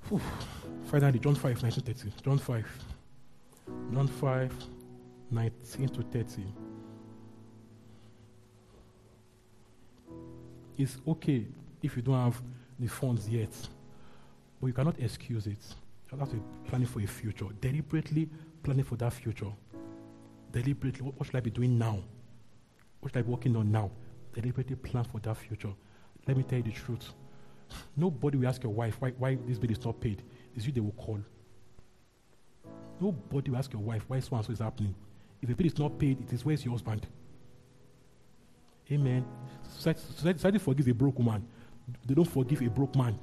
Whew. 0.09 0.21
Finally, 0.85 1.19
John 1.19 1.35
5, 1.35 1.63
19 1.63 1.83
30. 1.83 2.13
John 2.23 2.37
5. 2.37 2.65
John 3.93 4.07
5, 4.07 4.53
19 5.31 5.89
to 5.89 6.01
30. 6.01 6.43
It's 10.77 10.97
okay 11.07 11.45
if 11.81 11.95
you 11.95 12.01
don't 12.01 12.15
have 12.15 12.41
the 12.79 12.87
funds 12.87 13.29
yet, 13.29 13.53
but 14.59 14.67
you 14.67 14.73
cannot 14.73 14.99
excuse 14.99 15.47
it. 15.47 15.63
You 16.11 16.17
have 16.17 16.29
to 16.29 16.35
be 16.35 16.41
planning 16.67 16.87
for 16.87 16.99
a 16.99 17.07
future, 17.07 17.45
deliberately 17.61 18.29
planning 18.63 18.83
for 18.83 18.95
that 18.97 19.13
future. 19.13 19.51
Deliberately, 20.51 21.01
what, 21.01 21.17
what 21.17 21.27
should 21.27 21.35
I 21.35 21.39
be 21.39 21.51
doing 21.51 21.77
now? 21.77 21.99
What 22.99 23.11
should 23.11 23.19
I 23.19 23.21
be 23.21 23.31
working 23.31 23.55
on 23.55 23.71
now? 23.71 23.91
Deliberately 24.33 24.75
plan 24.75 25.05
for 25.05 25.19
that 25.19 25.37
future. 25.37 25.73
Let 26.27 26.35
me 26.35 26.43
tell 26.43 26.57
you 26.57 26.63
the 26.63 26.71
truth. 26.71 27.11
Nobody 27.95 28.37
will 28.37 28.47
ask 28.47 28.63
your 28.63 28.73
wife 28.73 28.97
why, 28.99 29.11
why 29.11 29.37
this 29.47 29.57
bill 29.57 29.71
is 29.71 29.83
not 29.83 29.99
paid. 29.99 30.21
It's 30.55 30.65
you 30.65 30.71
they 30.71 30.81
will 30.81 30.91
call. 30.91 31.19
Nobody 32.99 33.51
will 33.51 33.57
ask 33.57 33.71
your 33.73 33.81
wife 33.81 34.03
why 34.07 34.19
so 34.19 34.35
and 34.35 34.45
so 34.45 34.51
is 34.51 34.59
happening. 34.59 34.95
If 35.41 35.49
the 35.49 35.55
bill 35.55 35.67
is 35.67 35.77
not 35.77 35.97
paid, 35.97 36.21
it 36.21 36.31
is 36.33 36.45
where's 36.45 36.63
your 36.63 36.73
husband? 36.73 37.07
Amen. 38.91 39.25
Society, 39.69 40.01
society, 40.15 40.59
forgives 40.59 40.87
a 40.87 40.93
broke 40.93 41.17
woman. 41.17 41.47
they 42.05 42.13
don't 42.13 42.25
forgive 42.25 42.61
a 42.61 42.69
broke 42.69 42.95
man. 42.95 43.17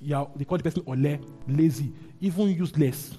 Yeah, 0.00 0.24
they 0.36 0.44
call 0.44 0.58
the 0.58 0.64
person 0.64 0.82
ole, 0.86 1.18
lazy, 1.48 1.92
even 2.20 2.48
useless. 2.48 3.16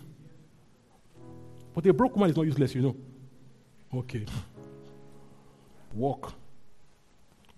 But 1.73 1.85
a 1.87 1.93
broke 1.93 2.15
man 2.17 2.29
is 2.29 2.35
not 2.35 2.45
useless, 2.45 2.75
you 2.75 2.81
know. 2.81 2.95
Okay. 3.93 4.25
Walk. 5.93 6.33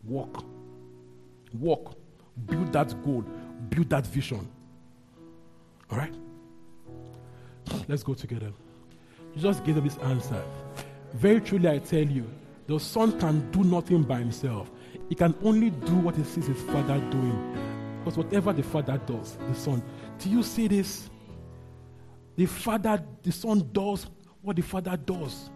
Walk. 0.04 0.44
Walk. 1.54 1.96
Build 2.46 2.72
that 2.74 2.94
goal. 3.04 3.24
Build 3.70 3.90
that 3.90 4.06
vision. 4.06 4.48
All 5.92 5.98
right? 5.98 6.14
Let's 7.88 8.04
go 8.04 8.14
together. 8.14 8.52
Just 9.38 9.64
gave 9.66 9.82
this 9.84 9.98
answer. 9.98 10.42
Very 11.14 11.42
truly, 11.42 11.70
I 11.70 11.80
tell 11.80 12.06
you, 12.06 12.30
the 12.68 12.80
son 12.80 13.18
can 13.20 13.50
do 13.52 13.64
nothing 13.64 14.04
by 14.04 14.20
himself. 14.20 14.70
He 15.10 15.16
can 15.16 15.34
only 15.44 15.70
do 15.70 15.96
what 15.96 16.16
he 16.16 16.24
sees 16.24 16.48
his 16.48 16.62
father 16.64 17.00
doing. 17.12 17.56
Because 18.00 18.18
whatever 18.18 18.54
the 18.54 18.64
father 18.64 19.00
does, 19.06 19.38
the 19.48 19.56
son. 19.56 19.82
Do 20.20 20.30
you 20.30 20.44
see 20.44 20.68
this? 20.68 21.10
The 22.36 22.46
father, 22.46 23.04
the 23.24 23.32
son 23.32 23.70
does 23.72 24.08
what 24.42 24.56
the 24.56 24.62
father 24.62 24.98
does. 24.98 25.50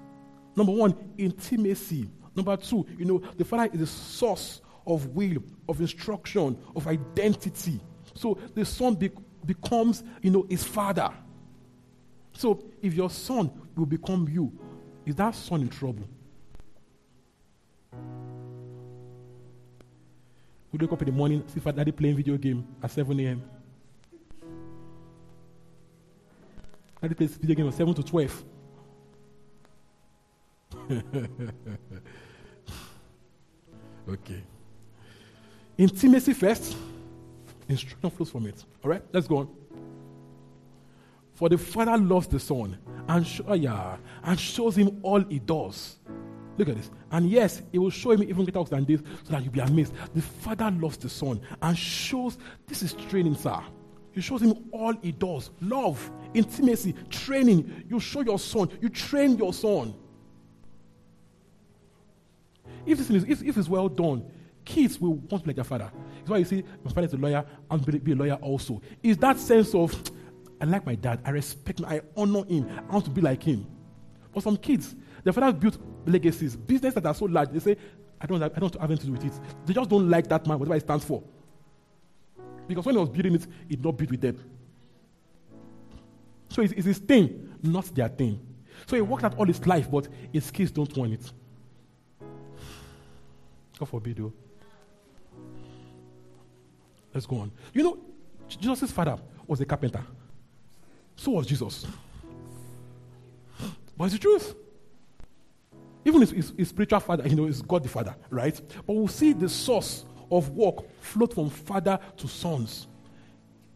Number 0.56 0.72
one, 0.72 0.96
intimacy. 1.18 2.10
Number 2.36 2.58
two, 2.58 2.86
you 2.98 3.06
know, 3.06 3.22
the 3.38 3.46
father 3.46 3.70
is 3.74 3.80
the 3.80 3.88
source 3.88 4.62
of 4.86 5.08
will, 5.08 5.44
of 5.68 5.80
instruction, 5.82 6.58
of 6.76 6.88
identity. 6.88 7.80
So 8.16 8.38
the 8.54 8.66
son 8.66 8.96
be- 8.96 9.12
becomes, 9.46 10.04
you 10.22 10.32
know, 10.32 10.46
his 10.50 10.64
father. 10.64 11.12
So 12.34 12.64
if 12.82 12.94
your 12.94 13.10
son 13.10 13.52
will 13.76 13.86
become 13.86 14.28
you, 14.30 14.52
is 15.06 15.16
that 15.16 15.36
son 15.36 15.62
in 15.62 15.70
trouble? 15.70 16.08
We 20.72 20.80
wake 20.80 20.92
up 20.92 21.02
in 21.02 21.08
the 21.08 21.12
morning, 21.12 21.44
see 21.48 21.60
father 21.60 21.78
daddy 21.78 21.92
playing 21.92 22.16
video 22.16 22.38
game 22.38 22.66
at 22.82 22.92
7 22.92 23.20
a.m. 23.20 23.44
Daddy 27.02 27.16
plays 27.16 27.36
video 27.36 27.56
game 27.56 27.68
at 27.68 27.74
7 27.74 27.94
to 27.96 28.04
12. 28.04 28.44
okay. 34.10 34.44
Intimacy 35.82 36.34
first, 36.34 36.78
instruction 37.68 38.12
flows 38.12 38.30
from 38.30 38.46
it. 38.46 38.64
All 38.84 38.92
right, 38.92 39.02
let's 39.14 39.26
go 39.26 39.38
on. 39.38 39.50
For 41.34 41.50
the 41.50 41.58
Father 41.58 41.98
loves 41.98 42.28
the 42.28 42.40
Son 42.40 42.78
and, 43.08 43.26
show, 43.26 43.44
oh 43.48 43.54
ah, 43.54 43.56
yeah, 43.56 43.98
and 44.24 44.40
shows 44.40 44.78
him 44.78 45.00
all 45.02 45.22
he 45.22 45.40
does. 45.40 45.98
Look 46.60 46.70
at 46.70 46.78
this. 46.78 46.92
And 47.12 47.28
yes, 47.28 47.64
he 47.72 47.80
will 47.80 47.90
show 47.90 48.12
him 48.12 48.22
even 48.22 48.46
greater 48.46 48.60
works 48.60 48.70
than 48.70 48.86
this 48.86 49.02
so 49.24 49.32
that 49.32 49.42
you'll 49.44 49.54
be 49.54 49.60
amazed. 49.60 49.94
The 50.14 50.22
Father 50.22 50.70
loves 50.70 50.98
the 50.98 51.10
Son 51.10 51.42
and 51.64 51.76
shows 51.76 52.38
this 52.68 52.84
is 52.84 52.94
training, 52.94 53.34
sir. 53.34 53.60
He 54.12 54.22
shows 54.22 54.44
him 54.44 54.54
all 54.72 54.94
he 55.02 55.12
does 55.14 55.50
love, 55.62 56.12
intimacy, 56.36 56.94
training. 57.10 57.86
You 57.90 58.00
show 58.00 58.22
your 58.22 58.38
son, 58.38 58.70
you 58.82 58.90
train 58.90 59.36
your 59.36 59.52
son. 59.52 59.96
If 62.86 63.00
this 63.00 63.10
is 63.10 63.24
if, 63.24 63.42
if 63.42 63.58
it's 63.58 63.68
well 63.68 63.90
done, 63.90 64.30
kids 64.66 65.00
will 65.00 65.16
want 65.16 65.30
to 65.30 65.40
be 65.40 65.48
like 65.50 65.56
their 65.56 65.64
father. 65.64 65.92
That's 66.18 66.30
why 66.30 66.38
you 66.38 66.46
see 66.46 66.64
my 66.84 66.92
father 66.92 67.08
is 67.08 67.14
a 67.14 67.18
lawyer, 67.18 67.46
I'm 67.70 67.80
going 67.80 67.94
to 67.94 68.00
be 68.00 68.12
a 68.12 68.16
lawyer 68.16 68.36
also. 68.36 68.82
Is 69.02 69.18
that 69.18 69.40
sense 69.40 69.74
of 69.74 69.94
I 70.60 70.66
like 70.66 70.86
my 70.86 70.96
dad, 70.96 71.22
I 71.26 71.32
respect 71.32 71.80
him, 71.80 71.86
I 71.86 72.02
honor 72.16 72.44
him, 72.46 72.70
I 72.90 72.94
want 72.94 73.06
to 73.06 73.12
be 73.12 73.22
like 73.22 73.44
him. 73.44 73.66
For 74.32 74.42
some 74.42 74.58
kids, 74.58 74.96
their 75.24 75.34
father 75.34 75.52
built 75.52 75.78
legacies, 76.06 76.56
business 76.56 76.94
that 76.94 77.06
are 77.06 77.16
so 77.16 77.26
large, 77.26 77.50
they 77.50 77.60
say, 77.60 77.78
I 78.20 78.28
don't, 78.28 78.42
I 78.42 78.48
don't 78.48 78.74
have 78.80 78.90
anything 78.90 79.14
to 79.14 79.20
do 79.20 79.28
with 79.28 79.36
it. 79.36 79.42
They 79.66 79.74
just 79.74 79.90
don't 79.90 80.10
like 80.10 80.28
that 80.30 80.46
man, 80.46 80.60
whatever 80.60 80.76
he 80.76 80.80
stands 80.82 81.04
for. 81.04 81.24
Because 82.68 82.86
when 82.86 82.96
he 82.96 83.00
was 83.00 83.10
building 83.10 83.36
it, 83.36 83.48
he 83.68 83.76
did 83.76 83.84
not 83.84 83.98
build 83.98 84.12
with 84.12 84.22
them. 84.22 84.40
So 86.50 86.62
it's, 86.62 86.74
it's 86.74 86.86
his 86.86 87.00
thing, 87.00 87.56
not 87.64 87.86
their 87.96 88.10
thing. 88.10 88.40
So 88.86 88.96
he 88.96 89.02
worked 89.02 89.24
out 89.24 89.38
all 89.38 89.46
his 89.46 89.66
life, 89.66 89.90
but 89.90 90.08
his 90.32 90.52
kids 90.52 90.70
don't 90.70 90.96
want 90.96 91.14
it. 91.14 91.32
God 93.80 93.90
forbid, 93.90 94.18
though. 94.18 94.34
Let's 97.14 97.26
go 97.26 97.38
on. 97.38 97.52
You 97.74 97.84
know, 97.84 97.98
Jesus' 98.48 98.92
father 98.92 99.18
was 99.48 99.60
a 99.62 99.66
carpenter. 99.66 100.04
So 101.16 101.32
was 101.32 101.46
Jesus. 101.46 101.86
But 103.98 104.06
it's 104.06 104.14
the 104.14 104.20
truth. 104.20 104.56
Even 106.06 106.22
his, 106.22 106.32
his, 106.32 106.54
his, 106.58 106.70
spiritual 106.70 107.00
father, 107.00 107.28
you 107.28 107.36
know, 107.36 107.46
is 107.46 107.62
God 107.62 107.84
the 107.84 107.90
Father, 107.90 108.16
right? 108.30 108.60
But 108.88 108.94
we'll 108.94 109.08
see 109.08 109.34
the 109.34 109.48
source 109.48 110.06
of 110.32 110.50
work 110.50 110.90
float 111.02 111.34
from 111.34 111.50
father 111.50 112.00
to 112.18 112.28
sons. 112.28 112.88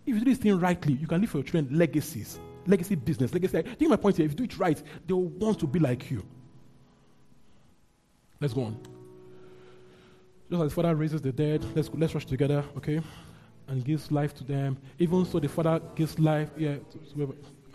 If 0.06 0.16
you 0.16 0.20
do 0.22 0.32
this 0.32 0.40
thing 0.40 0.60
rightly, 0.60 0.94
you 0.94 1.08
can 1.08 1.22
leave 1.22 1.30
for 1.30 1.38
your 1.38 1.44
children 1.44 1.78
legacies, 1.78 2.40
legacy 2.66 2.96
business, 2.96 3.34
legacy. 3.34 3.60
I 3.60 3.62
think 3.62 3.90
my 3.90 3.96
point 3.96 4.18
here, 4.18 4.26
if 4.26 4.32
you 4.32 4.38
do 4.38 4.44
it 4.46 4.58
right, 4.58 4.82
they 5.06 5.14
will 5.14 5.28
want 5.28 5.60
to 5.60 5.68
be 5.68 5.80
like 5.80 6.10
you. 6.10 6.26
Let's 8.40 8.54
go 8.54 8.64
on. 8.64 8.80
Just 10.50 10.64
as 10.64 10.74
father 10.74 10.96
raises 10.96 11.22
the 11.22 11.32
dead, 11.32 11.64
let's 11.76 11.90
let's 11.94 12.14
rush 12.14 12.26
together, 12.26 12.64
okay? 12.78 13.02
And 13.68 13.84
gives 13.84 14.12
life 14.12 14.34
to 14.36 14.44
them. 14.44 14.78
Even 15.00 15.26
so, 15.26 15.40
the 15.40 15.50
father 15.50 15.82
gives 15.96 16.20
life. 16.20 16.50
Yeah, 16.56 16.76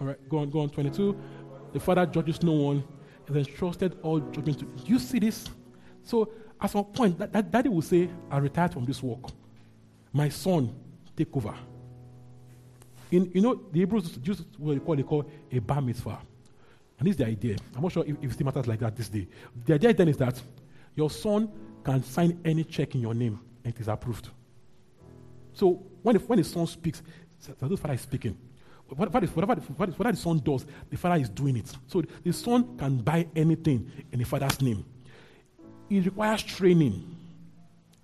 all 0.01 0.07
right. 0.07 0.29
Go 0.29 0.39
on, 0.39 0.51
go 0.51 0.61
on. 0.61 0.71
Twenty-two. 0.71 1.17
The 1.73 1.81
father 1.81 2.07
judges 2.07 2.43
no 2.43 2.53
one, 2.53 2.85
and 3.27 3.37
entrusted 3.37 3.99
all 4.03 4.21
judgment 4.21 4.61
to. 4.61 4.65
Do 4.67 4.93
you 4.93 4.99
see 5.01 5.19
this? 5.19 5.49
So, 6.05 6.31
at 6.61 6.71
some 6.71 6.85
point, 6.85 7.19
that, 7.19 7.33
that 7.33 7.51
daddy 7.51 7.69
will 7.69 7.83
say, 7.83 8.09
"I 8.31 8.39
retired 8.39 8.73
from 8.73 8.85
this 8.85 9.03
work. 9.03 9.31
My 10.13 10.29
son, 10.29 10.73
take 11.17 11.37
over." 11.37 11.55
In 13.11 13.29
you 13.35 13.41
know, 13.41 13.61
the 13.73 13.81
Hebrews 13.81 14.19
use 14.23 14.45
what 14.59 14.75
they 14.75 14.79
call 14.79 14.97
they 14.97 15.03
call 15.03 15.25
a 15.51 15.59
bar 15.59 15.83
mitzvah, 15.83 16.21
and 16.99 17.09
this 17.09 17.15
is 17.15 17.19
the 17.19 17.27
idea. 17.27 17.57
I'm 17.75 17.83
not 17.83 17.91
sure 17.91 18.05
if, 18.07 18.17
if 18.23 18.31
it 18.31 18.35
still 18.35 18.45
matters 18.45 18.69
like 18.69 18.79
that 18.79 18.95
this 18.97 19.09
day. 19.09 19.27
The 19.65 19.75
idea 19.75 19.93
then 19.93 20.09
is 20.09 20.17
that 20.19 20.41
your 20.95 21.11
son 21.11 21.51
can 21.83 22.05
sign 22.05 22.39
any 22.45 22.63
check 22.63 22.95
in 22.95 23.01
your 23.01 23.15
name 23.15 23.41
and 23.65 23.75
it 23.75 23.81
is 23.81 23.89
approved. 23.89 24.29
So 25.53 25.83
when 26.03 26.17
the, 26.17 26.23
when 26.23 26.39
the 26.39 26.45
son 26.45 26.67
speaks, 26.67 27.03
the 27.47 27.77
father 27.77 27.95
is 27.95 28.01
speaking. 28.03 28.37
Whatever, 28.89 29.27
whatever, 29.27 29.55
whatever 29.55 30.13
the 30.13 30.17
son 30.17 30.41
does, 30.41 30.67
the 30.89 30.97
father 30.97 31.21
is 31.21 31.29
doing 31.29 31.57
it. 31.57 31.73
So 31.87 32.03
the 32.25 32.33
son 32.33 32.77
can 32.77 32.99
buy 32.99 33.27
anything 33.37 33.91
in 34.11 34.19
the 34.19 34.25
father's 34.25 34.61
name. 34.61 34.85
It 35.89 36.05
requires 36.05 36.43
training, 36.43 37.17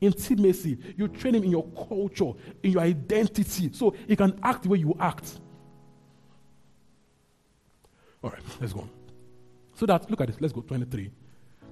intimacy. 0.01 0.79
You 0.97 1.09
train 1.09 1.35
him 1.35 1.45
in 1.45 1.51
your 1.51 1.65
culture, 1.89 2.33
in 2.63 2.73
your 2.73 2.83
identity, 2.83 3.71
so 3.73 3.95
he 4.07 4.15
can 4.15 4.39
act 4.43 4.63
the 4.63 4.69
way 4.69 4.79
you 4.79 4.97
act. 5.01 5.41
All 8.23 8.31
right, 8.31 8.43
let's 8.61 8.73
go 8.73 8.81
on. 8.81 8.91
So 9.75 9.87
that, 9.87 10.11
look 10.11 10.21
at 10.21 10.29
this, 10.29 10.41
let's 10.41 10.53
go 10.53 10.63
23, 10.63 11.11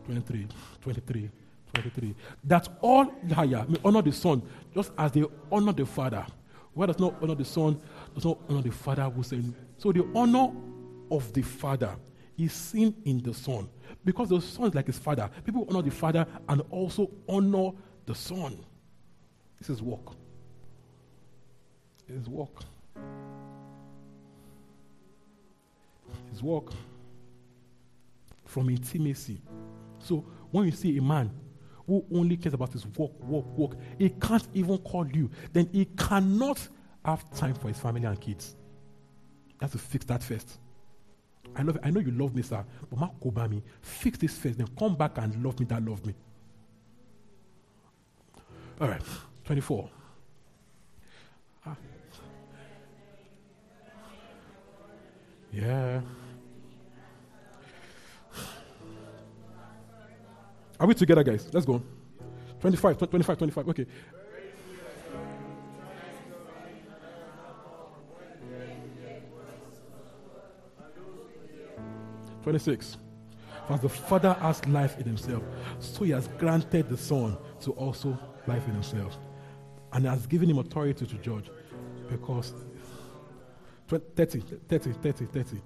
23, 0.06 0.46
23. 0.80 1.30
23. 1.74 2.14
That 2.44 2.68
all 2.80 3.12
higher 3.32 3.64
may 3.68 3.78
honor 3.84 4.02
the 4.02 4.12
Son, 4.12 4.42
just 4.74 4.92
as 4.96 5.12
they 5.12 5.24
honor 5.50 5.72
the 5.72 5.86
Father. 5.86 6.24
Why 6.72 6.86
does 6.86 6.98
not 6.98 7.14
honor 7.22 7.34
the 7.34 7.44
Son, 7.44 7.80
does 8.14 8.24
not 8.24 8.38
honor 8.48 8.62
the 8.62 8.70
Father 8.70 9.04
who 9.04 9.22
sent 9.22 9.54
So 9.78 9.92
the 9.92 10.06
honor 10.14 10.52
of 11.10 11.32
the 11.32 11.42
Father 11.42 11.96
is 12.36 12.52
seen 12.52 12.94
in 13.04 13.22
the 13.22 13.32
Son. 13.32 13.68
Because 14.04 14.28
the 14.28 14.40
Son 14.40 14.68
is 14.68 14.74
like 14.74 14.86
his 14.86 14.98
Father. 14.98 15.30
People 15.44 15.66
honor 15.70 15.82
the 15.82 15.90
Father 15.90 16.26
and 16.48 16.62
also 16.70 17.10
honor 17.28 17.70
the 18.06 18.14
Son. 18.14 18.58
This 19.58 19.70
is 19.70 19.82
work. 19.82 20.14
Is 22.08 22.28
work. 22.28 22.64
It's 26.30 26.42
work 26.42 26.70
from 28.44 28.68
intimacy. 28.68 29.40
So 30.00 30.24
when 30.50 30.66
you 30.66 30.72
see 30.72 30.98
a 30.98 31.02
man 31.02 31.30
who 31.86 32.04
only 32.14 32.36
cares 32.36 32.54
about 32.54 32.72
his 32.72 32.86
work, 32.86 33.12
work, 33.20 33.46
work, 33.56 33.76
he 33.98 34.10
can't 34.10 34.46
even 34.54 34.78
call 34.78 35.06
you, 35.08 35.30
then 35.52 35.68
he 35.72 35.84
cannot 35.96 36.66
have 37.04 37.30
time 37.34 37.54
for 37.54 37.68
his 37.68 37.78
family 37.78 38.04
and 38.04 38.20
kids. 38.20 38.56
You 39.48 39.58
have 39.62 39.72
to 39.72 39.78
fix 39.78 40.04
that 40.06 40.22
first. 40.22 40.58
I 41.56 41.62
love. 41.62 41.78
I 41.82 41.90
know 41.90 42.00
you 42.00 42.10
love 42.10 42.34
me, 42.34 42.42
sir, 42.42 42.64
but 42.90 42.98
Mark 42.98 43.50
me. 43.50 43.62
Fix 43.80 44.18
this 44.18 44.36
first, 44.36 44.58
then 44.58 44.68
come 44.78 44.96
back 44.96 45.18
and 45.18 45.44
love 45.44 45.60
me. 45.60 45.66
That 45.66 45.84
love 45.84 46.04
me. 46.04 46.14
All 48.80 48.88
right, 48.88 49.02
twenty-four. 49.44 49.88
Ah. 51.66 51.76
Yeah. 55.52 56.00
Are 60.80 60.86
we 60.86 60.94
together, 60.94 61.22
guys? 61.22 61.48
Let's 61.52 61.66
go. 61.66 61.82
25, 62.60 62.98
25, 62.98 63.38
25. 63.38 63.68
Okay. 63.68 63.86
Twenty-six. 72.42 72.96
For 73.66 73.78
the 73.78 73.88
Father 73.88 74.34
has 74.34 74.64
life 74.66 74.98
in 74.98 75.06
himself, 75.06 75.42
so 75.78 76.04
he 76.04 76.10
has 76.10 76.28
granted 76.38 76.90
the 76.90 76.98
Son 76.98 77.38
to 77.62 77.72
also 77.72 78.18
life 78.46 78.66
in 78.68 78.74
himself. 78.74 79.16
and 79.94 80.04
has 80.06 80.26
given 80.26 80.50
him 80.50 80.58
authority 80.58 81.06
to 81.06 81.14
judge. 81.18 81.50
Because 82.10 82.52
30, 83.88 84.40
30, 84.68 84.92
30, 84.92 85.24
30. 85.26 85.62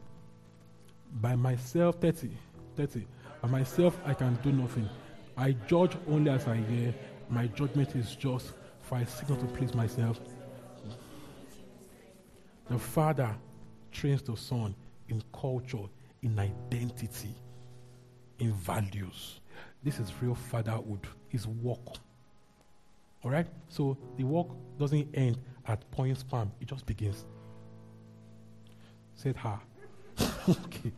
By 1.21 1.35
myself, 1.35 1.97
30, 1.97 2.31
30. 2.77 3.07
By 3.43 3.49
myself, 3.49 3.99
I 4.05 4.15
can 4.15 4.35
do 4.43 4.53
nothing. 4.53 4.89
I 5.37 5.53
judge 5.69 5.93
only 6.09 6.31
as 6.31 6.47
I 6.47 6.57
hear. 6.57 6.95
My 7.31 7.47
judgment 7.49 7.95
is 7.95 8.17
just, 8.17 8.53
for 8.83 8.97
I 8.97 9.05
seek 9.05 9.29
not 9.29 9.41
to 9.41 9.47
please 9.47 9.75
myself. 9.75 10.19
The 12.69 12.79
Father 12.79 13.35
trains 13.93 14.23
the 14.23 14.37
Son 14.37 14.75
in 15.09 15.23
culture, 15.33 15.87
in 16.23 16.39
identity, 16.39 17.35
in 18.39 18.53
values. 18.53 19.41
This 19.83 20.01
is 20.01 20.13
real 20.21 20.35
fatherhood, 20.35 21.07
is 21.31 21.47
work. 21.47 21.97
All 23.23 23.31
right? 23.31 23.47
So 23.69 23.97
the 24.17 24.25
work 24.25 24.49
doesn't 24.79 25.09
end 25.15 25.39
at 25.67 25.89
point 25.91 26.19
sperm, 26.19 26.51
it 26.61 26.67
just 26.67 26.87
begins. 26.87 27.25
Said 29.15 29.37
her. 29.37 29.61
okay. 30.49 30.93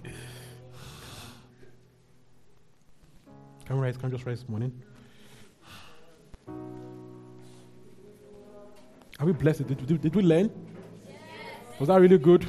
Can 3.70 3.78
we 3.78 3.86
write? 3.86 4.00
Can 4.00 4.10
we 4.10 4.16
just 4.16 4.26
write 4.26 4.36
this 4.36 4.48
morning? 4.48 4.72
Are 9.20 9.24
we 9.24 9.32
blessed? 9.32 9.64
Did, 9.64 9.86
did, 9.86 10.00
did 10.00 10.16
we 10.16 10.24
learn? 10.24 10.50
Yes. 11.06 11.16
Was 11.78 11.86
that 11.86 12.00
really 12.00 12.18
good? 12.18 12.44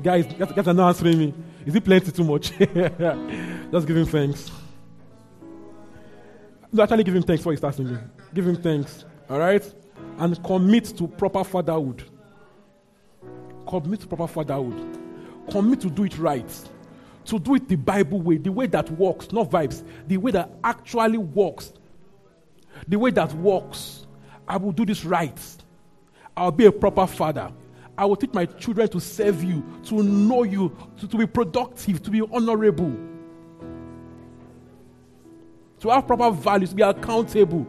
Guys, 0.00 0.24
guys, 0.34 0.52
guys 0.52 0.68
are 0.68 0.72
not 0.72 0.90
answering 0.90 1.18
me. 1.18 1.34
Is 1.66 1.74
it 1.74 1.84
plenty 1.84 2.12
too 2.12 2.22
much? 2.22 2.50
just 2.58 3.88
give 3.88 3.96
him 3.96 4.06
thanks. 4.06 4.52
No, 6.70 6.84
actually 6.84 7.02
give 7.02 7.16
him 7.16 7.24
thanks 7.24 7.42
for 7.42 7.50
he 7.50 7.56
starts 7.56 7.78
singing. 7.78 7.98
Give 8.32 8.46
him 8.46 8.54
thanks. 8.54 9.04
All 9.28 9.40
right? 9.40 9.74
And 10.18 10.40
commit 10.44 10.96
to 10.96 11.08
proper 11.08 11.42
fatherhood. 11.42 12.04
Commit 13.66 14.02
to 14.02 14.06
proper 14.06 14.28
fatherhood. 14.28 14.96
Commit 15.50 15.80
to 15.80 15.90
do 15.90 16.04
it 16.04 16.16
right. 16.18 16.68
To 17.28 17.38
do 17.38 17.54
it 17.54 17.68
the 17.68 17.76
Bible 17.76 18.20
way, 18.20 18.38
the 18.38 18.50
way 18.50 18.66
that 18.68 18.90
works, 18.90 19.32
not 19.32 19.50
vibes, 19.50 19.84
the 20.06 20.16
way 20.16 20.30
that 20.32 20.50
actually 20.64 21.18
works. 21.18 21.72
The 22.86 22.98
way 22.98 23.10
that 23.10 23.32
works. 23.34 24.06
I 24.46 24.56
will 24.56 24.72
do 24.72 24.86
this 24.86 25.04
right. 25.04 25.38
I'll 26.34 26.50
be 26.50 26.64
a 26.64 26.72
proper 26.72 27.06
father. 27.06 27.52
I 27.98 28.06
will 28.06 28.16
teach 28.16 28.32
my 28.32 28.46
children 28.46 28.88
to 28.88 29.00
serve 29.00 29.42
you, 29.44 29.62
to 29.84 30.02
know 30.02 30.44
you, 30.44 30.74
to, 30.98 31.08
to 31.08 31.18
be 31.18 31.26
productive, 31.26 32.02
to 32.04 32.10
be 32.10 32.22
honorable, 32.22 32.96
to 35.80 35.90
have 35.90 36.06
proper 36.06 36.30
values, 36.30 36.70
to 36.70 36.76
be 36.76 36.82
accountable. 36.82 37.66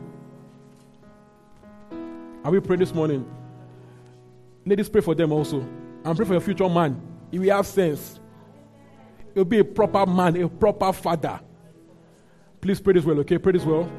Are 2.44 2.52
we 2.52 2.60
praying 2.62 2.80
this 2.80 2.94
morning? 2.94 3.30
Ladies, 4.66 4.88
pray 4.88 5.02
for 5.02 5.16
them 5.16 5.32
also. 5.32 5.68
And 6.06 6.16
pray 6.16 6.26
for 6.26 6.34
your 6.34 6.42
future 6.42 6.70
man. 6.70 7.02
If 7.32 7.42
will 7.42 7.56
have 7.56 7.68
sense, 7.68 8.19
he'll 9.34 9.46
be 9.46 9.60
a 9.60 9.64
proper 9.64 10.06
man, 10.06 10.36
a 10.42 10.50
proper 10.50 10.94
father. 10.94 11.40
Please 12.62 12.80
pray 12.80 12.94
this 12.94 13.06
well, 13.06 13.20
okay? 13.20 13.38
Pray 13.38 13.54
this 13.54 13.64
well. 13.64 13.90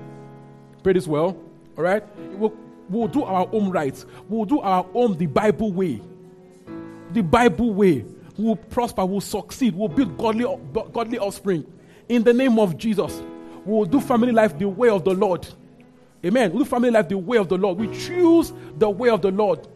Pray 0.82 0.92
this 0.92 1.06
well. 1.06 1.36
All 1.76 1.84
right? 1.84 2.02
We'll, 2.36 2.54
we'll 2.88 3.08
do 3.08 3.22
our 3.24 3.48
own 3.52 3.70
rights. 3.70 4.06
We'll 4.28 4.44
do 4.44 4.60
our 4.60 4.86
own 4.94 5.16
the 5.16 5.26
Bible 5.26 5.72
way. 5.72 6.02
The 7.12 7.22
Bible 7.22 7.72
way. 7.72 8.04
We'll 8.36 8.56
prosper, 8.56 9.04
we'll 9.04 9.20
succeed, 9.20 9.74
we'll 9.74 9.88
build 9.88 10.16
godly, 10.16 10.46
godly 10.92 11.18
offspring. 11.18 11.66
In 12.08 12.22
the 12.22 12.32
name 12.32 12.58
of 12.58 12.78
Jesus, 12.78 13.22
we'll 13.64 13.84
do 13.84 14.00
family 14.00 14.32
life 14.32 14.58
the 14.58 14.68
way 14.68 14.88
of 14.88 15.04
the 15.04 15.12
Lord. 15.12 15.46
Amen. 16.24 16.50
We'll 16.52 16.64
do 16.64 16.68
family 16.70 16.90
life 16.90 17.08
the 17.08 17.18
way 17.18 17.38
of 17.38 17.48
the 17.48 17.56
Lord. 17.56 17.78
We 17.78 17.88
choose 17.88 18.52
the 18.78 18.88
way 18.88 19.10
of 19.10 19.22
the 19.22 19.30
Lord. 19.30 19.66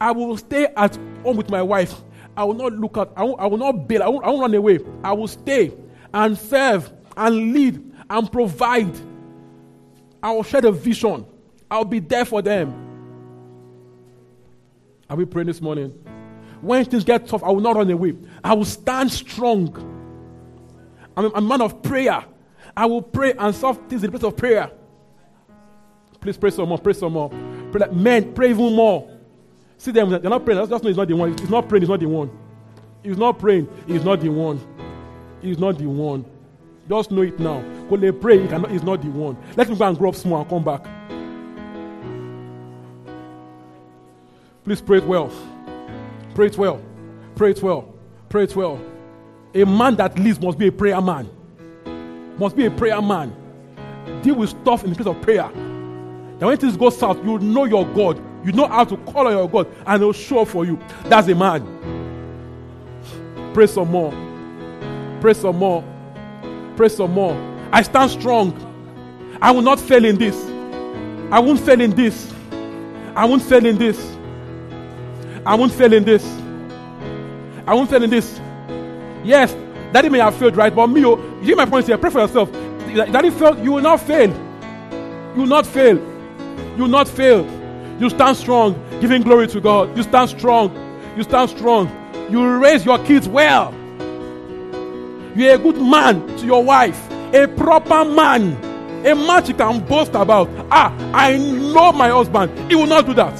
I 0.00 0.12
will 0.12 0.36
stay 0.36 0.66
at 0.76 0.96
home 1.22 1.36
with 1.36 1.50
my 1.50 1.62
wife. 1.62 1.94
I 2.40 2.44
will 2.44 2.54
not 2.54 2.72
look 2.72 2.96
at, 2.96 3.10
I 3.16 3.22
will, 3.22 3.36
I 3.38 3.46
will 3.46 3.58
not 3.58 3.86
bail, 3.86 4.02
I 4.02 4.08
won't, 4.08 4.24
I 4.24 4.30
won't 4.30 4.40
run 4.40 4.54
away. 4.54 4.78
I 5.04 5.12
will 5.12 5.28
stay 5.28 5.74
and 6.14 6.38
serve 6.38 6.90
and 7.14 7.52
lead 7.52 7.92
and 8.08 8.32
provide. 8.32 8.98
I 10.22 10.30
will 10.30 10.42
share 10.42 10.62
the 10.62 10.72
vision. 10.72 11.26
I'll 11.70 11.84
be 11.84 11.98
there 11.98 12.24
for 12.24 12.40
them. 12.40 12.72
Are 15.10 15.16
we 15.18 15.26
praying 15.26 15.48
this 15.48 15.60
morning? 15.60 15.90
When 16.62 16.82
things 16.86 17.04
get 17.04 17.26
tough, 17.26 17.44
I 17.44 17.50
will 17.50 17.60
not 17.60 17.76
run 17.76 17.90
away. 17.90 18.16
I 18.42 18.54
will 18.54 18.64
stand 18.64 19.12
strong. 19.12 19.76
I'm 21.18 21.34
a, 21.34 21.40
man 21.42 21.60
of 21.60 21.82
prayer. 21.82 22.24
I 22.74 22.86
will 22.86 23.02
pray 23.02 23.34
and 23.34 23.54
solve 23.54 23.86
things 23.86 24.02
in 24.02 24.10
the 24.10 24.18
place 24.18 24.26
of 24.26 24.34
prayer. 24.38 24.70
Please 26.22 26.38
pray 26.38 26.48
some 26.48 26.70
more. 26.70 26.78
Pray 26.78 26.94
some 26.94 27.12
more. 27.12 27.28
Pray 27.70 27.80
like 27.80 27.92
men, 27.92 28.32
pray 28.32 28.48
even 28.48 28.74
more. 28.74 29.09
See 29.80 29.92
them, 29.92 30.10
they're 30.10 30.20
not 30.20 30.44
praying. 30.44 30.58
That's 30.58 30.68
just 30.68 30.84
know 30.84 30.88
he's 30.88 30.98
not 30.98 31.08
the 31.08 31.16
one. 31.16 31.38
He's 31.38 31.48
not 31.48 31.66
praying, 31.66 31.80
he's 31.80 31.88
not 31.88 32.00
the 32.00 32.06
one. 32.06 32.30
He's 33.02 33.16
not 33.16 33.38
praying, 33.38 33.66
he's 33.86 34.04
not 34.04 34.20
the 34.20 34.28
one. 34.28 34.60
He's 35.40 35.58
not 35.58 35.78
the 35.78 35.86
one. 35.86 36.22
Just 36.86 37.10
know 37.10 37.22
it 37.22 37.40
now. 37.40 37.60
When 37.88 38.02
they 38.02 38.12
pray, 38.12 38.42
he 38.42 38.46
cannot, 38.46 38.70
he's 38.70 38.82
not 38.82 39.00
the 39.00 39.08
one. 39.08 39.38
Let 39.56 39.70
him 39.70 39.78
go 39.78 39.88
and 39.88 39.96
grow 39.96 40.10
up 40.10 40.16
small 40.16 40.42
and 40.42 40.50
come 40.50 40.64
back. 40.64 40.84
Please 44.64 44.82
pray 44.82 44.98
it 44.98 45.06
well. 45.06 45.32
Pray 46.34 46.48
it 46.48 46.58
well. 46.58 46.82
Pray 47.34 47.52
it 47.52 47.62
well. 47.62 47.94
Pray 48.28 48.44
it 48.44 48.54
well. 48.54 48.78
A 49.54 49.64
man 49.64 49.96
that 49.96 50.18
leads 50.18 50.38
must 50.42 50.58
be 50.58 50.66
a 50.66 50.72
prayer 50.72 51.00
man. 51.00 51.26
Must 52.38 52.54
be 52.54 52.66
a 52.66 52.70
prayer 52.70 53.00
man. 53.00 53.34
Deal 54.20 54.34
with 54.34 54.50
stuff 54.50 54.84
in 54.84 54.90
the 54.90 54.96
place 54.96 55.06
of 55.06 55.22
prayer. 55.22 55.48
Then 55.54 56.48
when 56.48 56.58
things 56.58 56.76
go 56.76 56.90
south, 56.90 57.24
you 57.24 57.38
know 57.38 57.64
your 57.64 57.86
God. 57.86 58.22
You 58.44 58.52
know 58.52 58.66
how 58.66 58.84
to 58.84 58.96
call 58.96 59.26
on 59.26 59.32
your 59.32 59.48
God, 59.48 59.68
and 59.86 60.02
He'll 60.02 60.12
show 60.12 60.40
up 60.40 60.48
for 60.48 60.64
you. 60.64 60.78
That's 61.04 61.28
a 61.28 61.34
man. 61.34 61.62
Pray 63.54 63.66
some 63.66 63.90
more. 63.90 64.12
Pray 65.20 65.34
some 65.34 65.56
more. 65.56 65.84
Pray 66.76 66.88
some 66.88 67.12
more. 67.12 67.34
I 67.72 67.82
stand 67.82 68.10
strong. 68.10 68.54
I 69.42 69.50
will 69.50 69.62
not 69.62 69.78
fail 69.78 70.04
in 70.04 70.16
this. 70.16 70.36
I 71.32 71.38
won't 71.38 71.60
fail 71.60 71.80
in 71.80 71.90
this. 71.90 72.32
I 73.14 73.24
won't 73.24 73.42
fail 73.42 73.64
in 73.66 73.76
this. 73.76 74.16
I 75.44 75.54
won't 75.54 75.72
fail 75.72 75.92
in 75.92 76.04
this. 76.04 76.24
I 77.66 77.74
won't 77.74 77.90
fail 77.90 78.02
in 78.02 78.10
this. 78.10 78.40
Yes, 79.22 79.52
daddy 79.92 80.08
may 80.08 80.18
have 80.18 80.34
failed, 80.36 80.56
right? 80.56 80.74
But 80.74 80.86
me, 80.86 81.04
oh, 81.04 81.16
you 81.40 81.46
hear 81.46 81.56
my 81.56 81.66
point 81.66 81.86
here. 81.86 81.98
Pray 81.98 82.10
for 82.10 82.20
yourself. 82.20 82.50
Daddy 82.52 83.30
failed, 83.30 83.58
you 83.62 83.72
will 83.72 83.82
not 83.82 84.00
fail. 84.00 84.30
You 85.34 85.42
will 85.42 85.46
not 85.46 85.66
fail. 85.66 85.96
You 85.96 86.82
will 86.82 86.88
not 86.88 87.08
fail. 87.08 87.59
You 88.00 88.08
stand 88.08 88.38
strong, 88.38 88.82
giving 89.02 89.20
glory 89.20 89.46
to 89.48 89.60
God. 89.60 89.94
You 89.94 90.02
stand 90.02 90.30
strong. 90.30 90.74
You 91.18 91.22
stand 91.22 91.50
strong. 91.50 91.86
You 92.30 92.56
raise 92.56 92.82
your 92.82 92.98
kids 93.04 93.28
well. 93.28 93.74
You're 95.36 95.54
a 95.54 95.58
good 95.58 95.76
man 95.76 96.26
to 96.38 96.46
your 96.46 96.64
wife, 96.64 96.98
a 97.34 97.46
proper 97.46 98.06
man, 98.06 98.56
a 99.06 99.14
man 99.14 99.44
you 99.44 99.52
can 99.52 99.84
boast 99.86 100.14
about. 100.14 100.48
Ah, 100.70 100.96
I 101.12 101.36
know 101.36 101.92
my 101.92 102.08
husband. 102.08 102.70
He 102.70 102.74
will 102.74 102.86
not 102.86 103.04
do 103.04 103.12
that. 103.12 103.38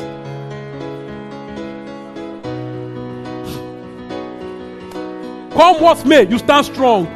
Come 5.54 5.80
what 5.80 6.04
may, 6.04 6.28
you 6.28 6.36
stand 6.36 6.66
strong. 6.66 7.06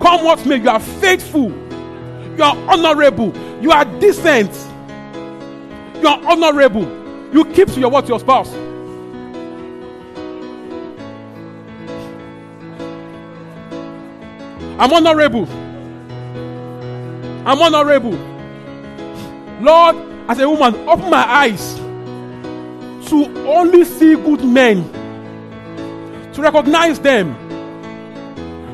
Come 0.00 0.24
what 0.24 0.46
may, 0.46 0.58
you 0.58 0.70
are 0.70 0.78
faithful. 0.78 1.50
You 2.36 2.44
are 2.44 2.56
honorable. 2.68 3.36
You 3.60 3.72
are 3.72 3.84
decent. 3.98 4.69
You 6.00 6.08
are 6.08 6.20
honorable. 6.26 6.84
You 7.32 7.44
keep 7.44 7.68
to 7.68 7.80
your 7.80 7.90
what 7.90 8.08
your 8.08 8.20
spouse. 8.20 8.52
I'm 14.78 14.92
honorable. 14.92 15.46
I'm 17.46 17.60
honorable. 17.60 18.18
Lord, 19.60 19.96
as 20.30 20.38
a 20.38 20.48
woman, 20.48 20.74
open 20.88 21.10
my 21.10 21.22
eyes 21.28 21.74
to 23.10 23.26
only 23.46 23.84
see 23.84 24.14
good 24.14 24.42
men, 24.42 24.90
to 26.32 26.40
recognize 26.40 26.98
them, 27.00 27.34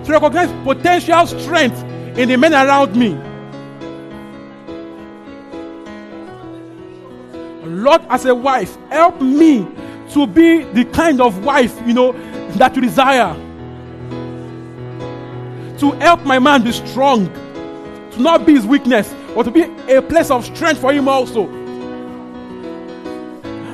to 0.05 0.13
recognize 0.13 0.53
potential 0.63 1.27
strength 1.27 1.83
in 2.17 2.29
the 2.29 2.37
men 2.37 2.53
around 2.53 2.95
me. 2.95 3.26
Lord, 7.87 8.03
as 8.09 8.25
a 8.25 8.35
wife, 8.35 8.77
help 8.91 9.21
me 9.21 9.67
to 10.11 10.27
be 10.27 10.65
the 10.65 10.85
kind 10.87 11.21
of 11.21 11.45
wife, 11.45 11.81
you 11.87 11.95
know, 11.95 12.13
that 12.57 12.75
you 12.75 12.83
desire. 12.83 13.33
To 15.79 15.93
help 16.01 16.25
my 16.25 16.41
man 16.41 16.65
be 16.65 16.73
strong, 16.73 17.27
to 18.11 18.21
not 18.21 18.45
be 18.45 18.55
his 18.55 18.67
weakness, 18.67 19.15
but 19.37 19.45
to 19.45 19.53
be 19.53 19.63
a 19.93 20.03
place 20.03 20.33
of 20.33 20.45
strength 20.45 20.81
for 20.81 20.93
him 20.93 21.09
also. 21.09 21.47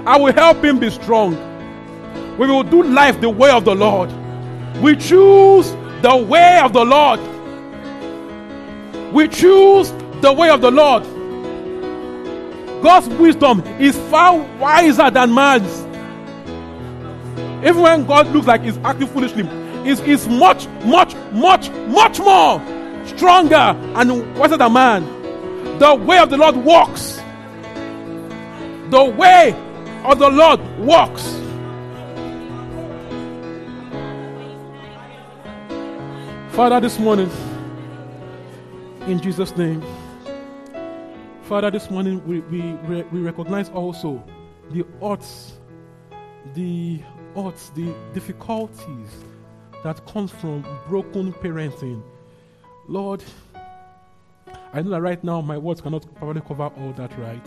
I 0.05 0.19
will 0.19 0.33
help 0.35 0.63
him 0.63 0.79
be 0.79 0.91
strong. 0.91 1.37
We 2.37 2.47
will 2.49 2.65
do 2.65 2.83
life 2.83 3.19
the 3.19 3.31
way 3.31 3.51
of 3.51 3.65
the 3.65 3.75
Lord. 3.75 4.11
We 4.83 4.95
choose 4.97 5.71
the 6.03 6.17
way 6.17 6.61
of 6.61 6.75
the 6.75 6.85
Lord. 6.85 7.21
We 9.15 9.29
choose 9.29 9.91
the 10.21 10.33
way 10.33 10.51
of 10.51 10.61
the 10.61 10.71
Lord. 10.71 11.05
God's 12.83 13.09
wisdom 13.09 13.61
is 13.79 13.97
far 14.11 14.39
wiser 14.59 15.11
than 15.11 15.33
man's. 15.33 15.81
Even 17.65 17.81
when 17.81 18.07
God 18.07 18.27
looks 18.29 18.47
like 18.49 18.63
he's 18.63 18.77
acting 18.79 19.07
foolishly, 19.07 19.45
is 19.89 20.01
is 20.01 20.29
much, 20.29 20.67
much, 20.85 21.15
much, 21.33 21.71
much 21.71 22.19
more 22.19 22.61
stronger 23.07 23.55
and 23.55 24.37
wiser 24.37 24.57
than 24.57 24.73
man. 24.73 25.79
The 25.79 25.95
way 25.95 26.19
of 26.19 26.31
the 26.31 26.37
Lord 26.37 26.57
walks. 26.57 27.21
The 28.91 29.05
way 29.17 29.55
of 30.05 30.19
the 30.19 30.29
Lord 30.29 30.61
walks. 30.79 31.23
Father, 36.53 36.81
this 36.81 36.99
morning, 36.99 37.31
in 39.07 39.21
Jesus' 39.21 39.57
name, 39.57 39.83
Father, 41.53 41.71
this 41.71 41.91
morning 41.91 42.27
we, 42.27 42.41
we, 42.41 43.03
we 43.13 43.21
recognize 43.21 43.69
also 43.69 44.25
the 44.71 44.87
odds, 45.03 45.61
the 46.55 47.03
odds, 47.37 47.69
the 47.75 47.95
difficulties 48.15 49.11
that 49.85 50.03
comes 50.07 50.31
from 50.31 50.65
broken 50.89 51.31
parenting. 51.31 52.03
Lord, 52.89 53.23
I 54.73 54.81
know 54.81 54.89
that 54.93 55.03
right 55.03 55.23
now 55.23 55.43
my 55.43 55.59
words 55.59 55.83
cannot 55.83 56.07
probably 56.15 56.41
cover 56.41 56.71
all 56.75 56.95
that, 56.95 57.19
right? 57.19 57.47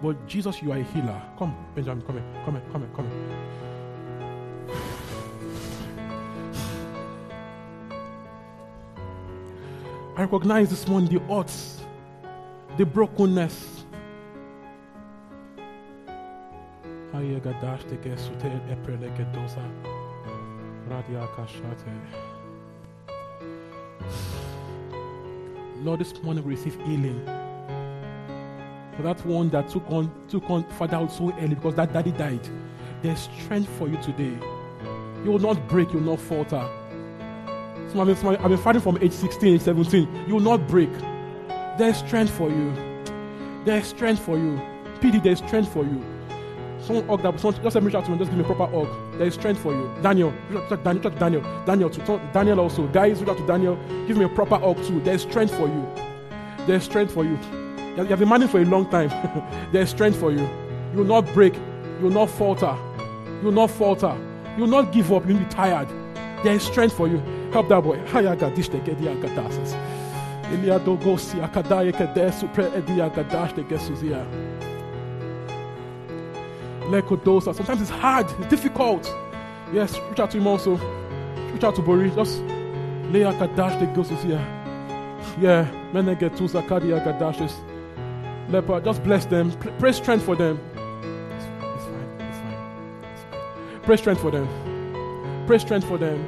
But 0.00 0.24
Jesus, 0.28 0.62
you 0.62 0.70
are 0.70 0.78
a 0.78 0.84
healer. 0.84 1.20
Come, 1.36 1.56
Benjamin, 1.74 2.06
come 2.06 2.18
here, 2.18 2.24
come 2.44 2.54
here, 2.54 2.62
come 2.70 2.82
here, 2.82 2.90
come 2.94 3.10
here. 3.10 4.76
I 10.16 10.22
recognize 10.22 10.70
this 10.70 10.86
morning 10.86 11.12
the 11.12 11.20
odds, 11.28 11.82
the 12.76 12.86
brokenness. 12.86 13.84
Lord, 25.82 26.00
this 26.00 26.22
morning 26.22 26.44
we 26.44 26.54
receive 26.54 26.74
healing. 26.82 27.22
For 28.96 29.02
that 29.02 29.24
one 29.26 29.50
that 29.50 29.68
took 29.68 29.90
on 29.90 30.10
took 30.28 30.48
on 30.48 30.64
fatherhood 30.78 31.10
so 31.10 31.32
early 31.38 31.54
because 31.54 31.74
that 31.74 31.92
daddy 31.92 32.12
died. 32.12 32.46
There's 33.02 33.20
strength 33.20 33.68
for 33.78 33.88
you 33.88 33.96
today. 34.00 34.38
You 35.24 35.32
will 35.32 35.38
not 35.38 35.68
break, 35.68 35.92
you 35.92 35.98
will 35.98 36.12
not 36.12 36.20
falter. 36.20 36.68
So 37.92 38.00
I've 38.00 38.06
been, 38.06 38.36
I've 38.36 38.48
been 38.48 38.58
fighting 38.58 38.80
from 38.80 38.96
age 39.02 39.12
16, 39.12 39.54
age 39.54 39.60
17. 39.60 40.24
You 40.26 40.34
will 40.34 40.40
not 40.40 40.66
break. 40.68 40.90
There's 41.78 41.96
strength 41.96 42.32
for 42.32 42.50
you. 42.50 42.72
There's 43.64 43.86
strength 43.86 44.22
for 44.22 44.36
you. 44.36 44.60
PD, 45.00 45.22
there's 45.22 45.38
strength 45.38 45.72
for 45.72 45.84
you. 45.84 46.04
Someone 46.80 47.06
hug 47.06 47.22
that. 47.22 47.40
Someone, 47.40 47.62
just 47.62 47.76
reach 47.76 47.94
out 47.94 48.04
to 48.04 48.10
me. 48.10 48.18
Just 48.18 48.30
give 48.30 48.38
me 48.38 48.44
a 48.44 48.54
proper 48.54 48.66
hug. 48.66 49.18
There 49.18 49.26
is 49.26 49.34
strength 49.34 49.60
for 49.60 49.72
you. 49.72 49.90
Daniel, 50.02 50.34
Daniel. 50.84 51.10
Daniel. 51.10 51.64
Daniel, 51.64 51.90
too. 51.90 52.20
Daniel 52.32 52.60
also. 52.60 52.86
Guys, 52.88 53.20
reach 53.20 53.28
out 53.30 53.38
to 53.38 53.46
Daniel. 53.46 53.76
Give 54.06 54.16
me 54.16 54.24
a 54.24 54.28
proper 54.28 54.58
hug 54.58 54.82
too. 54.84 55.00
There's 55.00 55.22
strength 55.22 55.54
for 55.54 55.66
you. 55.66 55.88
There's 56.66 56.84
strength 56.84 57.14
for 57.14 57.24
you. 57.24 57.38
You 57.96 58.04
have 58.04 58.18
been 58.18 58.28
managing 58.28 58.48
for 58.48 58.60
a 58.60 58.64
long 58.64 58.88
time. 58.90 59.10
There's 59.72 59.90
strength 59.90 60.18
for 60.18 60.30
you. 60.30 60.40
You 60.92 60.98
will 60.98 61.04
not 61.04 61.32
break. 61.32 61.54
You 61.54 61.98
will 62.02 62.10
not 62.10 62.30
falter. 62.30 62.76
You 63.26 63.44
will 63.44 63.52
not 63.52 63.70
falter. 63.70 64.16
You 64.56 64.64
will 64.64 64.70
not 64.70 64.92
give 64.92 65.12
up. 65.12 65.26
You 65.26 65.34
will 65.34 65.44
be 65.44 65.50
tired. 65.50 65.88
There 66.44 66.54
is 66.54 66.62
strength 66.62 66.96
for 66.96 67.08
you. 67.08 67.18
Help 67.52 67.68
that 67.68 67.82
boy. 67.82 67.98
Sometimes 77.54 77.80
it's 77.80 77.90
hard, 77.90 78.26
it's 78.38 78.48
difficult. 78.48 79.06
Yes, 79.72 79.98
reach 80.10 80.20
out 80.20 80.30
to 80.32 80.38
him 80.38 80.46
also. 80.46 80.76
Reach 81.52 81.64
out 81.64 81.74
to 81.76 81.82
Boris. 81.82 82.14
Just 82.14 82.40
lay 83.10 83.22
a 83.22 83.32
kadash 83.32 83.78
the 83.80 83.86
ghost 83.86 84.12
is 84.12 84.22
here. 84.22 84.44
Yeah, 85.40 85.70
men 85.92 86.06
get 86.18 86.36
two 86.36 86.44
zakaria 86.44 87.02
kadashes. 87.02 87.54
Leper, 88.50 88.80
just 88.80 89.02
bless 89.02 89.24
them. 89.24 89.52
Pray 89.78 89.92
strength 89.92 90.24
for 90.24 90.36
them. 90.36 90.60
It's 90.74 91.44
it's 91.44 91.84
fine, 91.84 92.28
it's 92.28 92.38
fine. 92.38 93.12
It's 93.12 93.22
fine. 93.22 93.82
Pray 93.84 93.96
strength 93.96 94.20
for 94.20 94.30
them. 94.30 94.46
Pray 95.46 95.58
strength 95.58 95.88
for 95.88 95.98
them. 95.98 96.26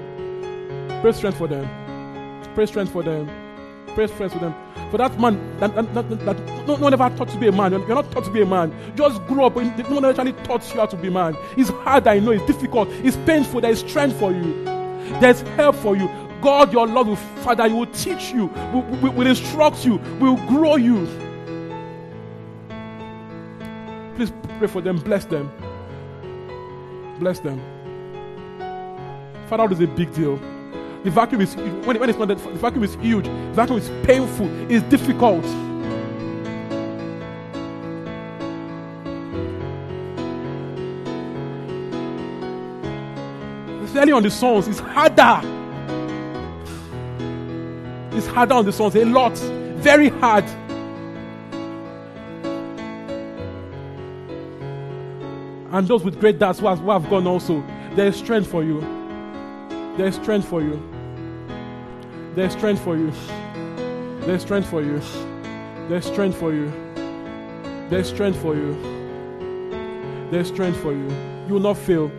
Pray 1.03 1.13
strength 1.13 1.37
for 1.37 1.49
them. 1.49 1.69
Pray 2.55 2.67
strength 2.67 2.93
for 2.93 3.03
them. 3.03 3.44
Pray 3.95 4.07
strength 4.09 4.33
for 4.33 4.41
them. 4.41 4.55
For 4.91 4.99
that 4.99 5.19
man 5.19 5.39
that, 5.61 5.75
that, 5.75 5.95
that, 5.95 6.27
that 6.27 6.67
no, 6.67 6.77
one 6.77 6.93
ever 6.93 7.11
taught 7.17 7.29
to 7.29 7.39
be 7.39 7.49
a 7.49 7.53
man. 7.53 7.73
You're 7.73 7.89
not 7.89 8.11
taught 8.11 8.25
to 8.25 8.31
be 8.31 8.43
a 8.43 8.47
man. 8.47 8.75
Just 8.97 9.25
grow 9.27 9.47
up. 9.47 9.57
No 9.57 9.95
one 9.95 10.05
actually 10.05 10.33
taught 10.45 10.69
you 10.73 10.81
how 10.81 10.87
to 10.87 10.97
be 10.97 11.09
a 11.09 11.11
man. 11.11 11.37
It's 11.57 11.71
hard, 11.71 12.07
I 12.07 12.19
know. 12.19 12.33
It's 12.33 12.47
difficult. 12.47 12.89
It's 12.91 13.17
painful. 13.19 13.61
There 13.61 13.71
is 13.71 13.81
strength 13.81 14.19
for 14.19 14.33
you. 14.33 14.65
There's 15.21 15.43
help 15.43 15.77
for 15.77 15.97
you. 15.97 16.09
God, 16.43 16.73
your 16.73 16.87
Lord, 16.87 17.07
will 17.07 17.17
Father, 17.17 17.69
He 17.69 17.75
will 17.75 17.87
teach 17.87 18.33
you, 18.33 18.47
will, 18.73 18.83
will, 19.01 19.13
will 19.13 19.27
instruct 19.27 19.85
you, 19.85 19.97
will 20.21 20.37
grow 20.47 20.77
you. 20.77 21.07
Please 24.17 24.33
pray 24.59 24.69
for 24.69 24.81
them. 24.81 24.99
Bless 24.99 25.25
them. 25.25 25.51
Bless 27.19 27.41
them. 27.41 27.61
Father, 29.49 29.73
is 29.73 29.81
a 29.81 29.87
big 29.87 30.13
deal. 30.15 30.39
The 31.05 31.11
vacuum 31.11 31.43
is 31.43 31.55
when, 31.55 32.01
when 32.01 32.09
it's 32.09 32.19
not 32.19 32.29
the 32.29 32.35
vacuum 32.35 32.83
is 32.83 32.95
huge. 32.95 33.27
The 33.27 33.53
vacuum 33.53 33.79
is 33.79 33.91
painful. 34.07 34.49
It's 34.71 34.83
difficult. 34.89 35.45
Especially 43.85 44.13
on 44.13 44.23
the 44.23 44.31
sons, 44.31 44.67
it's 44.67 44.79
harder. 44.79 45.41
It's 48.17 48.27
harder 48.27 48.55
on 48.55 48.65
the 48.65 48.73
sons, 48.73 48.97
a 48.97 49.05
lot. 49.05 49.37
Very 49.77 50.09
hard. 50.09 50.45
And 55.71 55.87
those 55.87 56.03
with 56.03 56.19
great 56.19 56.39
dads 56.39 56.61
who 56.61 56.67
have, 56.67 56.79
who 56.79 56.91
have 56.91 57.11
gone 57.11 57.27
also, 57.27 57.63
there 57.95 58.07
is 58.07 58.17
strength 58.17 58.51
for 58.51 58.65
you. 58.65 58.81
There 59.99 60.07
is 60.07 60.15
strength 60.15 60.49
for 60.49 60.63
you. 60.63 60.94
There's 62.35 62.53
strength 62.53 62.83
for 62.83 62.97
you. 62.97 63.13
There's 64.27 64.43
strength 64.43 64.69
for 64.69 64.83
you. 64.83 65.01
There's 65.89 66.05
strength 66.05 66.37
for 66.37 66.53
you. 66.53 66.73
There's 67.91 68.09
strength 68.09 68.41
for 68.41 68.57
you. 68.57 68.75
There's 70.31 70.49
strength 70.49 70.81
for 70.81 70.93
you. 70.93 71.09
You 71.47 71.55
will 71.55 71.61
not 71.61 71.79
fail. 71.79 72.11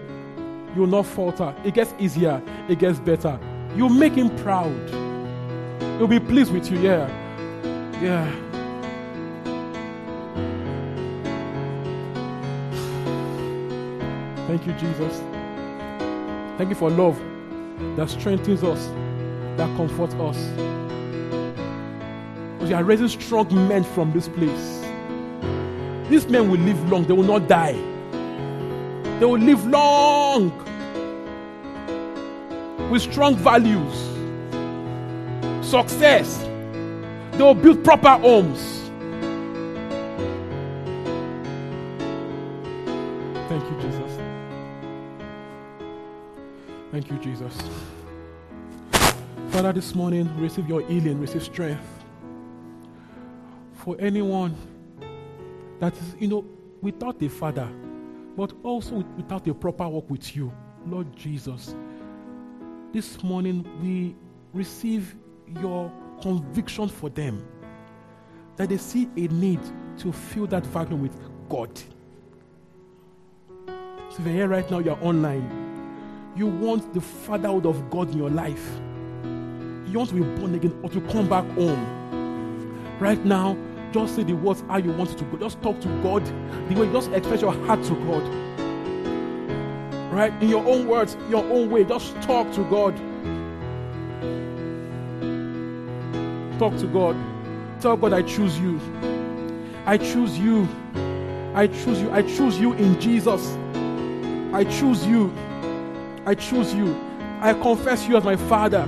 You 0.73 0.81
will 0.81 0.87
not 0.87 1.05
falter. 1.05 1.53
It 1.65 1.73
gets 1.73 1.93
easier. 1.99 2.41
It 2.69 2.79
gets 2.79 2.99
better. 2.99 3.37
You 3.75 3.89
make 3.89 4.13
him 4.13 4.33
proud. 4.37 4.89
He'll 5.97 6.07
be 6.07 6.19
pleased 6.19 6.53
with 6.53 6.71
you. 6.71 6.79
Yeah. 6.79 7.09
Yeah. 8.01 8.31
Thank 14.47 14.65
you, 14.65 14.73
Jesus. 14.73 15.19
Thank 16.57 16.69
you 16.69 16.75
for 16.75 16.89
love 16.89 17.19
that 17.97 18.09
strengthens 18.09 18.63
us, 18.63 18.87
that 19.57 19.75
comforts 19.77 20.13
us. 20.15 20.37
Because 22.53 22.69
you 22.69 22.75
are 22.75 22.83
raising 22.83 23.07
strong 23.07 23.47
men 23.67 23.83
from 23.83 24.11
this 24.11 24.27
place. 24.27 24.81
These 26.09 26.27
men 26.27 26.49
will 26.49 26.59
live 26.59 26.89
long, 26.89 27.05
they 27.05 27.13
will 27.13 27.23
not 27.23 27.47
die. 27.47 27.73
They 29.19 29.25
will 29.25 29.39
live 29.39 29.65
long 29.65 30.51
with 32.89 33.01
strong 33.01 33.35
values, 33.35 33.93
success. 35.65 36.37
They 37.31 37.43
will 37.43 37.55
build 37.55 37.83
proper 37.83 38.17
homes. 38.17 38.81
Thank 43.49 43.63
you, 43.63 43.81
Jesus. 43.81 44.19
Thank 46.91 47.09
you, 47.09 47.17
Jesus. 47.19 47.94
Father, 49.55 49.71
this 49.71 49.95
morning, 49.95 50.29
receive 50.37 50.67
your 50.67 50.81
healing, 50.81 51.17
receive 51.17 51.41
strength. 51.41 52.03
For 53.71 53.95
anyone 53.99 54.53
that 55.79 55.93
is, 55.93 56.15
you 56.19 56.27
know, 56.27 56.45
without 56.81 57.23
a 57.23 57.29
father, 57.29 57.69
but 58.35 58.51
also 58.63 58.95
without 59.15 59.47
a 59.47 59.53
proper 59.53 59.87
walk 59.87 60.09
with 60.09 60.35
you, 60.35 60.51
Lord 60.85 61.15
Jesus, 61.15 61.73
this 62.91 63.23
morning 63.23 63.65
we 63.81 64.13
receive 64.51 65.15
your 65.61 65.89
conviction 66.21 66.89
for 66.89 67.09
them 67.09 67.41
that 68.57 68.67
they 68.67 68.77
see 68.77 69.09
a 69.15 69.29
need 69.29 69.61
to 69.99 70.11
fill 70.11 70.47
that 70.47 70.65
vacuum 70.65 71.01
with 71.01 71.17
God. 71.47 71.71
So 73.67 74.17
if 74.19 74.25
you're 74.25 74.35
here 74.35 74.47
right 74.49 74.69
now, 74.69 74.79
you're 74.79 75.01
online 75.01 75.65
you 76.35 76.47
want 76.47 76.93
the 76.93 77.01
fatherhood 77.01 77.65
of 77.65 77.89
God 77.89 78.11
in 78.11 78.17
your 78.17 78.29
life, 78.29 78.69
you 79.95 79.99
want 79.99 80.09
to 80.09 80.15
be 80.15 80.41
born 80.41 80.53
again 80.55 80.77
or 80.83 80.89
to 80.89 80.99
come 81.09 81.29
back 81.29 81.45
home, 81.51 82.97
right 82.99 83.23
now, 83.23 83.55
Just 83.95 84.17
say 84.17 84.23
the 84.23 84.33
words 84.33 84.61
how 84.67 84.75
you 84.75 84.91
want 84.91 85.17
to 85.17 85.23
go. 85.23 85.37
Just 85.37 85.61
talk 85.61 85.79
to 85.79 85.87
God 86.03 86.21
the 86.67 86.75
way. 86.75 86.91
Just 86.91 87.09
express 87.11 87.39
your 87.39 87.53
heart 87.53 87.81
to 87.85 87.93
God. 87.93 88.23
Right? 90.11 90.33
In 90.43 90.49
your 90.49 90.67
own 90.67 90.85
words, 90.85 91.15
your 91.29 91.45
own 91.45 91.69
way. 91.69 91.85
Just 91.85 92.13
talk 92.21 92.51
to 92.55 92.63
God. 92.65 92.93
Talk 96.59 96.75
to 96.79 96.87
God. 96.87 97.15
Tell 97.79 97.95
God, 97.95 98.11
I 98.11 98.21
choose 98.23 98.59
you. 98.59 98.81
I 99.85 99.97
choose 99.97 100.37
you. 100.37 100.67
I 101.53 101.67
choose 101.67 102.01
you. 102.01 102.11
I 102.11 102.21
choose 102.21 102.59
you 102.59 102.73
in 102.73 102.99
Jesus. 102.99 103.55
I 104.53 104.65
choose 104.65 105.05
you. 105.07 105.33
I 106.25 106.35
choose 106.35 106.73
you. 106.73 106.99
I 107.39 107.53
confess 107.53 108.09
you 108.09 108.17
as 108.17 108.25
my 108.25 108.35
Father. 108.35 108.85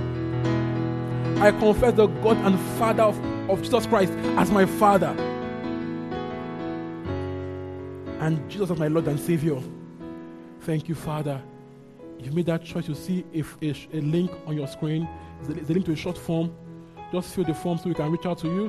I 1.40 1.52
confess 1.52 1.94
the 1.94 2.08
God 2.08 2.36
and 2.38 2.58
Father 2.78 3.04
of, 3.04 3.16
of 3.48 3.62
Jesus 3.62 3.86
Christ 3.86 4.12
as 4.36 4.50
my 4.50 4.66
Father. 4.66 5.14
And 8.18 8.50
Jesus 8.50 8.72
as 8.72 8.78
my 8.78 8.88
Lord 8.88 9.06
and 9.06 9.20
Savior. 9.20 9.60
Thank 10.62 10.88
you, 10.88 10.96
Father. 10.96 11.40
You 12.18 12.32
made 12.32 12.46
that 12.46 12.64
choice. 12.64 12.88
You 12.88 12.96
see 12.96 13.24
if 13.32 13.56
a, 13.62 13.70
a, 13.96 14.00
link 14.00 14.32
on 14.46 14.56
your 14.56 14.66
screen. 14.66 15.08
It's 15.40 15.70
a 15.70 15.72
link 15.72 15.86
to 15.86 15.92
a 15.92 15.96
short 15.96 16.18
form. 16.18 16.52
Just 17.12 17.32
fill 17.32 17.44
the 17.44 17.54
form 17.54 17.78
so 17.78 17.88
we 17.88 17.94
can 17.94 18.10
reach 18.10 18.26
out 18.26 18.38
to 18.38 18.48
you. 18.48 18.68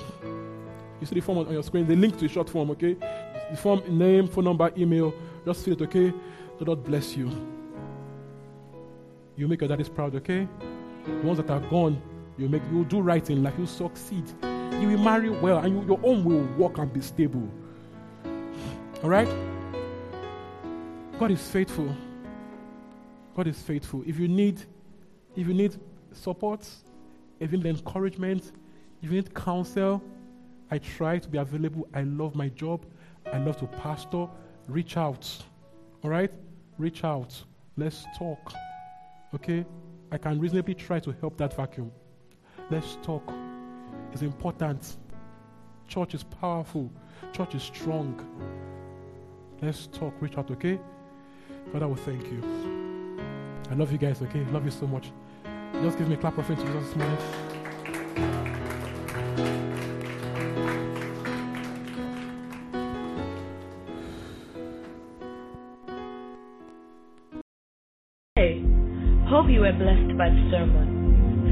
You 1.01 1.07
see 1.07 1.15
the 1.15 1.21
form 1.21 1.39
on 1.39 1.51
your 1.51 1.63
screen, 1.63 1.87
the 1.87 1.95
link 1.95 2.19
to 2.19 2.25
a 2.25 2.29
short 2.29 2.51
form, 2.51 2.69
okay? 2.71 2.95
The 3.49 3.57
form, 3.57 3.81
name, 3.97 4.27
phone 4.27 4.43
number, 4.43 4.71
email. 4.77 5.11
Just 5.43 5.65
fill 5.65 5.73
it, 5.73 5.81
okay? 5.81 6.13
The 6.59 6.65
Lord 6.65 6.83
bless 6.83 7.17
you. 7.17 7.31
You 9.35 9.47
make 9.47 9.61
your 9.61 9.69
daddies 9.69 9.89
proud, 9.89 10.13
okay? 10.15 10.47
The 11.05 11.27
ones 11.27 11.37
that 11.37 11.49
are 11.49 11.61
gone, 11.61 11.99
you 12.39 12.49
make 12.49 12.63
you 12.71 12.85
do 12.85 13.01
right 13.01 13.29
in 13.29 13.43
life, 13.43 13.53
you 13.59 13.65
succeed. 13.65 14.23
You 14.79 14.87
will 14.87 14.97
marry 14.97 15.29
well, 15.29 15.57
and 15.57 15.75
you, 15.75 15.87
your 15.87 15.99
home 15.99 16.23
will 16.23 16.45
work 16.57 16.77
and 16.77 16.91
be 16.91 17.01
stable. 17.01 17.49
All 19.03 19.09
right? 19.09 19.27
God 21.19 21.31
is 21.31 21.45
faithful. 21.49 21.93
God 23.35 23.47
is 23.47 23.61
faithful. 23.61 24.03
If 24.05 24.17
you 24.17 24.27
need, 24.27 24.61
if 25.35 25.47
you 25.47 25.53
need 25.53 25.77
support, 26.13 26.67
if 27.39 27.51
you 27.51 27.57
need 27.57 27.67
encouragement, 27.67 28.53
if 29.01 29.09
you 29.09 29.15
need 29.15 29.33
counsel, 29.33 30.01
I 30.71 30.77
try 30.77 31.19
to 31.19 31.27
be 31.27 31.37
available. 31.37 31.87
I 31.93 32.03
love 32.03 32.35
my 32.35 32.49
job. 32.49 32.85
I 33.31 33.37
love 33.39 33.57
to 33.57 33.67
pastor. 33.67 34.27
Reach 34.67 34.97
out. 34.97 35.27
All 36.03 36.09
right? 36.09 36.31
Reach 36.77 37.03
out. 37.03 37.43
Let's 37.75 38.05
talk. 38.17 38.53
Okay? 39.35 39.65
I 40.11 40.17
can 40.17 40.39
reasonably 40.39 40.73
try 40.73 40.99
to 40.99 41.11
help 41.19 41.37
that 41.37 41.55
vacuum. 41.55 41.91
Let's 42.71 42.97
talk. 43.01 43.23
It's 44.13 44.21
important. 44.21 44.97
Church 45.87 46.13
is 46.13 46.23
powerful. 46.23 46.91
Church 47.33 47.55
is 47.55 47.63
strong. 47.63 48.13
Let's 49.59 49.87
talk. 49.87 50.13
Reach 50.19 50.37
out, 50.37 50.51
okay? 50.51 50.79
Father, 51.71 51.87
will 51.87 51.95
thank 51.95 52.23
you. 52.25 52.43
I 53.71 53.73
love 53.73 53.91
you 53.91 53.97
guys, 53.97 54.21
okay? 54.21 54.45
Love 54.51 54.65
you 54.65 54.71
so 54.71 54.85
much. 54.85 55.11
Just 55.81 55.97
give 55.97 56.07
me 56.07 56.13
a 56.13 56.17
clap 56.17 56.37
of 56.37 56.45
thanks 56.45 56.61
to 56.61 56.67
Jesus 56.67 56.87
this 56.87 56.95
morning. 56.95 57.17
Hey, 68.35 68.63
hope 69.27 69.49
you 69.49 69.61
were 69.61 69.73
blessed 69.73 70.17
by 70.17 70.29
the 70.29 70.49
sermon. 70.51 70.98